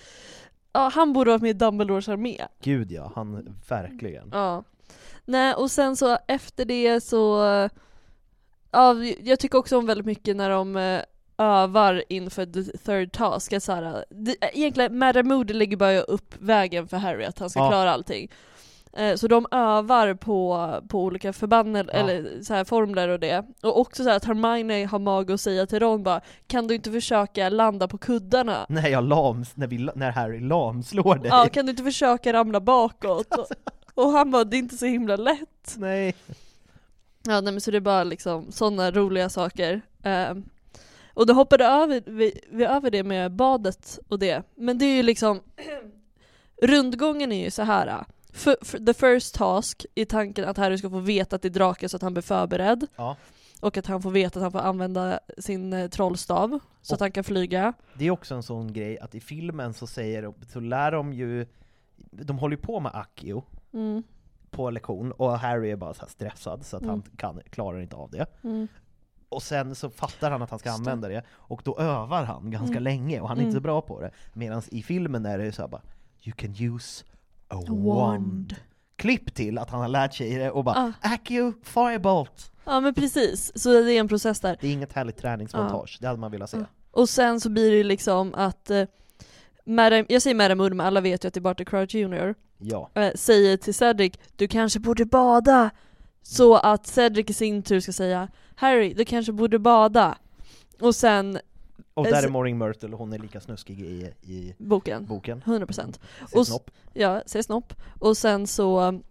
ja, 0.74 0.91
han 0.94 1.14
borde 1.14 1.32
varit 1.32 1.41
med 1.41 1.49
i 1.49 1.53
Dumbledores 1.53 2.10
armé. 2.10 2.41
Gud 2.61 2.91
ja, 2.91 3.11
han 3.16 3.57
verkligen. 3.70 4.30
Ja. 4.34 4.64
Nej, 5.26 5.53
och 5.53 5.72
sen 5.72 5.95
så 5.95 6.18
efter 6.28 6.66
det 6.66 7.02
så, 7.02 7.40
ja, 8.72 8.95
jag 9.24 9.40
tycker 9.40 9.57
också 9.57 9.78
om 9.78 9.86
väldigt 9.86 10.06
mycket 10.06 10.36
när 10.36 10.49
de 10.49 10.76
eh, 10.78 11.02
övar 11.38 12.03
inför 12.10 12.45
the 12.45 12.64
third 12.78 13.11
task, 13.11 13.53
att 13.53 13.64
så 13.64 13.72
här, 13.74 14.06
det, 14.10 14.36
egentligen 14.53 14.98
Madame 14.98 15.36
Moody 15.36 15.53
lägger 15.53 15.78
bara 15.78 15.99
upp 16.02 16.36
vägen 16.40 16.88
för 16.88 16.98
Harry, 16.98 17.26
att 17.26 17.40
han 17.40 17.49
ska 17.49 17.60
Ja. 17.60 17.70
klara 17.70 17.91
allting. 17.91 18.32
Eh, 18.94 19.16
Så 19.16 19.28
de 19.28 19.45
övar 19.52 20.14
på, 20.14 20.70
på 20.88 21.03
olika 21.03 21.34
förbannelser, 21.34 21.94
Ja. 21.94 21.99
eller 21.99 22.44
så 22.44 22.53
här 22.53 22.64
formler 22.64 23.07
och 23.10 23.20
det. 23.20 23.45
Och 23.64 23.80
också 23.80 24.03
så 24.03 24.10
här 24.10 24.18
att 24.18 24.26
Hermione 24.26 24.86
har 24.86 24.99
mag 24.99 25.32
att 25.32 25.41
säga 25.41 25.66
till 25.66 25.80
Ron 25.80 26.03
bara 26.03 26.22
Kan 26.48 26.68
du 26.68 26.76
inte 26.76 26.91
försöka 26.91 27.49
landa 27.49 27.88
på 27.88 27.98
kuddarna? 27.98 28.66
När 28.70 28.88
jag 28.90 29.03
lams, 29.03 29.56
när, 29.57 29.68
vi, 29.68 29.90
när 29.95 30.11
Harry 30.11 30.40
lamslår 30.40 31.16
dig. 31.16 31.30
Ja, 31.32 31.48
kan 31.53 31.66
du 31.66 31.70
inte 31.72 31.84
försöka 31.84 32.34
ramla 32.34 32.60
bakåt? 32.60 33.28
Och, 33.38 33.48
och 34.06 34.11
han 34.11 34.32
bara, 34.32 34.44
det 34.44 34.57
är 34.57 34.60
inte 34.60 34.78
så 34.78 34.86
himla 34.86 35.16
lätt. 35.16 35.76
Nej. 35.78 36.16
Ja, 37.28 37.41
nej 37.41 37.53
men 37.53 37.61
så 37.61 37.72
det 37.72 37.78
är 37.78 37.82
bara 37.82 38.03
liksom 38.03 38.52
sådana 38.52 38.91
roliga 38.91 39.30
saker. 39.30 39.82
Ehm, 40.03 40.44
och 41.14 41.26
då 41.26 41.34
hoppade 41.34 41.66
över, 41.66 42.03
vi, 42.06 42.40
vi 42.52 42.66
över 42.66 42.91
det 42.91 43.03
med 43.03 43.32
badet 43.32 43.99
och 44.10 44.20
det. 44.20 44.44
Men 44.56 44.78
det 44.78 44.86
är 44.86 44.95
ju 44.95 45.03
liksom, 45.03 45.40
rundgången 46.61 47.32
är 47.32 47.44
ju 47.44 47.52
så 47.52 47.64
här. 47.64 48.06
F- 48.34 48.56
f- 48.62 48.76
the 48.86 48.94
first 48.94 49.36
task 49.36 49.86
är 49.96 50.06
tanken 50.06 50.46
att 50.50 50.58
Harry 50.58 50.78
ska 50.78 50.90
få 50.90 51.00
veta 51.00 51.36
att 51.36 51.42
det 51.42 51.48
är 51.48 51.50
drake 51.50 51.90
så 51.90 51.96
att 51.96 52.02
han 52.02 52.14
blir 52.14 52.22
förberedd. 52.24 52.88
Ja. 52.96 53.16
Och 53.62 53.78
att 53.78 53.86
han 53.88 54.02
får 54.02 54.12
veta 54.12 54.40
att 54.40 54.44
han 54.44 54.52
får 54.52 54.60
använda 54.60 55.20
sin 55.38 55.74
eh, 55.74 55.88
trollstav 55.90 56.60
så 56.82 56.94
att 56.94 57.00
han 57.00 57.12
kan 57.12 57.24
flyga. 57.24 57.74
Det 57.94 58.06
är 58.08 58.12
också 58.12 58.36
en 58.36 58.44
sån 58.44 58.74
grej 58.74 59.00
att 59.00 59.16
i 59.16 59.20
filmen 59.20 59.74
så 59.74 59.88
säger 59.88 60.22
de, 60.22 60.34
så 60.54 60.60
lär 60.60 60.92
de 60.92 61.14
ju, 61.14 61.46
de 62.12 62.40
håller 62.40 62.56
ju 62.58 62.62
på 62.62 62.80
med 62.80 62.92
Accio 62.96 63.44
Mm. 63.74 64.04
på 64.52 64.70
lektion, 64.70 65.12
och 65.12 65.40
Harry 65.40 65.72
är 65.72 65.76
bara 65.76 65.94
så 65.94 66.02
här 66.02 66.10
stressad 66.10 66.66
så 66.66 66.78
att 66.78 66.84
Mm. 66.84 66.90
han 66.92 67.04
kan, 67.18 67.42
klarar 67.50 67.80
inte 67.82 67.96
av 67.96 68.12
det. 68.12 68.26
Mm. 68.44 68.68
Och 69.30 69.44
sen 69.44 69.76
så 69.76 69.90
fattar 69.90 70.32
han 70.32 70.42
att 70.42 70.50
han 70.50 70.60
ska 70.60 70.72
använda 70.72 71.08
det, 71.08 71.24
och 71.32 71.62
då 71.66 71.78
övar 71.80 72.24
han 72.24 72.52
ganska 72.52 72.72
Mm. 72.72 72.84
länge, 72.84 73.20
och 73.22 73.28
han 73.28 73.38
är 73.38 73.42
inte 73.42 73.50
Mm. 73.50 73.62
så 73.62 73.64
bra 73.64 73.82
på 73.82 74.02
det. 74.02 74.12
Medan 74.34 74.62
i 74.72 74.84
filmen 74.84 75.26
är 75.26 75.38
det 75.38 75.52
så 75.52 75.62
här 75.62 75.70
bara 75.70 75.82
You 76.24 76.34
can 76.36 76.56
use 76.76 77.06
a 77.50 77.64
wand." 77.68 78.56
Klipp 78.96 79.34
till 79.34 79.58
att 79.58 79.70
han 79.70 79.82
har 79.82 79.88
lärt 79.88 80.14
sig 80.14 80.36
det, 80.36 80.52
och 80.52 80.64
bara 80.64 80.76
Ah. 80.76 80.92
Accio, 81.14 81.54
firebolt! 81.64 82.52
Ja 82.66 82.80
men 82.80 82.94
precis, 82.94 83.52
så 83.56 83.70
det 83.70 83.94
är 83.94 84.00
en 84.00 84.08
process 84.08 84.40
där. 84.40 84.58
Det 84.62 84.68
är 84.68 84.72
inget 84.74 84.94
härligt 84.94 85.18
träningsmontage, 85.18 85.98
det 86.02 86.08
hade 86.08 86.20
man 86.20 86.32
velat 86.32 86.50
se. 86.50 86.58
Ja. 86.58 86.64
Och 86.92 87.10
sen 87.10 87.40
så 87.40 87.50
blir 87.50 87.72
det 87.72 87.84
liksom 87.84 88.34
att 88.34 88.70
eh, 88.70 88.84
Madame, 89.66 90.06
jag 90.10 90.22
säger 90.22 90.36
Madame 90.36 90.70
men 90.70 90.82
alla 90.82 91.02
vet 91.02 91.24
ju 91.24 91.28
att 91.28 91.34
det 91.34 91.38
är 91.38 91.42
Barty 91.42 91.66
Crouch 91.66 91.96
Jr. 91.96 92.36
Ja. 92.58 92.90
Eh, 92.94 93.12
säger 93.16 93.58
till 93.58 93.74
Cedric, 93.74 94.14
du 94.36 94.48
kanske 94.48 94.80
borde 94.80 95.06
bada. 95.06 95.70
Så 96.24 96.56
att 96.56 96.88
Cedric 96.88 97.30
i 97.30 97.34
sin 97.34 97.64
tur 97.64 97.80
ska 97.80 97.92
säga, 97.94 98.28
Harry, 98.56 98.94
du 98.94 99.06
kanske 99.06 99.32
borde 99.32 99.60
bada. 99.60 100.18
Och 100.82 100.96
sen 100.96 101.40
Och 101.94 102.08
Eh, 102.08 102.12
där 102.12 102.24
är 102.24 102.30
Maureen 102.30 102.58
Myrtle, 102.58 102.96
hon 102.96 103.14
är 103.14 103.20
lika 103.20 103.42
snuskig 103.42 103.80
i, 103.80 104.14
i 104.22 104.56
boken, 104.58 105.06
boken. 105.06 105.44
100%. 105.46 106.00
Ser 106.34 106.44
snopp. 106.44 106.72
Ja, 106.94 107.22
säg 107.26 107.44
snopp. 107.44 107.74
Och 108.00 108.18
sen 108.18 108.48
så 108.48 109.02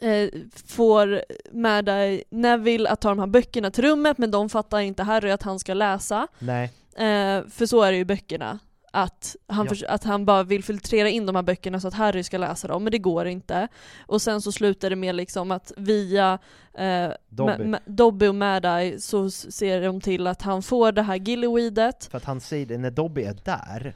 eh, 0.00 0.28
får 0.66 1.24
Mad-Eye 1.52 2.22
Neville 2.30 2.88
att 2.90 3.00
ta 3.00 3.08
de 3.08 3.18
här 3.18 3.26
böckerna 3.26 3.70
till 3.70 3.84
rummet, 3.84 4.18
men 4.18 4.30
de 4.30 4.48
fattar 4.48 4.80
inte 4.80 5.02
Harry 5.02 5.30
att 5.30 5.42
han 5.42 5.58
ska 5.58 5.74
läsa. 5.74 6.28
Nej. 6.38 6.64
Eh, 6.96 7.46
för 7.50 7.66
så 7.66 7.82
är 7.82 7.90
det 7.90 7.96
ju 7.96 8.00
i 8.02 8.04
böckerna. 8.04 8.58
Att 8.96 9.36
han, 9.46 9.64
Ja. 9.66 9.68
förs- 9.70 9.82
att 9.82 10.04
han 10.04 10.24
bara 10.24 10.42
vill 10.42 10.64
filtrera 10.64 11.08
in 11.08 11.26
de 11.26 11.36
här 11.36 11.42
böckerna 11.42 11.80
så 11.80 11.88
att 11.88 11.94
Harry 11.94 12.22
ska 12.22 12.38
läsa 12.38 12.68
dem, 12.68 12.84
men 12.84 12.90
det 12.90 12.98
går 12.98 13.26
inte. 13.26 13.68
Och 14.06 14.22
sen 14.22 14.42
så 14.42 14.52
slutar 14.52 14.90
det 14.90 14.96
med 14.96 15.14
liksom 15.14 15.50
att 15.50 15.72
via 15.76 16.38
eh, 16.74 17.08
Dobby. 17.28 17.52
Ma- 17.64 17.78
Dobby 17.86 18.26
och 18.26 18.34
Mad-Eye 18.34 18.98
så 18.98 19.30
ser 19.30 19.80
de 19.82 20.00
till 20.00 20.26
att 20.26 20.42
han 20.42 20.62
får 20.62 20.92
det 20.92 21.02
här 21.02 21.16
gillyweedet. 21.16 22.04
För 22.10 22.18
att 22.18 22.24
han 22.24 22.40
säger 22.40 22.66
det, 22.66 22.78
när 22.78 22.90
Dobby 22.90 23.22
är 23.22 23.36
där, 23.44 23.94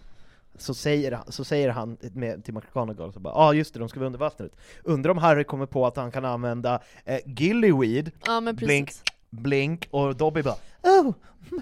så 0.59 0.75
säger, 0.75 1.13
han- 1.13 1.33
så 1.33 1.45
säger 1.45 1.69
han 1.69 1.97
med, 2.01 2.45
till 2.45 2.55
McGonagall 2.55 3.13
så 3.13 3.21
bara 3.21 3.35
ah, 3.35 3.53
just 3.53 3.75
det, 3.75 3.81
de 3.81 3.89
ska 3.89 4.01
vara 4.01 4.07
under 4.07 4.19
vattnet. 4.19 4.53
Undrar 4.85 5.11
om 5.11 5.19
Harry 5.19 5.45
kommer 5.45 5.67
på 5.67 5.87
att 5.87 5.97
han 5.97 6.11
kan 6.11 6.25
använda 6.25 6.81
eh, 7.05 7.19
gillyweed, 7.27 8.11
Ja 8.27 8.41
blink, 8.53 8.91
blink, 9.31 9.89
och 9.91 10.17
Dobby 10.17 10.43
bara 10.43 10.55
oh 10.83 11.13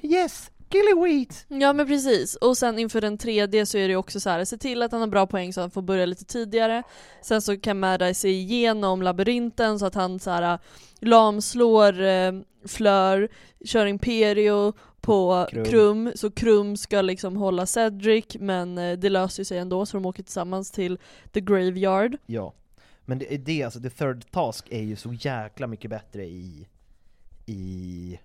yes, 0.02 0.50
gillyweed! 0.70 1.34
Ja 1.48 1.72
men 1.72 1.86
precis, 1.86 2.36
och 2.36 2.56
sen 2.56 2.78
inför 2.78 3.01
den 3.01 3.18
tredje 3.18 3.66
så 3.66 3.78
är 3.78 3.88
det 3.88 3.97
också 3.97 4.20
så 4.20 4.30
här, 4.30 4.44
se 4.44 4.59
till 4.59 4.82
att 4.82 4.93
han 4.93 5.01
har 5.01 5.09
bra 5.09 5.26
poäng 5.26 5.52
så 5.52 5.60
han 5.60 5.70
får 5.70 5.82
börja 5.82 6.06
lite 6.06 6.24
tidigare. 6.24 6.82
Sen 7.22 7.43
så 7.43 7.56
kan 7.56 7.84
Mad-Eye 7.84 8.12
se 8.12 8.28
igenom 8.28 9.02
labyrinten 9.02 9.78
så 9.78 9.86
att 9.86 9.94
han 9.94 10.18
så 10.18 10.30
här 10.30 10.59
lamslår 11.01 12.02
eh, 12.02 12.32
Fleur, 12.64 13.28
kör 13.64 13.86
Imperio 13.86 14.72
på 15.01 15.47
Krum. 15.51 15.64
Krum. 15.64 16.12
så 16.14 16.30
Krum 16.30 16.76
ska 16.76 17.02
liksom 17.02 17.36
hålla 17.36 17.66
Cedric 17.66 18.26
men 18.40 18.78
eh, 18.78 18.98
det 18.98 19.09
löser 19.09 19.44
sig 19.44 19.59
ändå 19.59 19.86
så 19.86 19.97
de 19.97 20.06
åker 20.06 20.22
tillsammans 20.22 20.70
till 20.70 20.98
The 21.32 21.40
Graveyard. 21.40 22.16
Ja. 22.26 22.55
Men 23.05 23.18
det 23.18 23.34
är 23.34 23.38
det, 23.38 23.62
alltså 23.62 23.80
the 23.80 23.90
third 23.90 24.30
task 24.30 24.66
är 24.70 24.82
ju 24.82 24.97
så 24.97 25.12
jäkla 25.12 25.66
mycket 25.66 25.90
bättre 25.90 26.24
i, 26.24 26.68
i, 27.47 28.18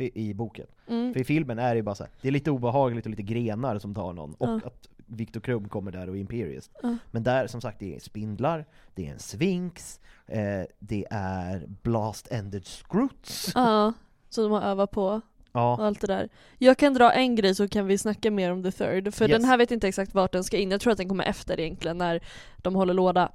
i 0.00 0.34
boken. 0.34 0.66
Mm. 0.88 1.12
För 1.12 1.20
i 1.20 1.24
filmen 1.24 1.58
är 1.58 1.68
det 1.70 1.76
ju 1.76 1.82
bara 1.82 1.94
så 1.94 2.02
här, 2.04 2.12
det 2.20 2.28
är 2.28 2.32
lite 2.32 2.50
obehagligt 2.50 3.06
och 3.06 3.10
lite 3.10 3.22
grenar 3.22 3.78
som 3.78 3.94
tar 3.94 4.12
någon, 4.12 4.34
och 4.34 4.48
Ja. 4.48 4.60
att 4.64 4.88
Victor 5.06 5.40
Krum 5.40 5.68
kommer 5.68 5.92
där 5.92 6.08
och 6.08 6.16
är 6.16 6.20
Imperius. 6.20 6.70
Ja. 6.82 6.96
Men 7.10 7.22
där, 7.22 7.46
som 7.46 7.60
sagt, 7.60 7.78
det 7.80 7.96
är 7.96 8.00
spindlar, 8.00 8.64
det 8.94 9.06
är 9.06 9.12
en 9.12 9.18
sphinx, 9.18 10.00
eh, 10.26 10.62
det 10.78 11.06
är 11.10 11.66
blast-ended 11.82 12.64
scroots. 12.64 13.52
Ja, 13.54 13.92
så 14.28 14.42
de 14.42 14.52
har 14.52 14.62
övat 14.62 14.90
på. 14.90 15.04
och 15.06 15.20
Ja, 15.54 15.76
allt 15.86 16.00
det 16.00 16.06
där. 16.06 16.28
Jag 16.58 16.78
kan 16.78 16.94
dra 16.94 17.12
en 17.12 17.36
grej 17.36 17.54
så 17.54 17.68
kan 17.68 17.86
vi 17.86 17.98
snacka 17.98 18.30
mer 18.30 18.52
om 18.52 18.62
the 18.62 18.72
third, 18.72 19.14
för 19.14 19.24
Yes. 19.28 19.32
den 19.38 19.44
här 19.44 19.56
vet 19.58 19.70
inte 19.70 19.88
exakt 19.88 20.14
vart 20.14 20.32
den 20.32 20.44
ska 20.44 20.56
in, 20.56 20.70
jag 20.70 20.80
tror 20.80 20.90
att 20.92 20.96
den 20.98 21.08
kommer 21.08 21.24
efter 21.24 21.60
egentligen 21.60 21.98
när 21.98 22.20
de 22.56 22.74
håller 22.74 22.94
låda. 22.94 23.32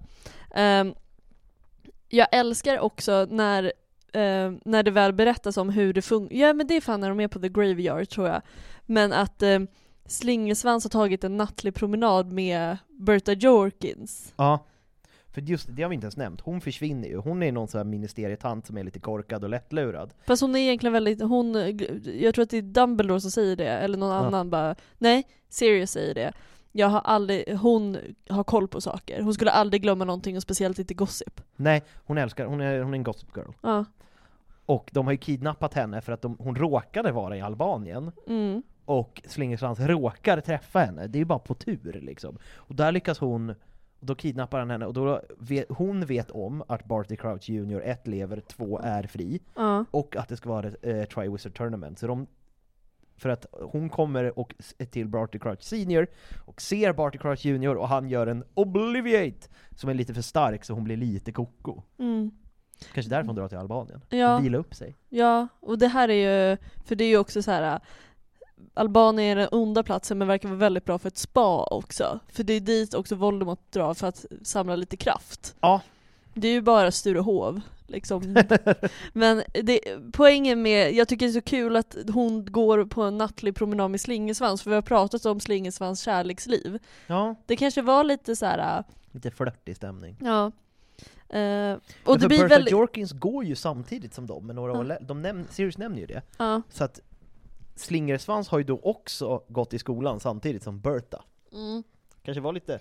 Ehm, 0.56 0.94
jag 2.10 2.28
älskar 2.32 2.80
också 2.80 3.28
när, 3.30 3.74
ehm, 4.18 4.60
när 4.66 4.84
det 4.84 4.92
väl 4.92 5.14
berättas 5.14 5.58
om 5.58 5.70
hur 5.70 5.94
det 5.94 6.02
funkar, 6.02 6.36
ja 6.36 6.54
men 6.54 6.68
det 6.68 6.76
är 6.78 6.82
fan 6.82 7.00
när 7.02 7.10
de 7.10 7.20
är 7.20 7.28
på 7.28 7.40
the 7.40 7.50
graveyard 7.50 8.10
tror 8.10 8.28
jag, 8.28 8.42
men 8.86 9.14
att 9.14 9.44
um, 9.44 9.68
Slingersvans 10.06 10.84
har 10.86 10.90
tagit 10.90 11.24
en 11.24 11.38
nattlig 11.38 11.76
promenad 11.76 12.32
med 12.32 12.78
Berta 13.00 13.34
Jorkins. 13.34 14.34
ja. 14.38 14.66
För 15.34 15.42
just 15.42 15.68
det 15.76 15.82
har 15.84 15.90
vi 15.90 15.94
inte 15.96 16.06
ens 16.06 16.18
nämnt, 16.18 16.42
hon 16.42 16.62
försvinner 16.62 17.08
ju, 17.08 17.18
hon 17.18 17.44
är 17.44 17.52
någon 17.52 17.68
sån 17.68 17.80
här 17.80 17.86
ministerietant 17.86 18.66
som 18.68 18.78
är 18.78 18.84
lite 18.84 19.00
korkad 19.00 19.44
och 19.44 19.50
lättlurad. 19.50 20.14
Fast 20.28 20.42
hon 20.42 20.56
är 20.56 20.60
egentligen 20.60 20.94
väldigt, 20.94 21.22
hon, 21.22 21.54
jag 22.20 22.36
tror 22.36 22.44
att 22.44 22.50
det 22.50 22.58
är 22.58 22.62
Dumbledore 22.62 23.22
som 23.22 23.32
säger 23.32 23.56
det, 23.56 23.68
eller 23.70 23.98
någon 23.98 24.10
Ja. 24.10 24.26
annan 24.26 24.50
bara, 24.50 24.76
nej, 24.98 25.28
Sirius 25.50 25.92
säger 25.92 26.14
det. 26.14 26.34
Jag 26.72 26.88
har 26.88 27.00
aldrig, 27.00 27.58
hon 27.58 27.98
har 28.30 28.44
koll 28.44 28.68
på 28.68 28.82
saker, 28.82 29.22
hon 29.22 29.34
skulle 29.34 29.52
aldrig 29.52 29.82
glömma 29.82 30.06
någonting 30.06 30.36
och 30.36 30.42
speciellt 30.44 30.80
inte 30.80 30.94
gossip. 30.94 31.42
Nej, 31.56 31.84
hon 32.06 32.18
älskar, 32.18 32.46
hon 32.46 32.62
är, 32.62 32.80
hon 32.82 32.94
är 32.94 32.98
en 32.98 33.04
gossip 33.04 33.30
girl. 33.36 33.52
Ja. 33.62 33.86
Och 34.68 34.90
de 34.94 35.06
har 35.06 35.12
ju 35.12 35.18
kidnappat 35.18 35.74
henne 35.74 36.02
för 36.02 36.12
att 36.14 36.22
de, 36.22 36.36
hon 36.40 36.56
råkade 36.56 37.12
vara 37.12 37.38
i 37.38 37.42
Albanien, 37.42 38.12
Mm. 38.28 38.64
och 38.86 39.22
Slingersvans 39.26 39.80
råkar 39.80 40.42
träffa 40.42 40.80
henne, 40.80 41.08
det 41.08 41.18
är 41.18 41.20
ju 41.20 41.26
bara 41.26 41.40
på 41.40 41.54
tur 41.54 42.00
liksom. 42.02 42.38
Och 42.56 42.76
där 42.76 42.92
lyckas 42.92 43.20
hon, 43.20 43.50
och 44.00 44.06
då 44.06 44.16
kidnappar 44.16 44.60
han 44.60 44.70
henne, 44.70 44.86
och 44.86 44.94
då 44.94 45.22
vet, 45.40 45.66
hon 45.70 46.06
vet 46.06 46.32
om 46.32 46.64
att 46.68 46.86
Barty 46.86 47.16
Crouch 47.16 47.50
Jr. 47.50 47.82
ett 47.82 48.08
lever, 48.08 48.40
två 48.48 48.80
är 48.80 49.04
fri, 49.04 49.40
Ja. 49.56 49.86
och 49.92 50.16
att 50.16 50.30
det 50.30 50.38
ska 50.38 50.50
vara 50.50 50.68
ett 50.68 50.76
eh, 50.86 51.04
Triwizard 51.04 51.54
Tournament. 51.58 52.00
Så 52.00 52.08
de, 52.08 52.28
för 53.18 53.30
att 53.30 53.46
hon 53.72 53.90
kommer 53.90 54.40
och, 54.40 54.56
till 54.92 55.08
Barty 55.08 55.40
Crouch 55.40 55.62
Senior, 55.64 56.08
och 56.46 56.62
ser 56.62 56.94
Barty 56.94 57.18
Crouch 57.18 57.46
Jr. 57.46 57.76
och 57.76 57.88
han 57.88 58.10
gör 58.10 58.28
en 58.28 58.44
Obliviate, 58.54 59.48
som 59.76 59.90
är 59.90 59.94
lite 59.94 60.14
för 60.14 60.22
stark 60.22 60.64
så 60.66 60.74
hon 60.74 60.84
blir 60.84 60.98
lite 60.98 61.32
koko. 61.32 61.82
Mm. 62.00 62.32
Kanske 62.94 63.10
därför 63.10 63.28
hon 63.28 63.36
drar 63.36 63.48
till 63.48 63.58
Albanien. 63.58 64.02
Ja. 64.10 64.38
Vila 64.38 64.58
upp 64.58 64.76
sig. 64.76 64.96
Ja, 65.10 65.48
och 65.60 65.78
det 65.78 65.88
här 65.88 66.10
är 66.10 66.50
ju, 66.50 66.58
för 66.86 66.96
det 66.96 67.04
är 67.04 67.10
ju 67.10 67.18
också 67.18 67.42
så 67.42 67.52
här. 67.52 67.80
Albanien 68.74 69.38
är 69.38 69.42
den 69.42 69.48
onda 69.52 69.84
platsen 69.84 70.18
men 70.18 70.28
verkar 70.28 70.50
vara 70.50 70.60
väldigt 70.60 70.86
bra 70.86 70.98
för 71.00 71.08
ett 71.08 71.18
spa 71.18 71.64
också. 71.64 72.20
För 72.28 72.44
det 72.44 72.54
är 72.54 72.60
dit 72.60 72.94
också 72.94 73.16
Voldemort 73.16 73.72
drar 73.72 73.94
för 73.94 74.08
att 74.08 74.26
samla 74.44 74.76
lite 74.76 74.98
kraft. 74.98 75.56
Ja. 75.60 75.82
Det 76.34 76.48
är 76.48 76.52
ju 76.52 76.62
bara 76.62 76.92
Sturehov, 76.92 77.62
liksom. 77.88 78.38
men 79.14 79.44
det, 79.64 79.80
poängen 80.14 80.62
med, 80.62 80.94
jag 80.94 81.08
tycker 81.08 81.26
det 81.26 81.30
är 81.30 81.34
så 81.34 81.42
kul 81.42 81.76
att 81.76 81.96
hon 82.14 82.46
går 82.52 82.86
på 82.86 83.02
en 83.04 83.18
nattlig 83.18 83.56
promenad 83.56 83.92
med 83.92 84.02
Slingersvans, 84.02 84.62
för 84.62 84.70
vi 84.70 84.76
har 84.76 84.82
pratat 84.82 85.26
om 85.26 85.40
Slingersvans 85.40 86.02
kärleksliv. 86.02 86.80
Ja, 87.08 87.36
Det 87.46 87.56
kanske 87.56 87.82
var 87.82 88.04
lite 88.04 88.36
så 88.36 88.46
här. 88.46 88.78
äh, 88.80 88.84
lite 89.12 89.32
flörtig 89.32 89.76
stämning. 89.76 90.18
ja. 90.22 90.52
Eh, 91.30 91.74
och 92.04 92.12
Men 92.12 92.20
det 92.20 92.28
blir 92.28 92.38
Bertha 92.38 92.48
väldigt... 92.48 92.72
Jorkins 92.72 93.12
går 93.12 93.44
ju 93.46 93.56
samtidigt 93.56 94.14
som 94.14 94.28
dem, 94.28 94.48
med 94.48 94.56
några 94.56 94.74
Ja. 94.74 94.80
år 94.80 94.98
de 95.02 95.26
näm- 95.26 95.46
Sirius 95.50 95.78
nämner 95.78 96.00
ju 96.00 96.06
det. 96.06 96.22
Ja. 96.38 96.62
Så 96.70 96.84
att 96.84 97.00
Slingersvans 97.76 98.50
har 98.50 98.58
ju 98.58 98.64
då 98.64 98.80
också 98.84 99.44
gått 99.48 99.74
i 99.74 99.80
skolan 99.80 100.20
samtidigt 100.20 100.64
som 100.64 100.80
Bertha. 100.80 101.24
Mm. 101.54 101.84
Kanske 102.24 102.42
var 102.42 102.54
lite, 102.54 102.80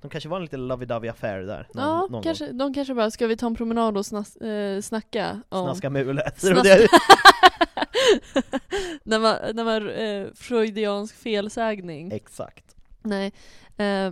de 0.00 0.10
kanske 0.10 0.28
var 0.28 0.36
en 0.36 0.42
lite 0.42 0.56
lovey-dovey 0.56 1.10
affär 1.10 1.38
där. 1.38 1.68
Någon, 1.74 1.84
Ja, 1.84 2.06
någon 2.10 2.22
kanske, 2.22 2.52
de 2.52 2.74
kanske 2.74 2.94
bara, 2.94 3.10
ska 3.10 3.26
vi 3.26 3.36
ta 3.36 3.46
en 3.46 3.54
promenad 3.54 3.96
och 3.96 4.06
snas, 4.06 4.36
eh, 4.36 4.80
snacka 4.80 5.42
om... 5.48 5.66
Snaska 5.66 5.90
mulet. 5.90 6.40
Snaska- 6.40 6.78
när 9.02 9.18
man, 9.18 9.36
när 9.54 9.64
man 9.64 9.90
eh, 9.90 10.26
freudiansk 10.34 11.14
felsägning. 11.16 12.12
Exakt. 12.12 12.64
Nej, 13.02 13.32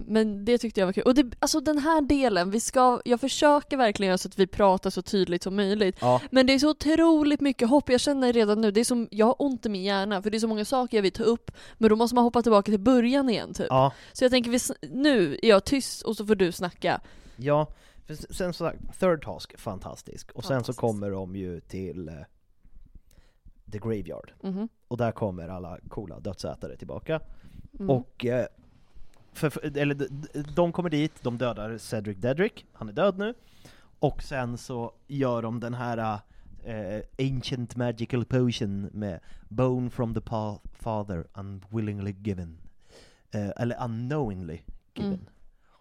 men 0.07 0.45
det 0.45 0.59
tyckte 0.59 0.81
jag 0.81 0.87
var 0.87 0.93
kul. 0.93 1.03
Och 1.03 1.15
det, 1.15 1.33
alltså 1.39 1.61
den 1.61 1.79
här 1.79 2.01
delen, 2.03 2.51
vi 2.51 2.61
ska, 2.61 3.01
jag 3.05 3.21
försöker 3.21 3.77
verkligen 3.77 4.09
göra 4.09 4.19
så 4.19 4.29
att 4.29 4.39
vi 4.39 4.47
pratar 4.47 4.91
så 4.91 5.03
tydligt 5.03 5.43
som 5.43 5.57
möjligt. 5.57 5.97
Ja. 6.01 6.21
Men 6.31 6.47
det 6.47 6.53
är 6.53 6.59
så 6.59 6.71
otroligt 6.71 7.41
mycket 7.41 7.69
hopp, 7.69 7.89
jag 7.91 8.01
känner 8.01 8.33
redan 8.33 8.61
nu, 8.61 8.71
det 8.71 8.81
är 8.81 8.85
som, 8.85 9.09
jag 9.11 9.27
har 9.27 9.37
ont 9.39 9.67
i 9.67 9.69
min 9.69 9.83
hjärna 9.83 10.23
för 10.23 10.31
det 10.31 10.37
är 10.37 10.39
så 10.39 10.49
många 10.49 10.65
saker 10.65 10.97
jag 10.97 11.03
vill 11.03 11.13
ta 11.13 11.23
upp, 11.23 11.51
men 11.79 11.91
då 11.91 11.97
måste 11.97 12.15
man 12.15 12.25
hoppa 12.25 12.43
tillbaka 12.43 12.71
till 12.71 12.81
början 12.81 13.29
igen 13.31 13.55
typ. 13.55 13.67
Ja, 13.71 13.93
Så 14.13 14.25
jag 14.25 14.31
tänker, 14.31 14.51
vi, 14.51 14.59
nu 14.91 15.39
är 15.43 15.49
jag 15.49 15.65
tyst 15.65 16.03
och 16.03 16.17
så 16.17 16.27
får 16.27 16.35
du 16.35 16.53
snacka. 16.53 17.01
ja. 17.37 17.67
För 18.07 18.35
sen 18.35 18.53
så 18.53 18.73
Third 19.01 19.25
Task, 19.25 19.59
fantastisk. 19.59 20.31
Och 20.33 20.45
sen 20.45 20.65
så 20.65 20.73
kommer 20.73 21.11
de 21.11 21.37
ju 21.37 21.61
till 21.61 22.09
eh, 22.09 22.15
The 23.73 23.79
Graveyard. 23.79 24.33
Mhm. 24.43 24.69
Och 24.89 24.97
där 24.97 25.13
kommer 25.13 25.49
alla 25.49 25.79
coola 25.89 26.21
dödsätare 26.21 26.77
tillbaka. 26.77 27.21
Mm. 27.79 27.91
Och, 27.91 28.25
eh, 28.27 28.47
för, 29.33 29.77
eller 29.77 30.09
de, 30.55 30.73
kommer 30.73 30.91
dit, 30.91 31.23
de 31.23 31.39
dödar 31.39 31.79
Cedric 31.79 32.19
Dedrick, 32.19 32.67
han 32.73 32.89
är 32.89 32.93
död 32.93 33.19
nu. 33.19 33.35
Och 33.99 34.23
sen 34.23 34.59
så 34.59 34.93
gör 35.07 35.43
de 35.43 35.61
den 35.61 35.75
här 35.75 36.21
eh, 36.65 37.03
Ancient 37.19 37.77
Magical 37.77 38.25
Potion 38.25 38.83
med 38.83 39.21
Bone 39.49 39.91
from 39.91 40.15
the 40.15 40.21
Father 40.73 41.27
unwillingly 41.35 42.15
given. 42.23 42.59
Eh, 43.31 43.51
eller 43.57 43.85
unknowingly 43.85 44.61
given. 44.95 45.13
Mm. 45.13 45.27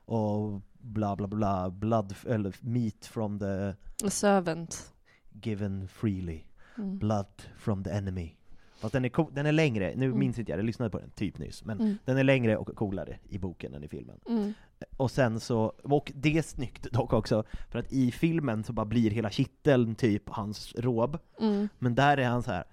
Och 0.05 0.61
bla 0.79 1.15
bla 1.15 1.27
bla, 1.27 1.69
blood, 1.69 2.15
eller 2.27 2.55
meat 2.61 3.05
from 3.05 3.39
the 3.39 3.73
A 4.03 4.09
servant. 4.09 4.93
given 5.41 5.87
freely. 5.87 6.43
Mm. 6.77 6.97
Blood 6.99 7.41
from 7.57 7.83
the 7.83 7.91
enemy. 7.91 8.38
Fast 8.79 8.93
den 8.93 9.05
är, 9.05 9.09
co- 9.09 9.29
den 9.33 9.45
är 9.45 9.51
längre, 9.51 9.93
nu 9.95 10.05
Mm. 10.05 10.19
minns 10.19 10.39
inte 10.39 10.51
jag, 10.51 10.59
jag 10.59 10.65
lyssnade 10.65 10.89
på 10.91 10.99
den 10.99 11.09
typ 11.09 11.37
nyss, 11.37 11.65
men 11.65 11.79
Mm. 11.79 11.97
den 12.05 12.17
är 12.17 12.23
längre 12.23 12.57
och 12.57 12.75
coolare 12.75 13.17
i 13.29 13.37
boken 13.37 13.73
än 13.73 13.83
i 13.83 13.87
filmen. 13.87 14.19
Mm. 14.29 14.53
Och 14.97 15.11
sen 15.11 15.39
så, 15.39 15.73
och 15.83 16.11
det 16.15 16.37
är 16.37 16.41
snyggt 16.41 16.91
dock 16.91 17.13
också, 17.13 17.43
för 17.69 17.79
att 17.79 17.91
i 17.93 18.11
filmen 18.11 18.63
så 18.63 18.73
bara 18.73 18.85
blir 18.85 19.11
hela 19.11 19.29
kitteln 19.29 19.95
typ 19.95 20.29
hans 20.29 20.75
rob, 20.75 21.17
Mm. 21.41 21.69
men 21.79 21.95
där 21.95 22.17
är 22.17 22.27
han 22.27 22.43
så 22.43 22.51
här. 22.51 22.63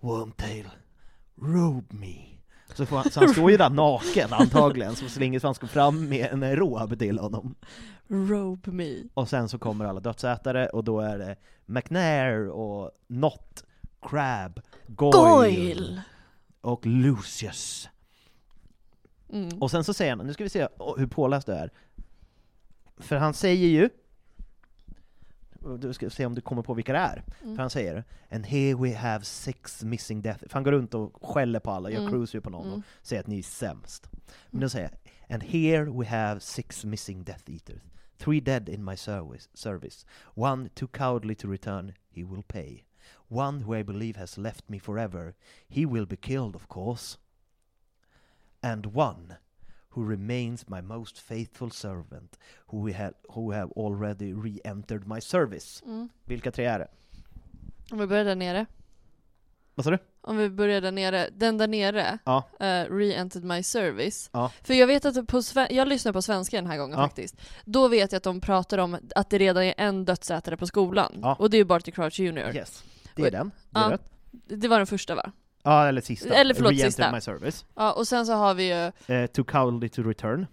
Wormtail, 0.00 0.68
robe 1.42 1.94
me. 1.96 2.14
Så, 2.74 2.84
han, 2.84 3.10
så 3.10 3.20
han 3.20 3.28
står 3.28 3.50
ju 3.50 3.56
där 3.56 3.70
naken 3.74 4.28
antagligen, 4.32 4.94
så 4.96 5.08
Slingersvans 5.08 5.58
går 5.58 5.68
fram 5.68 6.08
med 6.08 6.26
en 6.32 6.56
rob 6.56 6.98
till 6.98 7.18
honom. 7.18 7.54
Robe 8.08 8.70
me. 8.70 8.94
Och 9.14 9.28
sen 9.28 9.48
så 9.48 9.58
kommer 9.58 9.84
alla 9.84 10.00
dödsätare, 10.00 10.66
och 10.68 10.84
då 10.84 11.00
är 11.00 11.18
det 11.18 11.36
McNair 11.66 12.48
och 12.48 12.90
Not, 13.06 13.64
Crab, 14.02 14.60
Goyle, 14.86 15.12
Goyle! 15.12 16.02
och 16.60 16.86
Lucius. 16.86 17.88
Mm. 19.32 19.58
Och 19.62 19.70
sen 19.70 19.84
så 19.84 19.94
säger 19.94 20.16
han, 20.16 20.26
nu 20.26 20.32
ska 20.32 20.44
vi 20.44 20.50
se 20.50 20.68
hur 20.96 21.06
påläst 21.06 21.46
det 21.46 21.54
är. 21.54 21.70
För 22.96 23.16
han 23.16 23.34
säger 23.34 23.68
ju, 23.68 23.90
du 25.78 25.92
ska 25.92 26.10
se 26.10 26.26
om 26.26 26.34
du 26.34 26.40
kommer 26.40 26.62
på 26.62 26.74
vilka 26.74 26.92
det 26.92 26.98
är. 26.98 27.24
Mm. 27.42 27.56
För 27.56 27.62
han 27.62 27.70
säger 27.70 28.04
And 28.30 28.46
here 28.46 28.74
we 28.74 28.96
have 28.96 29.24
six 29.24 29.82
missing 29.82 30.22
death 30.22 30.40
För 30.46 30.54
han 30.54 30.62
går 30.62 30.72
runt 30.72 30.94
och 30.94 31.26
skäller 31.26 31.60
på 31.60 31.70
alla, 31.70 31.90
gör 31.90 32.00
Mm. 32.00 32.10
cruiser 32.12 32.40
på 32.40 32.50
någon 32.50 32.66
Mm. 32.66 32.78
och 32.78 33.06
säger 33.06 33.20
att 33.20 33.26
ni 33.26 33.38
är 33.38 33.42
sämst. 33.42 34.10
Men 34.50 34.60
då 34.60 34.68
säger 34.68 34.90
jag 34.90 35.34
And 35.34 35.42
here 35.42 35.84
we 35.84 36.06
have 36.06 36.40
six 36.40 36.84
missing 36.84 37.24
death 37.24 37.50
eaters 37.50 37.82
Three 38.18 38.40
dead 38.40 38.68
in 38.68 38.84
my 38.84 38.96
service, 38.96 39.48
service. 39.54 40.06
One 40.34 40.68
too 40.68 40.88
cowardly 40.88 41.34
to 41.34 41.48
return, 41.50 41.92
he 42.10 42.24
will 42.24 42.42
pay. 42.42 42.84
One 43.32 43.60
who 43.64 43.74
I 43.74 43.82
believe 43.82 44.18
has 44.18 44.38
left 44.38 44.68
me 44.68 44.78
forever, 44.80 45.34
he 45.68 45.86
will 45.86 46.06
be 46.06 46.16
killed 46.16 46.56
of 46.56 46.66
course. 46.68 47.18
And 48.62 48.86
one 48.86 49.34
who 49.90 50.04
remains 50.04 50.68
my 50.68 50.80
most 50.82 51.18
faithful 51.20 51.70
servant, 51.70 52.38
who, 52.66 52.84
we 52.84 52.92
ha- 52.92 53.12
who 53.28 53.52
have 53.52 53.70
already 53.76 54.32
re-entered 54.34 55.06
my 55.06 55.20
service. 55.20 55.82
Mm. 55.86 56.08
Vilka 56.24 56.50
tre 56.52 56.64
är 56.64 56.78
det? 56.78 56.88
Om 57.90 57.98
vi 57.98 58.06
börjar 58.06 58.24
där 58.24 58.34
nere. 58.34 58.66
Vad 59.74 59.84
sa 59.84 59.90
du? 59.90 59.98
Om 60.20 60.36
vi 60.36 60.50
börjar 60.50 60.80
där 60.80 60.92
nere. 60.92 61.28
Den 61.32 61.58
där 61.58 61.68
nere, 61.68 62.18
Ja. 62.24 62.44
eh, 62.60 62.64
re-entered 62.90 63.44
my 63.44 63.62
service. 63.62 64.30
Ja. 64.32 64.52
För 64.62 64.74
jag 64.74 64.86
vet 64.86 65.04
att 65.04 65.26
på 65.26 65.42
jag 65.70 65.88
lyssnar 65.88 66.12
på 66.12 66.22
svenska 66.22 66.56
den 66.56 66.66
här 66.66 66.78
gången 66.78 66.98
Ja. 66.98 67.04
faktiskt. 67.06 67.36
Då 67.64 67.88
vet 67.88 68.12
jag 68.12 68.16
att 68.16 68.22
de 68.22 68.40
pratar 68.40 68.78
om 68.78 68.98
att 69.14 69.30
det 69.30 69.38
redan 69.38 69.62
är 69.62 69.74
en 69.76 70.04
dödsätare 70.04 70.56
på 70.56 70.66
skolan. 70.66 71.24
Och 71.38 71.50
det 71.50 71.56
är 71.56 71.58
ju 71.58 71.64
Barty 71.64 71.90
Crouch 71.92 72.20
Jr. 72.20 72.56
Yes. 72.56 72.84
Det 73.22 73.26
är 73.28 73.30
den. 73.30 73.50
Det 73.70 73.78
är 73.78 73.82
Ja. 73.84 73.90
rätt. 73.90 74.10
Det 74.60 74.68
var 74.68 74.76
den 74.78 74.86
första 74.86 75.14
va? 75.14 75.32
Ja, 75.62 75.86
eller 75.88 76.00
sista. 76.00 76.34
Eller 76.34 76.54
förlåt, 76.54 76.72
Re-entered 76.72 76.84
sista. 76.86 77.12
my 77.12 77.20
service. 77.20 77.64
Ja, 77.74 77.92
och 77.92 78.08
sen 78.08 78.26
så 78.26 78.32
har 78.32 78.54
vi 78.54 78.68
ju, 78.68 78.92
Eh, 79.14 79.26
too 79.26 79.44
cowardly 79.44 79.88
to 79.88 80.02
return. 80.02 80.46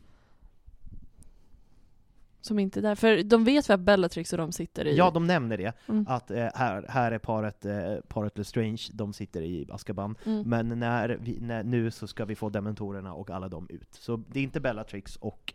som 2.41 2.60
inte 2.60 2.80
är 2.80 2.81
där, 2.81 2.95
för 2.95 3.23
de 3.23 3.44
vet 3.44 3.69
väl 3.69 3.73
att 3.73 3.80
Bellatrix 3.80 4.31
och 4.34 4.38
de 4.38 4.52
sitter 4.52 4.85
i... 4.88 4.95
Ja, 4.98 5.11
de 5.11 5.27
nämner 5.27 5.57
det. 5.57 5.73
Mm. 5.88 6.06
Att 6.10 6.31
eh, 6.31 6.48
här, 6.56 6.85
här 6.89 7.11
är 7.11 7.18
paret, 7.19 7.65
eh, 7.65 7.95
paret 8.07 8.38
Lestrange, 8.38 8.81
de 8.94 9.14
sitter 9.14 9.41
i 9.41 9.68
Azkaban. 9.72 10.15
Mm. 10.26 10.49
Men 10.49 10.80
när 10.80 11.10
vi, 11.22 11.38
när, 11.41 11.64
nu 11.64 11.91
så 11.91 12.07
ska 12.07 12.26
vi 12.26 12.35
få 12.35 12.49
dementorerna 12.49 13.14
och 13.14 13.30
alla 13.30 13.48
dem 13.49 13.68
ut. 13.69 13.94
Så 13.94 14.15
det 14.31 14.39
är 14.39 14.44
inte 14.44 14.60
Bellatrix 14.60 15.15
och 15.15 15.53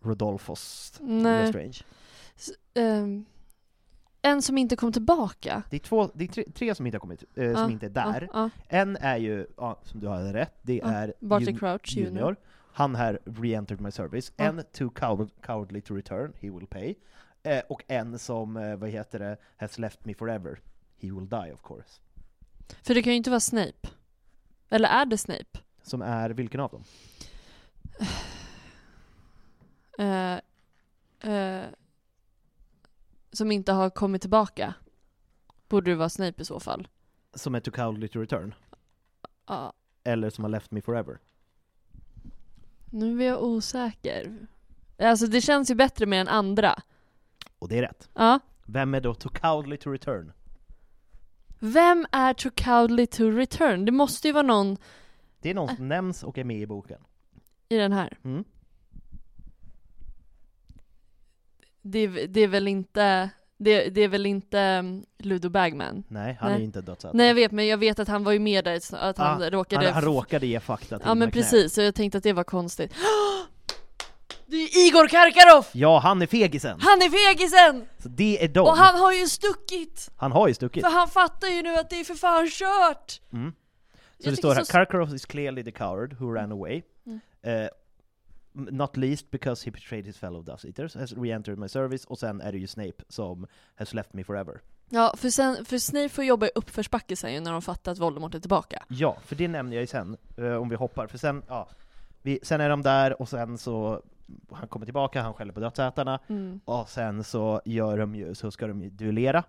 Rodolphos 0.00 0.94
Nej. 1.00 1.42
Lestrange. 1.42 1.78
S- 2.36 2.50
ehm, 2.74 3.24
en 4.22 4.42
som 4.42 4.58
inte 4.58 4.76
kom 4.76 4.92
tillbaka. 4.92 5.62
Det 5.70 5.76
är, 5.76 5.80
två, 5.80 6.10
det 6.14 6.24
är 6.24 6.28
tre, 6.28 6.44
tre 6.54 6.74
som 6.74 6.86
inte 6.86 6.96
har 6.96 7.00
kommit, 7.00 7.24
eh, 7.34 7.52
som 7.52 7.62
Ja, 7.62 7.70
inte 7.70 7.86
är 7.86 7.90
där. 7.90 8.28
Ja, 8.32 8.40
ja. 8.42 8.50
En 8.68 8.96
är 8.96 9.16
ju, 9.16 9.46
som 9.82 10.00
du 10.00 10.08
hade 10.08 10.32
rätt, 10.32 10.54
det 10.62 10.80
är 10.80 11.14
Barty 11.20 11.58
Crouch 11.58 11.96
Jr. 11.96 12.04
Junior. 12.04 12.36
Han 12.72 12.94
här 12.94 13.18
re-entered 13.24 13.80
my 13.80 13.90
service. 13.90 14.32
En 14.36 14.62
too 14.72 14.90
coward, 14.90 15.30
cowardly 15.42 15.80
to 15.80 15.94
return, 15.94 16.32
he 16.40 16.50
will 16.50 16.66
pay. 16.66 16.94
Eh, 17.42 17.62
och 17.68 17.82
en 17.88 18.18
som, 18.18 18.56
eh, 18.56 18.76
vad 18.76 18.90
heter 18.90 19.18
det, 19.18 19.36
has 19.56 19.78
left 19.78 20.04
me 20.04 20.14
forever, 20.14 20.60
he 21.00 21.10
will 21.10 21.28
die 21.28 21.52
of 21.52 21.62
course. 21.62 22.00
För 22.82 22.94
det 22.94 23.02
kan 23.02 23.12
ju 23.12 23.16
inte 23.16 23.30
vara 23.30 23.40
Snape. 23.40 23.88
Eller 24.68 24.88
är 24.88 25.06
det 25.06 25.18
Snape? 25.18 25.58
Som 25.82 26.02
är 26.02 26.30
vilken 26.30 26.60
av 26.60 26.70
dem? 26.70 26.84
Eh, 29.98 30.34
eh, 31.32 31.64
som 33.32 33.52
inte 33.52 33.72
har 33.72 33.90
kommit 33.90 34.20
tillbaka. 34.20 34.74
Borde 35.68 35.90
det 35.90 35.94
vara 35.96 36.08
Snape 36.08 36.42
i 36.42 36.44
så 36.44 36.60
fall. 36.60 36.88
Som 37.34 37.54
är 37.54 37.60
too 37.60 37.72
cowardly 37.74 38.08
to 38.08 38.20
return? 38.20 38.54
Ja, 39.46 39.72
Eller 40.04 40.30
som 40.30 40.44
har 40.44 40.48
left 40.50 40.70
me 40.70 40.80
forever? 40.80 41.18
nu 42.92 43.22
är 43.22 43.26
jag 43.26 43.42
osäker. 43.42 44.46
Alltså 44.98 45.26
det 45.26 45.40
känns 45.40 45.70
ju 45.70 45.74
bättre 45.74 46.06
med 46.06 46.18
den 46.20 46.28
andra. 46.28 46.82
Och 47.58 47.68
det 47.68 47.78
är 47.78 47.82
rätt. 47.82 48.08
Ja. 48.14 48.40
Vem 48.66 48.94
är 48.94 49.00
då 49.00 49.14
too 49.14 49.32
cowardly 49.32 49.76
to 49.76 49.90
return? 49.90 50.32
Vem 51.58 52.06
är 52.12 52.34
too 52.34 52.52
cowardly 52.56 53.06
to 53.06 53.24
return? 53.30 53.84
Det 53.84 53.92
måste 53.92 54.28
ju 54.28 54.32
vara 54.32 54.46
någon 54.46 54.76
Det 55.40 55.50
är 55.50 55.54
någon 55.54 55.76
som 55.76 55.88
nämns 55.88 56.22
och 56.22 56.38
är 56.38 56.44
med 56.44 56.60
i 56.60 56.66
boken. 56.66 57.04
i 57.68 57.76
den 57.76 57.92
här. 57.92 58.18
Mm. 58.24 58.44
Det, 61.82 61.98
är- 61.98 62.26
det 62.26 62.40
är 62.40 62.48
väl 62.48 62.68
inte, 62.68 63.30
det, 63.58 63.88
det 63.88 64.00
är 64.00 64.08
väl 64.08 64.26
inte 64.26 64.58
um, 64.78 65.04
Ludo 65.18 65.48
Bagman? 65.48 66.04
Nej, 66.08 66.36
han 66.40 66.48
är 66.48 66.52
Nej. 66.52 66.60
ju 66.60 66.64
inte 66.66 66.80
dödsatt. 66.80 67.12
Nej 67.14 67.26
jag 67.26 67.34
vet, 67.34 67.52
men 67.52 67.66
jag 67.66 67.78
vet 67.78 67.98
att 67.98 68.08
han 68.08 68.24
var 68.24 68.32
ju 68.32 68.38
med 68.38 68.64
där, 68.64 68.80
att 68.94 69.18
han 69.18 69.42
Ah, 69.42 69.50
råkade... 69.50 69.84
han, 69.84 69.94
han 69.94 70.02
råkade 70.04 70.46
ge 70.46 70.60
fakta 70.60 70.98
till 70.98 71.06
Ja 71.08 71.14
men 71.14 71.30
precis, 71.30 71.74
så 71.74 71.82
jag 71.82 71.94
tänkte 71.94 72.18
att 72.18 72.24
det 72.24 72.32
var 72.32 72.44
konstigt. 72.44 72.92
Det 74.46 74.56
är 74.56 74.86
Igor 74.88 75.08
Karkaroff! 75.08 75.70
Ja, 75.72 75.98
han 75.98 76.22
är 76.22 76.26
fegisen! 76.26 76.78
Han 76.80 77.02
är 77.02 77.08
fegisen! 77.34 77.86
Så 78.02 78.08
det 78.08 78.44
är 78.44 78.48
de. 78.48 78.60
Och 78.60 78.76
han 78.76 79.00
har 79.00 79.12
ju 79.12 79.26
stuckit! 79.28 80.10
Han 80.16 80.32
har 80.32 80.48
ju 80.48 80.54
stuckit. 80.54 80.84
För 80.84 80.90
han 80.92 81.08
fattar 81.08 81.48
ju 81.48 81.62
nu 81.62 81.74
att 81.76 81.90
det 81.90 82.00
är 82.00 82.04
för 82.04 82.14
fan 82.14 82.48
kört! 82.50 83.20
Mm. 83.32 83.52
Så 84.18 84.28
Jag 84.28 84.32
det 84.32 84.36
står 84.36 84.54
här, 84.54 84.64
så- 84.64 84.72
Karkaroff 84.72 85.14
is 85.14 85.26
clearly 85.26 85.64
the 85.64 85.70
coward 85.72 86.12
who 86.18 86.32
ran 86.34 86.52
away. 86.52 86.82
Mm. 87.06 87.20
Eh, 87.42 87.68
not 88.52 88.96
least 88.96 89.30
because 89.30 89.64
he 89.64 89.70
betrayed 89.70 90.06
his 90.06 90.16
fellow 90.18 90.42
Death 90.44 90.66
Eaters, 90.66 90.94
has 90.94 91.12
re-entered 91.12 91.58
my 91.58 91.68
service, 91.68 92.04
och 92.04 92.18
sen 92.18 92.40
är 92.40 92.52
det 92.52 92.58
ju 92.58 92.66
Snape 92.66 93.04
som 93.08 93.46
has 93.74 93.94
left 93.94 94.12
me 94.12 94.24
forever. 94.24 94.60
Ja, 94.92 95.14
för, 95.16 95.30
sen, 95.30 95.64
för 95.64 95.78
Snape 95.78 96.08
får 96.08 96.24
jobba 96.24 96.46
i 96.46 96.50
uppförsbacke 96.54 97.16
sen 97.16 97.34
ju 97.34 97.40
när 97.40 97.52
de 97.52 97.62
fattar 97.62 97.92
att 97.92 97.98
Voldemort 97.98 98.34
är 98.34 98.40
tillbaka. 98.40 98.84
Ja, 98.88 99.16
för 99.24 99.36
det 99.36 99.48
nämner 99.48 99.76
jag 99.76 99.80
ju 99.80 99.86
sen, 99.86 100.16
eh, 100.36 100.52
om 100.54 100.68
vi 100.68 100.76
hoppar, 100.76 101.06
för 101.06 101.18
sen, 101.18 101.42
ja, 101.48 101.68
vi, 102.22 102.38
sen 102.42 102.60
är 102.60 102.68
de 102.68 102.82
där, 102.82 103.20
och 103.22 103.28
sen 103.28 103.58
så, 103.58 104.02
han 104.52 104.68
kommer 104.68 104.86
tillbaka, 104.86 105.22
han 105.22 105.34
skäller 105.34 105.52
på 105.52 105.60
dödsätarna, 105.60 106.20
Mm. 106.28 106.60
och 106.64 106.88
sen 106.88 107.24
så 107.24 107.60
gör 107.64 107.98
de 107.98 108.14
ju, 108.14 108.34
så 108.34 108.50
ska 108.50 108.66
de 108.66 108.82
ju 108.82 108.90
duellera, 108.90 109.44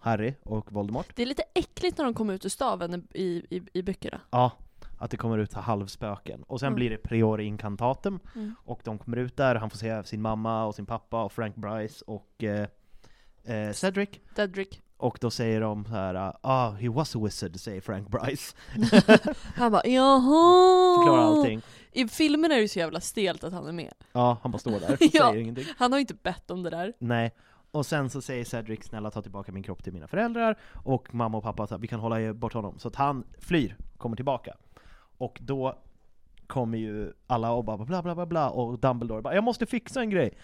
Harry 0.00 0.34
och 0.42 0.72
Voldemort. 0.72 1.06
Det 1.14 1.22
är 1.22 1.26
lite 1.26 1.42
äckligt 1.54 1.98
när 1.98 2.04
de 2.04 2.14
kommer 2.14 2.34
ut 2.34 2.44
ur 2.44 2.48
staven 2.48 3.08
i, 3.14 3.46
i, 3.50 3.62
i 3.72 3.82
böckerna. 3.82 4.20
Ja, 4.30 4.52
att 4.98 5.10
det 5.10 5.16
kommer 5.16 5.38
ut 5.38 5.52
halvspöken. 5.52 6.42
Och 6.42 6.60
sen 6.60 6.66
Mm. 6.66 6.74
blir 6.74 6.90
det 6.90 6.96
priori 6.98 7.44
incantatum, 7.44 8.20
Mm. 8.34 8.54
och 8.64 8.80
de 8.84 8.98
kommer 8.98 9.16
ut 9.16 9.36
där, 9.36 9.54
han 9.54 9.70
får 9.70 9.78
se 9.78 10.04
sin 10.04 10.22
mamma 10.22 10.64
och 10.64 10.74
sin 10.74 10.86
pappa 10.86 11.22
och 11.24 11.32
Frank 11.32 11.56
Bryce 11.56 12.04
och 12.06 12.44
eh, 12.44 12.66
eh, 13.44 13.72
Cedric. 13.72 14.08
Dedrick. 14.34 14.82
Och 14.96 15.18
då 15.20 15.30
säger 15.30 15.60
de 15.60 15.84
så 15.84 15.90
här, 15.90 16.32
ah, 16.40 16.70
he 16.70 16.88
was 16.88 17.16
a 17.16 17.18
wizard, 17.24 17.56
säger 17.60 17.80
Frank 17.80 18.08
Bryce. 18.08 18.56
Han 19.56 19.72
bara 19.72 19.86
jaha! 19.86 20.98
Förklarar 20.98 21.22
allting. 21.22 21.62
I 21.92 22.08
filmen 22.08 22.50
är 22.50 22.54
det 22.56 22.62
ju 22.62 22.68
så 22.68 22.78
jävla 22.78 23.00
stelt 23.00 23.44
att 23.44 23.52
han 23.52 23.66
är 23.66 23.72
med. 23.72 23.92
Ja, 24.12 24.38
han 24.42 24.50
bara 24.52 24.58
står 24.58 24.70
där, 24.80 24.96
Ja. 25.12 25.28
säger 25.30 25.34
ingenting. 25.42 25.64
Han 25.78 25.92
har 25.92 25.98
ju 25.98 26.00
inte 26.00 26.14
bett 26.14 26.50
om 26.50 26.62
det 26.62 26.70
där. 26.70 26.92
Nej. 26.98 27.34
Och 27.70 27.86
sen 27.86 28.10
så 28.10 28.20
säger 28.20 28.44
Cedric, 28.44 28.84
snälla 28.84 29.10
ta 29.10 29.22
tillbaka 29.22 29.52
min 29.52 29.62
kropp 29.62 29.84
till 29.84 29.92
mina 29.92 30.06
föräldrar, 30.08 30.58
och 30.84 31.14
mamma 31.14 31.38
och 31.38 31.44
pappa 31.44 31.66
sa 31.66 31.76
vi 31.76 31.88
kan 31.88 32.00
hålla 32.00 32.34
bort 32.34 32.52
honom. 32.52 32.78
Så 32.78 32.88
att 32.88 32.96
han 32.96 33.24
flyr, 33.38 33.76
kommer 33.98 34.16
tillbaka. 34.16 34.54
Och 35.18 35.38
då 35.42 35.78
kommer 36.46 36.78
ju 36.78 37.12
alla 37.26 37.52
och 37.52 37.64
bara 37.64 37.76
bla 37.78 38.02
bla 38.02 38.14
bla 38.14 38.26
bla, 38.26 38.50
och 38.50 38.78
Dumbledore 38.78 39.22
bara 39.22 39.34
'Jag 39.34 39.44
måste 39.44 39.66
fixa 39.66 40.00
en 40.00 40.10
grej' 40.10 40.38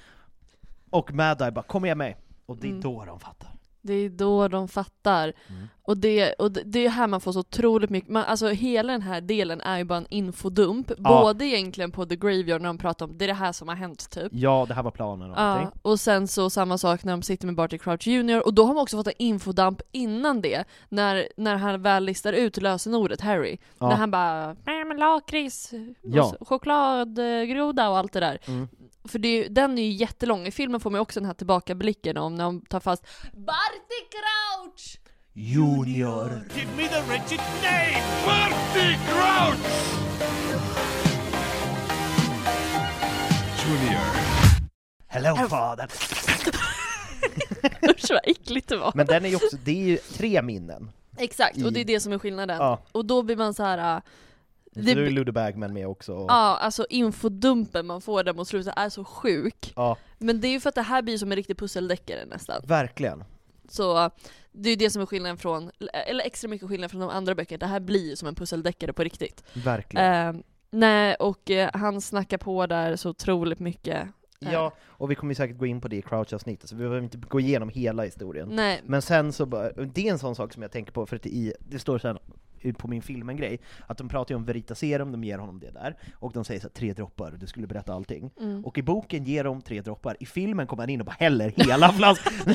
Och 0.91 1.11
Mad-Eye 1.11 1.51
bara 1.51 1.63
'Kom 1.63 1.83
med 1.83 1.97
mig' 1.97 2.17
Och 2.47 2.57
det 2.57 2.67
är 2.67 2.71
Mm. 2.71 2.81
då 2.83 3.05
de 3.05 3.21
fattar. 3.21 3.51
Det 3.83 3.95
är 3.95 4.09
då 4.11 4.49
de 4.49 4.69
fattar. 4.69 5.33
Mm. 5.49 5.67
Och, 5.87 5.97
det, 5.97 6.33
och 6.33 6.53
det- 6.53 6.79
är 6.87 6.89
här 6.89 7.07
man 7.07 7.21
får 7.21 7.33
så 7.33 7.39
otroligt 7.41 7.91
mycket, 7.91 8.11
man, 8.11 8.25
alltså 8.25 8.49
hela 8.49 8.93
den 8.93 9.03
här 9.03 9.21
delen 9.21 9.61
är 9.61 9.79
ju 9.79 9.85
bara 9.85 9.99
en 9.99 10.07
infodump, 10.11 10.91
Ja. 10.99 11.21
både 11.23 11.45
egentligen 11.47 11.91
på 11.91 12.07
The 12.07 12.17
Graveyard 12.17 12.61
när 12.61 12.69
de 12.69 12.79
pratar 12.79 13.07
om 13.07 13.19
det 13.19 13.25
är 13.25 13.27
det 13.27 13.35
här 13.35 13.53
som 13.53 13.69
har 13.69 13.75
hänt 13.75 14.11
typ. 14.11 14.33
Ja, 14.33 14.65
det 14.69 14.75
här 14.75 14.83
var 14.83 14.91
planen 14.91 15.31
och 15.31 15.39
Ja, 15.39 15.73
och 15.83 16.01
sen 16.01 16.29
så 16.29 16.51
samma 16.51 16.79
sak 16.79 17.05
när 17.05 17.13
de 17.13 17.23
sitter 17.23 17.47
med 17.47 17.55
Barty 17.55 17.79
Crouch 17.79 18.07
Jr. 18.07 18.47
Och 18.47 18.55
då 18.55 18.65
har 18.65 18.75
man 18.75 18.83
också 18.83 18.97
fått 18.97 19.07
en 19.07 19.13
infodump 19.19 19.81
innan 19.93 20.41
det, 20.41 20.65
när, 20.89 21.29
när 21.37 21.57
han 21.57 21.83
väl 21.83 22.05
listar 22.05 22.33
ut 22.33 22.57
lösenordet 22.57 23.21
Harry. 23.21 23.59
Ja. 23.79 23.89
När 23.89 23.97
han 23.97 24.11
bara 24.11 24.57
"Nej, 24.67 24.85
men 24.85 24.97
lakrits, 24.97 25.71
Ja. 26.03 26.35
och 26.41 26.49
chokladgroda 26.49 27.89
och 27.89 27.99
allt 27.99 28.13
det 28.13 28.21
där. 28.21 28.39
Mm. 28.47 28.69
För 29.09 29.19
det, 29.19 29.29
är 29.29 29.49
den 29.49 29.79
är 29.79 29.83
ju 29.83 29.91
jättelång, 29.93 30.47
i 30.47 30.51
filmen 30.51 30.81
får 30.81 30.91
man 30.91 30.99
ju 30.99 31.03
också 31.03 31.21
den 31.21 31.27
här 31.27 31.35
tillbakablicken 31.35 32.17
om 32.17 32.35
när 32.35 32.45
de 32.45 32.61
tar 32.61 32.81
fast 32.81 33.03
Barty 33.33 34.01
Crouch! 34.11 35.01
Junior! 35.37 36.41
Give 36.55 36.77
me 36.77 36.87
the 36.89 37.03
wretched 37.09 37.41
name! 37.63 38.03
Barty 38.25 38.97
Crouch! 39.09 39.59
Junior. 43.65 44.01
Hello 45.07 45.37
father! 45.49 45.89
Usch 47.91 48.11
vad 48.11 48.21
äckligt 48.25 48.69
det 48.69 48.77
var. 48.77 48.93
Men 48.95 49.07
den 49.07 49.25
är 49.25 49.29
ju 49.29 49.37
också, 49.37 49.57
det 49.65 49.71
är 49.71 49.87
ju 49.87 49.97
tre 49.97 50.43
minnen. 50.43 50.91
Exakt, 51.19 51.65
och 51.65 51.73
det 51.73 51.81
är 51.81 51.85
det 51.85 52.01
som 52.01 52.13
är 52.13 52.19
skillnaden. 52.19 52.57
Ja. 52.57 52.83
Och 52.93 53.05
då 53.05 53.23
blir 53.23 53.37
man 53.37 53.55
så 53.55 53.63
här. 53.63 53.97
äh, 53.97 54.03
Det, 54.73 54.91
är 54.91 55.11
Ludo 55.11 55.33
Bagman 55.33 55.73
med 55.73 55.87
också. 55.89 56.15
och- 56.15 56.31
ja, 56.31 56.57
alltså 56.61 56.87
infodumpen 56.91 57.87
man 57.87 58.01
får 58.01 58.23
där 58.25 58.35
mot 58.35 58.49
slutet 58.49 58.75
är 58.77 58.89
så 58.89 59.05
sjuk. 59.05 59.73
ja, 59.77 59.97
Men 60.19 60.41
det 60.41 60.49
är 60.49 60.53
ju 60.53 60.61
för 60.61 60.69
att 60.69 60.75
det 60.75 60.83
här 60.83 61.03
blir 61.03 61.19
som 61.19 61.33
en 61.33 61.37
riktig 61.37 61.59
pusseldeckare 61.59 62.25
nästan. 62.25 62.63
verkligen. 62.67 63.25
Så 63.69 64.11
det 64.55 64.69
är 64.69 64.71
ju 64.71 64.77
det 64.77 64.91
som 64.91 65.03
är 65.03 65.07
skillnaden 65.07 65.37
från, 65.37 65.71
eller 66.07 66.25
extra 66.25 66.49
mycket 66.49 66.69
skillnad 66.69 66.91
från 66.91 67.01
de 67.01 67.11
andra 67.11 67.35
böckerna, 67.35 67.59
det 67.59 67.67
här 67.67 67.81
blir 67.81 68.11
ju 68.11 68.17
som 68.17 68.29
en 68.29 68.35
pusseldeckare 68.35 68.93
på 68.93 69.05
riktigt. 69.05 69.45
Verkligen. 69.53 70.37
Eh, 70.37 70.43
nej, 70.71 71.15
och 71.15 71.51
eh, 71.51 71.71
han 71.73 72.01
snackar 72.01 72.39
på 72.39 72.67
där 72.67 72.97
så 72.97 73.11
otroligt 73.11 73.61
mycket. 73.61 74.03
Eh, 74.41 74.53
Ja, 74.53 74.73
och 74.87 75.11
vi 75.11 75.15
kommer 75.15 75.35
säkert 75.35 75.59
gå 75.59 75.67
in 75.67 75.81
på 75.81 75.89
det 75.89 75.97
i 75.97 76.03
Crouch-avsnittet, 76.03 76.69
så 76.69 76.77
vi 76.77 76.79
behöver 76.79 77.03
inte 77.03 77.19
gå 77.19 77.41
igenom 77.41 77.69
hela 77.69 78.03
historien. 78.05 78.49
Nej. 78.53 78.81
Men 78.85 79.03
sen 79.03 79.33
så 79.33 79.47
bara, 79.47 79.71
det 79.73 80.09
är 80.09 80.13
en 80.13 80.19
sån 80.19 80.35
sak 80.35 80.53
som 80.53 80.63
jag 80.63 80.73
tänker 80.73 80.93
på, 80.93 81.07
för 81.07 81.17
att 81.17 81.27
i, 81.27 81.53
det 81.59 81.79
står 81.79 81.99
sen 81.99 82.19
på 82.79 82.89
min 82.89 83.03
film 83.03 83.29
en 83.29 83.37
grej, 83.37 83.61
att 83.87 83.99
de 83.99 84.09
pratar 84.09 84.33
ju 84.33 84.37
om 84.37 84.45
Veritaserum, 84.45 85.13
de 85.13 85.25
ger 85.25 85.39
honom 85.39 85.61
det 85.61 85.71
där, 85.71 85.97
och 86.15 86.33
de 86.33 86.45
säger 86.45 86.61
så 86.61 86.67
här, 86.67 86.73
tre 86.73 86.93
droppar, 86.93 87.31
du 87.31 87.47
skulle 87.47 87.67
berätta 87.67 87.95
allting. 87.95 88.31
Mm. 88.41 88.65
Och 88.65 88.79
i 88.79 88.83
boken 88.83 89.25
ger 89.25 89.45
de 89.45 89.63
tre 89.63 89.81
droppar, 89.81 90.17
i 90.21 90.27
filmen 90.27 90.67
kommer 90.67 90.83
han 90.83 90.91
in 90.91 91.01
och 91.01 91.07
bara 91.07 91.17
häller 91.19 91.53
hela 91.57 91.93
flaskan. 91.93 92.55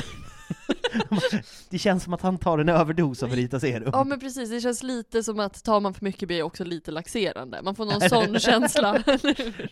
det 1.70 1.78
känns 1.78 2.04
som 2.04 2.14
att 2.14 2.20
han 2.22 2.38
tar 2.38 2.58
en 2.58 2.68
överdos 2.68 3.22
av 3.22 3.30
Veritaserum. 3.30 3.90
Ja 3.92 4.04
men 4.04 4.20
precis, 4.20 4.50
det 4.50 4.60
känns 4.60 4.82
lite 4.82 5.22
som 5.22 5.40
att 5.40 5.64
tar 5.64 5.80
man 5.80 5.94
för 5.94 6.04
mycket 6.04 6.28
blir 6.28 6.42
också 6.42 6.64
lite 6.64 6.90
laxerande. 6.90 7.62
Man 7.62 7.74
får 7.74 7.84
någon 7.84 8.00
sån 8.08 8.38
känsla. 8.40 9.02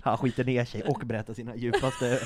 Han 0.00 0.18
skiter 0.18 0.44
ner 0.44 0.64
sig 0.64 0.82
och 0.82 1.02
berättar 1.06 1.34
sina 1.34 1.56
djupaste, 1.56 2.20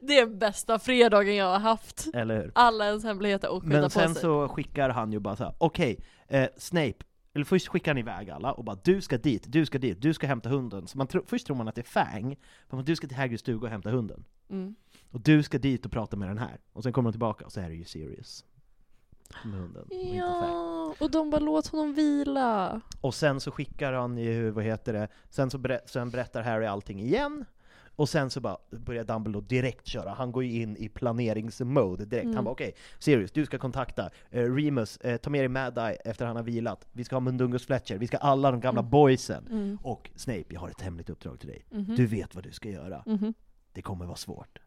det 0.00 0.18
är 0.18 0.26
bästa 0.26 0.78
fredagen 0.78 1.36
jag 1.36 1.46
har 1.46 1.58
haft. 1.58 2.06
eller 2.14 2.36
hur? 2.42 2.52
Alla 2.54 2.86
ens 2.86 3.04
hemligheter 3.04 3.50
och 3.50 3.64
Men 3.64 3.82
på 3.82 3.90
sen 3.90 4.14
sig. 4.14 4.20
så 4.22 4.48
skickar 4.48 4.90
han 4.90 5.12
ju 5.12 5.18
bara 5.18 5.36
så 5.36 5.44
här: 5.44 5.54
okej, 5.58 5.96
eh, 6.28 6.46
Snape, 6.56 6.94
eller 7.34 7.44
först 7.44 7.68
skickar 7.68 7.90
han 7.90 7.98
iväg 7.98 8.30
alla 8.30 8.52
och 8.52 8.64
bara 8.64 8.78
du 8.84 9.00
ska 9.00 9.18
dit, 9.18 9.44
du 9.46 9.66
ska 9.66 9.78
dit, 9.78 10.00
du 10.02 10.14
ska 10.14 10.26
hämta 10.26 10.48
hunden. 10.48 10.86
Så 10.86 10.98
man 10.98 11.06
tro, 11.06 11.22
först 11.26 11.46
tror 11.46 11.56
man 11.56 11.68
att 11.68 11.74
det 11.74 11.80
är 11.80 11.84
Fang, 11.84 12.36
men 12.70 12.84
du 12.84 12.96
ska 12.96 13.06
till 13.08 13.16
Hagrids 13.16 13.40
stuga 13.40 13.64
och 13.66 13.70
hämta 13.70 13.90
hunden. 13.90 14.24
Mm. 14.50 14.74
Och 15.10 15.20
du 15.20 15.42
ska 15.42 15.58
dit 15.58 15.86
och 15.86 15.92
prata 15.92 16.16
med 16.16 16.28
den 16.28 16.38
här. 16.38 16.58
Och 16.72 16.82
sen 16.82 16.92
kommer 16.92 17.08
de 17.10 17.12
tillbaka 17.12 17.44
och 17.44 17.52
så 17.52 17.60
är 17.60 17.68
det 17.68 17.74
ju 17.74 17.84
Sirius. 17.84 18.44
Med 19.44 19.60
hunden, 19.60 19.82
och. 19.82 19.94
Ja, 20.16 20.94
och 21.00 21.10
de 21.10 21.30
bara 21.30 21.40
låt 21.40 21.66
honom 21.66 21.94
vila. 21.94 22.80
Och 23.00 23.14
sen 23.14 23.40
så 23.40 23.50
skickar 23.50 23.92
han 23.92 24.18
ju, 24.18 24.50
vad 24.50 24.64
heter 24.64 24.92
det, 24.92 25.08
sen 25.30 25.50
så 25.50 25.58
berä, 25.58 25.80
sen 25.86 26.10
berättar 26.10 26.42
Harry 26.42 26.66
allting 26.66 27.00
igen. 27.00 27.44
Och 27.96 28.08
sen 28.08 28.30
så 28.30 28.40
bara 28.40 28.56
börjar 28.70 29.04
Dumbledore 29.04 29.44
direkt 29.46 29.86
köra, 29.86 30.10
han 30.10 30.32
går 30.32 30.44
ju 30.44 30.62
in 30.62 30.76
i 30.76 30.88
planeringsmode 30.88 32.04
direkt. 32.04 32.24
Mm. 32.24 32.36
Han 32.36 32.44
bara 32.44 32.50
okej, 32.52 32.74
Sirius, 32.98 33.32
du 33.32 33.46
ska 33.46 33.58
kontakta 33.58 34.10
eh, 34.30 34.42
Remus, 34.54 34.96
eh, 34.96 35.16
ta 35.16 35.30
med 35.30 35.40
dig 35.40 35.48
Mad-Eye 35.48 35.96
efter 36.04 36.26
han 36.26 36.36
har 36.36 36.42
vilat. 36.42 36.86
Vi 36.92 37.04
ska 37.04 37.16
ha 37.16 37.20
Mundungus 37.20 37.66
Fletcher, 37.66 37.98
vi 37.98 38.06
ska 38.06 38.16
ha 38.18 38.28
alla 38.28 38.50
de 38.50 38.60
gamla 38.60 38.80
Mm. 38.80 38.90
boysen. 38.90 39.46
Mm. 39.50 39.78
Och 39.82 40.10
Snape, 40.16 40.44
jag 40.48 40.60
har 40.60 40.68
ett 40.68 40.80
hemligt 40.80 41.10
uppdrag 41.10 41.40
till 41.40 41.48
dig. 41.48 41.64
Mhm. 41.70 41.94
Du 41.96 42.06
vet 42.06 42.34
vad 42.34 42.44
du 42.44 42.52
ska 42.52 42.68
göra. 42.68 43.04
Det 43.80 43.84
kommer 43.84 44.06
vara 44.06 44.16
svårt. 44.16 44.58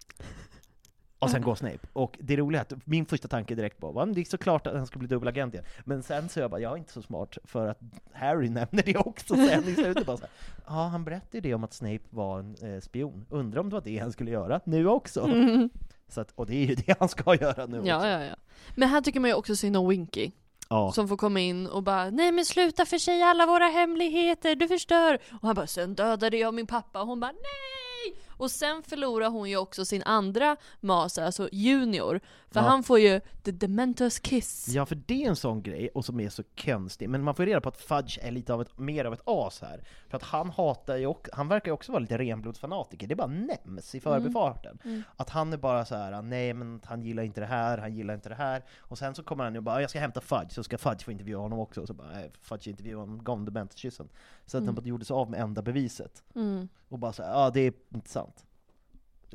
Och 1.19 1.29
sen 1.29 1.41
går 1.41 1.55
Snape. 1.55 1.79
Och 1.93 2.17
det 2.21 2.35
roliga 2.37 2.61
är 2.61 2.65
att 2.75 2.87
min 2.87 3.05
första 3.05 3.27
tanke 3.27 3.55
direkt 3.55 3.81
var, 3.81 3.93
"Va, 3.93 4.05
det 4.05 4.21
är 4.21 4.25
såklart 4.25 4.67
att 4.67 4.75
han 4.75 4.87
ska 4.87 4.99
bli 4.99 5.07
dubbelagent 5.07 5.53
igen. 5.53 5.65
Men 5.85 6.03
sen 6.03 6.29
så 6.29 6.39
jag 6.39 6.51
bara, 6.51 6.61
jag 6.61 6.73
är 6.73 6.77
inte 6.77 6.93
så 6.93 7.01
smart, 7.01 7.37
för 7.43 7.67
att 7.67 7.79
Harry 8.13 8.49
nämner 8.59 8.83
det 8.83 8.97
också 8.97 9.35
sen 9.35 9.63
i 9.63 9.75
slutet. 9.75 10.05
Bara 10.05 10.17
så 10.17 10.25
ja, 10.65 10.71
han 10.87 11.03
berättade 11.03 11.37
ju 11.37 11.41
det 11.41 11.53
om 11.53 11.63
att 11.63 11.73
Snape 11.73 11.99
var 12.09 12.39
en 12.39 12.55
eh, 12.61 12.79
spion. 12.81 13.25
Undrar 13.29 13.59
om 13.61 13.69
det 13.69 13.73
var 13.75 13.81
det 13.81 13.97
han 13.97 14.11
skulle 14.11 14.31
göra 14.31 14.59
nu 14.65 14.87
också? 14.87 15.21
Mm. 15.23 15.69
Så 16.07 16.21
att, 16.21 16.31
och 16.35 16.45
det 16.45 16.55
är 16.55 16.65
ju 16.65 16.75
det 16.75 16.99
han 16.99 17.09
ska 17.09 17.35
göra 17.35 17.65
nu 17.65 17.81
Ja, 17.85 17.95
också. 17.97 18.07
ja, 18.07 18.23
ja. 18.23 18.35
Men 18.75 18.89
här 18.89 19.01
tycker 19.01 19.19
man 19.19 19.29
ju 19.29 19.35
också 19.35 19.55
synd 19.55 19.77
om 19.77 19.87
Winky. 19.89 20.31
Ja. 20.69 20.91
Som 20.91 21.07
får 21.07 21.17
komma 21.17 21.39
in 21.39 21.67
och 21.67 21.83
bara 21.83 22.09
Nej 22.09 22.31
men 22.31 22.45
sluta 22.45 22.85
försäga 22.85 23.25
alla 23.25 23.45
våra 23.45 23.65
hemligheter, 23.65 24.55
du 24.55 24.67
förstör! 24.67 25.19
Och 25.41 25.47
han 25.47 25.55
bara 25.55 25.67
Sen 25.67 25.95
dödade 25.95 26.37
jag 26.37 26.53
min 26.53 26.67
pappa 26.67 27.01
och 27.01 27.07
hon 27.07 27.19
bara 27.19 27.31
Nej! 27.31 28.15
Och 28.43 28.51
sen 28.51 28.83
förlorar 28.83 29.29
hon 29.29 29.49
ju 29.49 29.57
också 29.57 29.85
sin 29.85 30.03
andra 30.03 30.57
mas, 30.79 31.17
alltså 31.17 31.49
Junior. 31.51 32.19
För 32.51 32.59
Ja. 32.59 32.67
han 32.67 32.83
får 32.83 32.99
ju 32.99 33.21
the 33.43 33.51
Dementors 33.51 34.19
kiss. 34.19 34.67
Ja, 34.67 34.85
för 34.85 34.95
det 34.95 35.23
är 35.25 35.29
en 35.29 35.35
sån 35.35 35.61
grej, 35.63 35.89
och 35.93 36.05
som 36.05 36.19
är 36.19 36.29
så 36.29 36.43
konstig, 36.65 37.09
men 37.09 37.23
man 37.23 37.35
får 37.35 37.45
reda 37.45 37.61
på 37.61 37.69
att 37.69 37.77
Fudge 37.77 38.19
är 38.21 38.31
lite 38.31 38.53
av 38.53 38.61
ett, 38.61 38.77
mer 38.79 39.05
av 39.05 39.13
ett 39.13 39.21
as 39.25 39.61
här. 39.61 39.83
För 40.09 40.17
att 40.17 40.23
han 40.23 40.49
hatar 40.49 40.95
ju 40.97 41.05
också, 41.05 41.31
han 41.35 41.47
verkar 41.47 41.67
ju 41.67 41.73
också 41.73 41.91
vara 41.91 41.99
lite 41.99 42.17
renblodsfanatiker, 42.17 43.07
det 43.07 43.15
bara 43.15 43.27
nämns 43.27 43.95
i 43.95 43.99
förbifarten. 43.99 44.79
Mm. 44.83 45.03
Att 45.15 45.29
han 45.29 45.53
är 45.53 45.57
bara 45.57 45.85
så 45.85 45.95
här: 45.95 46.21
nej 46.21 46.53
men 46.53 46.81
han 46.85 47.01
gillar 47.01 47.23
inte 47.23 47.39
det 47.41 47.47
här, 47.47 47.77
han 47.77 47.95
gillar 47.95 48.13
inte 48.13 48.29
det 48.29 48.35
här. 48.35 48.63
Och 48.79 48.97
sen 48.97 49.15
så 49.15 49.23
kommer 49.23 49.43
han 49.43 49.55
ju 49.55 49.61
bara, 49.61 49.81
jag 49.81 49.89
ska 49.89 49.99
hämta 49.99 50.21
Fudge, 50.21 50.51
så 50.53 50.63
ska 50.63 50.77
Fudge 50.77 51.03
få 51.05 51.11
intervjua 51.11 51.39
honom 51.39 51.59
också. 51.59 51.81
Och 51.81 51.87
så 51.87 51.93
bara, 51.93 52.09
Fudge 52.41 52.67
intervjuar 52.67 52.99
honom, 52.99 53.23
gav 53.23 53.33
honom 53.35 53.45
Dementor-kyssen. 53.45 54.09
Så 54.45 54.57
att 54.57 54.61
Mm. 54.61 54.67
han 54.67 54.75
bara 54.75 54.87
gjorde 54.87 55.05
sig 55.05 55.13
av 55.13 55.29
med 55.31 55.39
enda 55.41 55.61
beviset. 55.61 56.23
Mm. 56.35 56.67
Och 56.89 56.99
bara 56.99 57.13
så 57.13 57.23
här, 57.23 57.29
ja 57.31 57.49
det 57.49 57.59
är 57.59 57.73
inte 57.95 58.09
sant. 58.09 58.32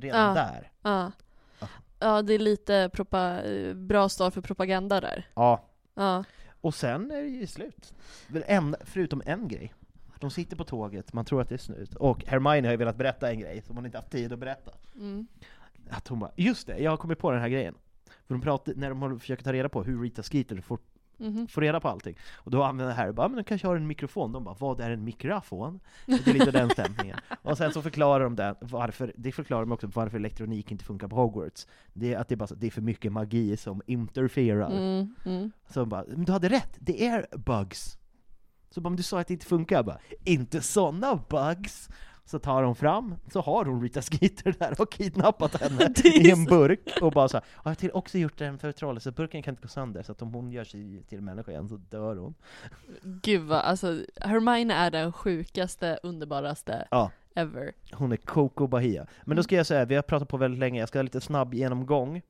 Redan 0.00 0.20
Ja. 0.28 0.34
där. 0.34 0.70
Ja. 0.82 1.12
Ja, 2.00 2.22
det 2.22 2.34
är 2.34 2.38
lite 2.38 2.90
bra 3.74 4.08
start 4.08 4.34
för 4.34 4.40
propaganda 4.40 5.00
där. 5.00 5.26
Ja. 5.34 5.64
Ja. 5.94 6.24
Och 6.60 6.74
sen 6.74 7.10
är 7.10 7.20
det 7.22 7.28
ju 7.28 7.46
slut. 7.46 7.94
En, 8.46 8.76
förutom 8.80 9.22
en 9.26 9.48
grej. 9.48 9.74
de 10.20 10.30
sitter 10.30 10.56
på 10.56 10.64
tåget, 10.64 11.12
man 11.12 11.24
tror 11.24 11.40
att 11.42 11.48
det 11.48 11.54
är 11.54 11.58
snut, 11.58 11.94
och 11.94 12.24
Hermione 12.26 12.68
har 12.68 12.72
ju 12.72 12.76
velat 12.76 12.96
berätta 12.96 13.30
en 13.30 13.40
grej 13.40 13.62
som 13.62 13.76
hon 13.76 13.86
inte 13.86 13.98
haft 13.98 14.10
tid 14.10 14.32
att 14.32 14.38
berätta. 14.38 14.70
Mm. 14.94 15.26
Att 15.90 16.08
hon 16.08 16.18
bara, 16.18 16.30
just 16.36 16.66
det, 16.66 16.78
jag 16.78 16.90
har 16.90 16.96
kommit 16.96 17.18
på 17.18 17.30
den 17.30 17.40
här 17.40 17.48
grejen. 17.48 17.74
För 18.26 18.34
de 18.34 18.40
pratar, 18.40 18.72
när 18.76 18.90
de 18.90 19.20
försöker 19.20 19.44
ta 19.44 19.52
reda 19.52 19.68
på 19.68 19.82
hur 19.82 20.02
Rita 20.02 20.22
Skeeter 20.22 20.60
Mhm. 21.18 21.48
får 21.48 21.60
reda 21.60 21.80
på 21.80 21.88
allting, 21.88 22.16
och 22.34 22.50
då 22.50 22.62
använder 22.62 22.94
Harry 22.94 23.12
bara, 23.12 23.28
men 23.28 23.36
de 23.36 23.44
kanske 23.44 23.66
har 23.66 23.76
en 23.76 23.86
mikrofon, 23.86 24.32
de 24.32 24.44
bara, 24.44 24.56
vad 24.58 24.80
är 24.80 24.90
en 24.90 25.04
mikrofon? 25.04 25.80
Det 26.06 26.26
är 26.26 26.32
lite 26.32 26.50
den 26.50 26.70
stämningen. 26.70 27.18
Och 27.42 27.56
sen 27.58 27.72
så 27.72 27.82
förklarar 27.82 28.24
de 28.24 28.36
det, 28.36 28.54
varför, 28.60 29.12
det 29.16 29.32
förklarar 29.32 29.60
de 29.60 29.72
också 29.72 29.86
varför 29.94 30.16
elektronik 30.16 30.72
inte 30.72 30.84
funkar 30.84 31.08
på 31.08 31.16
Hogwarts. 31.16 31.66
Det 31.92 32.14
är 32.14 32.18
att 32.18 32.28
det 32.28 32.34
är, 32.34 32.36
bara, 32.36 32.54
det 32.56 32.66
är 32.66 32.70
för 32.70 32.82
mycket 32.82 33.12
magi 33.12 33.56
som 33.56 33.82
interferar. 33.86 34.70
Mm, 34.70 35.14
mm. 35.24 35.50
Så 35.68 35.80
de 35.80 35.88
bara, 35.88 36.04
men 36.08 36.24
du 36.24 36.32
hade 36.32 36.48
rätt, 36.48 36.76
det 36.78 37.06
är 37.06 37.26
bugs. 37.36 37.98
Så 38.70 38.80
bara, 38.80 38.90
men 38.90 38.96
du 38.96 39.02
sa 39.02 39.20
att 39.20 39.26
det 39.26 39.34
inte 39.34 39.46
funkar, 39.46 39.76
jag 39.76 39.86
bara, 39.86 39.98
inte 40.24 40.60
såna 40.60 41.20
bugs! 41.28 41.88
Så 42.28 42.38
tar 42.38 42.62
de 42.62 42.74
fram, 42.74 43.14
så 43.32 43.40
har 43.40 43.64
hon 43.64 43.82
Rita 43.82 44.02
Skeeter 44.02 44.54
där 44.58 44.80
och 44.80 44.92
kidnappat 44.92 45.60
henne 45.60 45.92
i 46.04 46.30
en 46.30 46.44
så- 46.44 46.50
burk, 46.50 46.98
och 47.02 47.12
bara 47.12 47.28
så 47.28 47.36
här, 47.36 47.44
"Ja, 47.56 47.60
jag 47.64 47.70
har 47.70 47.74
till 47.74 47.90
också 47.92 48.18
gjort 48.18 48.40
en 48.40 48.58
förtrollelse, 48.58 49.12
burken 49.12 49.42
kan 49.42 49.52
inte 49.52 49.62
gå 49.62 49.68
sönder, 49.68 50.02
så 50.02 50.12
att 50.12 50.22
om 50.22 50.34
hon 50.34 50.50
gör 50.52 50.64
sig 50.64 51.02
till 51.08 51.20
människa 51.20 51.50
igen 51.52 51.68
så 51.68 51.76
dör 51.76 52.16
hon. 52.16 52.34
Gud 53.02 53.42
vad, 53.42 53.58
alltså 53.58 54.00
Hermione 54.20 54.74
är 54.74 54.90
den 54.90 55.12
sjukaste, 55.12 55.98
underbaraste 56.02 56.88
Ja. 56.90 57.10
ever. 57.34 57.72
Hon 57.92 58.12
är 58.12 58.16
Coco 58.16 58.66
Bahia. 58.66 59.06
Men 59.24 59.36
då 59.36 59.42
ska 59.42 59.56
jag 59.56 59.66
säga, 59.66 59.84
vi 59.84 59.94
har 59.94 60.02
pratat 60.02 60.28
på 60.28 60.36
väldigt 60.36 60.60
länge, 60.60 60.80
jag 60.80 60.88
ska 60.88 60.98
ha 60.98 61.02
lite 61.02 61.20
snabb 61.20 61.54
genomgång 61.54 62.22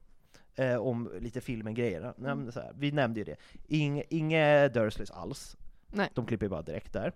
eh, 0.55 0.77
om 0.77 1.11
lite 1.21 1.41
filmen-grejer. 1.41 2.13
Mm. 2.19 2.53
Så 2.53 2.61
vi 2.75 2.93
nämnde 2.93 3.21
ju 3.21 3.25
det. 3.25 3.37
Ing, 3.67 4.03
inga 4.11 4.69
Dursleys 4.69 5.11
alls. 5.11 5.57
Nej. 5.87 6.09
De 6.15 6.27
klipper 6.27 6.47
ju 6.47 6.51
bara 6.51 6.63
direkt 6.63 6.93
där. 6.93 7.13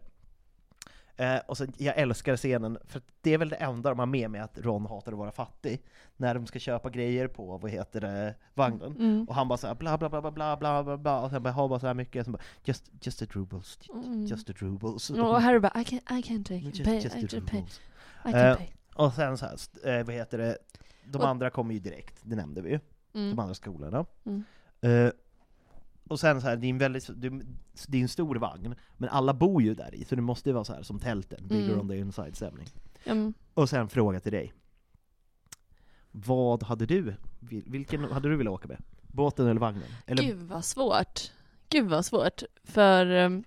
Eh, 1.16 1.39
och 1.47 1.56
så, 1.56 1.66
jag 1.76 1.98
älskar 1.98 2.36
scenen, 2.36 2.78
för 2.84 3.02
det 3.20 3.34
är 3.34 3.39
väl 3.39 3.48
det 3.48 3.56
enda 3.56 3.90
de 3.90 3.98
har 3.98 4.06
med 4.06 4.30
mig 4.30 4.40
att 4.40 4.59
Ron 4.59 4.86
hatar 4.86 5.12
att 5.12 5.18
vara 5.18 5.32
fattig. 5.32 5.82
När 6.16 6.34
de 6.34 6.47
ska 6.47 6.59
köpa 6.59 6.90
grejer 6.90 7.28
på, 7.28 7.59
vad 7.59 7.70
heter 7.70 8.01
det, 8.01 8.34
vagnen. 8.55 8.93
Mm. 8.93 8.97
mm. 8.97 9.24
Och 9.28 9.34
han 9.34 9.48
bara 9.48 9.59
såhär 9.59 9.74
bla 9.74 9.98
bla 9.98 10.09
bla 10.09 10.20
bla 10.20 10.56
bla 10.56 10.82
bla 10.82 10.97
bla 10.97 11.20
och 11.20 11.30
sen 11.30 11.43
bara 11.43 11.52
har 11.52 11.68
bara 11.68 11.80
såhär 11.80 11.94
mycket, 11.94 12.20
och 12.20 12.24
sen 12.24 12.32
bara 12.32 12.43
just, 12.64 12.90
just 13.01 13.22
a 13.22 13.26
rubles, 13.30 13.78
just 14.28 14.48
mm. 14.48 14.55
a 14.55 14.59
rubles. 14.59 15.10
Mm. 15.10 15.24
Och 15.24 15.43
Harry 15.43 15.59
bara 15.59 15.80
I 15.80 15.84
can't, 15.84 16.18
I 16.18 16.22
can't 16.22 16.44
take 16.44 16.55
just, 16.55 16.84
pay, 16.84 16.94
just 16.94 17.16
I 17.16 17.26
can't 17.26 17.51
pay. 17.51 17.64
I 18.24 18.32
can 18.32 18.34
eh. 18.34 18.56
Och 18.94 19.12
sen 19.12 19.39
såhär, 19.39 19.56
eh, 19.84 20.05
vad 20.05 20.14
heter 20.14 20.39
det, 20.39 20.59
de 21.05 21.18
och, 21.18 21.28
andra 21.28 21.51
kommer 21.51 21.74
ju 21.74 21.80
direkt, 21.80 22.20
det 22.22 22.36
nämnde 22.36 22.62
vi 22.62 22.70
ju. 22.70 22.80
Mm. 23.14 23.30
De 23.30 23.39
andra 23.39 23.55
skolorna. 23.55 24.06
Mm. 24.24 24.44
Eh, 24.80 25.12
och 26.12 26.20
sen 26.20 26.40
så 26.40 26.47
här, 26.47 26.56
det 26.56 26.66
är 26.66 26.70
en 26.70 26.78
väldigt, 26.78 27.10
det 27.16 27.26
är- 27.26 28.02
en 28.02 28.09
stor 28.09 28.36
vagn, 28.36 28.74
men 28.97 29.09
alla 29.09 29.34
bor 29.34 29.62
ju 29.62 29.74
där 29.74 29.94
i, 29.94 30.05
så 30.05 30.14
det 30.14 30.22
måste 30.22 30.48
ju 30.48 30.52
vara 30.52 30.64
så 30.64 30.72
här 30.72 30.82
som 30.82 30.98
tälten, 30.98 31.48
bigger 31.48 31.68
Mm. 31.68 31.80
on 31.80 31.89
the 31.89 31.97
inside-stämning. 31.98 32.68
Ja, 33.05 33.14
men- 33.14 33.34
Och 33.55 33.68
sen 33.68 33.89
fråga 33.89 34.20
till 34.20 34.32
dig. 34.32 34.52
Vad 36.10 36.62
hade 36.62 36.86
du, 36.86 37.14
vil- 37.40 37.64
vilken 37.66 38.05
hade 38.05 38.28
du 38.28 38.36
velat 38.36 38.52
åka 38.52 38.68
med? 38.68 38.78
Båten 39.02 39.47
eller 39.47 39.60
vagnen? 39.60 39.82
Eller, 40.06 40.22
Gud 40.22 40.43
vad 40.43 40.64
svårt. 40.64 41.20
Gud 41.68 41.89
vad 41.89 42.05
svårt. 42.05 42.43
För 42.64 43.06
ehm, 43.06 43.44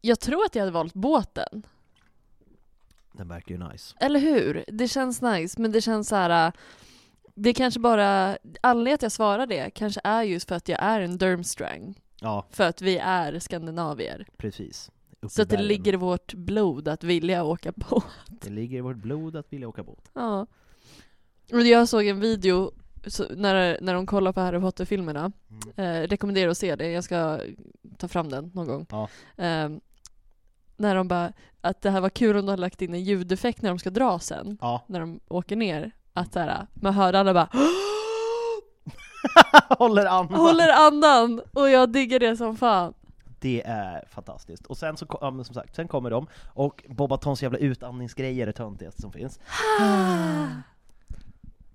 jag 0.00 0.20
tror 0.20 0.44
att 0.44 0.54
jag 0.54 0.62
hade 0.62 0.72
valt 0.72 0.94
båten. 0.94 1.62
den 3.12 3.28
verkar 3.28 3.54
ju 3.54 3.68
nice. 3.72 3.96
Eller 4.00 4.20
hur? 4.20 4.64
Det 4.68 4.88
känns 4.88 5.22
nice, 5.22 5.60
men 5.60 5.72
det 5.72 5.80
känns 5.80 6.08
så 6.08 6.16
här. 6.16 6.52
Det 7.40 7.54
kanske 7.54 7.80
bara, 7.80 8.38
anledningen 8.60 8.94
att 8.94 9.02
jag 9.02 9.12
svarar 9.12 9.46
det 9.46 9.70
kanske 9.70 10.00
är 10.04 10.22
just 10.22 10.48
för 10.48 10.54
att 10.56 10.68
jag 10.68 10.82
är 10.82 11.00
en 11.00 11.18
Durmstrang. 11.18 11.94
Ja, 12.20 12.46
För 12.50 12.64
att 12.64 12.82
vi 12.82 12.98
är 12.98 13.38
skandinavier. 13.38 14.26
precis. 14.36 14.90
Uppe 15.20 15.28
Så 15.34 15.42
att 15.42 15.48
det 15.48 15.62
ligger 15.62 15.92
i 15.92 15.96
vårt 15.96 16.34
blod 16.34 16.88
att 16.88 17.04
vilja 17.04 17.44
åka 17.44 17.72
på. 17.72 18.02
det 18.26 18.50
ligger 18.50 18.78
i 18.78 18.80
vårt 18.80 18.96
blod 18.96 19.36
att 19.36 19.52
vilja 19.52 19.68
åka 19.68 19.82
båt. 19.82 20.10
Ja. 20.14 20.46
Och 21.52 21.60
jag 21.60 21.88
såg 21.88 22.06
en 22.06 22.20
video 22.20 22.72
så, 23.06 23.24
när, 23.36 23.78
när 23.80 23.94
de 23.94 24.06
kollar 24.06 24.32
på 24.32 24.40
Harry 24.40 24.60
Potter-filmerna. 24.60 25.32
Eh, 25.76 26.00
rekommenderar 26.02 26.50
att 26.50 26.58
se 26.58 26.76
det, 26.76 26.90
jag 26.90 27.04
ska 27.04 27.40
ta 27.98 28.08
fram 28.08 28.28
den 28.28 28.50
någon 28.54 28.66
gång. 28.66 28.86
Ja. 28.90 29.08
Eh, 29.44 29.68
när 30.76 30.94
de 30.94 31.08
bara, 31.08 31.32
att 31.60 31.82
det 31.82 31.90
här 31.90 32.00
var 32.00 32.10
kul 32.10 32.36
om 32.36 32.46
de 32.46 32.50
hade 32.50 32.60
lagt 32.60 32.82
in 32.82 32.94
en 32.94 33.04
ljudeffekt 33.04 33.62
när 33.62 33.68
de 33.70 33.78
ska 33.78 33.90
dra 33.90 34.18
sen. 34.18 34.58
Ja. 34.60 34.84
När 34.88 35.00
de 35.00 35.20
åker 35.28 35.56
ner. 35.56 35.92
Att 36.18 36.32
så 36.32 36.38
här, 36.40 36.66
man 36.74 36.94
hör 36.94 37.12
alla 37.12 37.34
bara 37.34 37.48
Håller 39.78 40.06
andan! 40.06 40.40
håller 40.40 40.68
andan! 40.86 41.42
Och 41.52 41.70
jag 41.70 41.92
diggar 41.92 42.18
det 42.18 42.36
som 42.36 42.56
fan. 42.56 42.94
Det 43.40 43.62
är 43.66 44.04
fantastiskt. 44.10 44.66
Och 44.66 44.78
sen 44.78 44.96
så, 44.96 45.18
ja, 45.20 45.30
men 45.30 45.44
som 45.44 45.54
sagt, 45.54 45.74
sen 45.76 45.88
kommer 45.88 46.10
de, 46.10 46.26
och 46.54 46.84
Bobatons 46.88 47.42
jävla 47.42 47.58
utandningsgrejer 47.58 48.42
är 48.42 48.46
det 48.46 48.52
töntigaste 48.52 49.02
som 49.02 49.12
finns. 49.12 49.40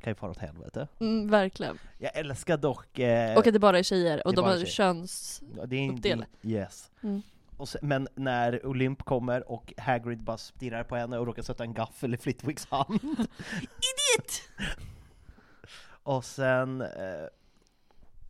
Kan 0.02 0.12
ju 0.12 0.16
fara 0.16 0.32
åt 0.32 0.38
helvete. 0.38 0.88
Mm, 1.00 1.30
verkligen. 1.30 1.78
Jag 1.98 2.16
älskar 2.18 2.58
dock... 2.58 3.00
Eh, 3.00 3.38
Och 3.38 3.48
att 3.48 3.54
det 3.54 3.60
bara 3.60 3.80
är 3.80 3.84
tjejer, 3.84 4.28
och 4.28 4.34
de 4.36 4.46
har 4.46 4.54
tjejer. 4.54 4.66
köns... 4.66 5.42
ja, 5.58 5.66
det 5.66 5.76
är 5.76 5.80
en- 5.90 5.96
uppdelat. 5.96 6.28
Yes. 6.42 6.92
Mm. 7.04 7.22
Sen, 7.66 7.80
men 7.88 8.08
när 8.16 8.66
Olymp 8.66 9.04
kommer 9.04 9.52
och 9.52 9.74
Hagrid 9.78 10.24
bara 10.24 10.38
stirrar 10.38 10.84
på 10.84 10.96
henne 10.96 11.18
och 11.18 11.26
råkar 11.26 11.42
sätta 11.44 11.64
en 11.64 11.74
gaffel 11.74 12.14
i 12.14 12.18
Flitwicks 12.18 12.66
hand. 12.66 13.00
Idiot! 13.02 14.42
och 16.04 16.26
sen... 16.26 16.82
Eh, 16.82 16.88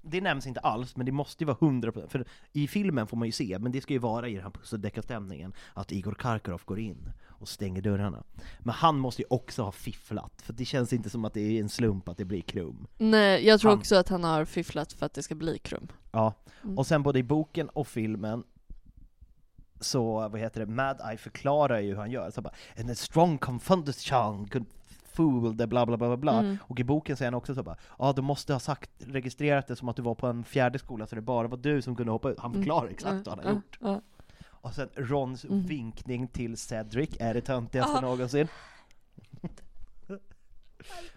det 0.05 0.21
nämns 0.21 0.47
inte 0.47 0.59
alls, 0.59 0.95
men 0.95 1.05
det 1.05 1.11
måste 1.11 1.43
ju 1.43 1.45
vara 1.47 1.57
100% 1.57 2.07
för 2.07 2.25
i 2.53 2.67
filmen 2.67 3.07
får 3.07 3.17
man 3.17 3.27
ju 3.27 3.31
se, 3.31 3.59
men 3.59 3.71
det 3.71 3.81
ska 3.81 3.93
ju 3.93 3.99
vara 3.99 4.27
i 4.27 4.33
den 4.33 4.43
här 4.43 4.49
pusseldeckarstämningen, 4.49 5.53
att 5.73 5.91
Igor 5.91 6.13
Karkaroff 6.13 6.65
går 6.65 6.79
in 6.79 7.11
och 7.25 7.47
stänger 7.47 7.81
dörrarna. 7.81 8.23
Men 8.59 8.73
han 8.75 8.97
måste 8.99 9.21
ju 9.21 9.25
också 9.29 9.63
ha 9.63 9.71
fifflat, 9.71 10.41
för 10.41 10.53
det 10.53 10.65
känns 10.65 10.93
inte 10.93 11.09
som 11.09 11.25
att 11.25 11.33
det 11.33 11.41
är 11.41 11.61
en 11.61 11.69
slump 11.69 12.09
att 12.09 12.17
det 12.17 12.25
blir 12.25 12.41
Krum. 12.41 12.87
Nej, 12.97 13.47
jag 13.47 13.59
tror 13.59 13.71
Han- 13.71 13.79
också 13.79 13.95
att 13.95 14.09
han 14.09 14.23
har 14.23 14.45
fifflat 14.45 14.93
för 14.93 15.05
att 15.05 15.13
det 15.13 15.23
ska 15.23 15.35
bli 15.35 15.57
krum. 15.57 15.87
Ja, 16.11 16.33
Mm. 16.63 16.77
och 16.77 16.87
sen 16.87 17.03
både 17.03 17.19
i 17.19 17.23
boken 17.23 17.69
och 17.69 17.87
filmen 17.87 18.43
så, 19.83 20.13
vad 20.29 20.39
heter 20.39 20.59
det, 20.59 20.65
Mad 20.65 21.01
Eye 21.09 21.17
förklarar 21.17 21.79
ju 21.79 21.89
hur 21.89 21.95
han 21.97 22.11
gör, 22.11 22.31
så 22.31 22.41
bara 22.41 22.53
And 22.79 22.89
a 22.91 22.95
strong 22.95 23.37
confounded 23.37 23.95
chang 23.95 24.47
could 24.47 24.65
fool 25.13 25.57
the 25.57 25.67
bla 25.67 25.85
bla 25.85 25.97
bla 25.97 26.17
bla 26.17 26.39
Mm. 26.39 26.57
Och 26.61 26.79
i 26.79 26.83
boken 26.83 27.17
säger 27.17 27.31
han 27.31 27.37
också 27.37 27.55
så 27.55 27.63
bara 27.63 27.77
Ja, 27.99 28.13
du 28.15 28.21
måste 28.21 28.53
ha 28.53 28.59
sagt, 28.59 28.89
registrerat 28.99 29.67
det 29.67 29.75
som 29.75 29.89
att 29.89 29.95
du 29.95 30.01
var 30.01 30.15
på 30.15 30.27
en 30.27 30.43
fjärde 30.43 30.79
skola 30.79 31.07
så 31.07 31.15
det 31.15 31.21
bara 31.21 31.47
var 31.47 31.57
du 31.57 31.81
som 31.81 31.95
kunde 31.95 32.11
hoppa 32.11 32.29
ut 32.29 32.39
Han 32.39 32.53
förklarar 32.53 32.87
exakt 32.87 33.27
vad 33.27 33.37
han 33.37 33.45
har 33.45 33.61
Ja, 33.79 33.91
gjort. 33.93 34.03
Och 34.45 34.73
sen 34.73 34.89
Rons 34.95 35.45
Mm. 35.45 35.65
vinkning 35.65 36.27
till 36.27 36.57
Cedric 36.57 37.09
är 37.19 37.33
det 37.33 37.41
töntigaste 37.41 37.97
Ah. 37.97 38.01
någonsin 38.01 38.47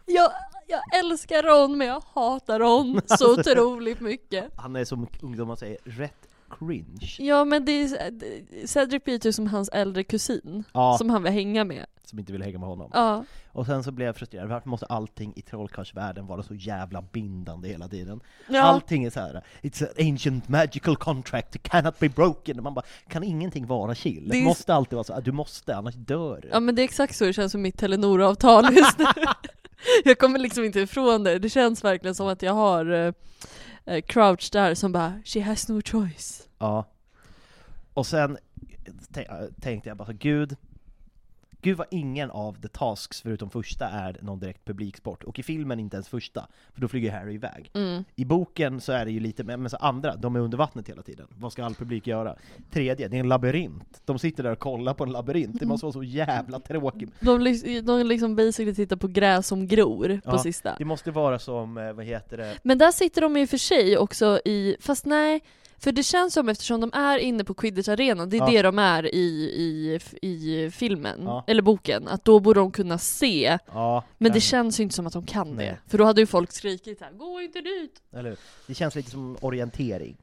Jag, 0.06 0.30
jag 0.66 0.98
älskar 0.98 1.42
Ron, 1.42 1.78
men 1.78 1.86
jag 1.86 2.02
hatar 2.14 2.58
Ron 2.60 3.00
så 3.06 3.32
otroligt 3.40 4.00
mycket. 4.00 4.44
Han 4.56 4.76
är 4.76 4.84
som 4.84 5.06
ungdomar 5.22 5.56
säger, 5.56 5.78
rätt 5.84 6.25
cringe 6.50 7.16
Ja 7.18 7.44
men 7.44 7.64
det 7.64 7.72
är, 7.72 8.66
Cedric 8.66 9.04
blir 9.04 9.18
typ 9.18 9.34
som 9.34 9.46
hans 9.46 9.68
äldre 9.68 10.04
kusin, 10.04 10.64
Ja. 10.72 10.96
som 10.98 11.10
han 11.10 11.22
vill 11.22 11.32
hänga 11.32 11.64
med. 11.64 11.86
Som 12.04 12.18
inte 12.18 12.32
vill 12.32 12.42
hänga 12.42 12.58
med 12.58 12.68
honom 12.68 12.90
Ja. 12.94 13.24
Och 13.52 13.66
sen 13.66 13.84
så 13.84 13.90
blev 13.92 14.06
jag 14.06 14.16
frustrerad, 14.16 14.48
varför 14.48 14.68
måste 14.68 14.86
allting 14.86 15.32
i 15.36 15.42
trollkarlsvärlden 15.42 16.26
vara 16.26 16.42
så 16.42 16.54
jävla 16.54 17.02
bindande 17.02 17.68
hela 17.68 17.88
tiden? 17.88 18.20
Ja. 18.48 18.62
Allting 18.62 19.04
är 19.04 19.10
så 19.10 19.20
här. 19.20 19.42
it's 19.62 19.82
an 19.84 20.12
ancient 20.12 20.48
magical 20.48 20.96
contract, 20.96 21.56
it 21.56 21.62
cannot 21.62 21.98
be 21.98 22.08
broken. 22.08 22.62
Man 22.62 22.74
bara, 22.74 22.84
kan 23.08 23.22
ingenting 23.24 23.66
vara 23.66 23.94
chill? 23.94 24.28
Det 24.28 24.36
är- 24.38 24.44
måste 24.44 24.74
alltid 24.74 24.92
vara 24.96 25.04
så, 25.04 25.20
du 25.20 25.32
måste, 25.32 25.76
annars 25.76 25.94
dör 25.94 26.38
du. 26.42 26.48
Ja 26.52 26.60
men 26.60 26.74
det 26.74 26.82
är 26.82 26.84
exakt 26.84 27.16
så 27.16 27.24
det 27.24 27.32
känns 27.32 27.52
som 27.52 27.62
mitt 27.62 27.78
Telenor-avtal 27.78 28.74
just 28.76 28.98
nu. 28.98 29.04
jag 30.04 30.18
kommer 30.18 30.38
liksom 30.38 30.64
inte 30.64 30.80
ifrån 30.80 31.24
det, 31.24 31.38
det 31.38 31.48
känns 31.50 31.84
verkligen 31.84 32.14
som 32.14 32.26
att 32.28 32.42
jag 32.42 32.52
har 32.52 33.14
eh, 33.86 34.00
Crouch 34.02 34.48
där 34.52 34.74
som 34.74 34.92
bara 34.92 35.20
'She 35.24 35.42
has 35.42 35.68
no 35.68 35.80
choice' 35.80 36.42
Ja. 36.58 36.84
Och 37.94 38.06
sen 38.06 38.38
eh, 39.14 39.22
eh, 39.22 39.46
tänkte 39.60 39.88
jag 39.88 39.96
bara, 39.96 40.12
gud, 40.12 40.56
Gud 41.62 41.76
vad 41.76 41.86
ingen 41.90 42.30
av 42.30 42.60
the 42.62 42.68
tasks 42.68 43.22
förutom 43.22 43.50
första 43.50 43.88
är 43.88 44.18
någon 44.22 44.38
direkt 44.38 44.64
publiksport, 44.64 45.24
och 45.24 45.38
i 45.38 45.42
filmen 45.42 45.80
inte 45.80 45.96
ens 45.96 46.08
första, 46.08 46.46
för 46.74 46.80
då 46.80 46.88
flyger 46.88 47.12
Harry 47.12 47.34
iväg. 47.34 47.70
Mm. 47.74 48.04
I 48.16 48.24
boken 48.24 48.80
så 48.80 48.92
är 48.92 49.04
det 49.04 49.10
ju 49.10 49.20
lite, 49.20 49.44
men 49.44 49.70
så 49.70 49.76
andra, 49.76 50.16
de 50.16 50.36
är 50.36 50.40
under 50.40 50.58
vattnet 50.58 50.88
hela 50.88 51.02
tiden. 51.02 51.26
Vad 51.38 51.52
ska 51.52 51.64
all 51.64 51.74
publik 51.74 52.06
göra? 52.06 52.36
Tredje, 52.70 53.08
det 53.08 53.16
är 53.16 53.20
en 53.20 53.28
labyrint. 53.28 54.02
De 54.04 54.18
sitter 54.18 54.42
där 54.42 54.52
och 54.52 54.58
kollar 54.58 54.94
på 54.94 55.04
en 55.04 55.12
labyrint, 55.12 55.60
det 55.60 55.66
måste 55.66 55.86
vara 55.86 55.92
så 55.92 56.02
jävla 56.02 56.60
tråkigt. 56.60 57.10
De, 57.20 57.44
de 57.82 58.02
liksom 58.02 58.36
basically 58.36 58.74
tittar 58.74 58.96
på 58.96 59.08
gräs 59.08 59.46
som 59.46 59.68
gror 59.68 60.20
på 60.24 60.30
Ja, 60.30 60.38
sista. 60.38 60.74
Det 60.78 60.84
måste 60.84 61.10
vara 61.10 61.38
som, 61.38 61.78
eh, 61.78 61.92
vad 61.92 62.04
heter 62.04 62.36
det? 62.36 62.58
Men 62.62 62.78
där 62.78 62.92
sitter 62.92 63.20
de 63.20 63.36
och 63.42 63.48
för 63.48 63.58
sig 63.58 63.98
också 63.98 64.40
i, 64.44 64.76
fast 64.80 65.06
nej, 65.06 65.40
för 65.78 65.92
det 65.92 66.02
känns 66.02 66.34
som 66.34 66.48
eftersom 66.48 66.80
de 66.80 66.90
är 66.94 67.18
inne 67.18 67.44
på 67.44 67.54
Quidditch-arenan, 67.54 68.30
det 68.30 68.36
är 68.36 68.40
Ja. 68.40 68.46
det 68.50 68.62
de 68.62 68.78
är 68.78 69.14
i, 69.14 69.18
i, 69.20 69.98
i 70.22 70.70
filmen, 70.70 71.20
Ja. 71.24 71.44
eller 71.46 71.62
boken, 71.62 72.08
att 72.08 72.24
då 72.24 72.40
borde 72.40 72.60
de 72.60 72.70
kunna 72.72 72.98
se, 72.98 73.58
Ja, 73.66 74.04
men 74.18 74.32
det 74.32 74.40
känns 74.40 74.80
ju 74.80 74.82
inte 74.82 74.94
som 74.94 75.06
att 75.06 75.12
de 75.12 75.26
kan 75.26 75.50
Nej. 75.56 75.66
det. 75.66 75.90
För 75.90 75.98
då 75.98 76.04
hade 76.04 76.20
ju 76.20 76.26
folk 76.26 76.52
skrikit 76.52 77.00
här, 77.00 77.12
gå 77.12 77.40
inte 77.40 77.60
dit! 77.60 78.02
Eller 78.12 78.30
hur? 78.30 78.38
Det 78.66 78.74
känns 78.74 78.94
lite 78.94 79.10
som 79.10 79.36
orientering. 79.40 80.16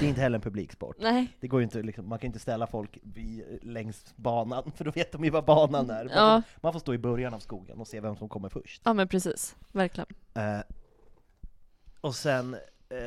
Det 0.00 0.04
är 0.06 0.08
inte 0.08 0.20
heller 0.20 0.36
en 0.38 0.42
publiksport. 0.42 0.96
Nej. 1.00 1.26
Det 1.40 1.48
går 1.48 1.62
inte, 1.62 1.82
liksom, 1.82 2.08
man 2.08 2.18
kan 2.18 2.26
ju 2.26 2.28
inte 2.28 2.38
ställa 2.38 2.66
folk 2.66 2.98
vid, 3.02 3.42
längs 3.62 4.04
banan, 4.16 4.72
för 4.76 4.84
då 4.84 4.90
vet 4.90 5.12
de 5.12 5.24
ju 5.24 5.30
vad 5.30 5.44
banan 5.44 5.90
är. 5.90 6.04
Man, 6.04 6.14
Ja. 6.14 6.42
får, 6.52 6.60
man 6.62 6.72
får 6.72 6.80
stå 6.80 6.94
i 6.94 6.98
början 6.98 7.34
av 7.34 7.38
skogen 7.38 7.80
och 7.80 7.86
se 7.88 8.00
vem 8.00 8.16
som 8.16 8.28
kommer 8.28 8.48
först. 8.48 8.82
Ja 8.84 8.92
men 8.94 9.08
precis, 9.08 9.56
verkligen. 9.72 10.06
Eh, 10.34 10.60
och 12.00 12.14
sen... 12.14 12.54
Eh, 12.54 12.98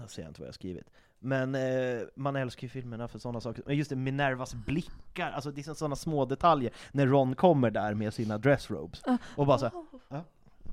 jag 0.00 0.10
ser 0.10 0.28
inte 0.28 0.40
vad 0.40 0.46
jag 0.46 0.48
har 0.48 0.54
skrivit. 0.54 0.86
Men 1.18 1.54
eh, 1.54 2.00
man 2.14 2.36
älskar 2.36 2.62
ju 2.62 2.68
filmerna 2.68 3.08
för 3.08 3.18
sådana 3.18 3.40
saker. 3.40 3.62
Men 3.66 3.76
just 3.76 3.90
det, 3.90 3.96
Minervas 3.96 4.54
blickar, 4.54 5.30
alltså 5.30 5.50
det 5.50 5.66
är 5.68 5.74
sådana 5.74 5.96
små 5.96 6.24
detaljer. 6.24 6.72
När 6.92 7.06
Ron 7.06 7.34
kommer 7.34 7.70
där 7.70 7.94
med 7.94 8.14
sina 8.14 8.38
dressrobes. 8.38 9.02
Och 9.36 9.46
bara 9.46 9.58
så 9.58 9.64
här, 9.64 9.72
ja, 10.08 10.24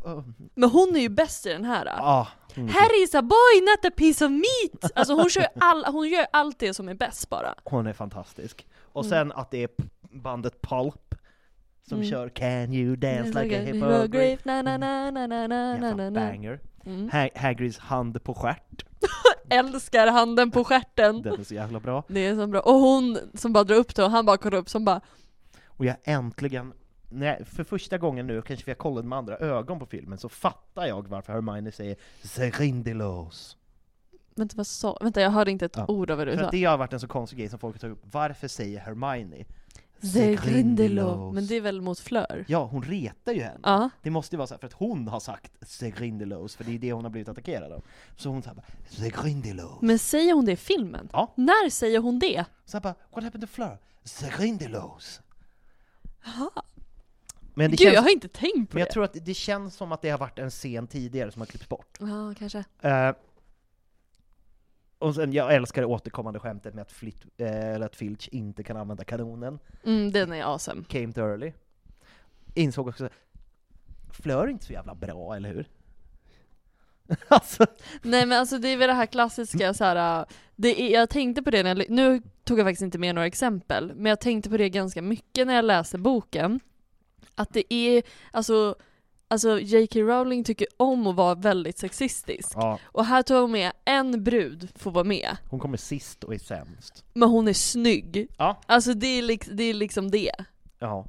oh, 0.03 0.23
Men 0.55 0.69
hon 0.69 0.95
är 0.95 0.99
ju 0.99 1.09
bäst 1.09 1.45
i 1.45 1.49
den 1.49 1.65
här. 1.65 1.85
ah, 1.87 2.27
Harry 2.55 3.03
is 3.03 3.15
a 3.15 3.21
boy, 3.21 3.61
not 3.61 3.85
a 3.91 3.95
piece 3.97 4.25
of 4.25 4.31
meat! 4.31 4.91
Alltså 4.95 5.13
hon, 5.13 5.29
kör 5.29 5.47
all, 5.59 5.85
hon 5.85 6.09
gör 6.09 6.25
allt 6.33 6.59
det 6.59 6.73
som 6.73 6.89
är 6.89 6.93
bäst 6.95 7.29
bara. 7.29 7.55
hon 7.63 7.87
är 7.87 7.93
fantastisk. 7.93 8.67
Och 8.81 9.05
Mm. 9.05 9.09
sen 9.09 9.31
att 9.31 9.51
det 9.51 9.63
är 9.63 9.69
bandet 10.01 10.61
Pulp 10.61 11.15
som 11.87 11.97
Mm. 11.97 12.09
kör 12.09 12.29
Can 12.29 12.73
you 12.73 12.95
dance 12.95 13.43
like 13.43 13.59
a 13.59 13.61
hippogriff, 13.61 14.45
na 14.45 14.61
na 14.61 14.77
na 14.77 15.11
na 15.11 15.27
na 15.27 15.47
na 15.47 15.47
na 15.47 15.73
Jävla 15.73 15.95
na 15.95 16.09
na. 16.09 16.11
banger. 16.11 16.59
Mm. 16.85 17.09
Ha- 17.09 17.29
Hagrids 17.35 17.77
hand 17.77 18.23
på 18.23 18.33
stjärt, 18.33 18.85
Älskar 19.49 20.07
handen 20.07 20.51
på 20.51 20.63
stjärten. 20.63 21.21
den 21.21 21.39
är 21.39 21.43
så 21.43 21.53
jävla 21.53 21.79
bra. 21.79 22.03
Det 22.07 22.19
är 22.27 22.35
så 22.35 22.47
bra. 22.47 22.59
Och 22.61 22.73
hon 22.73 23.17
som 23.33 23.53
bara 23.53 23.63
drar 23.63 23.75
upp 23.75 23.95
det 23.95 24.03
och 24.03 24.11
han 24.11 24.25
bara 24.25 24.37
kollar 24.37 24.57
upp 24.57 24.69
som 24.69 24.85
bara 24.85 25.01
Och 25.65 25.85
jag 25.85 25.95
äntligen, 26.03 26.73
när, 27.09 27.43
för 27.43 27.63
första 27.63 27.97
gången 27.97 28.27
nu, 28.27 28.41
kanske 28.41 28.63
för 28.63 28.71
jag 28.71 28.77
kollade 28.77 29.07
med 29.07 29.17
andra 29.17 29.37
ögon 29.37 29.79
på 29.79 29.85
filmen, 29.85 30.17
så 30.17 30.29
fattar 30.29 30.85
jag 30.85 31.07
varför 31.07 31.33
Hermione 31.33 31.71
säger 31.71 31.95
Zerindelos. 32.23 33.57
Vänta 34.35 34.53
vad 34.57 34.67
sa 34.67 34.97
Vänta 35.01 35.21
jag 35.21 35.29
hörde 35.29 35.51
inte 35.51 35.65
ett 35.65 35.77
Ja. 35.77 35.85
ord 35.87 36.11
av 36.11 36.17
vad 36.17 36.27
du 36.27 36.31
För 36.31 36.39
sa. 36.39 36.45
att 36.45 36.51
det 36.51 36.63
har 36.63 36.77
varit 36.77 36.93
en 36.93 36.99
så 36.99 37.07
konstig 37.07 37.39
grej 37.39 37.49
som 37.49 37.59
folk 37.59 37.75
har 37.75 37.79
tagit 37.79 37.97
upp. 37.97 38.03
Varför 38.11 38.47
säger 38.47 38.79
Hermione 38.79 39.45
Zegrindelov. 40.11 41.33
Men 41.33 41.47
det 41.47 41.55
är 41.55 41.61
väl 41.61 41.81
mot 41.81 41.99
Flör? 41.99 42.45
Ja, 42.47 42.65
hon 42.65 42.83
retar 42.83 43.33
ju 43.33 43.41
henne. 43.41 43.59
Ja. 43.63 43.89
Det 44.01 44.09
måste 44.09 44.35
ju 44.35 44.37
vara 44.37 44.47
så 44.47 44.53
här, 44.53 44.59
för 44.59 44.67
att 44.67 44.73
hon 44.73 45.07
har 45.07 45.19
sagt 45.19 45.51
Zegrindelos, 45.69 46.55
för 46.55 46.63
det 46.63 46.75
är 46.75 46.79
det 46.79 46.93
hon 46.93 47.03
har 47.03 47.11
blivit 47.11 47.29
attackerad 47.29 47.71
av. 47.71 47.83
Så 48.17 48.29
hon 48.29 48.41
säger 48.43 48.55
bara 48.55 48.65
Zegrindelos. 48.89 49.81
Men 49.81 49.99
säger 49.99 50.33
hon 50.33 50.45
det 50.45 50.51
i 50.51 50.55
filmen? 50.55 51.09
Ja. 51.13 51.33
När 51.37 51.69
säger 51.69 51.99
hon 51.99 52.19
det? 52.19 52.45
Så 52.65 52.75
jag 52.75 52.83
bara, 52.83 52.95
what 53.15 53.23
happened 53.23 53.49
to 53.49 53.53
Fleur? 53.53 53.77
Zegrindelos. 54.03 55.21
Jaha. 56.25 56.49
Men 57.55 57.71
det 57.71 57.77
Gud 57.77 57.79
känns, 57.85 57.93
jag 57.95 58.01
har 58.01 58.09
inte 58.13 58.27
tänkt 58.27 58.71
på 58.71 58.75
men 58.75 58.79
jag 58.79 58.87
det. 58.87 58.91
tror 58.93 59.03
att 59.03 59.13
det 59.25 59.33
känns 59.33 59.75
som 59.75 59.91
att 59.91 60.01
det 60.01 60.09
har 60.09 60.17
varit 60.17 60.39
en 60.39 60.49
scen 60.49 60.87
tidigare 60.87 61.31
som 61.31 61.41
har 61.41 61.45
klippts 61.47 61.69
bort. 61.69 61.97
Ja 61.99 62.33
kanske. 62.39 62.63
Eh, 62.81 63.11
och 65.03 65.15
sen, 65.15 65.33
jag 65.33 65.55
älskar 65.55 65.81
det 65.81 65.87
återkommande 65.87 66.39
skämtet 66.39 66.73
med 66.73 66.81
att, 66.81 66.91
Flit, 66.91 67.25
eh, 67.37 67.81
att 67.81 67.95
Filch 67.95 68.29
inte 68.31 68.63
kan 68.63 68.77
använda 68.77 69.03
kanonen. 69.03 69.59
Mm, 69.85 70.11
den 70.11 70.33
är 70.33 70.43
awesome. 70.43 70.83
Came 70.83 71.13
too 71.13 71.29
early. 71.29 71.53
Insåg 72.53 72.87
också, 72.87 73.09
Fleur 74.11 74.43
är 74.43 74.47
inte 74.47 74.65
så 74.65 74.73
jävla 74.73 74.95
bra, 74.95 75.35
eller 75.35 75.53
hur? 75.53 75.69
alltså, 77.27 77.65
Nej 78.01 78.25
men 78.25 78.39
alltså 78.39 78.57
det 78.57 78.67
är 78.67 78.77
väl 78.77 78.87
det 78.87 78.93
här 78.93 79.05
klassiska 79.05 79.73
så 79.73 79.83
här. 79.83 80.19
äh, 80.19 80.25
det 80.55 80.81
är, 80.81 80.93
jag 80.99 81.09
tänkte 81.09 81.43
på 81.43 81.51
det 81.51 81.63
när 81.63 81.75
jag, 81.75 81.89
nu 81.89 82.21
tog 82.43 82.59
jag 82.59 82.65
faktiskt 82.65 82.81
inte 82.81 82.97
med 82.97 83.15
några 83.15 83.27
exempel, 83.27 83.91
men 83.95 84.09
jag 84.09 84.19
tänkte 84.19 84.49
på 84.49 84.57
det 84.57 84.69
ganska 84.69 85.01
mycket 85.01 85.47
när 85.47 85.53
jag 85.55 85.65
läste 85.65 85.97
boken. 85.97 86.59
Att 87.35 87.53
det 87.53 87.73
är, 87.73 88.03
alltså, 88.31 88.75
alltså 89.33 89.59
J.K. 89.59 89.99
Rowling 89.99 90.43
tycker 90.43 90.67
om 90.77 91.07
att 91.07 91.15
vara 91.15 91.35
väldigt 91.35 91.77
sexistisk. 91.77 92.51
ja, 92.55 92.79
Och 92.83 93.05
här 93.05 93.21
tog 93.23 93.41
hon 93.41 93.51
med 93.51 93.71
en 93.85 94.23
brud 94.23 94.69
får 94.75 94.91
vara 94.91 95.03
med, 95.03 95.37
hon 95.49 95.59
kommer 95.59 95.77
sist 95.77 96.23
och 96.23 96.33
är 96.33 96.37
sämst. 96.39 97.03
men 97.13 97.29
hon 97.29 97.47
är 97.47 97.53
snygg. 97.53 98.27
Ja. 98.37 98.57
Alltså 98.65 98.93
det 98.93 99.07
är, 99.07 99.21
liks, 99.21 99.47
det 99.47 99.63
är 99.63 99.73
liksom 99.73 100.11
det. 100.11 100.31
Ja. 100.79 101.05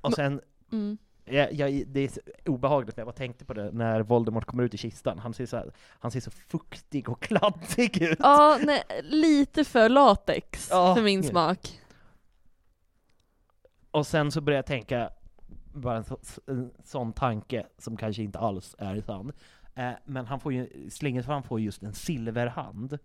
Och 0.00 0.12
sen, 0.12 0.40
Mm. 0.72 0.98
jag, 1.24 1.52
jag, 1.52 1.86
det 1.86 2.00
är 2.00 2.10
obehagligt 2.50 2.96
jag 2.98 3.06
bara 3.06 3.12
tänkte 3.12 3.44
på 3.44 3.54
det 3.54 3.70
när 3.72 4.00
Voldemort 4.00 4.44
kommer 4.44 4.62
ut 4.62 4.74
i 4.74 4.78
kistan. 4.78 5.18
Han 5.18 5.34
ser 5.34 5.46
så, 5.46 5.56
här, 5.56 5.72
han 6.00 6.10
ser 6.10 6.20
så 6.20 6.30
fuktig 6.30 7.08
och 7.08 7.22
kladdig 7.22 8.02
ut. 8.02 8.18
Ja, 8.22 8.58
nej, 8.62 8.82
lite 9.02 9.64
för 9.64 9.88
latex 9.88 10.68
Ja. 10.70 10.94
för 10.94 11.02
min 11.02 11.22
smak. 11.24 11.80
Och 13.90 14.06
sen 14.06 14.32
så 14.32 14.40
började 14.40 14.58
jag 14.58 14.66
tänka, 14.66 15.10
bara 15.80 15.96
en, 15.96 16.04
så, 16.04 16.18
en 16.46 16.70
sån 16.84 17.12
tanke 17.12 17.66
som 17.78 17.96
kanske 17.96 18.22
inte 18.22 18.38
alls 18.38 18.74
är 18.78 19.00
sann. 19.00 19.32
Eh, 19.74 19.90
men 20.04 20.26
han 20.26 20.40
får 20.40 20.52
ju, 20.52 20.90
Slingersvan 20.90 21.42
får 21.42 21.60
just 21.60 21.82
en 21.82 21.94
silverhand. 21.94 22.98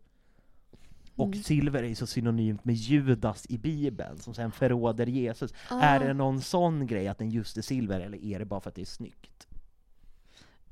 Och 1.16 1.28
Mm. 1.28 1.44
silver 1.44 1.84
är 1.84 1.88
ju 1.88 1.96
så 1.96 2.08
synonymt 2.08 2.66
med 2.66 2.76
Judas 2.76 3.46
i 3.50 3.58
Bibeln, 3.58 4.18
som 4.18 4.34
sen 4.34 4.52
förråder 4.52 5.06
Jesus. 5.08 5.54
Ah. 5.70 5.82
Är 5.82 6.00
det 6.00 6.14
någon 6.14 6.42
sån 6.42 6.88
grej 6.88 7.08
att 7.08 7.18
den 7.18 7.30
just 7.30 7.58
är 7.58 7.62
silver, 7.62 8.00
eller 8.00 8.18
är 8.26 8.40
det 8.40 8.46
bara 8.46 8.60
för 8.62 8.70
att 8.70 8.76
det 8.76 8.82
är 8.82 8.86
snyggt? 8.86 9.48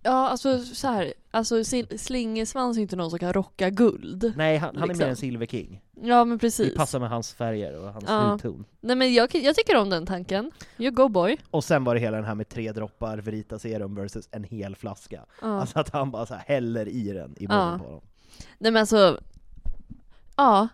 Ja, 0.03 0.29
alltså 0.29 0.59
så 0.59 0.87
här, 0.87 1.13
alltså 1.31 1.63
slingersvans 1.97 2.77
är 2.77 2.81
inte 2.81 2.95
någon 2.95 3.09
som 3.09 3.19
kan 3.19 3.33
rocka 3.33 3.69
guld. 3.69 4.33
Nej, 4.37 4.57
han, 4.57 4.75
han 4.75 4.83
är 4.83 4.87
Liksom. 4.87 5.03
mer 5.03 5.09
en 5.09 5.15
silverking. 5.15 5.81
Ja 6.01 6.25
men 6.25 6.37
Det 6.37 6.41
precis. 6.41 6.75
passar 6.75 6.99
med 6.99 7.09
hans 7.09 7.33
färger 7.33 7.79
och 7.79 7.93
hans 7.93 8.05
Ja. 8.07 8.19
hudton. 8.31 8.65
Nej 8.81 8.95
men 8.95 9.13
jag, 9.13 9.35
jag 9.35 9.55
tycker 9.55 9.75
om 9.77 9.89
den 9.89 10.05
tanken. 10.05 10.51
You 10.77 10.91
go 10.91 11.07
boy. 11.07 11.37
Och 11.51 11.63
sen 11.63 11.83
var 11.83 11.95
det 11.95 12.01
hela 12.01 12.17
den 12.17 12.25
här 12.25 12.35
med 12.35 12.49
tre 12.49 12.71
droppar 12.71 13.17
Verita 13.17 13.59
Serum 13.59 13.95
versus 13.95 14.29
en 14.31 14.43
hel 14.43 14.75
flaska. 14.75 15.25
Ja. 15.41 15.61
Alltså 15.61 15.79
att 15.79 15.89
han 15.89 16.11
bara 16.11 16.25
så 16.25 16.33
här 16.33 16.43
häller 16.47 16.87
i 16.87 17.11
den 17.13 17.35
i 17.37 17.45
Ja. 17.49 17.65
munnen 17.65 17.79
på 17.79 17.91
dem. 17.91 18.01
Nej 18.57 18.71
men 18.71 18.79
alltså, 18.79 19.19
ja. 20.35 20.67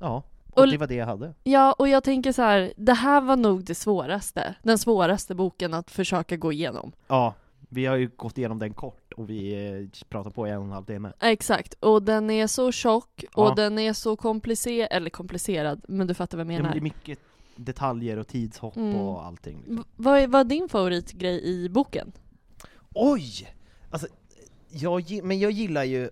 Ja, 0.00 0.22
och, 0.50 0.58
Och- 0.58 0.68
det 0.68 0.76
var 0.78 0.86
det 0.86 0.94
jag 0.94 1.06
hade. 1.06 1.34
Ja, 1.44 1.72
och 1.72 1.88
jag 1.88 2.04
tänker 2.04 2.32
så 2.32 2.42
här, 2.42 2.72
det 2.76 2.92
här 2.92 3.20
var 3.20 3.36
nog 3.36 3.64
det 3.64 3.74
svåraste. 3.74 4.54
Den 4.62 4.78
svåraste 4.78 5.34
boken 5.34 5.74
att 5.74 5.90
försöka 5.90 6.36
gå 6.36 6.52
igenom. 6.52 6.92
Ja, 7.08 7.34
vi 7.74 7.86
har 7.86 7.96
ju 7.96 8.10
gått 8.16 8.38
igenom 8.38 8.58
den 8.58 8.74
kort 8.74 9.12
och 9.12 9.30
vi 9.30 9.66
eh, 9.66 10.04
pratar 10.08 10.30
på 10.30 10.46
i 10.48 10.50
en 10.50 10.58
och 10.58 10.64
en 10.64 10.70
halv 10.70 10.84
timme. 10.84 11.12
Exakt, 11.20 11.74
och 11.80 12.02
den 12.02 12.30
är 12.30 12.46
så 12.46 12.72
tjock 12.72 13.24
och 13.34 13.46
Ja. 13.46 13.54
den 13.54 13.78
är 13.78 13.92
så 13.92 14.16
komplicerad, 14.16 14.88
eller 14.90 15.10
komplicerad, 15.10 15.84
men 15.88 16.06
du 16.06 16.14
fattar 16.14 16.38
vad 16.38 16.46
jag 16.46 16.52
Ja, 16.52 16.56
men 16.56 16.62
menar. 16.62 16.74
det 16.74 16.78
är 16.78 16.82
mycket 16.82 17.18
detaljer 17.56 18.16
och 18.18 18.26
tidshopp 18.28 18.76
Mm. 18.76 18.96
och 18.96 19.24
allting. 19.26 19.56
liksom. 19.58 19.84
Vad 19.96 20.18
är, 20.18 20.26
vad 20.28 20.40
är 20.40 20.44
din 20.44 20.68
favoritgrej 20.68 21.44
i 21.44 21.68
boken? 21.68 22.12
Oj! 22.94 23.54
Alltså, 23.90 24.06
jag, 24.68 25.20
men 25.24 25.38
jag 25.38 25.50
gillar 25.50 25.84
ju 25.84 26.10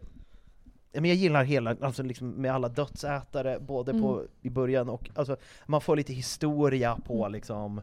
men 0.94 1.04
jag 1.04 1.16
gillar 1.16 1.44
hela, 1.44 1.76
alltså 1.80 2.02
liksom 2.02 2.28
med 2.30 2.52
alla 2.54 2.68
dödsätare, 2.68 3.58
både 3.60 3.92
på, 3.92 4.14
Mm. 4.14 4.28
i 4.42 4.50
början 4.50 4.88
och, 4.88 5.10
alltså 5.14 5.36
man 5.66 5.80
får 5.80 5.96
lite 5.96 6.12
historia 6.12 6.98
på 7.06 7.18
Mm. 7.20 7.32
liksom 7.32 7.80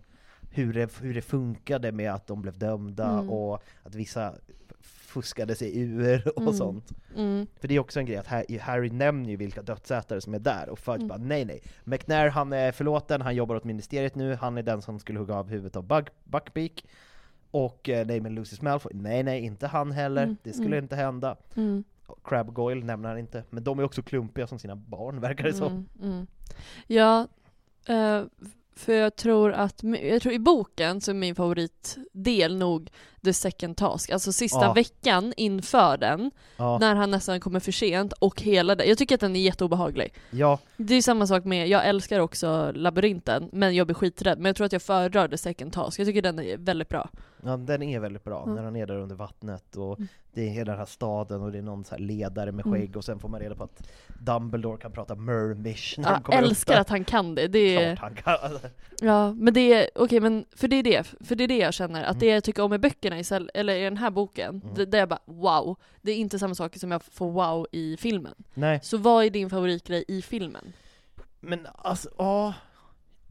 hur 0.50 0.74
det, 0.74 0.98
hur 1.02 1.14
det 1.14 1.22
funkade 1.22 1.92
med 1.92 2.14
att 2.14 2.28
de 2.28 2.42
blev 2.42 2.58
dömda 2.58 3.10
Mm. 3.10 3.30
och 3.30 3.64
att 3.84 3.96
vissa 3.96 4.36
fuskade 4.82 5.56
sig 5.56 5.80
ur 5.80 6.28
och 6.36 6.42
Mm. 6.42 6.54
sånt. 6.54 6.90
Mm. 7.16 7.48
För 7.60 7.68
det 7.68 7.76
är 7.76 7.80
också 7.80 8.00
en 8.00 8.06
grej 8.06 8.18
att 8.18 8.28
Harry, 8.28 8.58
Harry 8.58 8.90
nämner 8.90 9.30
ju 9.30 9.36
vilka 9.36 9.62
dödsätare 9.62 10.22
som 10.22 10.34
är 10.34 10.40
där, 10.40 10.70
och 10.70 10.80
Fudge 10.80 10.96
Mm. 10.98 11.08
bara 11.08 11.18
nej 11.18 11.46
nej. 11.46 11.62
McNair 11.84 12.30
han 12.30 12.54
är 12.54 12.72
förlåten, 12.72 13.22
han 13.22 13.36
jobbar 13.36 13.56
åt 13.56 13.64
ministeriet 13.64 14.16
nu, 14.16 14.36
han 14.36 14.58
är 14.58 14.64
den 14.64 14.82
som 14.82 15.00
skulle 15.00 15.20
hugga 15.20 15.36
av 15.36 15.48
huvudet 15.50 15.76
av 15.76 15.84
Bug, 15.84 16.08
Buckbeak. 16.24 16.86
Och 17.52 17.90
eh, 17.90 18.08
nej 18.08 18.20
men 18.22 18.36
Lucius 18.36 18.62
Malfoy, 18.62 18.92
nej 18.96 19.24
nej 19.24 19.42
inte 19.42 19.68
han 19.68 19.92
heller, 19.92 20.24
Mm, 20.24 20.38
det 20.44 20.54
skulle 20.54 20.68
mm. 20.78 20.84
inte 20.84 20.96
hända. 20.96 21.36
Mm. 21.56 21.84
Crab 22.24 22.54
Goyle 22.54 22.86
nämner 22.86 23.10
han 23.10 23.18
inte, 23.18 23.44
men 23.50 23.64
de 23.64 23.80
är 23.80 23.84
också 23.84 24.02
klumpiga 24.02 24.48
som 24.48 24.60
sina 24.60 24.76
barn 24.76 25.22
verkar 25.22 25.44
det 25.44 25.54
som. 25.54 25.72
Mm, 26.02 26.12
mm. 26.14 26.28
Ja, 26.88 27.28
eh, 27.88 28.24
för 28.80 28.94
jag 28.94 29.16
tror 29.16 29.52
att, 29.52 29.84
jag 30.02 30.22
tror 30.22 30.34
i 30.34 30.40
boken 30.40 31.02
så 31.02 31.12
är 31.12 31.16
min 31.16 31.36
favoritdel 31.36 32.58
nog 32.58 32.90
the 33.24 33.34
second 33.34 33.78
task, 33.78 34.10
alltså 34.10 34.32
sista 34.32 34.62
Ja. 34.66 34.74
veckan 34.74 35.34
inför 35.38 35.98
den, 35.98 36.32
Ja, 36.58 36.78
när 36.78 36.96
han 36.96 37.12
nästan 37.12 37.40
kommer 37.40 37.60
för 37.60 37.72
sent 37.72 38.14
och 38.14 38.42
hela 38.42 38.76
det. 38.76 38.86
Jag 38.86 38.98
tycker 38.98 39.16
att 39.16 39.22
den 39.22 39.36
är 39.36 39.40
jätteobehaglig. 39.40 40.14
ja, 40.32 40.60
Det 40.78 40.96
är 40.96 41.02
samma 41.02 41.28
sak 41.28 41.46
med, 41.46 41.68
jag 41.68 41.88
älskar 41.88 42.20
också 42.20 42.72
labyrinten, 42.76 43.50
men 43.52 43.76
jag 43.76 43.88
blir 43.88 43.96
skiträdd. 43.96 44.38
Men 44.40 44.46
jag 44.46 44.56
tror 44.56 44.66
att 44.66 44.74
jag 44.74 44.82
föredrar 44.82 45.28
the 45.28 45.38
second 45.38 45.74
task, 45.74 46.00
jag 46.00 46.08
tycker 46.08 46.22
den 46.22 46.40
är 46.40 46.58
väldigt 46.58 46.90
bra. 46.90 47.10
ja, 47.44 47.58
den 47.58 47.84
är 47.84 48.00
väldigt 48.00 48.24
bra, 48.24 48.44
Mm. 48.44 48.56
när 48.56 48.64
han 48.64 48.76
är 48.76 48.86
där 48.88 48.96
under 48.98 49.16
vattnet 49.16 49.76
och 49.76 49.98
Mm. 49.98 50.08
det 50.34 50.42
är 50.46 50.50
hela 50.50 50.72
den 50.72 50.80
här 50.80 50.86
staden 50.86 51.42
och 51.42 51.52
det 51.52 51.58
är 51.58 51.62
någon 51.62 51.84
så 51.84 51.98
ledare 51.98 52.52
med 52.52 52.66
Mm. 52.66 52.80
skägg 52.80 52.98
och 52.98 53.04
sen 53.06 53.20
får 53.20 53.30
man 53.30 53.40
reda 53.40 53.56
på 53.56 53.64
att 53.64 53.88
Dumbledore 54.20 54.78
kan 54.78 54.92
prata 54.92 55.16
mermish 55.16 55.94
när 55.98 56.04
de 56.06 56.14
Jag 56.14 56.24
kommer 56.24 56.42
upp 56.42 56.48
älskar 56.50 56.74
där. 56.74 56.82
att 56.82 56.90
han 56.90 57.04
kan 57.04 57.36
det. 57.36 57.48
det 57.48 57.76
är, 57.76 57.96
Klart 57.96 58.24
han 58.26 58.38
kan. 58.40 58.60
Ja, 59.02 59.34
men 59.34 59.54
det 59.54 59.74
är, 59.74 59.90
okej 59.96 60.20
men 60.20 60.46
för 60.56 60.68
det 60.68 60.76
är 60.76 60.84
det, 60.84 61.04
för 61.22 61.36
det 61.36 61.44
är 61.44 61.48
det 61.48 61.58
jag 61.58 61.74
känner, 61.74 62.04
att 62.04 62.10
Mm. 62.10 62.20
det 62.20 62.26
jag 62.26 62.44
tycker 62.44 62.64
om 62.64 62.74
i 62.74 62.78
böckerna, 63.10 63.20
istället, 63.20 63.50
eller 63.54 63.76
i 63.76 63.84
den 63.84 63.98
här 63.98 64.10
boken, 64.12 64.62
Mm. 64.66 64.90
där 64.90 65.00
jag 65.00 65.10
bara 65.10 65.20
wow, 65.26 65.76
det 66.02 66.12
är 66.12 66.16
inte 66.16 66.40
samma 66.40 66.56
saker 66.56 66.80
som 66.80 66.92
jag 66.92 67.04
får 67.04 67.32
wow 67.32 67.68
i 67.72 67.98
filmen. 67.98 68.36
Nej, 68.54 68.80
Så 68.84 68.98
vad 68.98 69.26
är 69.26 69.30
din 69.30 69.50
favoritgrej 69.50 70.06
i 70.08 70.22
filmen? 70.22 70.74
men 71.42 71.68
alltså, 71.76 72.10
ja. 72.18 72.54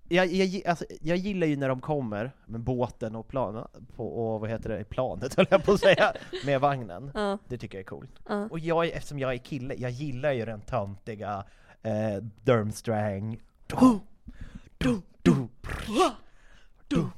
jag, 0.08 0.26
jag, 0.26 0.66
alltså, 0.66 0.84
jag 1.00 1.16
gillar 1.16 1.46
ju 1.46 1.56
när 1.56 1.68
de 1.68 1.80
kommer 1.80 2.32
med 2.46 2.60
båten 2.60 3.16
och 3.16 3.28
planen, 3.28 3.64
och 3.96 4.40
vad 4.40 4.50
heter 4.50 4.68
det, 4.68 4.84
planet 4.84 5.34
höll 5.36 5.46
jag 5.50 5.64
på 5.64 5.72
att 5.72 5.80
säga, 5.80 6.12
med 6.44 6.60
vagnen. 6.60 7.10
Ja. 7.14 7.38
Det 7.48 7.58
tycker 7.58 7.78
jag 7.78 7.82
är 7.82 7.86
coolt. 7.88 8.10
Ja. 8.28 8.48
Och 8.50 8.58
jag, 8.58 8.86
eftersom 8.88 9.18
jag 9.18 9.32
är 9.32 9.38
kille, 9.38 9.74
jag 9.74 9.90
gillar 9.90 10.32
ju 10.32 10.44
den 10.44 10.60
töntiga 10.60 11.44
eh, 11.82 12.16
Durmstrang. 12.44 13.40
Dum, 13.66 14.00
dum, 14.78 15.02
dum, 15.22 15.48
dum, 16.88 17.10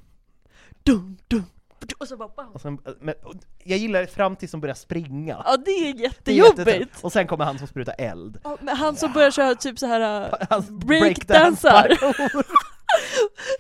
dum, 0.84 1.16
dum. 1.28 1.44
Och 1.98 2.08
så 2.08 2.16
bara. 2.16 2.46
Och 2.46 2.60
sen, 2.60 2.78
eh, 2.86 2.92
men, 3.00 3.14
och 3.22 3.34
jag 3.64 3.78
gillar 3.78 4.00
det 4.00 4.06
fram 4.06 4.36
tills 4.36 4.52
de 4.52 4.60
börjar 4.60 4.74
springa. 4.74 5.42
Ja 5.46 5.56
det 5.56 5.70
är 5.70 5.92
Det 5.94 5.98
är 6.00 6.02
jättejobbigt! 6.02 6.58
jättetrött. 6.68 7.04
Och 7.04 7.12
sen 7.12 7.26
kommer 7.26 7.44
han 7.44 7.58
som 7.58 7.66
sprutar 7.66 7.94
eld. 7.98 8.38
Ja, 8.44 8.58
men 8.60 8.76
han 8.76 8.96
som 8.96 9.12
börjar 9.12 9.30
köra 9.30 9.54
typ 9.54 9.78
så 9.78 9.86
här 9.86 10.24
uh, 10.58 10.70
breakdansar! 10.70 11.88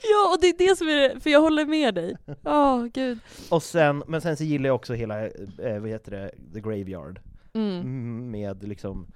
ja, 0.02 0.32
och 0.34 0.40
det 0.40 0.46
är 0.46 0.68
det 0.68 0.76
som 0.76 0.88
är 0.88 0.96
det, 0.96 1.20
för 1.20 1.30
jag 1.30 1.40
håller 1.40 1.66
med 1.66 1.94
dig. 1.94 2.16
Ja, 2.42 2.88
gud. 2.94 3.18
Och 3.48 3.62
sen, 3.62 4.02
men 4.06 4.20
sen 4.20 4.36
så 4.36 4.44
gillar 4.44 4.66
jag 4.66 4.74
också 4.74 4.94
hela, 4.94 5.24
eh, 5.26 5.80
vad 5.80 5.88
heter 5.90 6.10
det, 6.10 6.30
The 6.54 6.60
Graveyard. 6.60 7.20
Mm, 7.54 8.30
Med 8.30 8.68
liksom, 8.68 9.06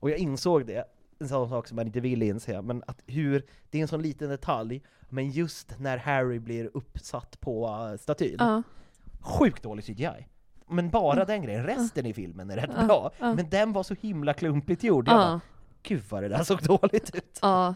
och 0.00 0.10
jag 0.10 0.18
insåg 0.18 0.66
det, 0.66 0.84
en 1.20 1.28
sån 1.28 1.48
sak 1.48 1.68
som 1.68 1.76
man 1.76 1.86
inte 1.86 2.00
vill 2.00 2.22
inse, 2.22 2.62
men 2.62 2.82
att 2.86 3.02
hur, 3.06 3.46
det 3.70 3.78
är 3.78 3.82
en 3.82 3.88
sån 3.88 4.02
liten 4.02 4.28
detalj, 4.28 4.82
men 5.08 5.30
just 5.30 5.78
när 5.78 5.96
Harry 5.98 6.38
blir 6.38 6.70
uppsatt 6.74 7.40
på 7.40 7.68
uh, 7.68 7.96
statyn, 7.98 8.36
Ja. 8.38 8.62
sjukt 9.20 9.62
dålig 9.62 9.84
CGI. 9.84 10.26
Men 10.70 10.90
bara 10.90 11.24
den 11.24 11.42
grejen, 11.42 11.64
resten 11.66 12.06
i 12.06 12.14
filmen 12.14 12.50
är 12.50 12.56
rätt 12.56 12.70
Ja, 12.76 12.86
bra. 12.86 13.10
Men 13.18 13.50
den 13.50 13.72
var 13.72 13.82
så 13.82 13.94
himla 14.00 14.34
klumpigt 14.34 14.82
gjord. 14.82 15.08
Jag 15.08 15.14
Ja. 15.14 15.18
bara, 15.18 15.40
Gud 15.82 16.02
vad 16.10 16.22
det 16.22 16.28
där 16.28 16.44
såg 16.44 16.62
dåligt 16.62 17.14
ut. 17.14 17.38
Ja. 17.42 17.74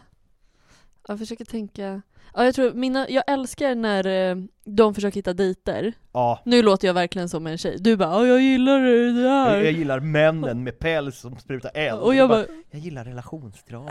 Jag 1.09 1.19
försöker 1.19 1.45
tänka. 1.45 2.03
Ja, 2.35 2.45
jag 2.45 2.55
tror 2.55 2.73
mina, 2.73 3.09
jag 3.09 3.25
älskar 3.27 3.75
när 3.75 4.07
eh, 4.31 4.37
de 4.65 4.95
försöker 4.95 5.15
hitta 5.15 5.33
dejter. 5.33 5.93
Ja. 6.13 6.41
Nu 6.45 6.63
låter 6.63 6.87
jag 6.87 6.95
verkligen 6.95 7.29
som 7.29 7.47
en 7.47 7.59
tjej. 7.59 7.77
Du 7.81 7.97
bara 7.97 8.09
"Ja, 8.11 8.27
jag 8.27 8.41
gillar 8.41 8.81
det 8.81 9.23
där. 9.23 9.55
Jag, 9.57 9.65
jag 9.65 9.73
gillar 9.73 10.01
männen 10.01 10.65
med 10.65 10.79
päls 10.79 11.19
som 11.21 11.39
sprutar 11.39 11.71
eld. 11.75 12.01
Och 12.01 12.15
jag 12.15 12.29
bara, 12.29 12.45
jag 12.71 12.81
gillar 12.81 13.05
relationsdrama. 13.05 13.91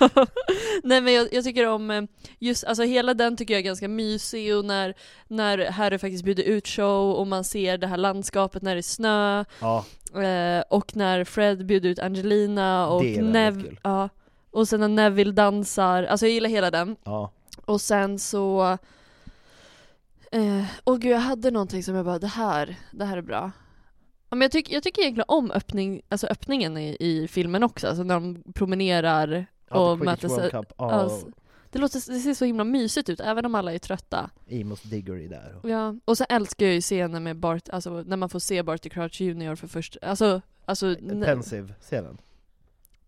Nej 0.82 1.00
men 1.00 1.12
jag, 1.14 1.28
jag 1.32 1.44
tycker 1.44 1.66
om, 1.68 1.90
eh, 1.90 2.02
just, 2.38 2.64
alltså 2.64 2.82
hela 2.82 3.14
den 3.14 3.36
tycker 3.36 3.54
jag 3.54 3.58
är 3.58 3.64
ganska 3.64 3.88
mysig 3.88 4.56
och 4.56 4.64
när, 4.64 4.94
när 5.28 5.70
Harry 5.70 5.98
faktiskt 5.98 6.24
bjuder 6.24 6.42
ut 6.42 6.68
show 6.68 7.12
och 7.14 7.26
man 7.26 7.44
ser 7.44 7.78
det 7.78 7.86
här 7.86 7.96
landskapet 7.96 8.62
när 8.62 8.74
det 8.74 8.80
är 8.80 8.82
snö. 8.82 9.44
Ja. 9.60 9.84
Eh, 10.22 10.62
och 10.70 10.96
när 10.96 11.24
Fred 11.24 11.66
bjuder 11.66 11.88
ut 11.90 11.98
Angelina 11.98 12.88
och 12.88 13.04
Nev, 13.04 13.76
ja. 13.82 14.08
Och 14.52 14.68
sen 14.68 14.80
när 14.80 14.88
Neville 14.88 15.32
dansar, 15.32 16.02
alltså 16.02 16.26
jag 16.26 16.32
gillar 16.32 16.48
hela 16.48 16.70
den. 16.70 16.96
Ja. 17.04 17.30
Och 17.64 17.80
sen 17.80 18.18
så... 18.18 18.78
Eh, 20.32 20.64
åh 20.84 20.96
gud, 20.98 21.12
jag 21.12 21.18
hade 21.18 21.50
någonting 21.50 21.82
som 21.82 21.94
jag 21.94 22.04
bara, 22.04 22.18
det 22.18 22.26
här, 22.26 22.76
det 22.90 23.04
här 23.04 23.16
är 23.16 23.22
bra. 23.22 23.50
Ja, 24.28 24.36
men 24.36 24.40
jag, 24.40 24.52
tycker 24.52 24.74
jag 24.74 24.82
tycker 24.82 25.02
egentligen 25.02 25.24
om 25.28 25.50
öppning, 25.50 26.02
alltså 26.08 26.26
öppningen 26.26 26.76
i, 26.78 26.96
i 27.00 27.28
filmen 27.28 27.62
också, 27.62 27.88
alltså 27.88 28.02
när 28.02 28.14
de 28.14 28.42
promenerar 28.54 29.46
och 29.70 29.98
möter 29.98 30.28
sig. 30.28 30.50
Ja. 30.52 30.64
Alltså, 30.76 31.26
det, 31.70 31.78
låter, 31.78 32.12
det 32.12 32.18
ser 32.18 32.34
så 32.34 32.44
himla 32.44 32.64
mysigt 32.64 33.08
ut, 33.08 33.20
även 33.20 33.46
om 33.46 33.54
alla 33.54 33.72
är 33.72 33.78
trötta. 33.78 34.30
Amos 34.50 34.82
Diggory 34.82 35.28
där. 35.28 35.60
Ja, 35.62 35.94
och 36.04 36.18
sen 36.18 36.26
älskar 36.30 36.66
jag 36.66 36.74
ju 36.74 36.80
scenen 36.80 37.22
med 37.22 37.36
Bart, 37.36 37.68
alltså 37.68 38.02
när 38.06 38.16
man 38.16 38.28
får 38.28 38.38
se 38.38 38.62
Barty 38.62 38.88
Crouch 38.88 39.20
Jr 39.20 39.54
för 39.54 39.68
första, 39.68 39.98
alltså, 40.02 40.40
alltså 40.64 40.94
Pensive-scenen. 41.24 42.18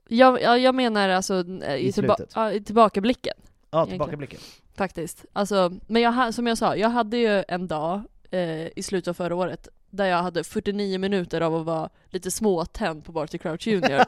Jag, 0.09 0.43
ja, 0.43 0.59
jag 0.59 0.75
menar 0.75 1.09
alltså 1.09 1.35
i, 1.35 1.89
I 1.89 1.93
tillba- 1.93 2.17
slutet. 2.17 2.33
ja, 2.35 2.53
i 2.53 2.61
tillbakablicken. 2.63 3.35
Ja, 3.71 3.79
egentligen. 3.79 3.89
tillbakablicken. 3.99 4.41
Faktiskt. 4.77 5.25
Alltså, 5.33 5.73
men 5.87 6.03
jag, 6.03 6.13
ha- 6.13 6.33
som 6.33 6.47
jag 6.47 6.59
sa, 6.59 6.77
jag 6.77 6.89
hade 6.91 7.17
ju 7.17 7.45
en 7.49 7.69
dag 7.69 8.03
eh, 8.31 8.67
i 8.79 8.83
slutet 8.83 9.09
av 9.09 9.15
förra 9.15 9.35
året 9.37 9.69
där 9.91 10.07
jag 10.07 10.23
hade 10.23 10.45
49 10.45 10.99
minuter 10.99 11.41
av 11.41 11.55
att 11.55 11.67
vara 11.67 11.91
lite 12.11 12.31
småtänd 12.31 13.05
på 13.05 13.13
Barty 13.13 13.39
Crouch 13.39 13.67
Jr. 13.69 13.85
eh, 14.01 14.05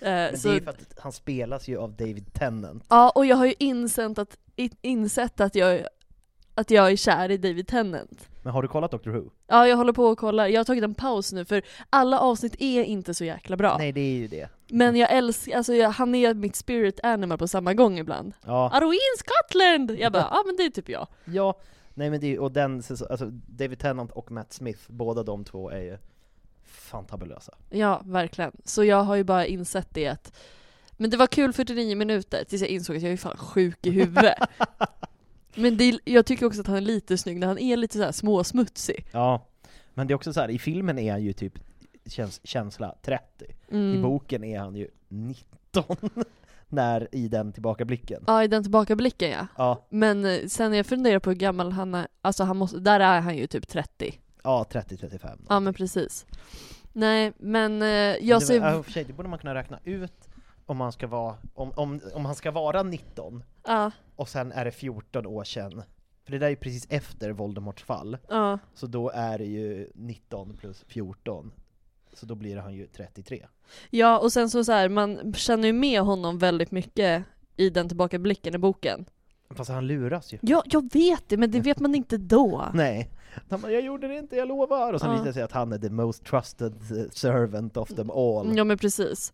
Men 0.00 0.38
så, 0.38 0.48
det 0.48 0.56
är 0.56 0.60
för 0.60 0.70
att 0.70 0.94
han 0.98 1.12
spelas 1.12 1.68
ju 1.68 1.78
av 1.78 1.92
David 1.92 2.32
Tennant. 2.34 2.84
ja, 2.88 3.10
och 3.14 3.26
jag 3.26 3.36
har 3.36 3.46
ju 3.46 3.54
insett 3.58 4.18
att, 4.18 4.36
i- 4.56 4.70
insett 4.82 5.40
att 5.40 5.54
jag, 5.54 5.80
att 6.56 6.70
jag 6.70 6.92
är 6.92 6.96
kär 6.96 7.30
i 7.30 7.36
David 7.36 7.66
Tennant. 7.66 8.28
Men 8.42 8.52
har 8.52 8.62
du 8.62 8.68
kollat 8.68 8.90
Doctor 8.90 9.10
Who? 9.10 9.30
Ja, 9.46 9.68
jag 9.68 9.76
håller 9.76 9.92
på 9.92 10.04
och 10.04 10.18
kollar. 10.18 10.46
Jag 10.46 10.60
har 10.60 10.64
tagit 10.64 10.84
en 10.84 10.94
paus 10.94 11.32
nu 11.32 11.44
för 11.44 11.62
alla 11.90 12.20
avsnitt 12.20 12.56
är 12.58 12.82
inte 12.84 13.14
så 13.14 13.24
jäkla 13.24 13.56
bra. 13.56 13.76
Nej, 13.78 13.92
det 13.92 14.00
är 14.00 14.14
ju 14.14 14.28
det. 14.28 14.48
Men 14.70 14.96
jag 14.96 15.10
älskar, 15.12 15.56
alltså 15.56 15.74
jag, 15.74 15.90
han 15.90 16.14
är 16.14 16.34
mitt 16.34 16.56
spirit 16.56 17.00
animal 17.02 17.38
på 17.38 17.48
samma 17.48 17.74
gång 17.74 17.98
ibland. 17.98 18.32
Ja. 18.44 18.70
Are 18.70 18.84
we 18.86 18.94
in 18.94 19.16
Scotland? 19.18 19.90
Jag 19.90 20.12
bara, 20.12 20.28
ja 20.30 20.42
men 20.46 20.56
det 20.56 20.62
är 20.62 20.70
typ 20.70 20.88
jag. 20.88 21.06
Ja, 21.24 21.60
nej 21.94 22.10
men 22.10 22.20
det 22.20 22.34
är 22.34 22.38
och 22.38 22.52
den, 22.52 22.82
alltså 23.10 23.26
David 23.30 23.78
Tennant 23.78 24.12
och 24.12 24.30
Matt 24.30 24.52
Smith, 24.52 24.80
båda 24.86 25.22
de 25.22 25.44
två 25.44 25.70
är 25.70 25.80
ju 25.80 25.98
fantabulösa. 26.64 27.54
Ja, 27.70 28.02
verkligen. 28.04 28.52
Så 28.64 28.84
jag 28.84 29.02
har 29.02 29.16
ju 29.16 29.24
bara 29.24 29.46
insett 29.46 29.88
det 29.94 30.08
att 30.08 30.36
Men 30.90 31.10
det 31.10 31.16
var 31.16 31.26
kul 31.26 31.52
49 31.52 31.96
minuter 31.96 32.44
tills 32.44 32.62
jag 32.62 32.70
insåg 32.70 32.96
att 32.96 33.02
jag 33.02 33.12
är 33.12 33.16
fan 33.16 33.36
sjuk 33.36 33.86
i 33.86 33.90
huvudet. 33.90 34.38
Men 35.56 35.80
är- 35.80 35.98
jag 36.04 36.26
tycker 36.26 36.46
också 36.46 36.60
att 36.60 36.66
han 36.66 36.76
är 36.76 36.80
lite 36.80 37.18
snygg 37.18 37.38
när 37.38 37.46
han 37.46 37.58
är 37.58 37.76
lite 37.76 37.98
så 37.98 38.04
här 38.04 38.12
småsmutsig. 38.12 39.06
Ja, 39.12 39.46
men 39.94 40.06
det 40.06 40.12
är 40.12 40.14
också 40.16 40.32
så 40.32 40.40
här, 40.40 40.48
i 40.50 40.58
filmen 40.58 40.98
är 40.98 41.12
han 41.12 41.22
ju 41.22 41.32
typ 41.32 41.58
käns 42.06 42.40
känsla 42.44 42.94
30. 43.02 43.24
I 43.44 43.54
Mm. 43.70 44.02
boken 44.02 44.44
är 44.44 44.58
han 44.58 44.76
ju 44.76 44.88
19, 45.08 45.84
när 46.68 47.08
i 47.12 47.28
den 47.28 47.52
tillbakablicken. 47.52 48.24
Ja, 48.26 48.44
i 48.44 48.48
den 48.48 48.62
tillbakablicken 48.62 49.30
ja. 49.30 49.46
Ja. 49.56 49.86
Men 49.88 50.24
eh, 50.24 50.38
sen 50.46 50.70
när 50.70 50.76
jag 50.78 50.86
funderar 50.86 51.18
på 51.18 51.30
hur 51.30 51.36
gammal 51.36 51.72
han 51.72 51.94
är, 51.94 52.06
alltså 52.22 52.44
han 52.44 52.56
måste, 52.56 52.78
där 52.78 53.00
är 53.00 53.20
han 53.20 53.36
ju 53.36 53.46
typ 53.46 53.68
30. 53.68 54.20
Ja, 54.44 54.66
30-35. 54.70 55.38
Ja 55.48 55.60
men 55.60 55.74
precis. 55.74 56.26
Nej 56.92 57.32
men 57.38 57.82
eh, 57.82 57.88
jag 57.88 58.42
ser... 58.42 58.60
ja, 58.60 58.80
i 58.80 58.82
för 58.82 58.92
sig, 58.92 59.04
det 59.04 59.12
borde 59.12 59.28
man 59.28 59.38
kunna 59.38 59.54
räkna 59.54 59.78
ut 59.84 60.28
om 60.66 60.76
man 60.76 60.92
ska 60.92 61.06
vara, 61.06 61.34
om, 61.54 61.72
om, 61.76 62.00
om 62.14 62.24
han 62.24 62.34
ska 62.34 62.50
vara 62.50 62.82
19, 62.82 63.42
Ja. 63.66 63.90
och 64.16 64.28
sen 64.28 64.52
är 64.52 64.64
det 64.64 64.70
14 64.70 65.26
år 65.26 65.44
sedan. 65.44 65.82
För 66.24 66.32
det 66.32 66.38
där 66.38 66.46
är 66.46 66.50
ju 66.50 66.56
precis 66.56 66.86
efter 66.90 67.30
Voldemorts 67.30 67.82
fall. 67.84 68.18
Ja. 68.28 68.58
Så 68.74 68.86
då 68.86 69.10
är 69.10 69.38
det 69.38 69.44
ju 69.44 69.90
19 69.94 70.56
plus 70.56 70.84
14. 70.88 71.52
Så 72.12 72.26
då 72.26 72.34
blir 72.34 72.56
han 72.56 72.74
ju 72.74 72.86
33. 72.86 73.46
Ja 73.90 74.18
och 74.18 74.32
sen 74.32 74.50
så, 74.50 74.64
så 74.64 74.72
här, 74.72 74.88
man 74.88 75.34
känner 75.34 75.66
ju 75.66 75.72
med 75.72 76.00
honom 76.00 76.38
väldigt 76.38 76.70
mycket 76.70 77.24
i 77.56 77.70
den 77.70 77.88
tillbakablicken 77.88 78.54
i 78.54 78.58
boken. 78.58 79.04
Fast 79.50 79.70
han 79.70 79.86
luras 79.86 80.32
ju. 80.32 80.38
Ja, 80.42 80.62
jag 80.66 80.92
vet 80.92 81.28
det, 81.28 81.36
men 81.36 81.50
det 81.50 81.60
vet 81.60 81.78
man 81.80 81.94
inte 81.94 82.16
då. 82.16 82.64
Nej. 82.74 83.10
Han 83.50 83.60
bara, 83.60 83.72
jag 83.72 83.82
gjorde 83.82 84.08
det 84.08 84.18
inte, 84.18 84.36
jag 84.36 84.48
lovar! 84.48 84.92
Och 84.92 85.00
sen 85.00 85.08
Ja. 85.10 85.12
visar 85.14 85.26
det 85.26 85.32
sig 85.32 85.42
att 85.42 85.52
han 85.52 85.72
är 85.72 85.78
the 85.78 85.90
most 85.90 86.24
trusted 86.24 86.74
servant 87.12 87.76
of 87.76 87.88
them 87.88 88.10
all. 88.10 88.56
Ja 88.56 88.64
men 88.64 88.78
precis. 88.78 89.32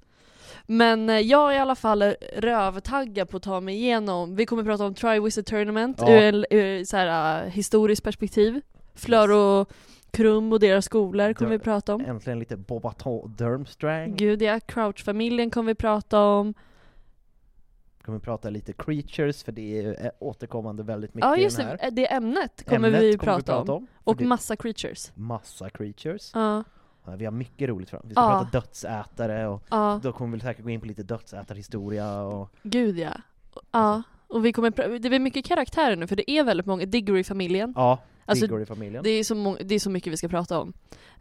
Men 0.66 1.11
eh, 1.11 1.19
jag 1.19 1.51
är 1.53 1.57
i 1.57 1.59
alla 1.59 1.74
fall 1.74 2.03
rövtaggad 2.37 3.29
på 3.29 3.37
att 3.37 3.43
ta 3.43 3.61
mig 3.61 3.74
igenom, 3.74 4.37
vi 4.37 4.47
kommer 4.47 4.65
prata 4.65 4.87
om 4.87 4.95
Triwizard 4.95 5.47
Tournament 5.47 5.99
Ja. 6.01 6.23
ur, 6.23 6.47
ur 6.51 6.85
så 6.85 6.97
här, 6.97 7.45
uh, 7.45 7.51
historiskt 7.51 8.03
perspektiv. 8.05 8.61
Flör 8.95 9.31
och 9.33 9.73
Krum 10.11 10.53
och 10.53 10.61
deras 10.61 10.85
skolor 10.85 11.33
kommer 11.33 11.51
vi 11.51 11.59
prata 11.59 11.95
om. 11.95 12.01
Äntligen 12.01 12.39
lite 12.39 12.57
Bobaton 12.57 13.35
Durmstrang. 13.39 14.16
Gud 14.16 14.43
ja, 14.43 14.61
Crouch-familjen 14.61 15.51
kommer 15.51 15.70
vi 15.70 15.74
prata 15.74 16.20
om. 16.20 16.55
Kommer 18.05 18.19
prata 18.19 18.51
lite 18.51 18.73
creatures, 18.73 19.43
för 19.45 19.53
det 19.53 19.79
är 19.85 20.05
eh, 20.05 20.11
återkommande 20.19 20.83
väldigt 20.83 21.15
mycket 21.15 21.29
Ja 21.31 21.37
i 21.37 21.43
just 21.43 21.57
den 21.57 21.66
här. 21.66 21.91
det, 21.91 22.12
ämnet 22.12 22.65
kommer, 22.69 22.89
Ämnet 22.89 23.03
vi, 23.03 23.19
kommer 23.19 23.33
prata 23.33 23.59
om. 23.59 23.66
för 23.66 23.87
Och 24.05 24.16
det- 24.16 24.24
massa 24.24 24.57
creatures. 24.57 25.12
Massa 25.15 25.70
creatures. 25.70 26.31
Ja. 26.35 26.65
Ja, 27.05 27.16
vi 27.16 27.24
har 27.24 27.33
mycket 27.33 27.69
roligt 27.69 27.91
fram. 27.91 28.01
Vi 28.05 28.15
ska 28.15 28.20
Ja. 28.23 28.29
prata 28.39 28.51
dödsätare 28.61 29.47
och 29.49 29.62
Ja. 29.70 30.01
då 30.03 30.12
kommer 30.12 30.37
vi 30.37 30.41
säkert 30.43 30.65
gå 30.65 30.70
in 30.70 30.81
på 30.81 30.87
lite 30.87 31.03
dödsätarhistoria 31.03 32.23
och 32.23 32.51
Gud 32.62 32.99
ja. 32.99 33.12
Ja, 33.70 34.03
och 34.29 34.45
vi 34.47 34.53
kommer 34.53 34.99
det 34.99 35.16
är 35.16 35.19
mycket 35.19 35.45
karaktärer 35.45 35.97
nu 35.97 36.07
för 36.07 36.16
det 36.16 36.31
är 36.31 36.45
väldigt 36.45 36.66
många, 36.66 36.87
Diggory-familjen. 36.87 37.73
Ja, 37.77 37.99
Alltså, 38.24 38.47
Diggory-familjen. 38.47 39.05
Det 39.05 39.11
är, 39.11 39.24
så 39.24 39.35
många, 39.35 39.59
det 39.65 39.74
är 39.74 39.79
så 39.79 39.91
mycket 39.91 40.12
vi 40.12 40.16
ska 40.16 40.29
prata 40.29 40.61
om. 40.61 40.73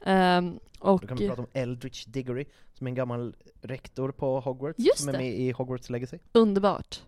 Ehm, 0.06 0.60
och 0.80 0.99
Då 1.02 1.08
kan 1.08 1.18
vi 1.18 1.28
prata 1.28 1.41
om 1.41 1.48
Eldritch 1.53 2.06
Diggory, 2.06 2.45
som 2.74 2.88
är 2.88 2.91
en 2.91 2.95
gammal 2.95 3.36
rektor 3.62 4.12
på 4.12 4.40
Hogwarts, 4.40 4.80
Just 4.80 4.99
som 4.99 5.10
är 5.10 5.14
det. 5.14 5.18
med 5.20 5.40
i 5.40 5.52
Hogwarts 5.52 5.90
Legacy. 5.90 6.18
underbart. 6.32 7.02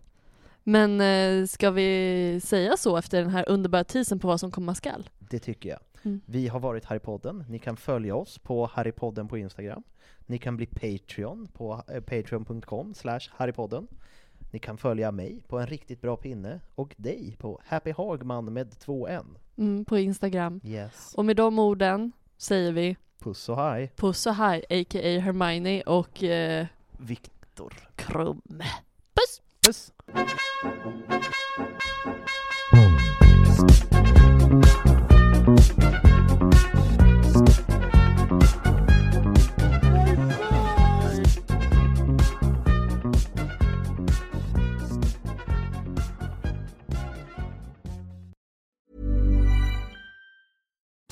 Men 0.62 1.00
eh, 1.00 1.46
ska 1.46 1.70
vi 1.70 2.40
säga 2.44 2.76
så 2.76 2.96
efter 2.96 3.20
den 3.20 3.30
här 3.30 3.48
underbara 3.48 3.84
teasern 3.84 4.18
på 4.18 4.28
vad 4.28 4.40
som 4.40 4.50
komma 4.50 4.74
skall? 4.74 5.10
Det 5.18 5.38
tycker 5.38 5.68
jag. 5.68 5.78
Mm. 6.04 6.20
Vi 6.26 6.48
har 6.48 6.60
varit 6.60 6.84
Harrypodden, 6.84 7.44
ni 7.48 7.58
kan 7.58 7.76
följa 7.76 8.14
oss 8.14 8.38
på 8.38 8.66
Harrypodden 8.72 9.28
på 9.28 9.38
Instagram. 9.38 9.82
Ni 10.26 10.38
kan 10.38 10.56
bli 10.56 10.66
Patreon 10.66 11.48
på 11.52 11.82
eh, 11.88 12.00
patreon.com 12.00 12.94
slash 12.94 13.20
Harrypodden. 13.30 13.88
Ni 14.50 14.58
kan 14.58 14.78
följa 14.78 15.12
mig 15.12 15.42
på 15.48 15.58
en 15.58 15.66
riktigt 15.66 16.00
bra 16.00 16.16
pinne 16.16 16.60
och 16.74 16.94
dig 16.96 17.36
på 17.38 17.60
Happy 17.64 17.92
Hagman 17.92 18.52
med 18.52 18.78
två 18.78 19.08
N. 19.08 19.38
Mm, 19.56 19.84
på 19.84 19.98
Instagram. 19.98 20.60
Yes. 20.64 21.14
Och 21.14 21.24
med 21.24 21.36
de 21.36 21.58
orden 21.58 22.12
säger 22.36 22.72
vi 22.72 22.96
Puss 23.18 23.48
och 23.48 23.56
hej. 23.56 23.92
puss 23.96 24.26
och 24.26 24.34
hej, 24.34 24.64
a.k.a. 24.70 25.20
Hermione 25.20 25.82
och 25.82 26.22
eh, 26.22 26.66
Viktor. 26.98 27.74
Krum. 27.96 28.42
Puss! 29.14 29.42
Puss! 29.66 29.92